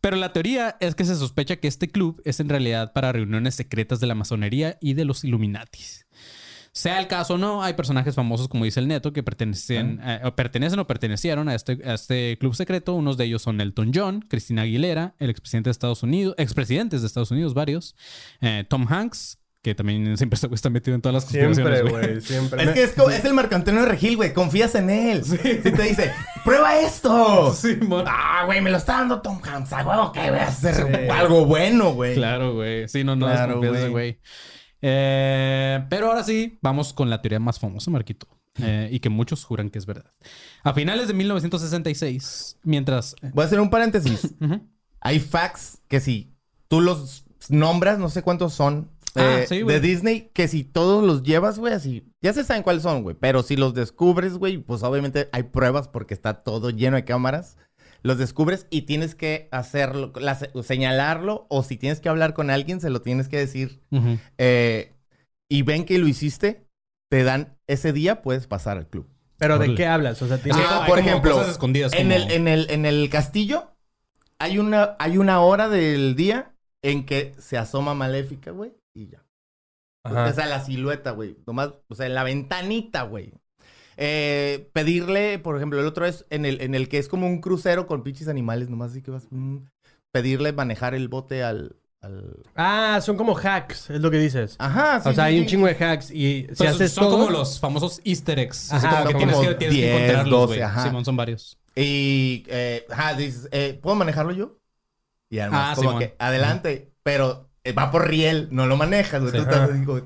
Pero 0.00 0.16
la 0.16 0.32
teoría 0.32 0.76
es 0.80 0.94
que 0.94 1.04
se 1.04 1.14
sospecha 1.14 1.56
que 1.56 1.68
este 1.68 1.88
club 1.88 2.20
es 2.24 2.40
en 2.40 2.48
realidad 2.48 2.92
para 2.92 3.12
reuniones 3.12 3.54
secretas 3.54 4.00
de 4.00 4.06
la 4.08 4.14
masonería 4.16 4.76
y 4.80 4.94
de 4.94 5.04
los 5.04 5.22
Illuminatis. 5.24 6.03
Sea 6.76 6.98
el 6.98 7.06
caso 7.06 7.34
o 7.34 7.38
no, 7.38 7.62
hay 7.62 7.74
personajes 7.74 8.16
famosos, 8.16 8.48
como 8.48 8.64
dice 8.64 8.80
el 8.80 8.88
Neto, 8.88 9.12
que 9.12 9.22
pertenecen, 9.22 10.00
eh, 10.02 10.20
o 10.24 10.34
pertenecen 10.34 10.76
o 10.80 10.86
pertenecieron 10.88 11.48
a 11.48 11.54
este, 11.54 11.78
a 11.88 11.94
este 11.94 12.36
club 12.40 12.52
secreto. 12.56 12.94
Unos 12.94 13.16
de 13.16 13.26
ellos 13.26 13.42
son 13.42 13.60
Elton 13.60 13.92
John, 13.94 14.24
Cristina 14.28 14.62
Aguilera, 14.62 15.14
el 15.20 15.30
expresidente 15.30 15.68
de 15.68 15.72
Estados 15.72 16.02
Unidos, 16.02 16.34
expresidentes 16.36 17.00
de 17.02 17.06
Estados 17.06 17.30
Unidos, 17.30 17.54
varios, 17.54 17.94
eh, 18.40 18.64
Tom 18.68 18.88
Hanks, 18.88 19.38
que 19.62 19.76
también 19.76 20.16
siempre 20.18 20.36
está, 20.52 20.68
metido 20.68 20.96
en 20.96 21.00
todas 21.00 21.14
las 21.14 21.24
conspiraciones. 21.26 21.80
Siempre, 21.84 22.06
güey. 22.08 22.20
siempre. 22.20 22.64
Es 22.64 22.90
que 22.90 23.02
es, 23.14 23.24
el 23.24 23.34
Marco 23.34 23.54
Antonio 23.54 23.86
Regil, 23.86 24.16
güey. 24.16 24.34
Confías 24.34 24.74
en 24.74 24.90
él. 24.90 25.24
Si 25.24 25.38
te 25.38 25.82
dice, 25.82 26.12
prueba 26.44 26.76
esto. 26.80 27.54
Sí, 27.54 27.78
mon. 27.80 28.04
Ah, 28.06 28.42
güey, 28.46 28.60
me 28.60 28.70
lo 28.70 28.78
está 28.78 28.98
dando 28.98 29.22
Tom 29.22 29.40
Hanks. 29.42 29.72
A 29.72 29.86
huevo 29.86 30.10
que 30.10 30.28
voy 30.28 30.40
a 30.40 30.48
hacer 30.48 30.74
Sí. 30.74 31.08
algo 31.08 31.46
bueno, 31.46 31.94
güey. 31.94 32.14
Claro, 32.14 32.54
güey. 32.54 32.88
Sí, 32.88 33.04
no, 33.04 33.14
no 33.14 33.26
Claro, 33.26 33.60
desconfías 33.60 33.90
güey. 33.90 34.18
Eh, 34.86 35.82
pero 35.88 36.08
ahora 36.08 36.22
sí, 36.22 36.58
vamos 36.60 36.92
con 36.92 37.08
la 37.08 37.22
teoría 37.22 37.40
más 37.40 37.58
famosa, 37.58 37.90
Marquito. 37.90 38.26
eh, 38.62 38.88
y 38.92 39.00
que 39.00 39.08
muchos 39.08 39.42
juran 39.44 39.70
que 39.70 39.78
es 39.78 39.86
verdad. 39.86 40.10
A 40.62 40.74
finales 40.74 41.08
de 41.08 41.14
1966, 41.14 42.58
mientras... 42.62 43.16
eh, 43.22 43.30
Voy 43.32 43.42
a 43.44 43.46
hacer 43.46 43.60
un 43.60 43.70
paréntesis. 43.70 44.34
Hay 45.00 45.20
facts 45.20 45.78
que 45.88 46.00
si 46.00 46.34
tú 46.68 46.80
los 46.82 47.24
nombras, 47.48 47.98
no 47.98 48.08
sé 48.10 48.22
cuántos 48.22 48.52
son, 48.54 48.90
Ah, 49.16 49.42
sí, 49.48 49.62
de 49.62 49.78
Disney, 49.80 50.30
que 50.34 50.48
si 50.48 50.64
todos 50.64 51.04
los 51.04 51.22
llevas, 51.22 51.58
güey, 51.60 51.72
así, 51.72 52.02
ya 52.20 52.32
se 52.32 52.42
saben 52.42 52.64
cuáles 52.64 52.82
son, 52.82 53.04
güey. 53.04 53.14
Pero 53.18 53.42
si 53.44 53.54
los 53.56 53.72
descubres, 53.72 54.34
güey, 54.38 54.58
pues 54.58 54.82
obviamente 54.82 55.28
hay 55.32 55.44
pruebas 55.44 55.86
porque 55.88 56.14
está 56.14 56.42
todo 56.42 56.70
lleno 56.70 56.96
de 56.96 57.04
cámaras. 57.04 57.56
Los 58.04 58.18
descubres 58.18 58.66
y 58.70 58.82
tienes 58.82 59.14
que 59.14 59.48
hacerlo, 59.50 60.12
la- 60.20 60.38
señalarlo, 60.62 61.46
o 61.48 61.62
si 61.62 61.76
tienes 61.78 62.00
que 62.00 62.08
hablar 62.10 62.34
con 62.34 62.50
alguien, 62.50 62.80
se 62.80 62.90
lo 62.90 63.00
tienes 63.02 63.28
que 63.28 63.38
decir. 63.38 63.80
Eh, 64.38 64.92
y 65.50 65.62
ven 65.62 65.84
que 65.86 65.98
lo 65.98 66.06
hiciste, 66.06 66.66
te 67.10 67.24
dan 67.24 67.56
ese 67.66 67.92
día, 67.92 68.20
puedes 68.22 68.46
pasar 68.46 68.76
al 68.76 68.88
club. 68.88 69.08
Pero 69.38 69.58
¿de 69.58 69.74
qué 69.74 69.86
hablas? 69.86 70.20
O 70.22 70.26
sea, 70.26 70.36
Es 70.36 70.42
tiene- 70.42 70.58
que 70.58 70.64
Ah, 70.68 70.84
hay 70.84 70.90
por 70.90 70.98
ejemplo, 70.98 71.32
cosas 71.32 71.48
escondidas 71.50 71.92
En, 71.94 72.12
el, 72.12 72.30
en, 72.30 72.46
el, 72.46 72.70
en 72.70 72.86
el 72.86 73.08
castillo 73.10 73.72
hay 74.38 74.58
una, 74.58 74.96
hay 74.98 75.16
una 75.18 75.40
hora 75.40 75.68
del 75.68 76.14
día 76.14 76.54
en 76.82 77.06
que 77.06 77.34
se 77.38 77.56
asoma 77.56 77.94
Maléfica, 77.94 78.50
güey, 78.50 78.72
y 78.94 79.08
ya. 79.08 79.24
Ajá. 80.04 80.26
O 80.26 80.32
sea, 80.34 80.46
la 80.46 80.62
silueta, 80.62 81.12
güey. 81.12 81.38
Nomás, 81.46 81.70
o 81.88 81.94
sea, 81.94 82.04
en 82.06 82.14
la 82.14 82.22
ventanita, 82.24 83.02
güey. 83.04 83.32
Eh, 83.96 84.68
pedirle, 84.72 85.38
por 85.38 85.56
ejemplo, 85.56 85.80
el 85.80 85.86
otro 85.86 86.06
es 86.06 86.24
en 86.30 86.44
el, 86.44 86.60
en 86.60 86.74
el 86.74 86.88
que 86.88 86.98
es 86.98 87.08
como 87.08 87.26
un 87.26 87.40
crucero 87.40 87.86
con 87.86 88.02
pinches 88.02 88.28
animales, 88.28 88.68
nomás 88.70 88.90
así 88.92 89.02
que 89.02 89.10
vas. 89.10 89.26
mm, 89.30 89.58
pedirle 90.12 90.52
manejar 90.52 90.94
el 90.94 91.08
bote 91.08 91.42
al. 91.42 91.76
al... 92.00 92.42
Ah, 92.54 93.00
son 93.02 93.16
como 93.16 93.36
hacks, 93.36 93.90
es 93.90 94.00
lo 94.00 94.10
que 94.10 94.18
dices. 94.18 94.56
Ajá, 94.58 95.00
sí. 95.00 95.08
o 95.08 95.12
sea, 95.14 95.24
sí, 95.24 95.28
hay 95.32 95.38
un 95.38 95.44
sí. 95.44 95.50
chingo 95.50 95.66
de 95.66 95.74
hacks 95.74 96.10
y 96.10 96.46
si 96.52 96.66
haces 96.66 96.92
son 96.92 97.04
todo... 97.04 97.18
como 97.18 97.30
los 97.30 97.58
famosos 97.60 98.00
easter 98.04 98.38
eggs. 98.38 98.72
Así 98.72 98.86
Ajá, 98.86 98.98
como 99.04 99.08
que 99.08 99.14
tienes 99.16 99.36
que, 99.38 99.54
tienes 99.54 99.76
que 99.76 99.82
10, 99.82 99.94
encontrarlos, 99.94 100.30
12, 100.40 100.46
güey. 100.46 100.62
ajá. 100.62 100.82
Simón, 100.84 101.04
son 101.04 101.16
varios. 101.16 101.58
Y, 101.76 102.44
eh, 102.48 102.86
ajá, 102.90 103.14
dices, 103.14 103.48
eh, 103.50 103.78
¿puedo 103.82 103.96
manejarlo 103.96 104.32
yo? 104.32 104.58
Y 105.30 105.40
además, 105.40 105.70
Ah, 105.72 105.74
como 105.76 105.88
Simón. 105.90 106.02
que, 106.02 106.14
adelante, 106.20 106.92
pero 107.02 107.50
eh, 107.64 107.72
va 107.72 107.90
por 107.90 108.06
riel, 108.08 108.48
no 108.52 108.66
lo 108.66 108.76
manejas, 108.76 109.20
güey. 109.22 109.32
Sí. 109.32 109.38
Tú 109.38 109.42
estás 109.44 109.70
así 109.70 109.84
como... 109.84 110.02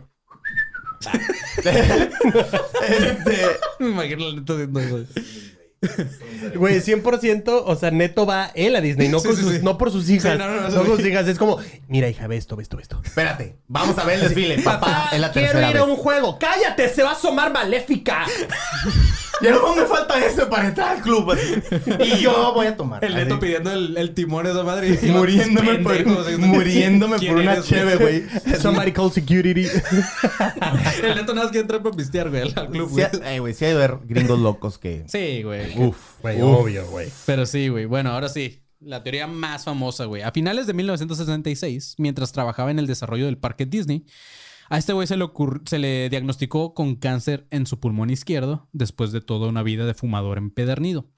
este, 1.58 3.46
Me 3.80 3.88
imagino 3.88 4.28
la 4.28 4.34
neta 4.40 4.52
haciendo 4.54 4.80
eso. 4.80 5.06
Güey, 6.56 6.80
100%, 6.80 7.62
o 7.64 7.76
sea, 7.76 7.92
neto 7.92 8.26
va 8.26 8.50
él 8.56 8.74
a 8.74 8.80
Disney, 8.80 9.08
no, 9.08 9.20
Sí, 9.20 9.28
con 9.28 9.36
sí, 9.36 9.42
sus- 9.42 9.52
sí. 9.54 9.60
no 9.62 9.78
por 9.78 9.92
sus 9.92 10.10
hijas. 10.10 10.36
No, 10.36 10.48
no, 10.48 10.60
no, 10.62 10.68
no 10.70 10.84
sus 10.96 11.06
hijas. 11.06 11.28
Es 11.28 11.38
como, 11.38 11.58
mira, 11.86 12.08
hija, 12.08 12.26
ve 12.26 12.36
esto, 12.36 12.56
ve 12.56 12.64
esto, 12.64 12.76
ve 12.76 12.82
esto. 12.82 13.00
espérate, 13.04 13.58
vamos 13.68 13.96
a 13.96 14.04
ver 14.04 14.16
el 14.16 14.22
desfile. 14.22 14.58
Papá, 14.62 15.10
es 15.12 15.20
la 15.20 15.30
quiero 15.30 15.48
tercera 15.52 15.70
ir 15.70 15.76
a 15.76 15.84
vez. 15.84 15.90
un 15.90 15.96
juego. 15.96 16.36
¡Cállate! 16.38 16.88
¡Se 16.88 17.02
va 17.04 17.10
a 17.10 17.12
asomar 17.12 17.52
Maléfica! 17.52 18.24
Ya 19.40 19.52
no 19.52 19.74
me 19.76 19.84
falta 19.86 20.24
eso 20.24 20.48
para 20.48 20.68
entrar 20.68 20.96
al 20.96 21.02
club. 21.02 21.30
así. 21.32 21.54
Y 22.00 22.18
yo 22.18 22.52
voy 22.54 22.66
a 22.66 22.76
tomar. 22.76 23.04
El 23.04 23.14
neto 23.14 23.38
pidiendo 23.38 23.70
el, 23.72 23.96
el 23.96 24.14
timón 24.14 24.44
de 24.44 24.50
esa 24.52 24.62
madre. 24.64 24.98
y 25.00 25.06
Muriéndome 25.10 25.78
por, 25.78 26.38
muriéndome 26.38 27.16
¿quién 27.18 27.32
por 27.34 27.42
una 27.42 27.52
eres, 27.54 27.64
cheve, 27.66 27.96
güey. 27.96 28.24
Somebody 28.60 28.92
call 28.92 29.12
security. 29.12 29.66
El 31.02 31.14
neto 31.14 31.34
nada 31.34 31.44
más 31.46 31.50
quiere 31.50 31.60
entrar 31.60 31.82
para 31.82 31.96
pistear, 31.96 32.30
güey, 32.30 32.42
al 32.42 32.68
club, 32.70 32.88
Sí, 32.88 32.94
güey. 33.18 33.34
eh, 33.34 33.38
güey, 33.40 33.54
sí 33.54 33.64
hay 33.64 33.72
de 33.72 33.78
ver 33.78 33.98
gringos 34.04 34.38
locos 34.38 34.78
que... 34.78 35.04
Sí, 35.08 35.42
güey. 35.42 35.78
Uf, 35.78 35.96
Güey, 36.22 36.40
obvio, 36.42 36.86
güey. 36.88 37.08
Pero 37.26 37.46
sí, 37.46 37.68
güey. 37.68 37.84
Bueno, 37.84 38.10
ahora 38.10 38.28
sí. 38.28 38.62
La 38.80 39.02
teoría 39.02 39.26
más 39.26 39.64
famosa, 39.64 40.04
güey. 40.04 40.22
A 40.22 40.30
finales 40.30 40.66
de 40.68 40.72
1966, 40.72 41.96
mientras 41.98 42.30
trabajaba 42.32 42.70
en 42.70 42.78
el 42.78 42.86
desarrollo 42.86 43.26
del 43.26 43.36
parque 43.36 43.66
Disney, 43.66 44.04
a 44.68 44.78
este 44.78 44.92
güey 44.92 45.06
se, 45.06 45.16
le 45.16 45.24
ocurr- 45.24 45.62
se 45.68 45.78
le 45.78 46.08
diagnosticó 46.10 46.74
con 46.74 46.96
cáncer 46.96 47.46
en 47.50 47.66
su 47.66 47.80
pulmón 47.80 48.10
izquierdo 48.10 48.68
después 48.72 49.12
de 49.12 49.20
toda 49.20 49.48
una 49.48 49.62
vida 49.62 49.86
de 49.86 49.94
fumador 49.94 50.38
empedernido. 50.38 51.10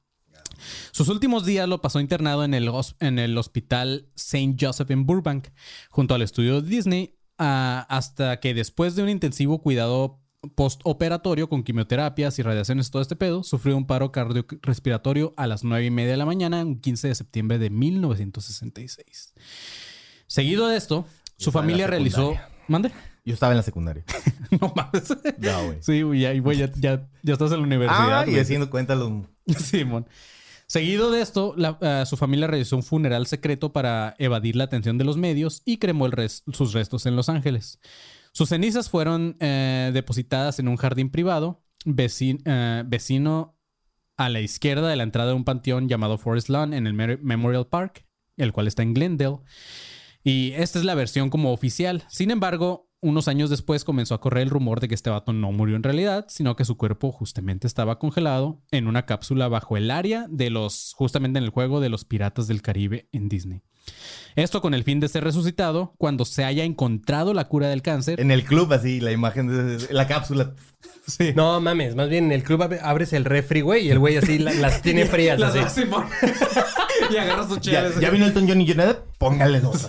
Sus 0.93 1.09
últimos 1.09 1.47
días 1.47 1.69
lo 1.69 1.81
pasó 1.81 2.01
internado 2.01 2.45
en 2.45 2.55
el, 2.55 2.69
hos- 2.69 2.97
en 3.01 3.19
el 3.19 3.37
hospital 3.39 4.09
St. 4.15 4.57
Joseph 4.61 4.91
en 4.91 5.07
Burbank, 5.07 5.49
junto 5.91 6.15
al 6.15 6.23
estudio 6.23 6.61
de 6.61 6.69
Disney, 6.69 7.17
hasta 7.39 8.39
que 8.41 8.53
después 8.53 8.95
de 8.97 9.03
un 9.03 9.09
intensivo 9.09 9.63
cuidado 9.63 10.21
postoperatorio 10.55 11.49
con 11.49 11.63
quimioterapias 11.63 12.39
y 12.39 12.43
radiaciones, 12.43 12.91
todo 12.91 13.03
este 13.03 13.17
pedo, 13.17 13.43
sufrió 13.43 13.77
un 13.77 13.87
paro 13.87 14.11
cardiorrespiratorio 14.13 15.35
a 15.37 15.47
las 15.47 15.65
9 15.65 15.85
y 15.87 15.91
media 15.91 16.13
de 16.13 16.17
la 16.17 16.27
mañana, 16.27 16.63
un 16.65 16.81
15 16.81 17.09
de 17.09 17.15
septiembre 17.15 17.59
de 17.59 17.71
1966. 17.71 19.35
Seguido 20.27 20.69
de 20.69 20.77
esto, 20.77 21.07
su 21.37 21.53
familia 21.53 21.87
realizó... 21.87 22.35
¿Mande? 22.69 22.93
Yo 23.25 23.35
estaba 23.35 23.53
en 23.53 23.59
la 23.59 23.62
secundaria. 23.62 24.05
No 24.61 24.73
mames. 24.75 25.09
No, 25.39 25.64
güey. 25.66 25.79
Sí, 25.81 26.03
güey, 26.03 26.21
ya, 26.21 26.35
güey, 26.41 26.59
ya, 26.59 26.73
ya, 26.75 27.09
ya 27.23 27.33
estás 27.35 27.53
en 27.53 27.59
la 27.59 27.62
universidad. 27.64 28.21
Ah, 28.23 28.25
y 28.29 28.37
haciendo 28.37 28.68
cuenta 28.68 28.97
los... 28.97 29.12
Simón. 29.59 30.09
Seguido 30.66 31.11
de 31.12 31.21
esto, 31.21 31.55
la- 31.57 31.79
eh, 31.81 32.03
su 32.07 32.16
familia 32.16 32.49
realizó 32.49 32.75
un 32.77 32.83
funeral 32.83 33.27
secreto 33.29 33.73
para 33.73 34.16
evadir 34.18 34.57
la 34.57 34.64
atención 34.64 34.99
de 34.99 35.05
los 35.05 35.16
medios 35.16 35.62
y 35.64 35.79
cremó 35.79 36.07
el 36.07 36.12
res- 36.12 36.43
sus 36.53 36.73
restos 36.73 37.07
en 37.07 37.14
Los 37.14 37.29
Ángeles. 37.29 37.79
Sus 38.33 38.49
cenizas 38.49 38.91
fueron 38.91 39.37
eh, 39.39 39.91
depositadas 39.95 40.59
en 40.59 40.66
un 40.66 40.77
jardín 40.77 41.11
privado, 41.11 41.62
vecin- 41.85 42.43
eh, 42.45 42.83
vecino 42.87 43.57
a 44.16 44.29
la 44.31 44.41
izquierda 44.41 44.89
de 44.89 44.97
la 44.97 45.05
entrada 45.05 45.31
de 45.31 45.37
un 45.37 45.45
panteón 45.45 45.89
llamado 45.89 46.18
Forest 46.18 46.49
Lawn 46.49 46.75
en 46.75 46.87
el 46.89 46.93
Mer- 46.95 47.21
Memorial 47.23 47.68
Park, 47.68 48.05
el 48.37 48.53
cual 48.53 48.66
está 48.66 48.83
en 48.83 48.95
Glendale. 48.95 49.39
Y 50.25 50.53
esta 50.53 50.79
es 50.81 50.85
la 50.85 50.95
versión 50.97 51.31
como 51.31 51.53
oficial. 51.53 52.05
Sin 52.09 52.31
embargo, 52.33 52.89
unos 53.03 53.29
años 53.29 53.51
después 53.51 53.85
comenzó 53.85 54.15
a 54.15 54.21
correr 54.21 54.43
el 54.43 54.51
rumor 54.51 54.81
de 54.81 54.89
que 54.89 54.95
este 54.95 55.11
vato 55.11 55.33
no 55.33 55.53
murió 55.53 55.77
en 55.77 55.83
realidad, 55.83 56.27
sino 56.29 56.57
que 56.57 56.65
su 56.65 56.77
cuerpo 56.77 57.13
justamente 57.13 57.67
estaba 57.67 57.99
congelado 57.99 58.61
en 58.71 58.87
una 58.87 59.07
cápsula 59.07 59.49
bajo 59.49 59.77
el 59.77 59.91
área 59.91 60.27
de 60.29 60.51
los, 60.51 60.93
justamente 60.97 61.39
en 61.39 61.45
el 61.45 61.51
juego 61.51 61.81
de 61.81 61.89
los 61.89 62.05
Piratas 62.05 62.47
del 62.47 62.63
Caribe 62.63 63.09
en 63.13 63.29
Disney. 63.29 63.63
Esto 64.37 64.61
con 64.61 64.75
el 64.75 64.85
fin 64.85 65.01
de 65.01 65.09
ser 65.09 65.25
resucitado 65.25 65.95
cuando 65.99 66.25
se 66.25 66.45
haya 66.45 66.65
encontrado 66.65 67.35
la 67.35 67.49
cura 67.49 67.69
del 67.69 67.83
cáncer. 67.83 68.21
En 68.21 68.31
el 68.31 68.45
club, 68.45 68.73
así, 68.73 69.01
la 69.01 69.13
imagen 69.13 69.49
de 69.49 69.93
la 69.93 70.07
cápsula. 70.07 70.55
Sí. 71.07 71.32
No 71.34 71.61
mames, 71.61 71.97
más 71.97 72.09
bien 72.09 72.26
en 72.26 72.32
el 72.32 72.43
club 72.45 72.62
abre- 72.62 72.78
abres 72.82 73.12
el 73.12 73.24
refri, 73.24 73.62
güey, 73.62 73.86
y 73.86 73.91
el 73.91 73.99
güey 73.99 74.16
así 74.16 74.38
la- 74.38 74.53
las 74.55 74.80
tiene 74.80 75.07
frías. 75.07 75.41
Las 75.41 75.57
así. 75.57 75.80
Simón. 75.82 76.07
y 77.11 77.16
agarras 77.16 77.49
tu 77.49 77.57
Ya, 77.59 77.82
chévere. 77.82 78.01
ya 78.01 78.11
vino 78.11 78.26
Elton 78.26 78.47
John 78.49 78.61
y 78.61 78.66
Jonathan, 78.66 78.99
póngale 79.18 79.61
dos. 79.61 79.86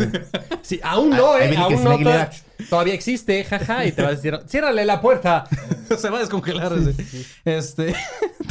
Sí, 0.63 0.79
aún 0.83 1.11
no, 1.11 1.33
Ah, 1.33 1.37
ahí 1.41 1.53
eh. 1.53 1.57
Aún 1.57 1.83
no. 1.83 1.97
Toda- 1.99 2.31
todavía 2.69 2.93
existe, 2.95 3.43
jaja. 3.43 3.85
Y 3.85 3.91
te 3.91 4.01
vas 4.01 4.13
a 4.13 4.15
decir, 4.15 4.39
ciérrale 4.47 4.83
la 4.85 4.99
puerta. 5.01 5.43
Se 5.97 6.09
va 6.09 6.17
a 6.17 6.21
descongelar. 6.21 6.73
ese. 6.73 7.25
Este. 7.45 7.93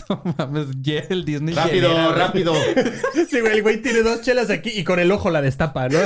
no 0.08 0.22
mames, 0.38 0.66
ya 0.80 1.00
el 1.08 1.24
Disney. 1.24 1.54
rápido, 1.54 2.14
rápido. 2.14 2.54
Sí, 3.28 3.40
güey, 3.40 3.54
el 3.54 3.62
güey 3.62 3.82
tiene 3.82 4.02
dos 4.02 4.20
chelas 4.20 4.50
aquí 4.50 4.70
y 4.70 4.84
con 4.84 5.00
el 5.00 5.10
ojo 5.10 5.30
la 5.30 5.42
destapa, 5.42 5.88
¿no? 5.88 5.98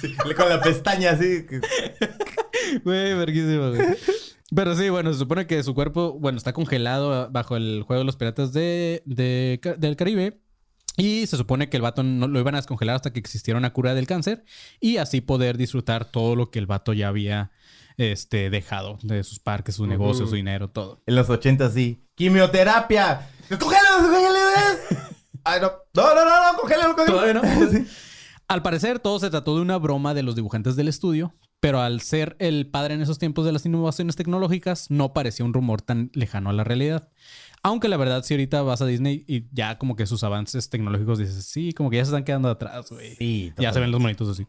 Sí, 0.00 0.14
con 0.36 0.48
la 0.48 0.60
pestaña 0.60 1.10
así. 1.12 1.44
Güey, 2.84 3.14
verguísimo, 3.14 3.70
güey. 3.72 3.96
Pero 4.54 4.76
sí, 4.76 4.88
bueno, 4.88 5.12
se 5.12 5.18
supone 5.18 5.46
que 5.46 5.62
su 5.62 5.74
cuerpo, 5.74 6.18
bueno, 6.18 6.38
está 6.38 6.52
congelado 6.52 7.30
bajo 7.30 7.56
el 7.56 7.82
juego 7.86 8.00
de 8.00 8.04
los 8.04 8.16
piratas 8.16 8.52
de, 8.52 9.02
del 9.04 9.96
Caribe. 9.96 10.40
Y 10.96 11.26
se 11.26 11.36
supone 11.36 11.68
que 11.68 11.76
el 11.76 11.82
vato 11.82 12.04
no 12.04 12.28
lo 12.28 12.38
iban 12.38 12.54
a 12.54 12.58
descongelar 12.58 12.94
hasta 12.94 13.12
que 13.12 13.18
existiera 13.18 13.58
una 13.58 13.72
cura 13.72 13.94
del 13.94 14.06
cáncer. 14.06 14.44
Y 14.80 14.98
así 14.98 15.20
poder 15.20 15.56
disfrutar 15.56 16.04
todo 16.04 16.36
lo 16.36 16.50
que 16.50 16.60
el 16.60 16.66
vato 16.66 16.92
ya 16.92 17.08
había 17.08 17.50
este, 17.96 18.48
dejado 18.50 18.98
de 19.02 19.24
sus 19.24 19.40
parques, 19.40 19.74
su 19.74 19.86
negocio, 19.86 20.26
su 20.26 20.36
dinero, 20.36 20.70
todo. 20.70 21.02
En 21.06 21.16
los 21.16 21.28
80 21.28 21.70
sí. 21.70 22.06
¡Quimioterapia! 22.14 23.28
¡Cógelo, 23.48 23.88
cógelo! 23.98 24.38
Ay, 25.44 25.60
no. 25.60 25.72
No, 25.94 26.14
no, 26.14 26.24
no, 26.24 26.52
no, 26.52 26.58
cógelo, 26.60 26.94
cógelo. 26.94 27.12
Todavía 27.12 27.34
no. 27.34 27.42
Sí. 27.70 27.86
Al 28.46 28.62
parecer, 28.62 29.00
todo 29.00 29.18
se 29.18 29.30
trató 29.30 29.56
de 29.56 29.62
una 29.62 29.78
broma 29.78 30.14
de 30.14 30.22
los 30.22 30.36
dibujantes 30.36 30.76
del 30.76 30.88
estudio, 30.88 31.34
pero 31.64 31.80
al 31.80 32.02
ser 32.02 32.36
el 32.40 32.66
padre 32.66 32.92
en 32.92 33.00
esos 33.00 33.18
tiempos 33.18 33.46
de 33.46 33.52
las 33.52 33.64
innovaciones 33.64 34.16
tecnológicas, 34.16 34.90
no 34.90 35.14
parecía 35.14 35.46
un 35.46 35.54
rumor 35.54 35.80
tan 35.80 36.10
lejano 36.12 36.50
a 36.50 36.52
la 36.52 36.62
realidad. 36.62 37.08
Aunque 37.62 37.88
la 37.88 37.96
verdad, 37.96 38.22
si 38.22 38.34
ahorita 38.34 38.60
vas 38.60 38.82
a 38.82 38.86
Disney 38.86 39.24
y 39.26 39.46
ya 39.50 39.78
como 39.78 39.96
que 39.96 40.04
sus 40.04 40.24
avances 40.24 40.68
tecnológicos 40.68 41.18
dices, 41.18 41.46
sí, 41.46 41.72
como 41.72 41.88
que 41.88 41.96
ya 41.96 42.04
se 42.04 42.10
están 42.10 42.24
quedando 42.24 42.50
atrás, 42.50 42.90
güey. 42.90 43.14
Sí, 43.16 43.54
ya 43.56 43.72
se 43.72 43.80
ven 43.80 43.90
los 43.90 44.02
monitos 44.02 44.28
así. 44.28 44.46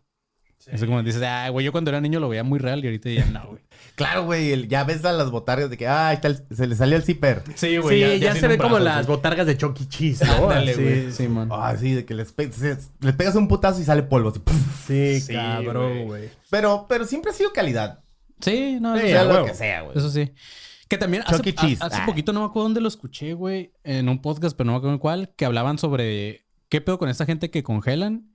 Es 0.71 0.83
como 0.83 1.03
dices, 1.03 1.21
ah, 1.23 1.47
güey, 1.49 1.63
yo 1.65 1.71
cuando 1.71 1.91
era 1.91 2.01
niño 2.01 2.19
lo 2.19 2.27
veía 2.27 2.43
muy 2.43 2.57
real 2.57 2.83
y 2.83 2.87
ahorita 2.87 3.09
ya 3.11 3.25
no, 3.25 3.45
güey. 3.49 3.61
Claro, 3.95 4.25
güey. 4.25 4.51
el- 4.51 4.67
Ya 4.67 4.83
ves 4.83 5.05
a 5.05 5.13
las 5.13 5.29
botargas 5.31 5.69
de 5.69 5.77
que, 5.77 5.87
ah, 5.87 6.09
ahí 6.09 6.15
está 6.15 6.27
el- 6.27 6.43
se 6.51 6.65
le 6.67 6.75
salió 6.75 6.97
el 6.97 7.03
zipper. 7.03 7.43
Sí, 7.55 7.77
Sí, 7.87 8.19
ya, 8.19 8.35
se 8.35 8.47
ve 8.47 8.57
como 8.57 8.79
las 8.79 9.05
güey. 9.05 9.15
botargas 9.17 9.45
de 9.47 9.57
Chucky 9.57 9.85
Cheese, 9.87 10.25
¿no? 10.25 10.49
Ándale, 10.49 10.71
Así. 10.71 10.81
güey. 10.81 11.11
Sí, 11.11 11.27
man. 11.27 11.49
Ah, 11.51 11.75
sí, 11.79 11.93
de 11.93 12.03
que 12.05 12.13
les, 12.15 12.31
pe- 12.33 12.51
se- 12.51 12.77
les 12.99 13.13
pegas 13.15 13.35
un 13.35 13.47
putazo 13.47 13.79
y 13.79 13.83
sale 13.83 14.03
polvo. 14.03 14.33
Sí, 14.87 15.19
Sí, 15.21 15.33
cabrón, 15.33 15.91
güey. 15.93 16.05
güey. 16.05 16.29
Pero, 16.49 16.87
pero 16.89 17.05
siempre 17.05 17.31
ha 17.31 17.33
sido 17.33 17.53
calidad. 17.53 18.03
Sí, 18.41 18.79
no, 18.81 18.95
Sí, 18.97 19.01
eso 19.05 19.07
sea 19.09 19.23
lo 19.23 19.33
huevo. 19.33 19.45
que 19.45 19.53
sea, 19.53 19.81
güey. 19.83 19.97
Eso 19.97 20.09
sí. 20.09 20.31
Que 20.87 20.97
también 20.97 21.23
hace, 21.25 21.41
E. 21.49 21.53
Cheese. 21.53 21.81
a- 21.81 21.85
hace 21.85 21.97
Ah. 22.01 22.05
poquito, 22.05 22.33
no 22.33 22.41
me 22.41 22.45
acuerdo 22.47 22.63
dónde 22.65 22.81
lo 22.81 22.87
escuché, 22.87 23.33
güey, 23.33 23.71
en 23.83 24.09
un 24.09 24.21
podcast, 24.21 24.57
pero 24.57 24.65
no 24.65 24.71
me 24.73 24.77
acuerdo 24.79 24.93
en 24.95 24.99
cuál, 24.99 25.33
que 25.37 25.45
hablaban 25.45 25.77
sobre 25.77 26.45
qué 26.69 26.81
pedo 26.81 26.97
con 26.97 27.07
esta 27.09 27.25
gente 27.25 27.49
que 27.49 27.63
congelan. 27.63 28.31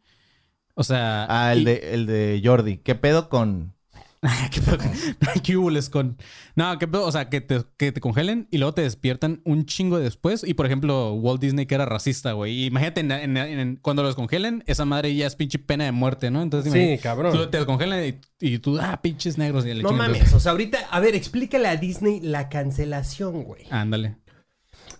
O 0.81 0.83
sea... 0.83 1.27
Ah, 1.29 1.53
el 1.53 1.61
y- 1.61 1.65
de, 1.67 1.95
el 1.95 2.07
de 2.07 2.41
Jordi. 2.43 2.79
¿Qué 2.79 2.95
pedo 2.95 3.29
con...? 3.29 3.75
¿Qué 4.51 4.63
pedo 4.63 4.79
con- 4.79 5.43
¿Qué 5.43 5.57
hubo 5.59 5.69
con...? 5.91 6.17
No, 6.57 6.79
qué 6.79 6.89
pedo, 6.89 7.05
o 7.05 7.13
sea, 7.13 7.29
que 7.29 7.43
te, 7.43 7.61
que 7.77 7.93
te 7.93 8.01
congelen 8.01 8.49
y 8.51 8.57
luego 8.57 8.73
te 8.73 8.81
despiertan 8.81 9.43
un 9.45 9.67
chingo 9.67 9.99
después. 9.99 10.43
Y, 10.43 10.55
por 10.55 10.65
ejemplo, 10.65 11.13
Walt 11.13 11.39
Disney 11.39 11.67
que 11.67 11.75
era 11.75 11.85
racista, 11.85 12.33
güey. 12.33 12.55
Y 12.63 12.65
Imagínate, 12.65 13.03
en- 13.03 13.13
en- 13.13 13.37
en- 13.37 13.77
cuando 13.77 14.03
los 14.03 14.15
congelen, 14.15 14.65
esa 14.67 14.87
madre 14.87 15.15
ya 15.15 15.27
es 15.27 15.37
pinche 15.37 15.59
pena 15.59 15.85
de 15.85 15.93
muerte, 15.93 16.31
¿no? 16.31 16.41
Entonces, 16.41 16.73
Sí, 16.73 16.97
cabrón. 17.03 17.37
Tú 17.37 17.51
te 17.51 17.59
descongelan 17.59 18.03
y, 18.07 18.15
y 18.41 18.59
tú, 18.59 18.79
ah, 18.81 19.01
pinches 19.03 19.37
negros. 19.37 19.67
Y 19.67 19.75
le 19.75 19.83
No 19.83 19.93
mames, 19.93 20.33
o 20.33 20.41
sea, 20.41 20.53
ahorita, 20.53 20.79
a 20.91 20.99
ver, 21.01 21.15
explícale 21.15 21.69
a 21.69 21.77
Disney 21.77 22.21
la 22.21 22.49
cancelación, 22.49 23.43
güey. 23.43 23.65
Ándale. 23.69 24.17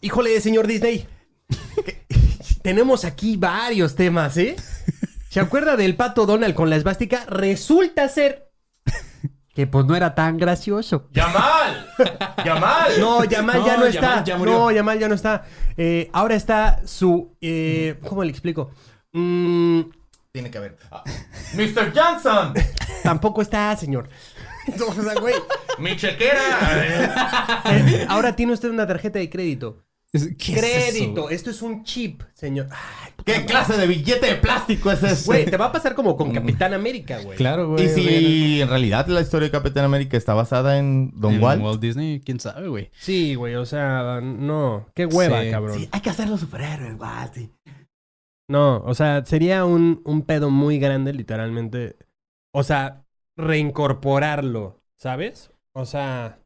Híjole, 0.03 0.39
señor 0.43 0.67
Disney. 0.67 1.07
Tenemos 2.63 3.07
aquí 3.07 3.39
varios 3.39 3.95
temas, 3.95 4.37
¿eh? 4.37 4.55
¿Se 5.31 5.39
acuerda 5.39 5.77
del 5.77 5.95
pato 5.95 6.27
Donald 6.27 6.55
con 6.55 6.71
la 6.71 6.77
esvástica? 6.77 7.25
Resulta 7.29 8.09
ser 8.09 8.51
que 9.55 9.69
pues 9.69 9.87
no 9.87 9.95
era 9.95 10.17
tan 10.17 10.39
gracioso. 10.39 11.09
¡Yamal! 11.13 11.87
¡Yamal! 12.45 13.01
No, 13.01 13.23
Yamal 13.23 13.65
ya 13.65 13.75
No, 13.75 13.81
no 13.81 13.87
está. 13.87 14.01
Yamal 14.01 14.25
ya 14.25 14.37
murió. 14.37 14.55
no, 14.55 14.71
Yamal 14.73 14.99
ya 14.99 15.09
no 15.09 15.15
está. 15.15 15.45
Eh, 15.77 16.11
ahora 16.13 16.35
está 16.35 16.81
su... 16.85 17.37
eh, 17.41 18.01
¿Cómo 18.09 18.25
le 18.25 18.31
explico? 18.31 18.73
Mm, 19.13 19.83
Tiene 20.33 20.51
que 20.51 20.59
haber. 20.59 20.77
Ah, 20.91 21.05
¡Mr. 21.55 21.93
Johnson! 21.95 22.53
tampoco 23.05 23.41
está, 23.41 23.77
señor. 23.77 24.09
O 24.87 24.93
sea, 24.93 25.15
güey, 25.15 25.35
¡Mi 25.79 25.97
chequera! 25.97 27.63
eh, 27.67 28.05
ahora 28.09 28.35
tiene 28.35 28.53
usted 28.53 28.69
una 28.71 28.87
tarjeta 28.87 29.21
de 29.21 29.31
crédito. 29.31 29.85
¿Qué 30.13 30.19
es 30.19 30.25
eso, 30.25 30.61
crédito. 30.61 31.31
Esto 31.31 31.51
es 31.51 31.63
un 31.63 31.85
chip, 31.85 32.23
señor. 32.35 32.67
Ay, 32.71 33.13
¿Qué 33.25 33.45
clase 33.47 33.77
de 33.77 33.87
billete 33.87 34.27
de 34.27 34.35
plástico 34.37 34.91
es 34.91 35.03
ese? 35.05 35.25
Güey, 35.27 35.45
te 35.45 35.57
va 35.57 35.67
a 35.67 35.73
pasar 35.73 35.95
como 35.95 36.17
con 36.17 36.33
Capitán 36.33 36.75
América, 36.75 37.21
güey. 37.23 37.37
Claro, 37.37 37.69
güey. 37.71 37.85
Y 37.85 37.89
si 37.91 38.61
en 38.61 38.69
realidad 38.69 39.07
la 39.07 39.21
historia 39.21 39.47
de 39.47 39.53
Capitán 39.53 39.85
América 39.85 40.17
está 40.17 40.35
basada 40.35 40.79
en 40.79 41.13
Don 41.15 41.35
en 41.35 41.43
Walt. 41.43 41.81
Disney, 41.81 42.21
quién 42.21 42.41
sabe, 42.41 42.67
güey. 42.69 42.91
Sí, 42.99 43.37
güey, 43.37 43.55
o 43.55 43.65
sea, 43.65 44.21
no. 44.21 44.89
Qué 44.95 45.07
hueva, 45.07 45.43
Sí. 45.43 45.51
cabrón. 45.51 45.79
Sí, 45.79 45.89
hay 45.93 46.01
que 46.01 46.11
hacerlo 46.11 46.37
superhéroes, 46.39 46.99
Walt. 46.99 47.35
sí. 47.35 47.53
No, 48.49 48.79
o 48.79 48.95
sea, 48.95 49.25
sería 49.25 49.65
un, 49.65 50.03
un 50.05 50.23
pedo 50.23 50.51
muy 50.51 50.81
grande, 50.81 51.13
literalmente. 51.13 51.95
O 52.53 52.65
sea, 52.65 53.05
reincorporarlo, 53.37 54.81
¿sabes? 54.99 55.53
O 55.73 55.85
sea. 55.85 56.39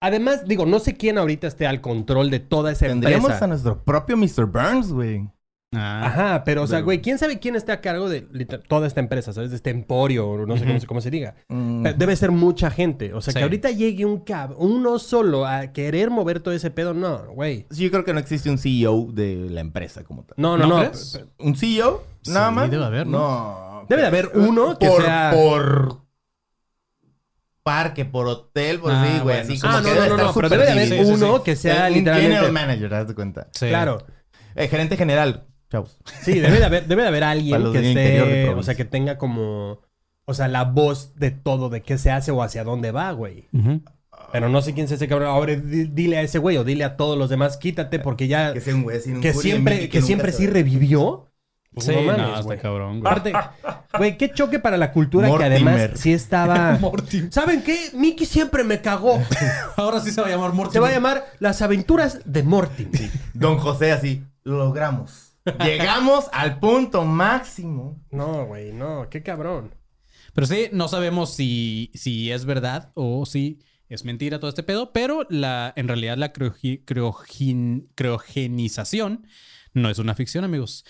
Además, 0.00 0.46
digo, 0.46 0.64
no 0.66 0.78
sé 0.78 0.96
quién 0.96 1.18
ahorita 1.18 1.46
esté 1.46 1.66
al 1.66 1.80
control 1.80 2.30
de 2.30 2.40
toda 2.40 2.72
esa 2.72 2.86
Tendríamos 2.86 3.26
empresa. 3.26 3.44
a 3.44 3.48
nuestro 3.48 3.82
propio 3.84 4.16
Mr. 4.16 4.46
Burns, 4.46 4.92
güey. 4.92 5.28
Ah, 5.72 6.06
Ajá, 6.06 6.44
pero, 6.44 6.64
o 6.64 6.66
sea, 6.66 6.80
güey, 6.80 7.00
¿quién 7.00 7.16
sabe 7.18 7.38
quién 7.38 7.54
está 7.54 7.74
a 7.74 7.80
cargo 7.80 8.08
de 8.08 8.22
toda 8.66 8.88
esta 8.88 8.98
empresa, 8.98 9.32
¿sabes? 9.32 9.50
De 9.50 9.56
este 9.56 9.70
emporio, 9.70 10.28
o 10.28 10.44
no 10.46 10.56
sé 10.56 10.64
cómo, 10.66 10.80
se- 10.80 10.86
cómo 10.88 11.00
se 11.00 11.10
diga. 11.12 11.36
Mm, 11.48 11.84
Debe 11.96 12.16
ser 12.16 12.32
mucha 12.32 12.72
gente. 12.72 13.14
O 13.14 13.20
sea, 13.20 13.32
Sí. 13.32 13.38
que 13.38 13.44
ahorita 13.44 13.70
llegue 13.70 14.04
un 14.04 14.18
cab, 14.18 14.54
uno 14.58 14.98
solo 14.98 15.46
a 15.46 15.68
querer 15.68 16.10
mover 16.10 16.40
todo 16.40 16.54
ese 16.54 16.72
pedo, 16.72 16.92
no, 16.92 17.26
güey. 17.34 17.66
sí, 17.70 17.84
yo 17.84 17.90
creo 17.92 18.04
que 18.04 18.12
no 18.12 18.18
existe 18.18 18.50
un 18.50 18.58
CEO 18.58 19.10
de 19.12 19.48
la 19.48 19.60
empresa 19.60 20.02
como 20.02 20.24
tal. 20.24 20.34
No, 20.38 20.58
no, 20.58 20.66
¿No 20.66 20.82
no. 20.82 20.90
¿Un 21.38 21.54
CEO? 21.54 22.02
Nada 22.26 22.48
Sí, 22.48 22.54
más. 22.56 22.70
debe 22.70 22.84
haber, 22.86 23.06
¿no? 23.06 23.86
Debe 23.88 24.02
de 24.02 24.08
haber 24.08 24.30
uno 24.34 24.76
que 24.76 24.88
por, 24.88 25.02
sea- 25.02 25.30
Por 25.32 26.00
parque, 27.62 28.04
por 28.04 28.26
hotel, 28.26 28.80
pues 28.80 28.94
Ah, 28.96 29.04
sí, 29.04 29.12
güey. 29.12 29.22
bueno, 29.24 29.40
así 29.42 29.54
sí. 29.56 29.60
como 29.60 29.74
Ah, 29.74 29.82
que 29.82 29.88
no, 29.88 29.94
debe 29.94 30.00
no, 30.00 30.08
no, 30.08 30.14
estar 30.14 30.26
no, 30.26 30.34
pero 30.34 30.48
debe 30.48 30.64
de 30.64 30.70
haber 30.72 30.84
dividido. 30.84 31.04
sí, 31.04 31.10
sí, 31.18 31.24
uno 31.24 31.36
sí. 31.38 31.42
que 31.44 31.56
sea 31.56 31.86
un 31.88 31.92
literalmente. 31.94 32.30
general 32.34 32.52
manager, 32.52 32.94
haz 32.94 33.08
de 33.08 33.14
cuenta. 33.14 33.48
sí. 33.52 33.68
Claro. 33.68 34.06
Eh, 34.56 34.66
gerente 34.68 34.96
general, 34.96 35.46
chavos. 35.70 35.98
Sí, 36.22 36.40
debe 36.40 36.58
de 36.58 36.64
haber, 36.64 36.86
debe 36.86 37.02
de 37.02 37.08
haber 37.08 37.24
alguien 37.24 37.72
que 37.72 37.88
esté, 37.90 38.48
o 38.50 38.62
sea, 38.62 38.74
que 38.74 38.84
tenga 38.84 39.16
como, 39.18 39.80
o 40.24 40.34
sea, 40.34 40.48
la 40.48 40.64
voz 40.64 41.14
de 41.16 41.30
todo, 41.30 41.68
de 41.68 41.82
qué 41.82 41.98
se 41.98 42.10
hace 42.10 42.30
o 42.32 42.42
hacia 42.42 42.64
dónde 42.64 42.90
va, 42.90 43.12
güey. 43.12 43.48
Pero 44.32 44.48
no 44.48 44.60
sé 44.62 44.74
quién 44.74 44.84
es 44.86 44.92
ese 44.92 45.08
cabrón. 45.08 45.28
Ahora 45.28 45.54
di- 45.56 45.84
dile 45.86 46.18
a 46.18 46.22
ese 46.22 46.38
güey 46.38 46.56
o 46.56 46.64
dile 46.64 46.84
a 46.84 46.96
todos 46.96 47.16
los 47.16 47.30
demás, 47.30 47.56
quítate 47.56 47.98
porque 48.00 48.26
ya, 48.28 48.52
Que 48.52 48.60
sea 48.60 48.74
un 48.74 48.82
güey 48.82 49.00
sin 49.00 49.16
un 49.16 49.20
que 49.22 49.32
siempre, 49.32 49.88
que 49.88 50.02
siempre 50.02 50.32
sí 50.32 50.46
revivió. 50.46 51.29
Pues 51.72 51.86
Sí, 51.86 51.92
no 51.94 52.02
no, 52.02 52.08
mames, 52.18 52.28
está 52.30 52.42
güey. 52.42 52.58
cabrón, 52.58 52.98
güey. 53.00 53.12
Aparte, 53.12 53.32
güey, 53.96 54.18
qué 54.18 54.32
choque 54.32 54.58
para 54.58 54.76
la 54.76 54.90
cultura 54.92 55.28
que 55.28 55.32
Mortimer. 55.32 55.68
además 55.68 56.00
sí 56.00 56.12
estaba. 56.12 56.76
Mortimer. 56.80 57.32
¿Saben 57.32 57.62
qué? 57.62 57.90
Mickey 57.94 58.26
siempre 58.26 58.64
me 58.64 58.80
cagó. 58.80 59.22
Ahora 59.76 60.00
sí 60.00 60.10
se 60.10 60.20
va 60.20 60.26
a 60.26 60.30
llamar 60.30 60.52
Morty. 60.52 60.72
Se 60.72 60.80
va 60.80 60.88
a 60.88 60.92
llamar 60.92 61.24
Las 61.38 61.62
aventuras 61.62 62.20
de 62.24 62.42
Mortimer. 62.42 63.10
Don 63.34 63.58
José 63.58 63.92
así, 63.92 64.24
lo 64.42 64.58
logramos. 64.58 65.36
Llegamos 65.64 66.26
al 66.32 66.58
punto 66.58 67.04
máximo. 67.04 68.00
No, 68.10 68.46
güey, 68.46 68.72
no, 68.72 69.08
qué 69.08 69.22
cabrón. 69.22 69.72
Pero 70.34 70.46
sí, 70.46 70.68
no 70.72 70.88
sabemos 70.88 71.32
si, 71.34 71.90
si 71.94 72.30
es 72.32 72.44
verdad 72.44 72.90
o 72.94 73.24
si 73.26 73.60
es 73.88 74.04
mentira 74.04 74.38
todo 74.38 74.48
este 74.48 74.62
pedo, 74.62 74.92
pero 74.92 75.26
la, 75.30 75.72
en 75.76 75.88
realidad 75.88 76.16
la 76.18 76.32
criogenización 76.32 79.26
no 79.72 79.88
es 79.90 79.98
una 79.98 80.14
ficción, 80.14 80.44
amigos. 80.44 80.84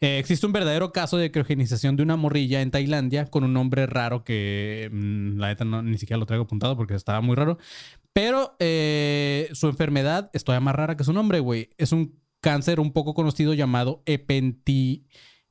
Eh, 0.00 0.18
existe 0.18 0.46
un 0.46 0.52
verdadero 0.52 0.92
caso 0.92 1.16
de 1.16 1.32
criogenización 1.32 1.96
de 1.96 2.04
una 2.04 2.16
morrilla 2.16 2.62
en 2.62 2.70
Tailandia 2.70 3.26
con 3.26 3.42
un 3.42 3.52
nombre 3.52 3.86
raro 3.86 4.22
que 4.22 4.88
mm, 4.92 5.38
la 5.38 5.48
neta 5.48 5.64
ni 5.64 5.98
siquiera 5.98 6.18
lo 6.18 6.26
traigo 6.26 6.44
apuntado 6.44 6.76
porque 6.76 6.94
estaba 6.94 7.20
muy 7.20 7.34
raro. 7.34 7.58
Pero 8.12 8.56
eh, 8.60 9.48
su 9.52 9.68
enfermedad 9.68 10.30
es 10.32 10.44
todavía 10.44 10.64
más 10.64 10.76
rara 10.76 10.96
que 10.96 11.04
su 11.04 11.12
nombre, 11.12 11.40
güey. 11.40 11.70
Es 11.78 11.92
un 11.92 12.20
cáncer 12.40 12.78
un 12.78 12.92
poco 12.92 13.14
conocido 13.14 13.54
llamado 13.54 14.02
epenti, 14.06 15.06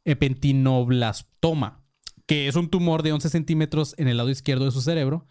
epentinoblastoma, 0.06 1.84
que 2.26 2.48
es 2.48 2.56
un 2.56 2.70
tumor 2.70 3.04
de 3.04 3.12
11 3.12 3.30
centímetros 3.30 3.96
en 3.98 4.08
el 4.08 4.18
lado 4.18 4.30
izquierdo 4.30 4.66
de 4.66 4.72
su 4.72 4.82
cerebro. 4.82 5.28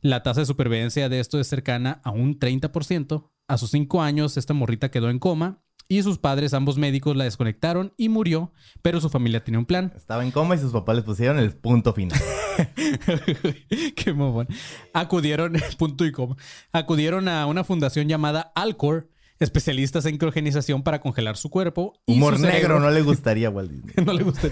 La 0.00 0.22
tasa 0.22 0.40
de 0.40 0.46
supervivencia 0.46 1.08
de 1.08 1.20
esto 1.20 1.40
es 1.40 1.48
cercana 1.48 2.00
a 2.04 2.10
un 2.10 2.38
30%. 2.38 3.30
A 3.48 3.58
sus 3.58 3.70
5 3.70 4.02
años, 4.02 4.36
esta 4.36 4.54
morrita 4.54 4.92
quedó 4.92 5.10
en 5.10 5.18
coma 5.18 5.62
y 5.90 6.04
sus 6.04 6.18
padres, 6.18 6.54
ambos 6.54 6.78
médicos, 6.78 7.16
la 7.16 7.24
desconectaron 7.24 7.92
y 7.96 8.08
murió, 8.08 8.52
pero 8.80 9.00
su 9.00 9.10
familia 9.10 9.42
tenía 9.42 9.58
un 9.58 9.66
plan. 9.66 9.92
Estaba 9.96 10.22
en 10.22 10.30
coma 10.30 10.54
y 10.54 10.58
sus 10.58 10.70
papás 10.70 10.94
les 10.94 11.04
pusieron 11.04 11.40
el 11.40 11.50
punto 11.52 11.92
final. 11.92 12.16
Qué 13.96 14.12
mamón. 14.14 14.46
Acudieron, 14.94 15.54
punto 15.78 16.04
y 16.06 16.12
coma. 16.12 16.36
Acudieron 16.72 17.26
a 17.26 17.44
una 17.46 17.64
fundación 17.64 18.08
llamada 18.08 18.52
Alcor, 18.54 19.08
especialistas 19.40 20.06
en 20.06 20.16
criogenización 20.16 20.84
para 20.84 21.00
congelar 21.00 21.36
su 21.36 21.50
cuerpo. 21.50 21.94
y 22.06 22.12
Humor 22.14 22.36
su 22.36 22.42
negro 22.42 22.78
no 22.78 22.90
le 22.90 23.02
gustaría 23.02 23.48
a 23.48 23.50
Walt 23.50 23.72
Disney. 23.72 24.06
no 24.06 24.12
le 24.12 24.22
gusta. 24.22 24.48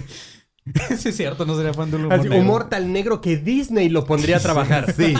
sí, 0.97 1.07
es 1.09 1.15
cierto, 1.15 1.45
no 1.45 1.55
sería 1.55 1.73
fan 1.73 1.89
del 1.89 2.01
humor. 2.01 2.19
Así, 2.19 2.27
negro. 2.27 2.43
humor 2.43 2.69
tan 2.69 2.91
negro 2.91 3.21
que 3.21 3.37
Disney 3.37 3.87
lo 3.87 4.05
pondría 4.05 4.37
a 4.37 4.39
trabajar. 4.41 4.91
Sí. 4.93 5.13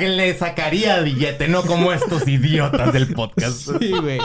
Le, 0.00 0.34
sacaría 0.34 1.00
billete, 1.00 1.48
no 1.48 1.62
como 1.62 1.92
estos 1.92 2.26
idiotas 2.28 2.92
del 2.92 3.12
podcast. 3.14 3.68
Sí, 3.80 3.90
güey. 3.90 4.18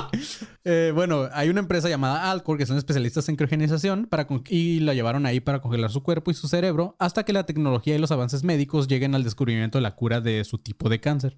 Eh, 0.64 0.92
bueno, 0.94 1.28
hay 1.34 1.50
una 1.50 1.60
empresa 1.60 1.90
llamada 1.90 2.30
Alcor 2.32 2.58
que 2.58 2.66
son 2.66 2.78
especialistas 2.78 3.28
en 3.30 3.36
criogenización 3.36 4.06
para 4.06 4.28
y 4.50 4.80
la 4.80 4.94
llevaron 4.94 5.26
ahí 5.26 5.40
para 5.40 5.62
congelar 5.62 5.92
su 5.92 6.04
cuerpo 6.04 6.32
y 6.32 6.34
su 6.34 6.48
cerebro 6.48 6.96
hasta 7.00 7.24
que 7.24 7.34
la 7.34 7.46
tecnología 7.46 7.96
y 7.96 8.00
los 8.00 8.12
avances 8.12 8.44
médicos 8.44 8.88
lleguen 8.88 9.16
al 9.16 9.24
descubrimiento 9.24 9.78
de 9.78 9.82
la 9.82 9.96
cura 9.96 10.22
de 10.22 10.44
su 10.44 10.58
tipo 10.58 10.90
de 10.90 11.00
cáncer. 11.00 11.38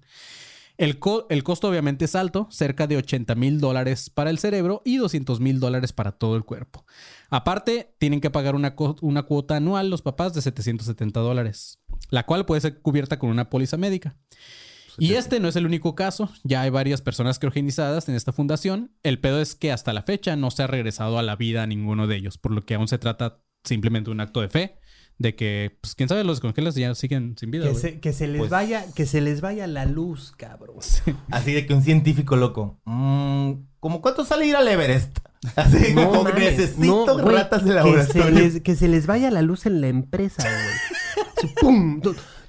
El, 0.78 0.98
co- 0.98 1.26
el 1.30 1.44
costo 1.44 1.68
obviamente 1.68 2.06
es 2.06 2.14
alto, 2.14 2.48
cerca 2.50 2.86
de 2.86 2.96
80 2.96 3.34
mil 3.34 3.60
dólares 3.60 4.10
para 4.10 4.30
el 4.30 4.38
cerebro 4.38 4.82
y 4.84 4.96
200 4.96 5.38
mil 5.40 5.60
dólares 5.60 5.92
para 5.92 6.12
todo 6.12 6.34
el 6.36 6.44
cuerpo. 6.44 6.84
Aparte, 7.30 7.94
tienen 7.98 8.20
que 8.20 8.30
pagar 8.30 8.54
una, 8.54 8.74
una 9.00 9.22
cuota 9.24 9.56
anual 9.56 9.90
los 9.90 10.02
papás 10.02 10.34
de 10.34 10.42
770 10.42 11.20
dólares, 11.20 11.78
la 12.10 12.24
cual 12.26 12.46
puede 12.46 12.60
ser 12.60 12.80
cubierta 12.80 13.18
con 13.18 13.30
una 13.30 13.50
póliza 13.50 13.76
médica. 13.76 14.16
Y 14.98 15.14
este 15.14 15.40
no 15.40 15.48
es 15.48 15.56
el 15.56 15.64
único 15.64 15.94
caso, 15.94 16.30
ya 16.44 16.60
hay 16.60 16.70
varias 16.70 17.00
personas 17.00 17.38
criogenizadas 17.38 18.10
en 18.10 18.14
esta 18.14 18.32
fundación. 18.32 18.92
El 19.02 19.18
pedo 19.20 19.40
es 19.40 19.54
que 19.54 19.72
hasta 19.72 19.94
la 19.94 20.02
fecha 20.02 20.36
no 20.36 20.50
se 20.50 20.62
ha 20.64 20.66
regresado 20.66 21.18
a 21.18 21.22
la 21.22 21.34
vida 21.36 21.62
a 21.62 21.66
ninguno 21.66 22.06
de 22.06 22.16
ellos, 22.16 22.36
por 22.36 22.52
lo 22.52 22.66
que 22.66 22.74
aún 22.74 22.88
se 22.88 22.98
trata 22.98 23.42
simplemente 23.64 24.08
de 24.08 24.12
un 24.12 24.20
acto 24.20 24.42
de 24.42 24.48
fe, 24.50 24.78
de 25.22 25.34
que, 25.34 25.76
pues 25.80 25.94
quién 25.94 26.08
sabe, 26.08 26.24
los 26.24 26.36
descongelas 26.38 26.76
y 26.76 26.80
ya 26.80 26.94
siguen 26.94 27.36
sin 27.38 27.50
vida. 27.50 27.68
Que 27.68 27.74
se, 27.74 28.00
que 28.00 28.12
se 28.12 28.26
les 28.28 28.38
Pues- 28.40 28.50
vaya, 28.50 28.84
que 28.94 29.06
se 29.06 29.20
les 29.20 29.40
vaya 29.40 29.66
la 29.66 29.86
luz, 29.86 30.32
cabrón. 30.36 30.76
Así 31.30 31.52
de 31.52 31.64
que 31.66 31.72
un 31.74 31.82
científico 31.82 32.36
loco. 32.36 32.78
mm, 32.84 33.52
¿Cómo 33.80 34.00
cuánto 34.02 34.24
sale 34.24 34.46
ir 34.46 34.56
al 34.56 34.68
Everest? 34.68 35.18
Así 35.56 35.94
como 35.94 36.24
que 36.24 36.32
mames, 36.32 36.58
necesito 36.58 37.06
no, 37.06 37.18
güey, 37.22 37.34
ratas 37.36 37.64
de 37.64 37.70
que 37.70 37.74
laboratorio. 37.74 38.24
se, 38.24 38.30
les, 38.30 38.60
que 38.60 38.76
se 38.76 38.86
les 38.88 39.06
vaya 39.06 39.30
la 39.30 39.42
luz 39.42 39.66
en 39.66 39.80
la 39.80 39.88
empresa, 39.88 40.42
güey. 40.42 41.26
Así, 41.36 41.48
¡Pum! 41.60 42.00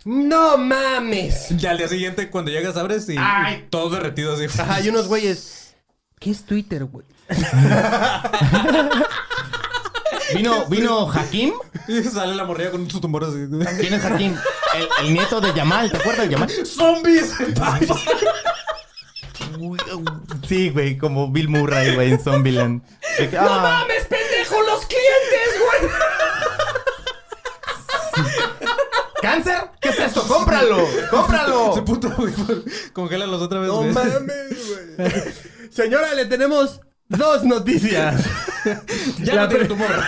¡No 0.06 0.58
mames! 0.58 1.50
Y 1.52 1.66
al 1.66 1.78
día 1.78 1.88
siguiente, 1.88 2.30
cuando 2.30 2.52
llegas, 2.52 2.76
abres 2.78 3.08
y 3.10 3.16
Ay. 3.18 3.68
todo 3.70 3.90
derretido 3.90 4.34
así. 4.34 4.46
Ajá, 4.60 4.76
hay 4.76 4.90
unos 4.90 5.08
güeyes. 5.08 5.76
¿Qué 6.20 6.30
es 6.32 6.44
Twitter, 6.44 6.86
güey? 6.86 7.06
Vino, 10.36 10.66
vino 10.68 11.10
Hakim. 11.12 11.54
Y 11.88 12.04
sale 12.04 12.36
la 12.36 12.44
morrilla 12.46 12.72
con 12.72 12.90
su 12.90 13.00
tumor 13.02 13.24
así. 13.26 13.48
¿Quién 13.80 13.94
es 13.94 14.04
Hakim? 14.06 14.36
El, 14.76 14.88
el 15.06 15.14
nieto 15.14 15.42
de 15.42 15.54
Yamal, 15.54 15.92
¿te 15.92 15.98
acuerdas 15.98 16.26
de 16.28 16.32
Yamal? 16.34 16.50
¡Zombies! 16.66 17.34
Sí, 20.48 20.70
güey, 20.70 20.98
como 20.98 21.32
Bill 21.32 21.50
Murray, 21.50 21.96
güey, 21.96 22.12
en 22.12 22.20
Zombieland. 22.20 22.82
De 23.18 23.30
que, 23.30 23.38
ah, 23.38 23.86
pendejo! 24.10 24.62
¡Los 24.62 24.86
clientes, 24.86 25.60
güey! 25.60 25.92
¿Cáncer? 29.22 29.70
¿Qué 29.80 29.90
es 29.90 30.00
esto? 30.00 30.24
¡Cómpralo! 30.28 30.86
¡Cómpralo! 31.10 31.74
Se 31.74 31.82
puto, 31.82 32.10
güey. 32.18 32.34
Congélalos 32.94 33.42
otra 33.42 33.60
vez, 33.60 33.70
No 33.70 33.78
güey. 33.78 33.92
mames, 33.92 34.98
güey. 34.98 35.12
Señora, 35.72 36.14
le 36.14 36.26
tenemos 36.26 36.82
dos 37.18 37.44
noticias. 37.44 38.24
Ya 39.20 39.36
La 39.36 39.42
no 39.48 39.68
tumor. 39.68 39.90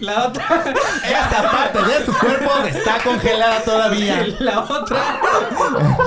La 0.00 0.26
otra. 0.26 0.74
Esa 1.04 1.50
parte 1.50 1.78
de 1.78 2.04
su 2.04 2.12
cuerpo 2.18 2.50
está 2.66 2.98
congelada 3.02 3.60
todavía. 3.62 4.26
La 4.40 4.60
otra. 4.60 5.20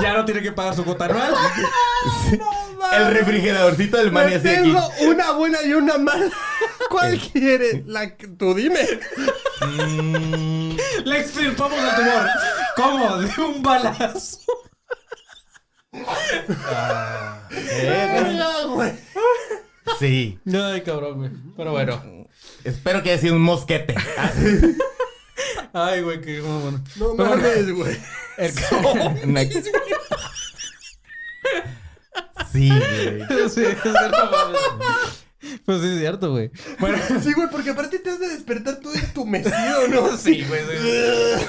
Ya 0.02 0.12
no 0.14 0.24
tiene 0.24 0.42
que 0.42 0.52
pagar 0.52 0.74
su 0.74 0.84
cuota 0.84 1.06
anual. 1.06 1.34
El 2.92 3.06
refrigeradorcito 3.14 3.96
del 3.96 4.10
aquí. 4.36 4.38
tengo 4.40 4.90
una 5.00 5.30
buena 5.32 5.62
y 5.62 5.72
una 5.72 5.96
mala. 5.96 6.26
¿Cuál 6.90 7.18
quiere? 7.18 7.84
La 7.86 8.14
que- 8.16 8.28
tú 8.28 8.54
dime. 8.54 8.86
Mm, 9.62 10.76
Le 11.04 11.20
extirpamos 11.20 11.78
el 11.78 11.94
tumor. 11.96 12.28
¿Cómo? 12.76 13.16
De 13.18 13.40
un 13.42 13.62
balazo. 13.62 14.40
Eh, 17.50 18.94
Sí. 19.98 20.38
Ay, 20.54 20.80
cabrón, 20.82 21.18
güey. 21.18 21.30
Pero 21.56 21.72
bueno. 21.72 22.26
Espero 22.64 23.02
que 23.02 23.10
haya 23.12 23.20
sido 23.20 23.34
un 23.34 23.42
mosquete. 23.42 23.94
Ay, 25.72 26.02
güey, 26.02 26.20
qué 26.20 26.40
bueno. 26.40 26.82
No 26.96 27.16
Pero 27.16 27.30
mames, 27.30 27.72
güey. 27.74 27.96
el- 28.38 28.52
Sí, 32.52 32.68
güey. 32.68 33.22
Sí, 33.48 33.62
es 33.64 33.82
cierto, 33.82 33.90
mames. 34.30 35.21
Pues 35.64 35.80
sí, 35.80 35.88
es 35.88 35.98
cierto, 35.98 36.30
güey. 36.30 36.50
Bueno. 36.78 36.98
Sí, 37.22 37.32
güey, 37.32 37.48
porque 37.50 37.70
aparte 37.70 37.98
te 37.98 38.10
has 38.10 38.20
de 38.20 38.28
despertar 38.28 38.76
todo 38.76 38.94
entumecido, 38.94 39.88
¿no? 39.88 40.16
Sí, 40.16 40.44
güey. 40.48 40.60
sí. 40.62 41.46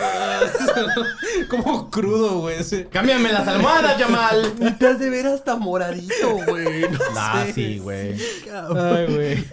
Como 1.50 1.90
crudo, 1.90 2.40
güey. 2.42 2.64
sí. 2.64 2.86
Cámbiame 2.92 3.32
las 3.32 3.48
almohadas, 3.48 3.98
Yamal. 3.98 4.54
Y 4.60 4.72
te 4.74 4.88
has 4.88 5.00
de 5.00 5.10
ver 5.10 5.28
hasta 5.28 5.56
moradito, 5.56 6.38
güey. 6.48 6.82
No 6.90 7.00
Ah, 7.16 7.44
sé. 7.48 7.54
sí, 7.54 7.80
güey. 7.80 8.16
Ay, 8.76 9.06
güey. 9.14 9.44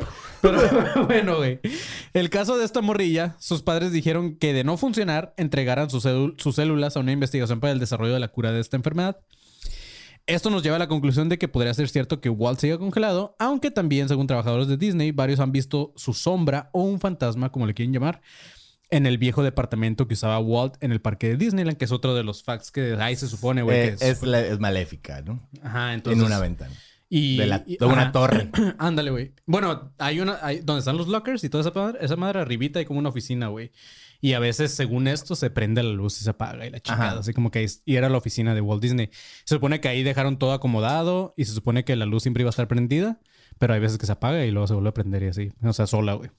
Pero 0.41 1.05
bueno, 1.07 1.36
güey. 1.36 1.61
El 2.14 2.30
caso 2.30 2.57
de 2.57 2.64
esta 2.64 2.80
morrilla, 2.80 3.36
sus 3.38 3.62
padres 3.62 3.93
dijeron 3.93 4.36
que 4.36 4.55
de 4.55 4.64
no 4.64 4.76
funcionar, 4.78 5.34
entregaran 5.36 5.91
sus 5.91 6.05
células 6.55 6.97
a 6.97 7.01
una 7.01 7.12
investigación 7.12 7.61
para 7.61 7.72
el 7.72 7.78
desarrollo 7.78 8.14
de 8.14 8.20
la 8.20 8.28
cura 8.28 8.51
de 8.53 8.61
esta 8.61 8.76
enfermedad. 8.76 9.18
Esto 10.31 10.49
nos 10.51 10.62
lleva 10.62 10.76
a 10.76 10.78
la 10.78 10.89
conclusión 10.89 11.28
de 11.28 11.39
que 11.39 11.49
podría 11.49 11.74
ser 11.74 11.89
cierto 11.89 12.20
que 12.20 12.28
Walt 12.31 12.59
siga 12.61 12.78
congelado, 12.78 13.35
aunque 13.39 13.70
también, 13.70 14.09
según 14.09 14.26
trabajadores 14.26 14.68
de 14.68 14.76
Disney, 14.76 15.11
varios 15.12 15.41
han 15.41 15.53
visto 15.53 15.93
su 15.97 16.14
sombra 16.14 16.70
o 16.72 16.83
un 16.83 17.01
fantasma, 17.01 17.51
como 17.51 17.66
le 17.66 17.74
quieren 17.74 17.93
llamar, 17.93 18.20
en 18.91 19.07
el 19.07 19.18
viejo 19.18 19.43
departamento 19.43 20.07
que 20.09 20.14
usaba 20.14 20.39
Walt 20.39 20.74
en 20.81 20.93
el 20.93 21.01
parque 21.01 21.28
de 21.28 21.37
Disneyland, 21.37 21.76
que 21.76 21.85
es 21.85 21.93
otro 21.93 22.14
de 22.14 22.22
los 22.24 22.43
facts 22.43 22.70
que 22.70 22.95
ahí 23.01 23.16
se 23.16 23.28
supone, 23.28 23.62
güey, 23.62 23.89
Eh, 23.89 23.97
que 23.99 24.09
es, 24.11 24.61
maléfica, 24.61 25.20
¿no? 25.22 25.49
Ajá, 25.62 25.95
entonces... 25.95 26.20
en 26.20 26.26
una 26.26 26.39
ventana. 26.41 26.74
Y, 27.09 27.37
De, 27.39 27.47
la- 27.47 27.64
y- 27.66 27.76
de 27.76 27.85
una 27.87 28.03
ajá. 28.03 28.12
torre. 28.12 28.51
Ándale, 28.78 29.11
güey. 29.11 29.33
Bueno, 29.47 29.93
hay 29.99 30.20
una. 30.20 30.39
Hay, 30.43 30.61
donde 30.61 30.78
están 30.78 30.97
los 30.97 31.09
lockers 31.09 31.43
y 31.43 31.49
toda 31.49 31.62
esa 31.68 31.72
madre, 31.76 31.99
esa 32.03 32.14
madre 32.14 32.41
arribita 32.41 32.78
hay 32.78 32.85
como 32.85 33.01
una 33.01 33.09
oficina, 33.09 33.49
güey. 33.49 33.72
Y 34.21 34.35
a 34.35 34.39
veces, 34.39 34.73
según 34.73 35.09
esto, 35.09 35.35
se 35.35 35.51
prende 35.51 35.83
la 35.83 35.91
luz 35.91 36.21
y 36.21 36.25
se 36.25 36.31
apaga 36.31 36.66
y 36.66 36.71
la 36.71 36.81
chingada. 36.81 37.11
Ajá. 37.12 37.18
Así 37.21 37.33
como 37.33 37.51
que 37.51 37.66
y 37.85 37.97
era 37.97 38.09
la 38.09 38.18
oficina 38.18 38.55
de 38.55 38.61
Walt 38.61 38.83
Disney. 38.83 39.09
Se 39.45 39.55
supone 39.55 39.81
que 39.81 39.89
ahí 39.89 40.03
dejaron 40.03 40.39
todo 40.39 40.53
acomodado 40.53 41.33
y 41.37 41.45
se 41.47 41.53
supone 41.53 41.85
que 41.85 41.97
la 41.97 42.05
luz 42.07 42.23
siempre 42.25 42.43
iba 42.43 42.49
a 42.49 42.51
estar 42.51 42.68
prendida, 42.68 43.21
pero 43.59 43.73
hay 43.75 43.81
veces 43.81 43.97
que 43.99 44.07
se 44.07 44.12
apaga 44.12 44.45
y 44.45 44.51
luego 44.51 44.66
se 44.66 44.75
vuelve 44.75 44.91
a 44.91 44.95
prender 44.95 45.23
y 45.23 45.29
así. 45.29 45.53
O 45.62 45.73
sea, 45.73 45.87
sola, 45.87 46.14
güey. 46.14 46.31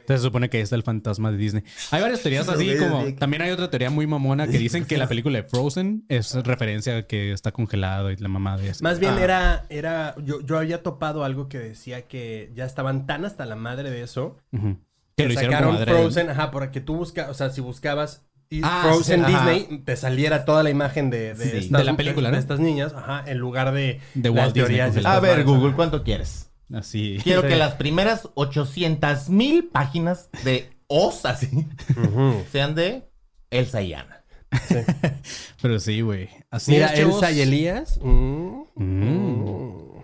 Entonces 0.00 0.22
se 0.22 0.28
supone 0.28 0.48
que 0.48 0.56
ahí 0.56 0.62
está 0.62 0.74
el 0.74 0.82
fantasma 0.84 1.30
de 1.30 1.36
Disney. 1.36 1.62
Hay 1.90 2.00
varias 2.00 2.22
teorías 2.22 2.48
así 2.48 2.76
como... 2.78 3.12
También 3.16 3.42
hay 3.42 3.50
otra 3.50 3.68
teoría 3.68 3.90
muy 3.90 4.06
mamona 4.06 4.46
que 4.48 4.56
dicen 4.56 4.86
que 4.86 4.96
la 4.96 5.06
película 5.08 5.36
de 5.42 5.46
Frozen 5.46 6.06
es 6.08 6.32
referencia 6.46 6.96
a 6.96 7.02
que 7.02 7.30
está 7.32 7.52
congelado 7.52 8.10
y 8.10 8.16
la 8.16 8.28
mamá 8.28 8.56
de 8.56 8.70
eso. 8.70 8.82
Más 8.82 9.00
bien 9.00 9.14
Ah. 9.18 9.22
era, 9.22 9.66
era, 9.68 10.14
yo, 10.24 10.40
yo 10.40 10.56
había 10.56 10.82
topado 10.82 11.24
algo 11.24 11.48
que 11.50 11.58
decía 11.58 12.06
que 12.08 12.50
ya 12.54 12.64
estaban 12.64 13.06
tan 13.06 13.26
hasta 13.26 13.44
la 13.44 13.54
madre 13.56 13.90
de 13.90 14.00
eso 14.02 14.38
Ujú. 14.52 14.78
Que, 15.18 15.26
lo 15.28 15.32
hicieron 15.34 15.52
sacaron 15.52 15.74
como. 15.76 15.86
Frozen, 15.86 16.30
ajá, 16.30 16.50
para 16.50 16.70
que 16.70 16.80
tú 16.80 16.96
buscas, 16.96 17.28
o 17.28 17.34
sea, 17.34 17.50
si 17.50 17.60
buscabas 17.60 18.24
Ah, 18.62 18.80
Frozen 18.86 19.26
sí, 19.26 19.32
ajá. 19.34 19.50
Disney, 19.50 19.78
te 19.84 19.94
saliera 19.94 20.46
toda 20.46 20.62
la 20.62 20.70
imagen 20.70 21.10
de, 21.10 21.34
de, 21.34 21.44
Sí. 21.50 21.56
estas, 21.58 21.80
De 21.80 21.84
la 21.84 21.96
película, 21.98 22.28
de, 22.30 22.32
¿no? 22.36 22.38
estas 22.40 22.58
niñas, 22.60 22.94
ajá, 22.94 23.22
en 23.26 23.36
lugar 23.38 23.72
de, 23.72 24.00
De 24.14 24.30
las 24.30 24.38
Walt 24.38 24.54
Disney 24.54 24.78
teorías. 24.78 25.04
A 25.04 25.20
ver. 25.20 25.44
Google, 25.44 25.74
¿cuánto 25.74 26.02
quieres? 26.02 26.50
Así. 26.72 27.18
Quiero 27.22 27.42
Sí. 27.42 27.48
que 27.48 27.56
las 27.56 27.74
primeras 27.74 28.28
800 28.34 29.28
mil 29.28 29.64
páginas 29.68 30.30
de 30.44 30.70
Oz, 30.86 31.26
así, 31.26 31.66
sean 32.52 32.74
de 32.74 33.10
Elsa 33.50 33.82
y 33.82 33.92
Anna. 33.92 34.24
Pero 35.60 35.78
sí, 35.78 36.00
güey. 36.00 36.30
Así 36.50 36.72
Mira, 36.72 36.86
es, 36.86 37.00
chavos. 37.00 37.16
Elsa 37.22 37.32
y 37.32 37.40
Elías. 37.42 37.98
mm, 38.02 38.62
Mm. 38.76 40.02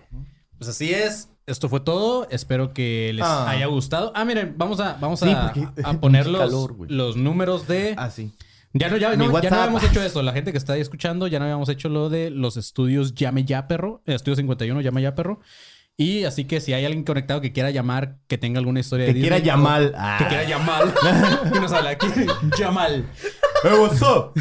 Pues 0.59 0.69
así 0.69 0.93
es. 0.93 1.29
Esto 1.47 1.69
fue 1.69 1.81
todo. 1.81 2.27
Espero 2.31 2.73
que 2.73 3.13
les 3.15 3.25
Ah. 3.25 3.51
haya 3.51 3.67
gustado. 3.67 4.13
Ah, 4.15 4.25
miren, 4.25 4.55
vamos 4.57 4.81
a, 4.81 4.97
vamos 5.01 5.21
Sí, 5.21 5.31
a, 5.31 5.53
porque- 5.53 5.83
a 5.85 5.93
poner 6.01 6.27
los, 6.27 6.41
calor, 6.41 6.77
los 6.89 7.17
números 7.17 7.67
de. 7.69 7.95
Así. 7.99 8.33
Ya 8.73 8.89
no, 8.89 8.97
ya, 8.97 9.15
no, 9.15 9.41
ya 9.41 9.51
no 9.51 9.57
habíamos 9.57 9.85
hecho 9.85 10.03
eso. 10.03 10.21
La 10.23 10.33
gente 10.33 10.51
que 10.51 10.59
está 10.59 10.73
ahí 10.73 10.81
escuchando, 10.81 11.27
ya 11.29 11.39
no 11.39 11.45
habíamos 11.45 11.69
hecho 11.69 11.89
lo 11.89 12.09
de 12.09 12.31
los 12.31 12.57
estudios 12.57 13.15
Llame 13.15 13.45
Ya 13.45 13.69
Perro. 13.69 14.03
Estudio 14.07 14.35
51, 14.37 14.81
Llame 14.81 15.01
Ya 15.03 15.15
Perro. 15.15 15.39
Y 15.97 16.25
así 16.25 16.45
que 16.45 16.61
si 16.61 16.73
hay 16.73 16.85
alguien 16.85 17.05
conectado 17.05 17.41
que 17.41 17.53
quiera 17.53 17.71
llamar, 17.71 18.17
que 18.27 18.37
tenga 18.37 18.59
alguna 18.59 18.81
historia 18.81 19.07
Que 19.07 19.15
de 19.15 19.21
quiera 19.21 19.39
llamar. 19.39 19.93
Ah. 19.97 20.17
Que 20.19 20.27
quiera 20.27 20.43
llamar. 20.43 20.93
y 21.55 21.59
nos 21.61 21.71
habla 21.73 21.91
aquí. 21.91 22.07
Yamal. 22.59 23.05
Hey, 23.73 23.79
what's 23.81 24.03
up? 24.03 24.33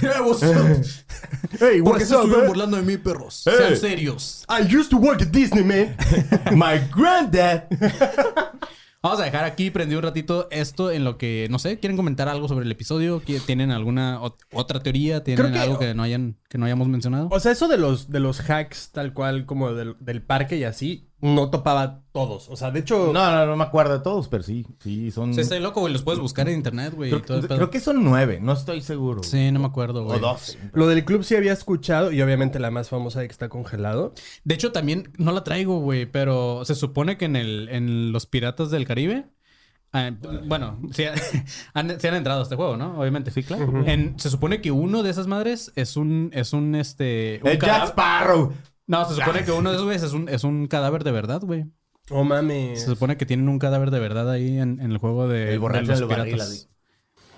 Hey, 1.59 1.81
¿Por 1.81 1.97
qué 1.97 2.03
what's 2.03 2.07
se 2.09 2.15
up, 2.15 2.21
estuvieron 2.21 2.39
man? 2.41 2.47
burlando 2.47 2.77
de 2.77 2.83
mí, 2.83 2.97
perros? 2.97 3.43
Hey. 3.45 3.53
Sean 3.57 3.77
serios. 3.77 4.45
I 4.49 4.63
used 4.75 4.89
to 4.89 4.97
work 4.97 5.21
at 5.21 5.29
Disney, 5.29 5.63
man. 5.63 5.95
My 6.57 6.79
granddad. 6.93 7.67
Vamos 9.01 9.19
a 9.19 9.23
dejar 9.25 9.43
aquí 9.43 9.69
prendido 9.69 9.99
un 9.99 10.03
ratito 10.03 10.47
esto 10.49 10.89
en 10.91 11.03
lo 11.03 11.17
que, 11.17 11.47
no 11.49 11.59
sé, 11.59 11.77
¿quieren 11.79 11.97
comentar 11.97 12.29
algo 12.29 12.47
sobre 12.47 12.65
el 12.65 12.71
episodio? 12.71 13.21
¿Qui- 13.21 13.41
¿Tienen 13.45 13.71
alguna 13.71 14.21
ot- 14.21 14.37
otra 14.53 14.81
teoría? 14.81 15.23
¿Tienen 15.23 15.43
Creo 15.45 15.53
que- 15.53 15.59
algo 15.59 15.77
que 15.79 15.93
no 15.93 16.03
hayan 16.03 16.37
que 16.53 16.59
no 16.59 16.67
hayamos 16.67 16.87
mencionado? 16.87 17.29
O 17.31 17.39
sea, 17.39 17.51
eso 17.51 17.67
de 17.67 17.79
los, 17.79 18.11
de 18.11 18.19
los 18.19 18.47
hacks, 18.47 18.91
tal 18.91 19.11
cual 19.15 19.47
como 19.47 19.73
del, 19.73 19.95
del 19.99 20.21
parque 20.21 20.55
y 20.55 20.65
así, 20.65 21.09
no 21.19 21.49
topaba 21.49 22.03
todos. 22.11 22.47
O 22.47 22.55
sea, 22.55 22.69
de 22.69 22.81
hecho, 22.81 23.11
No, 23.11 23.31
no, 23.31 23.47
no 23.47 23.55
me 23.55 23.63
acuerdo 23.63 23.93
de 23.93 24.03
todos, 24.03 24.27
pero 24.27 24.43
sí, 24.43 24.63
sí, 24.77 25.09
son... 25.09 25.33
Sí, 25.33 25.41
estoy 25.41 25.61
loco, 25.61 25.79
güey. 25.79 25.91
Los 25.91 26.03
puedes 26.03 26.19
buscar 26.19 26.47
en 26.47 26.57
internet, 26.57 26.93
güey. 26.93 27.09
creo 27.09 27.71
que 27.71 27.79
son 27.79 28.03
nueve, 28.03 28.37
no 28.39 28.53
estoy 28.53 28.81
seguro. 28.81 29.23
Sí, 29.23 29.51
no 29.51 29.61
me 29.61 29.65
acuerdo, 29.65 30.03
güey. 30.03 30.17
O 30.17 30.21
dos. 30.21 30.55
lo 30.73 30.85
del 30.85 31.03
club 31.05 31.23
sí 31.23 31.35
había 31.35 31.53
escuchado 31.53 32.11
y 32.11 32.21
obviamente 32.21 32.59
la 32.59 32.69
más 32.69 32.87
famosa 32.89 33.21
de 33.21 33.27
que 33.27 33.31
está 33.31 33.49
congelado. 33.49 34.13
De 34.43 34.53
hecho, 34.53 34.71
también 34.71 35.11
no 35.17 35.31
la 35.31 35.43
traigo, 35.43 35.79
güey, 35.79 36.05
pero 36.05 36.65
se 36.65 36.75
supone 36.75 37.17
que 37.17 37.25
en 37.25 37.35
el 37.35 37.67
en 37.71 38.11
los 38.11 38.27
Piratas 38.27 38.69
del 38.69 38.85
Caribe. 38.85 39.25
Ah, 39.93 40.11
bueno, 40.47 40.81
sí, 40.91 41.05
han, 41.73 41.99
sí 41.99 42.07
han 42.07 42.15
entrado 42.15 42.41
a 42.41 42.43
este 42.43 42.55
juego, 42.55 42.75
¿no? 42.77 42.99
Obviamente. 42.99 43.31
Sí, 43.31 43.43
claro. 43.43 43.83
se 44.17 44.29
supone 44.29 44.59
que 44.61 44.71
uno 44.71 45.03
de 45.03 45.09
esas 45.11 45.27
madres 45.27 45.71
es 45.75 45.95
un. 45.95 46.29
Es 46.33 46.53
un 46.53 46.75
este. 46.75 47.39
un 47.43 47.49
El 47.49 47.59
Jack 47.59 47.69
cadáver- 47.69 47.87
Sparrow. 47.89 48.53
No, 48.85 49.07
se 49.07 49.15
supone 49.15 49.45
que 49.45 49.51
uno 49.51 49.69
de 49.69 49.75
esos 49.75 49.85
güeyes 49.85 50.03
es 50.03 50.11
un, 50.13 50.27
es 50.27 50.43
un 50.43 50.67
cadáver 50.67 51.03
de 51.05 51.11
verdad, 51.11 51.41
güey. 51.41 51.65
Oh 52.09 52.25
mames. 52.25 52.81
Se 52.81 52.87
supone 52.87 53.15
que 53.15 53.25
tienen 53.25 53.47
un 53.47 53.59
cadáver 53.59 53.91
de 53.91 53.99
verdad 53.99 54.29
ahí 54.29 54.57
en, 54.59 54.81
en 54.81 54.91
el 54.91 54.97
juego 54.97 55.29
de, 55.29 55.53
El 55.53 55.59
borracho 55.59 55.93
de 55.93 55.99
los 56.01 56.09
barril, 56.09 56.33
piratas. 56.33 56.69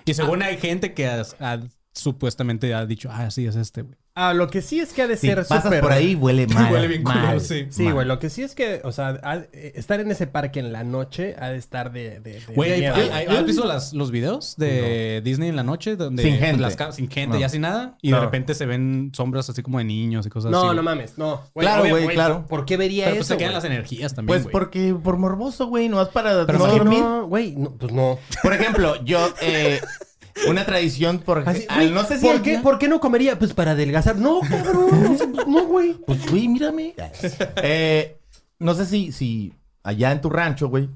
Y 0.05 0.13
según 0.15 0.41
hay 0.41 0.57
gente 0.57 0.95
que 0.95 1.05
ha- 1.07 1.21
ha- 1.39 1.59
supuestamente 1.93 2.73
ha 2.73 2.85
dicho, 2.87 3.09
ah, 3.11 3.29
sí, 3.31 3.45
es 3.45 3.55
este, 3.55 3.83
güey. 3.83 3.95
Ah, 4.17 4.33
lo 4.33 4.49
que 4.49 4.61
sí 4.61 4.79
es 4.79 4.93
que 4.93 5.01
ha 5.01 5.07
de 5.07 5.17
ser 5.17 5.39
pasas 5.45 5.63
súper... 5.63 5.81
por 5.81 5.91
ahí, 5.91 6.15
huele 6.15 6.47
mal. 6.53 6.71
Huele 6.71 6.87
bien 6.87 7.03
mal, 7.03 7.41
sí. 7.41 7.67
Sí, 7.69 7.91
güey, 7.91 8.07
lo 8.07 8.17
que 8.17 8.29
sí 8.29 8.43
es 8.43 8.55
que, 8.55 8.79
o 8.85 8.93
sea, 8.93 9.19
ha- 9.21 9.43
eh, 9.51 9.73
estar 9.75 9.99
en 9.99 10.09
ese 10.09 10.25
parque 10.25 10.61
en 10.61 10.71
la 10.71 10.85
noche 10.85 11.35
ha 11.37 11.49
de 11.49 11.57
estar 11.57 11.91
de... 11.91 12.21
de, 12.21 12.39
de 12.39 12.53
Güey, 12.55 12.71
¿hay- 12.71 12.79
miedo. 12.79 12.95
hay- 12.95 13.09
hay- 13.09 13.35
¿has 13.35 13.45
visto 13.45 13.65
las- 13.65 13.93
los 13.93 14.11
videos 14.11 14.55
de 14.55 15.21
Disney 15.21 15.49
en 15.49 15.57
la 15.57 15.63
noche? 15.63 15.97
Donde 15.97 16.23
Sin 16.23 16.37
gente. 16.37 16.61
las 16.61 16.77
sin 16.95 17.11
gente, 17.11 17.35
No. 17.35 17.39
ya 17.41 17.49
sin 17.49 17.61
nada. 17.61 17.97
Y 18.01 18.11
No. 18.11 18.17
de 18.19 18.23
repente 18.23 18.53
se 18.55 18.65
ven 18.65 19.11
sombras 19.13 19.49
así 19.49 19.61
como 19.61 19.79
de 19.79 19.83
niños 19.83 20.25
y 20.25 20.29
cosas 20.29 20.49
No, 20.49 20.67
así. 20.67 20.75
no 20.77 20.83
mames, 20.83 21.17
no. 21.17 21.41
Claro, 21.53 21.85
güey, 21.89 22.07
claro. 22.07 22.45
¿Por 22.47 22.63
qué 22.65 22.77
vería 22.77 23.05
Pero 23.05 23.17
pues 23.17 23.25
eso, 23.27 23.33
se 23.33 23.37
quedan 23.37 23.51
güey? 23.51 23.55
las 23.63 23.65
energías 23.65 24.15
también, 24.15 24.27
Pues 24.27 24.43
güey. 24.43 24.51
porque 24.53 24.95
por 25.03 25.17
morboso, 25.17 25.67
güey, 25.67 25.89
no 25.89 25.97
vas 25.97 26.07
para 26.07 26.45
Pero 26.45 26.57
no 26.59 26.63
¿por 26.65 26.73
qué 26.73 26.79
dormir. 26.79 26.99
No, 27.01 27.27
güey, 27.27 27.55
no, 27.57 27.71
pues 27.75 27.91
no. 27.91 28.17
Por 28.41 28.53
ejemplo, 28.53 29.03
yo, 29.03 29.33
eh, 29.41 29.81
una 30.49 30.65
tradición, 30.65 31.19
por 31.19 31.47
Así, 31.47 31.65
al- 31.69 31.93
no 31.93 32.03
sé 32.03 32.17
si 32.19 32.25
¿por 32.25 32.41
qué, 32.41 32.59
¿Por 32.59 32.77
qué 32.79 32.87
no 32.87 32.99
comería? 32.99 33.37
Pues 33.39 33.53
para 33.53 33.71
adelgazar. 33.71 34.15
No, 34.17 34.41
cabrón. 34.41 35.07
o 35.13 35.17
sea, 35.17 35.27
pues, 35.27 35.47
no, 35.47 35.65
güey. 35.65 35.93
Pues, 36.05 36.29
güey, 36.29 36.47
mírame. 36.47 36.93
Eh, 37.63 38.17
no 38.59 38.73
sé 38.73 38.85
si, 38.85 39.11
si 39.11 39.53
allá 39.83 40.11
en 40.11 40.21
tu 40.21 40.29
rancho, 40.29 40.67
güey. 40.69 40.89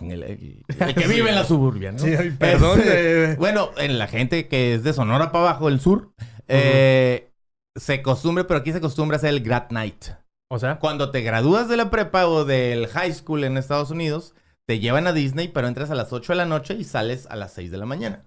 en 0.00 0.10
El, 0.12 0.22
el- 0.22 0.62
el 0.80 0.94
que 0.94 1.06
vive 1.08 1.28
en 1.30 1.34
la 1.34 1.44
suburbia, 1.44 1.92
¿no? 1.92 1.98
Sí, 1.98 2.14
ay, 2.14 2.30
perdón, 2.38 2.78
Este, 2.80 3.24
eh. 3.32 3.36
bueno, 3.36 3.70
en 3.78 3.98
la 3.98 4.06
gente 4.06 4.48
que 4.48 4.74
es 4.74 4.82
de 4.84 4.92
Sonora 4.92 5.32
para 5.32 5.48
abajo, 5.48 5.68
del 5.68 5.80
sur, 5.80 6.12
eh, 6.48 7.30
se 7.76 8.02
costumbre, 8.02 8.44
pero 8.44 8.60
aquí 8.60 8.72
se 8.72 8.78
acostumbra 8.78 9.16
a 9.16 9.18
hacer 9.18 9.30
el 9.30 9.40
grad 9.42 9.70
night. 9.70 10.06
O 10.50 10.58
sea, 10.58 10.78
Cuando 10.78 11.10
te 11.10 11.20
gradúas 11.20 11.68
de 11.68 11.76
la 11.76 11.90
prepa 11.90 12.26
o 12.26 12.44
del 12.44 12.86
high 12.86 13.12
school 13.12 13.44
en 13.44 13.56
Estados 13.58 13.90
Unidos, 13.90 14.34
te 14.66 14.78
llevan 14.78 15.06
a 15.06 15.12
Disney, 15.12 15.48
pero 15.48 15.68
entras 15.68 15.90
a 15.90 15.94
las 15.94 16.12
8 16.12 16.32
de 16.32 16.36
la 16.36 16.46
noche 16.46 16.74
y 16.74 16.84
sales 16.84 17.26
a 17.30 17.36
las 17.36 17.52
6 17.52 17.70
de 17.70 17.76
la 17.78 17.84
mañana. 17.86 18.24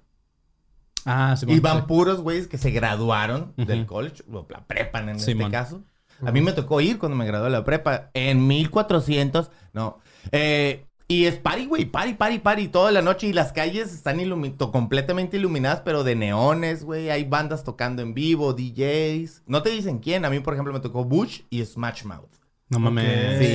Ah, 1.06 1.36
sí, 1.38 1.46
Y 1.50 1.60
van 1.60 1.80
sí. 1.80 1.84
puros 1.88 2.22
güeyes 2.22 2.48
que 2.48 2.58
se 2.58 2.72
graduaron 2.72 3.54
del 3.58 3.86
college, 3.86 4.24
o 4.32 4.46
la 4.50 4.66
prepa 4.66 5.00
en 5.00 5.10
este 5.10 5.36
caso. 5.50 5.84
A 6.24 6.32
mí 6.32 6.42
me 6.42 6.52
tocó 6.54 6.82
ir 6.82 7.00
cuando 7.00 7.16
me 7.18 7.26
gradué 7.26 7.46
de 7.46 7.52
la 7.52 7.64
prepa 7.64 8.12
en 8.14 8.46
1400, 8.48 9.50
no. 9.74 10.00
Eh, 10.32 10.86
y 11.08 11.26
es 11.26 11.38
party, 11.38 11.66
güey, 11.66 11.86
party, 11.86 12.14
party, 12.14 12.40
party 12.40 12.68
toda 12.68 12.92
la 12.92 13.02
noche 13.02 13.28
y 13.28 13.34
las 13.34 13.52
calles 13.52 13.92
están 13.94 14.20
ilumi- 14.20 14.56
to- 14.56 14.72
completamente 14.72 15.38
iluminadas, 15.38 15.82
pero 15.82 16.04
de 16.06 16.16
neones, 16.16 16.84
güey. 16.86 17.10
Hay 17.10 17.24
bandas 17.26 17.64
tocando 17.64 18.02
en 18.02 18.14
vivo, 18.14 18.54
DJs. 18.54 19.44
No 19.48 19.62
te 19.64 19.72
dicen 19.72 20.00
quién. 20.00 20.24
A 20.24 20.30
mí, 20.30 20.40
por 20.40 20.54
ejemplo, 20.54 20.72
me 20.72 20.80
tocó 20.80 21.04
Bush 21.04 21.42
y 21.50 21.66
Smash 21.66 22.04
Mouth. 22.06 22.30
No 22.70 22.80
mames. 22.80 23.40
Sí. 23.40 23.46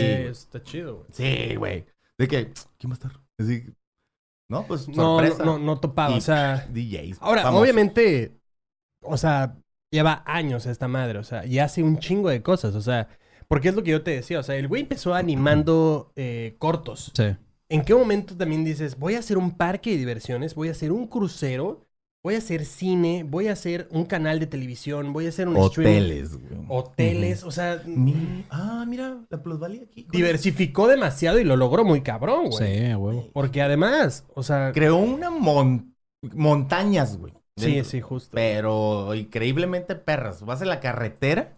está 0.43 0.63
chido, 0.63 0.97
güey. 0.97 1.07
Sí, 1.13 1.55
güey. 1.55 1.87
De 2.19 2.29
que, 2.29 2.53
¿quién 2.79 2.91
va 2.91 2.95
a 2.95 2.95
estar? 2.95 3.13
Así, 3.39 3.65
no, 4.49 4.67
pues 4.67 4.89
No, 4.89 5.19
sorpresa. 5.19 5.45
no, 5.45 5.59
no. 5.59 5.81
Y 6.11 6.19
O 6.19 6.21
sea, 6.21 6.67
DJs. 6.71 7.19
ahora, 7.21 7.43
famosos. 7.43 7.63
obviamente, 7.63 8.39
o 9.03 9.17
sea, 9.17 9.57
lleva 9.91 10.23
años 10.27 10.67
esta 10.67 10.89
madre. 10.89 11.19
O 11.19 11.25
sea, 11.25 11.47
y 11.47 11.59
hace 11.59 11.83
un 11.83 11.99
chingo 11.99 12.29
de 12.31 12.43
cosas. 12.43 12.75
O 12.75 12.81
sea, 12.81 13.09
porque 13.49 13.69
es 13.69 13.75
lo 13.75 13.83
que 13.83 13.93
yo 13.93 14.03
te 14.03 14.13
decía. 14.13 14.39
O 14.41 14.43
sea, 14.43 14.57
el 14.57 14.69
güey 14.69 14.83
empezó 14.83 15.15
animando 15.15 16.13
eh, 16.17 16.57
cortos. 16.59 17.13
Sí. 17.15 17.37
¿En 17.69 17.85
qué 17.85 17.95
momento 17.95 18.37
también 18.37 18.65
dices, 18.65 18.97
voy 18.99 19.15
a 19.17 19.19
hacer 19.19 19.39
un 19.39 19.53
parque 19.57 19.91
de 19.91 19.97
diversiones, 19.97 20.55
voy 20.55 20.69
a 20.69 20.73
hacer 20.73 20.93
un 20.93 21.09
crucero, 21.09 21.86
voy 22.27 22.35
a 22.35 22.39
hacer 22.39 22.65
cine, 22.65 23.25
voy 23.25 23.47
a 23.47 23.53
hacer 23.53 23.87
un 23.93 24.05
canal 24.05 24.41
de 24.41 24.49
televisión, 24.49 25.13
voy 25.13 25.27
a 25.27 25.29
hacer 25.29 25.47
un 25.47 25.57
streaming? 25.59 25.93
Hoteles, 25.95 26.37
güey. 26.37 26.65
Hoteles, 26.69 27.45
o 27.45 27.53
sea, 27.53 27.81
Mi- 27.87 28.45
Ah, 28.51 28.85
mira, 28.89 29.19
la 29.31 29.41
plusvalía 29.45 29.83
aquí. 29.85 30.09
diversificó 30.11 30.89
demasiado 30.89 31.39
y 31.39 31.45
lo 31.45 31.55
logró 31.55 31.85
muy 31.85 32.01
cabrón, 32.01 32.49
güey. 32.51 32.79
Sí, 32.81 32.87
a 32.91 32.99
huevo. 32.99 33.31
Porque 33.33 33.63
además, 33.63 34.25
o 34.35 34.43
sea, 34.43 34.73
Creó 34.75 34.97
una 34.97 35.31
mon- 35.31 35.95
montañas, 36.35 37.17
güey. 37.17 37.33
sí, 37.57 37.67
dentro. 37.75 37.85
sí, 37.91 38.01
justo. 38.01 38.31
Pero 38.35 39.15
increíblemente 39.15 39.95
perras. 39.95 40.43
Vas 40.43 40.61
en 40.63 40.69
la 40.69 40.81
carretera 40.81 41.57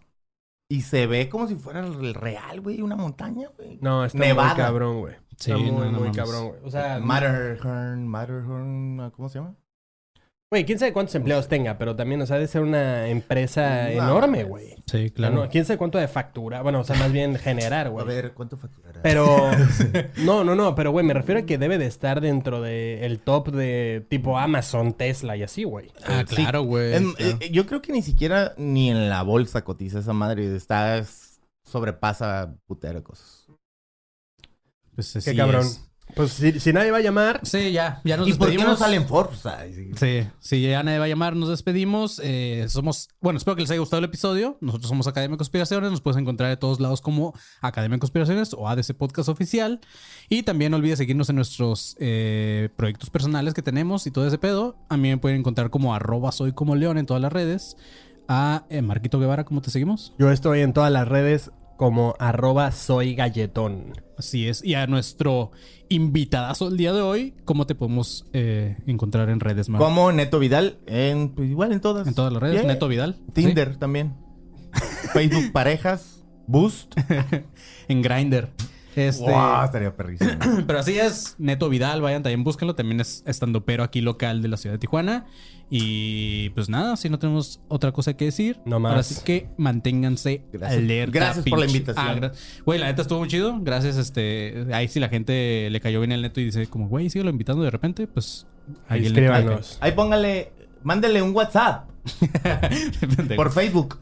y 0.69 0.81
se 0.81 1.07
ve 1.07 1.29
como 1.29 1.47
si 1.47 1.55
fuera 1.55 1.79
el 1.79 2.13
real, 2.13 2.61
güey, 2.61 2.79
una 2.83 2.95
montaña, 2.95 3.49
güey. 3.57 3.79
No, 3.81 4.05
está 4.05 4.19
Nevada. 4.19 4.53
muy 4.53 4.57
cabrón, 4.63 4.99
güey. 4.99 5.15
Sí, 5.35 5.49
Está 5.51 5.57
muy, 5.57 5.71
no, 5.71 5.91
no 5.91 5.99
muy 6.01 6.11
cabrón, 6.11 6.49
güey. 6.49 6.59
O 6.63 6.69
sea, 6.69 6.99
Matterhorn, 6.99 8.05
Matterhorn, 8.07 9.11
¿cómo 9.15 9.29
se 9.29 9.39
llama? 9.39 9.55
Güey, 10.51 10.65
quién 10.65 10.79
sabe 10.79 10.93
cuántos 10.93 11.13
empleados 11.13 11.47
tenga, 11.47 11.77
pero 11.77 11.95
también, 11.95 12.21
o 12.21 12.25
sea, 12.25 12.37
debe 12.37 12.47
ser 12.47 12.61
una 12.63 13.07
empresa 13.07 13.83
No, 13.83 13.89
enorme, 14.03 14.43
güey. 14.43 14.75
Sí, 14.87 15.11
Claro. 15.11 15.47
quién 15.51 15.63
sabe 15.65 15.77
cuánto 15.77 15.99
de 15.99 16.07
factura. 16.07 16.63
Bueno, 16.63 16.79
o 16.79 16.83
sea, 16.83 16.95
más 16.97 17.11
bien 17.11 17.35
generar, 17.35 17.85
A 17.87 17.89
güey. 17.89 18.05
ver, 18.07 18.33
¿cuánto 18.33 18.57
facturará? 18.57 19.01
Pero. 19.03 19.51
No, 20.17 20.43
no, 20.43 20.55
no, 20.55 20.73
pero 20.75 20.91
güey, 20.91 21.05
me 21.05 21.13
refiero 21.13 21.41
a 21.41 21.43
que 21.43 21.57
debe 21.59 21.77
de 21.77 21.85
estar 21.85 22.19
dentro 22.21 22.61
del 22.61 23.19
top 23.19 23.49
de 23.51 24.05
tipo 24.09 24.37
Amazon, 24.39 24.93
Tesla 24.93 25.37
y 25.37 25.43
así, 25.43 25.63
güey. 25.63 25.91
Ah, 26.05 26.23
Sí. 26.27 26.35
claro, 26.35 26.63
güey. 26.63 26.95
En- 26.95 27.13
claro. 27.13 27.37
eh, 27.41 27.49
yo 27.51 27.65
creo 27.67 27.81
que 27.81 27.91
ni 27.93 28.01
siquiera 28.01 28.53
ni 28.57 28.89
en 28.89 29.09
la 29.09 29.21
bolsa 29.21 29.63
cotiza 29.63 29.99
esa 29.99 30.13
madre. 30.13 30.55
Está 30.55 31.03
sobrepasa 31.65 32.55
putero 32.65 32.95
de 32.95 33.03
cosas. 33.03 33.47
Pues, 34.95 35.13
Qué 35.13 35.21
sí 35.21 35.35
cabrón. 35.35 35.61
es. 35.61 35.88
Pues 36.15 36.33
si, 36.33 36.59
si 36.59 36.73
nadie 36.73 36.91
va 36.91 36.97
a 36.97 37.01
llamar. 37.01 37.39
Sí, 37.43 37.71
ya, 37.71 38.01
ya 38.03 38.17
nos 38.17 38.27
¿Y 38.27 38.33
por 38.33 38.47
qué 38.47 38.53
despedimos. 38.53 38.79
no 38.79 38.85
salen 38.85 39.07
Forbes? 39.07 39.45
Ay, 39.45 39.73
sí. 39.73 39.91
Sí, 39.95 40.27
sí, 40.39 40.61
ya 40.61 40.83
nadie 40.83 40.99
va 40.99 41.05
a 41.05 41.07
llamar, 41.07 41.35
nos 41.35 41.49
despedimos. 41.49 42.19
Eh, 42.23 42.65
somos, 42.67 43.09
bueno, 43.21 43.37
espero 43.37 43.55
que 43.55 43.61
les 43.61 43.71
haya 43.71 43.79
gustado 43.79 43.99
el 43.99 44.05
episodio. 44.05 44.57
Nosotros 44.61 44.89
somos 44.89 45.07
Academia 45.07 45.35
de 45.35 45.37
Conspiraciones, 45.37 45.91
nos 45.91 46.01
puedes 46.01 46.19
encontrar 46.19 46.49
de 46.49 46.57
todos 46.57 46.79
lados 46.79 47.01
como 47.01 47.33
Academia 47.61 47.95
de 47.95 47.99
Conspiraciones 47.99 48.53
o 48.53 48.67
ADC 48.67 48.93
Podcast 48.95 49.29
Oficial. 49.29 49.79
Y 50.29 50.43
también 50.43 50.71
no 50.71 50.77
olvides 50.77 50.97
seguirnos 50.97 51.29
en 51.29 51.35
nuestros 51.37 51.95
eh, 51.99 52.69
proyectos 52.75 53.09
personales 53.09 53.53
que 53.53 53.61
tenemos 53.61 54.07
y 54.07 54.11
todo 54.11 54.27
ese 54.27 54.37
pedo. 54.37 54.77
A 54.89 54.97
mí 54.97 55.09
me 55.09 55.17
pueden 55.17 55.39
encontrar 55.39 55.69
como 55.69 55.93
arroba 55.93 56.31
soy 56.31 56.53
como 56.53 56.75
león 56.75 56.97
en 56.97 57.05
todas 57.05 57.21
las 57.21 57.31
redes. 57.31 57.77
A 58.27 58.65
eh, 58.69 58.83
Marquito 58.83 59.19
Guevara, 59.19 59.43
¿cómo 59.43 59.61
te 59.61 59.71
seguimos? 59.71 60.13
Yo 60.19 60.29
estoy 60.31 60.61
en 60.61 60.71
todas 60.73 60.91
las 60.91 61.07
redes 61.07 61.49
como 61.79 62.13
arroba 62.19 62.73
soy 62.73 63.15
galletón. 63.15 63.93
Así 64.17 64.49
es. 64.49 64.61
Y 64.65 64.73
a 64.73 64.85
nuestro 64.85 65.51
invitadazo 65.87 66.67
el 66.67 66.75
día 66.75 66.91
de 66.91 66.99
hoy, 66.99 67.35
¿cómo 67.45 67.65
te 67.65 67.73
podemos 67.73 68.25
eh, 68.33 68.75
encontrar 68.85 69.29
en 69.29 69.39
redes, 69.39 69.69
Mar? 69.69 69.81
Como 69.81 70.11
Neto 70.11 70.39
Vidal, 70.39 70.75
en, 70.87 71.29
pues, 71.29 71.49
igual 71.49 71.71
en 71.71 71.79
todas. 71.79 72.05
En 72.05 72.13
todas 72.13 72.33
las 72.33 72.41
redes, 72.41 72.63
Yeah. 72.63 72.67
Neto 72.67 72.89
Vidal. 72.89 73.15
¿sí? 73.27 73.45
Tinder 73.45 73.77
también. 73.77 74.13
Facebook 75.13 75.53
Parejas. 75.53 76.21
Boost. 76.47 76.95
En 77.87 78.01
Grindr. 78.01 78.49
Este, 78.97 79.23
Wow, 79.23 79.63
estaría 79.63 79.95
perrísimo. 79.95 80.31
Pero 80.67 80.79
así 80.79 80.99
es, 80.99 81.35
Neto 81.37 81.69
Vidal, 81.69 82.01
vayan 82.01 82.23
también 82.23 82.43
búsquenlo, 82.43 82.75
también 82.75 82.99
es 82.99 83.23
estando 83.25 83.63
pero 83.63 83.83
aquí 83.83 84.01
local 84.01 84.41
de 84.41 84.49
la 84.49 84.57
ciudad 84.57 84.73
de 84.73 84.79
Tijuana. 84.79 85.27
Y 85.71 86.49
pues 86.51 86.67
nada, 86.67 86.97
si 86.97 87.09
no 87.09 87.19
tenemos 87.19 87.61
otra 87.67 87.91
cosa 87.91 88.15
que 88.15 88.25
decir, 88.25 88.59
No 88.65 88.79
más. 88.79 88.89
ahora 88.91 89.03
sí 89.03 89.15
que 89.23 89.49
manténganse 89.57 90.41
Gracias. 90.51 90.81
alerta. 90.81 91.11
Gracias 91.19 91.45
por 91.47 91.59
la 91.59 91.65
invitación. 91.67 92.23
Ah, 92.25 92.31
Güey, 92.65 92.79
la 92.79 92.87
neta 92.87 93.03
estuvo 93.03 93.19
muy 93.19 93.27
chido. 93.27 93.55
Gracias, 93.61 93.97
este. 93.97 94.65
Ahí 94.73 94.87
si 94.87 94.99
la 94.99 95.09
gente 95.09 95.69
le 95.69 95.79
cayó 95.79 95.99
bien 95.99 96.11
el 96.11 96.21
neto 96.23 96.41
y 96.41 96.45
dice, 96.45 96.65
como, 96.67 96.87
güey, 96.87 97.09
síguelo 97.09 97.29
invitando 97.29 97.61
de 97.63 97.69
repente, 97.69 98.07
pues. 98.07 98.47
Ahí 98.87 99.05
escríbanos. 99.05 99.77
Ahí 99.81 99.91
póngale, 99.91 100.51
mándele 100.83 101.21
un 101.21 101.35
WhatsApp. 101.35 101.87
Por 103.35 103.51
Facebook. 103.51 103.99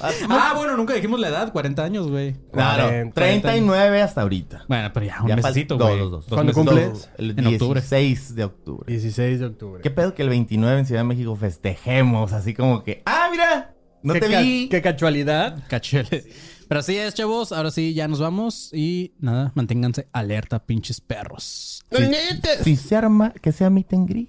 ah, 0.28 0.52
bueno, 0.56 0.76
nunca 0.76 0.94
dijimos 0.94 1.20
la 1.20 1.28
edad, 1.28 1.52
40 1.52 1.84
años, 1.84 2.08
güey. 2.08 2.34
Claro, 2.52 2.84
40. 2.84 3.14
39 3.14 4.02
hasta 4.02 4.22
ahorita. 4.22 4.64
Bueno, 4.68 4.90
pero 4.92 5.06
ya 5.06 5.22
un 5.22 5.28
Ya 5.28 5.36
mesecito, 5.36 5.78
güey. 5.78 5.98
dos, 5.98 6.10
dos, 6.10 6.26
dos. 6.26 6.34
¿Cuándo 6.36 6.52
cumples? 6.52 7.10
El 7.18 7.38
En 7.38 7.46
octubre. 7.46 7.80
16 7.80 8.34
de 8.34 8.44
octubre. 8.44 8.84
16 8.92 9.40
de 9.40 9.46
octubre. 9.46 9.82
¿Qué 9.82 9.90
pedo 9.90 10.14
que 10.14 10.22
el 10.22 10.28
29 10.28 10.78
en 10.80 10.86
Ciudad 10.86 11.00
de 11.00 11.08
México 11.08 11.36
festejemos? 11.36 12.32
Así 12.32 12.54
como 12.54 12.82
que, 12.84 13.02
ah, 13.06 13.28
mira, 13.30 13.74
no 14.02 14.14
¿Qué 14.14 14.20
te 14.20 14.42
vi. 14.42 14.68
Qué 14.68 14.82
casualidad. 14.82 15.64
Cachele. 15.68 16.24
Pero 16.68 16.80
así 16.80 16.96
es, 16.96 17.14
chavos. 17.14 17.52
Ahora 17.52 17.70
sí, 17.70 17.94
ya 17.94 18.08
nos 18.08 18.20
vamos. 18.20 18.70
Y 18.72 19.14
nada, 19.18 19.52
manténganse 19.54 20.08
alerta, 20.12 20.64
pinches 20.64 21.00
perros. 21.00 21.84
Si 22.62 22.76
se 22.76 22.96
arma, 22.96 23.32
que 23.32 23.52
sea 23.52 23.70
meet 23.70 23.92
and 23.92 24.28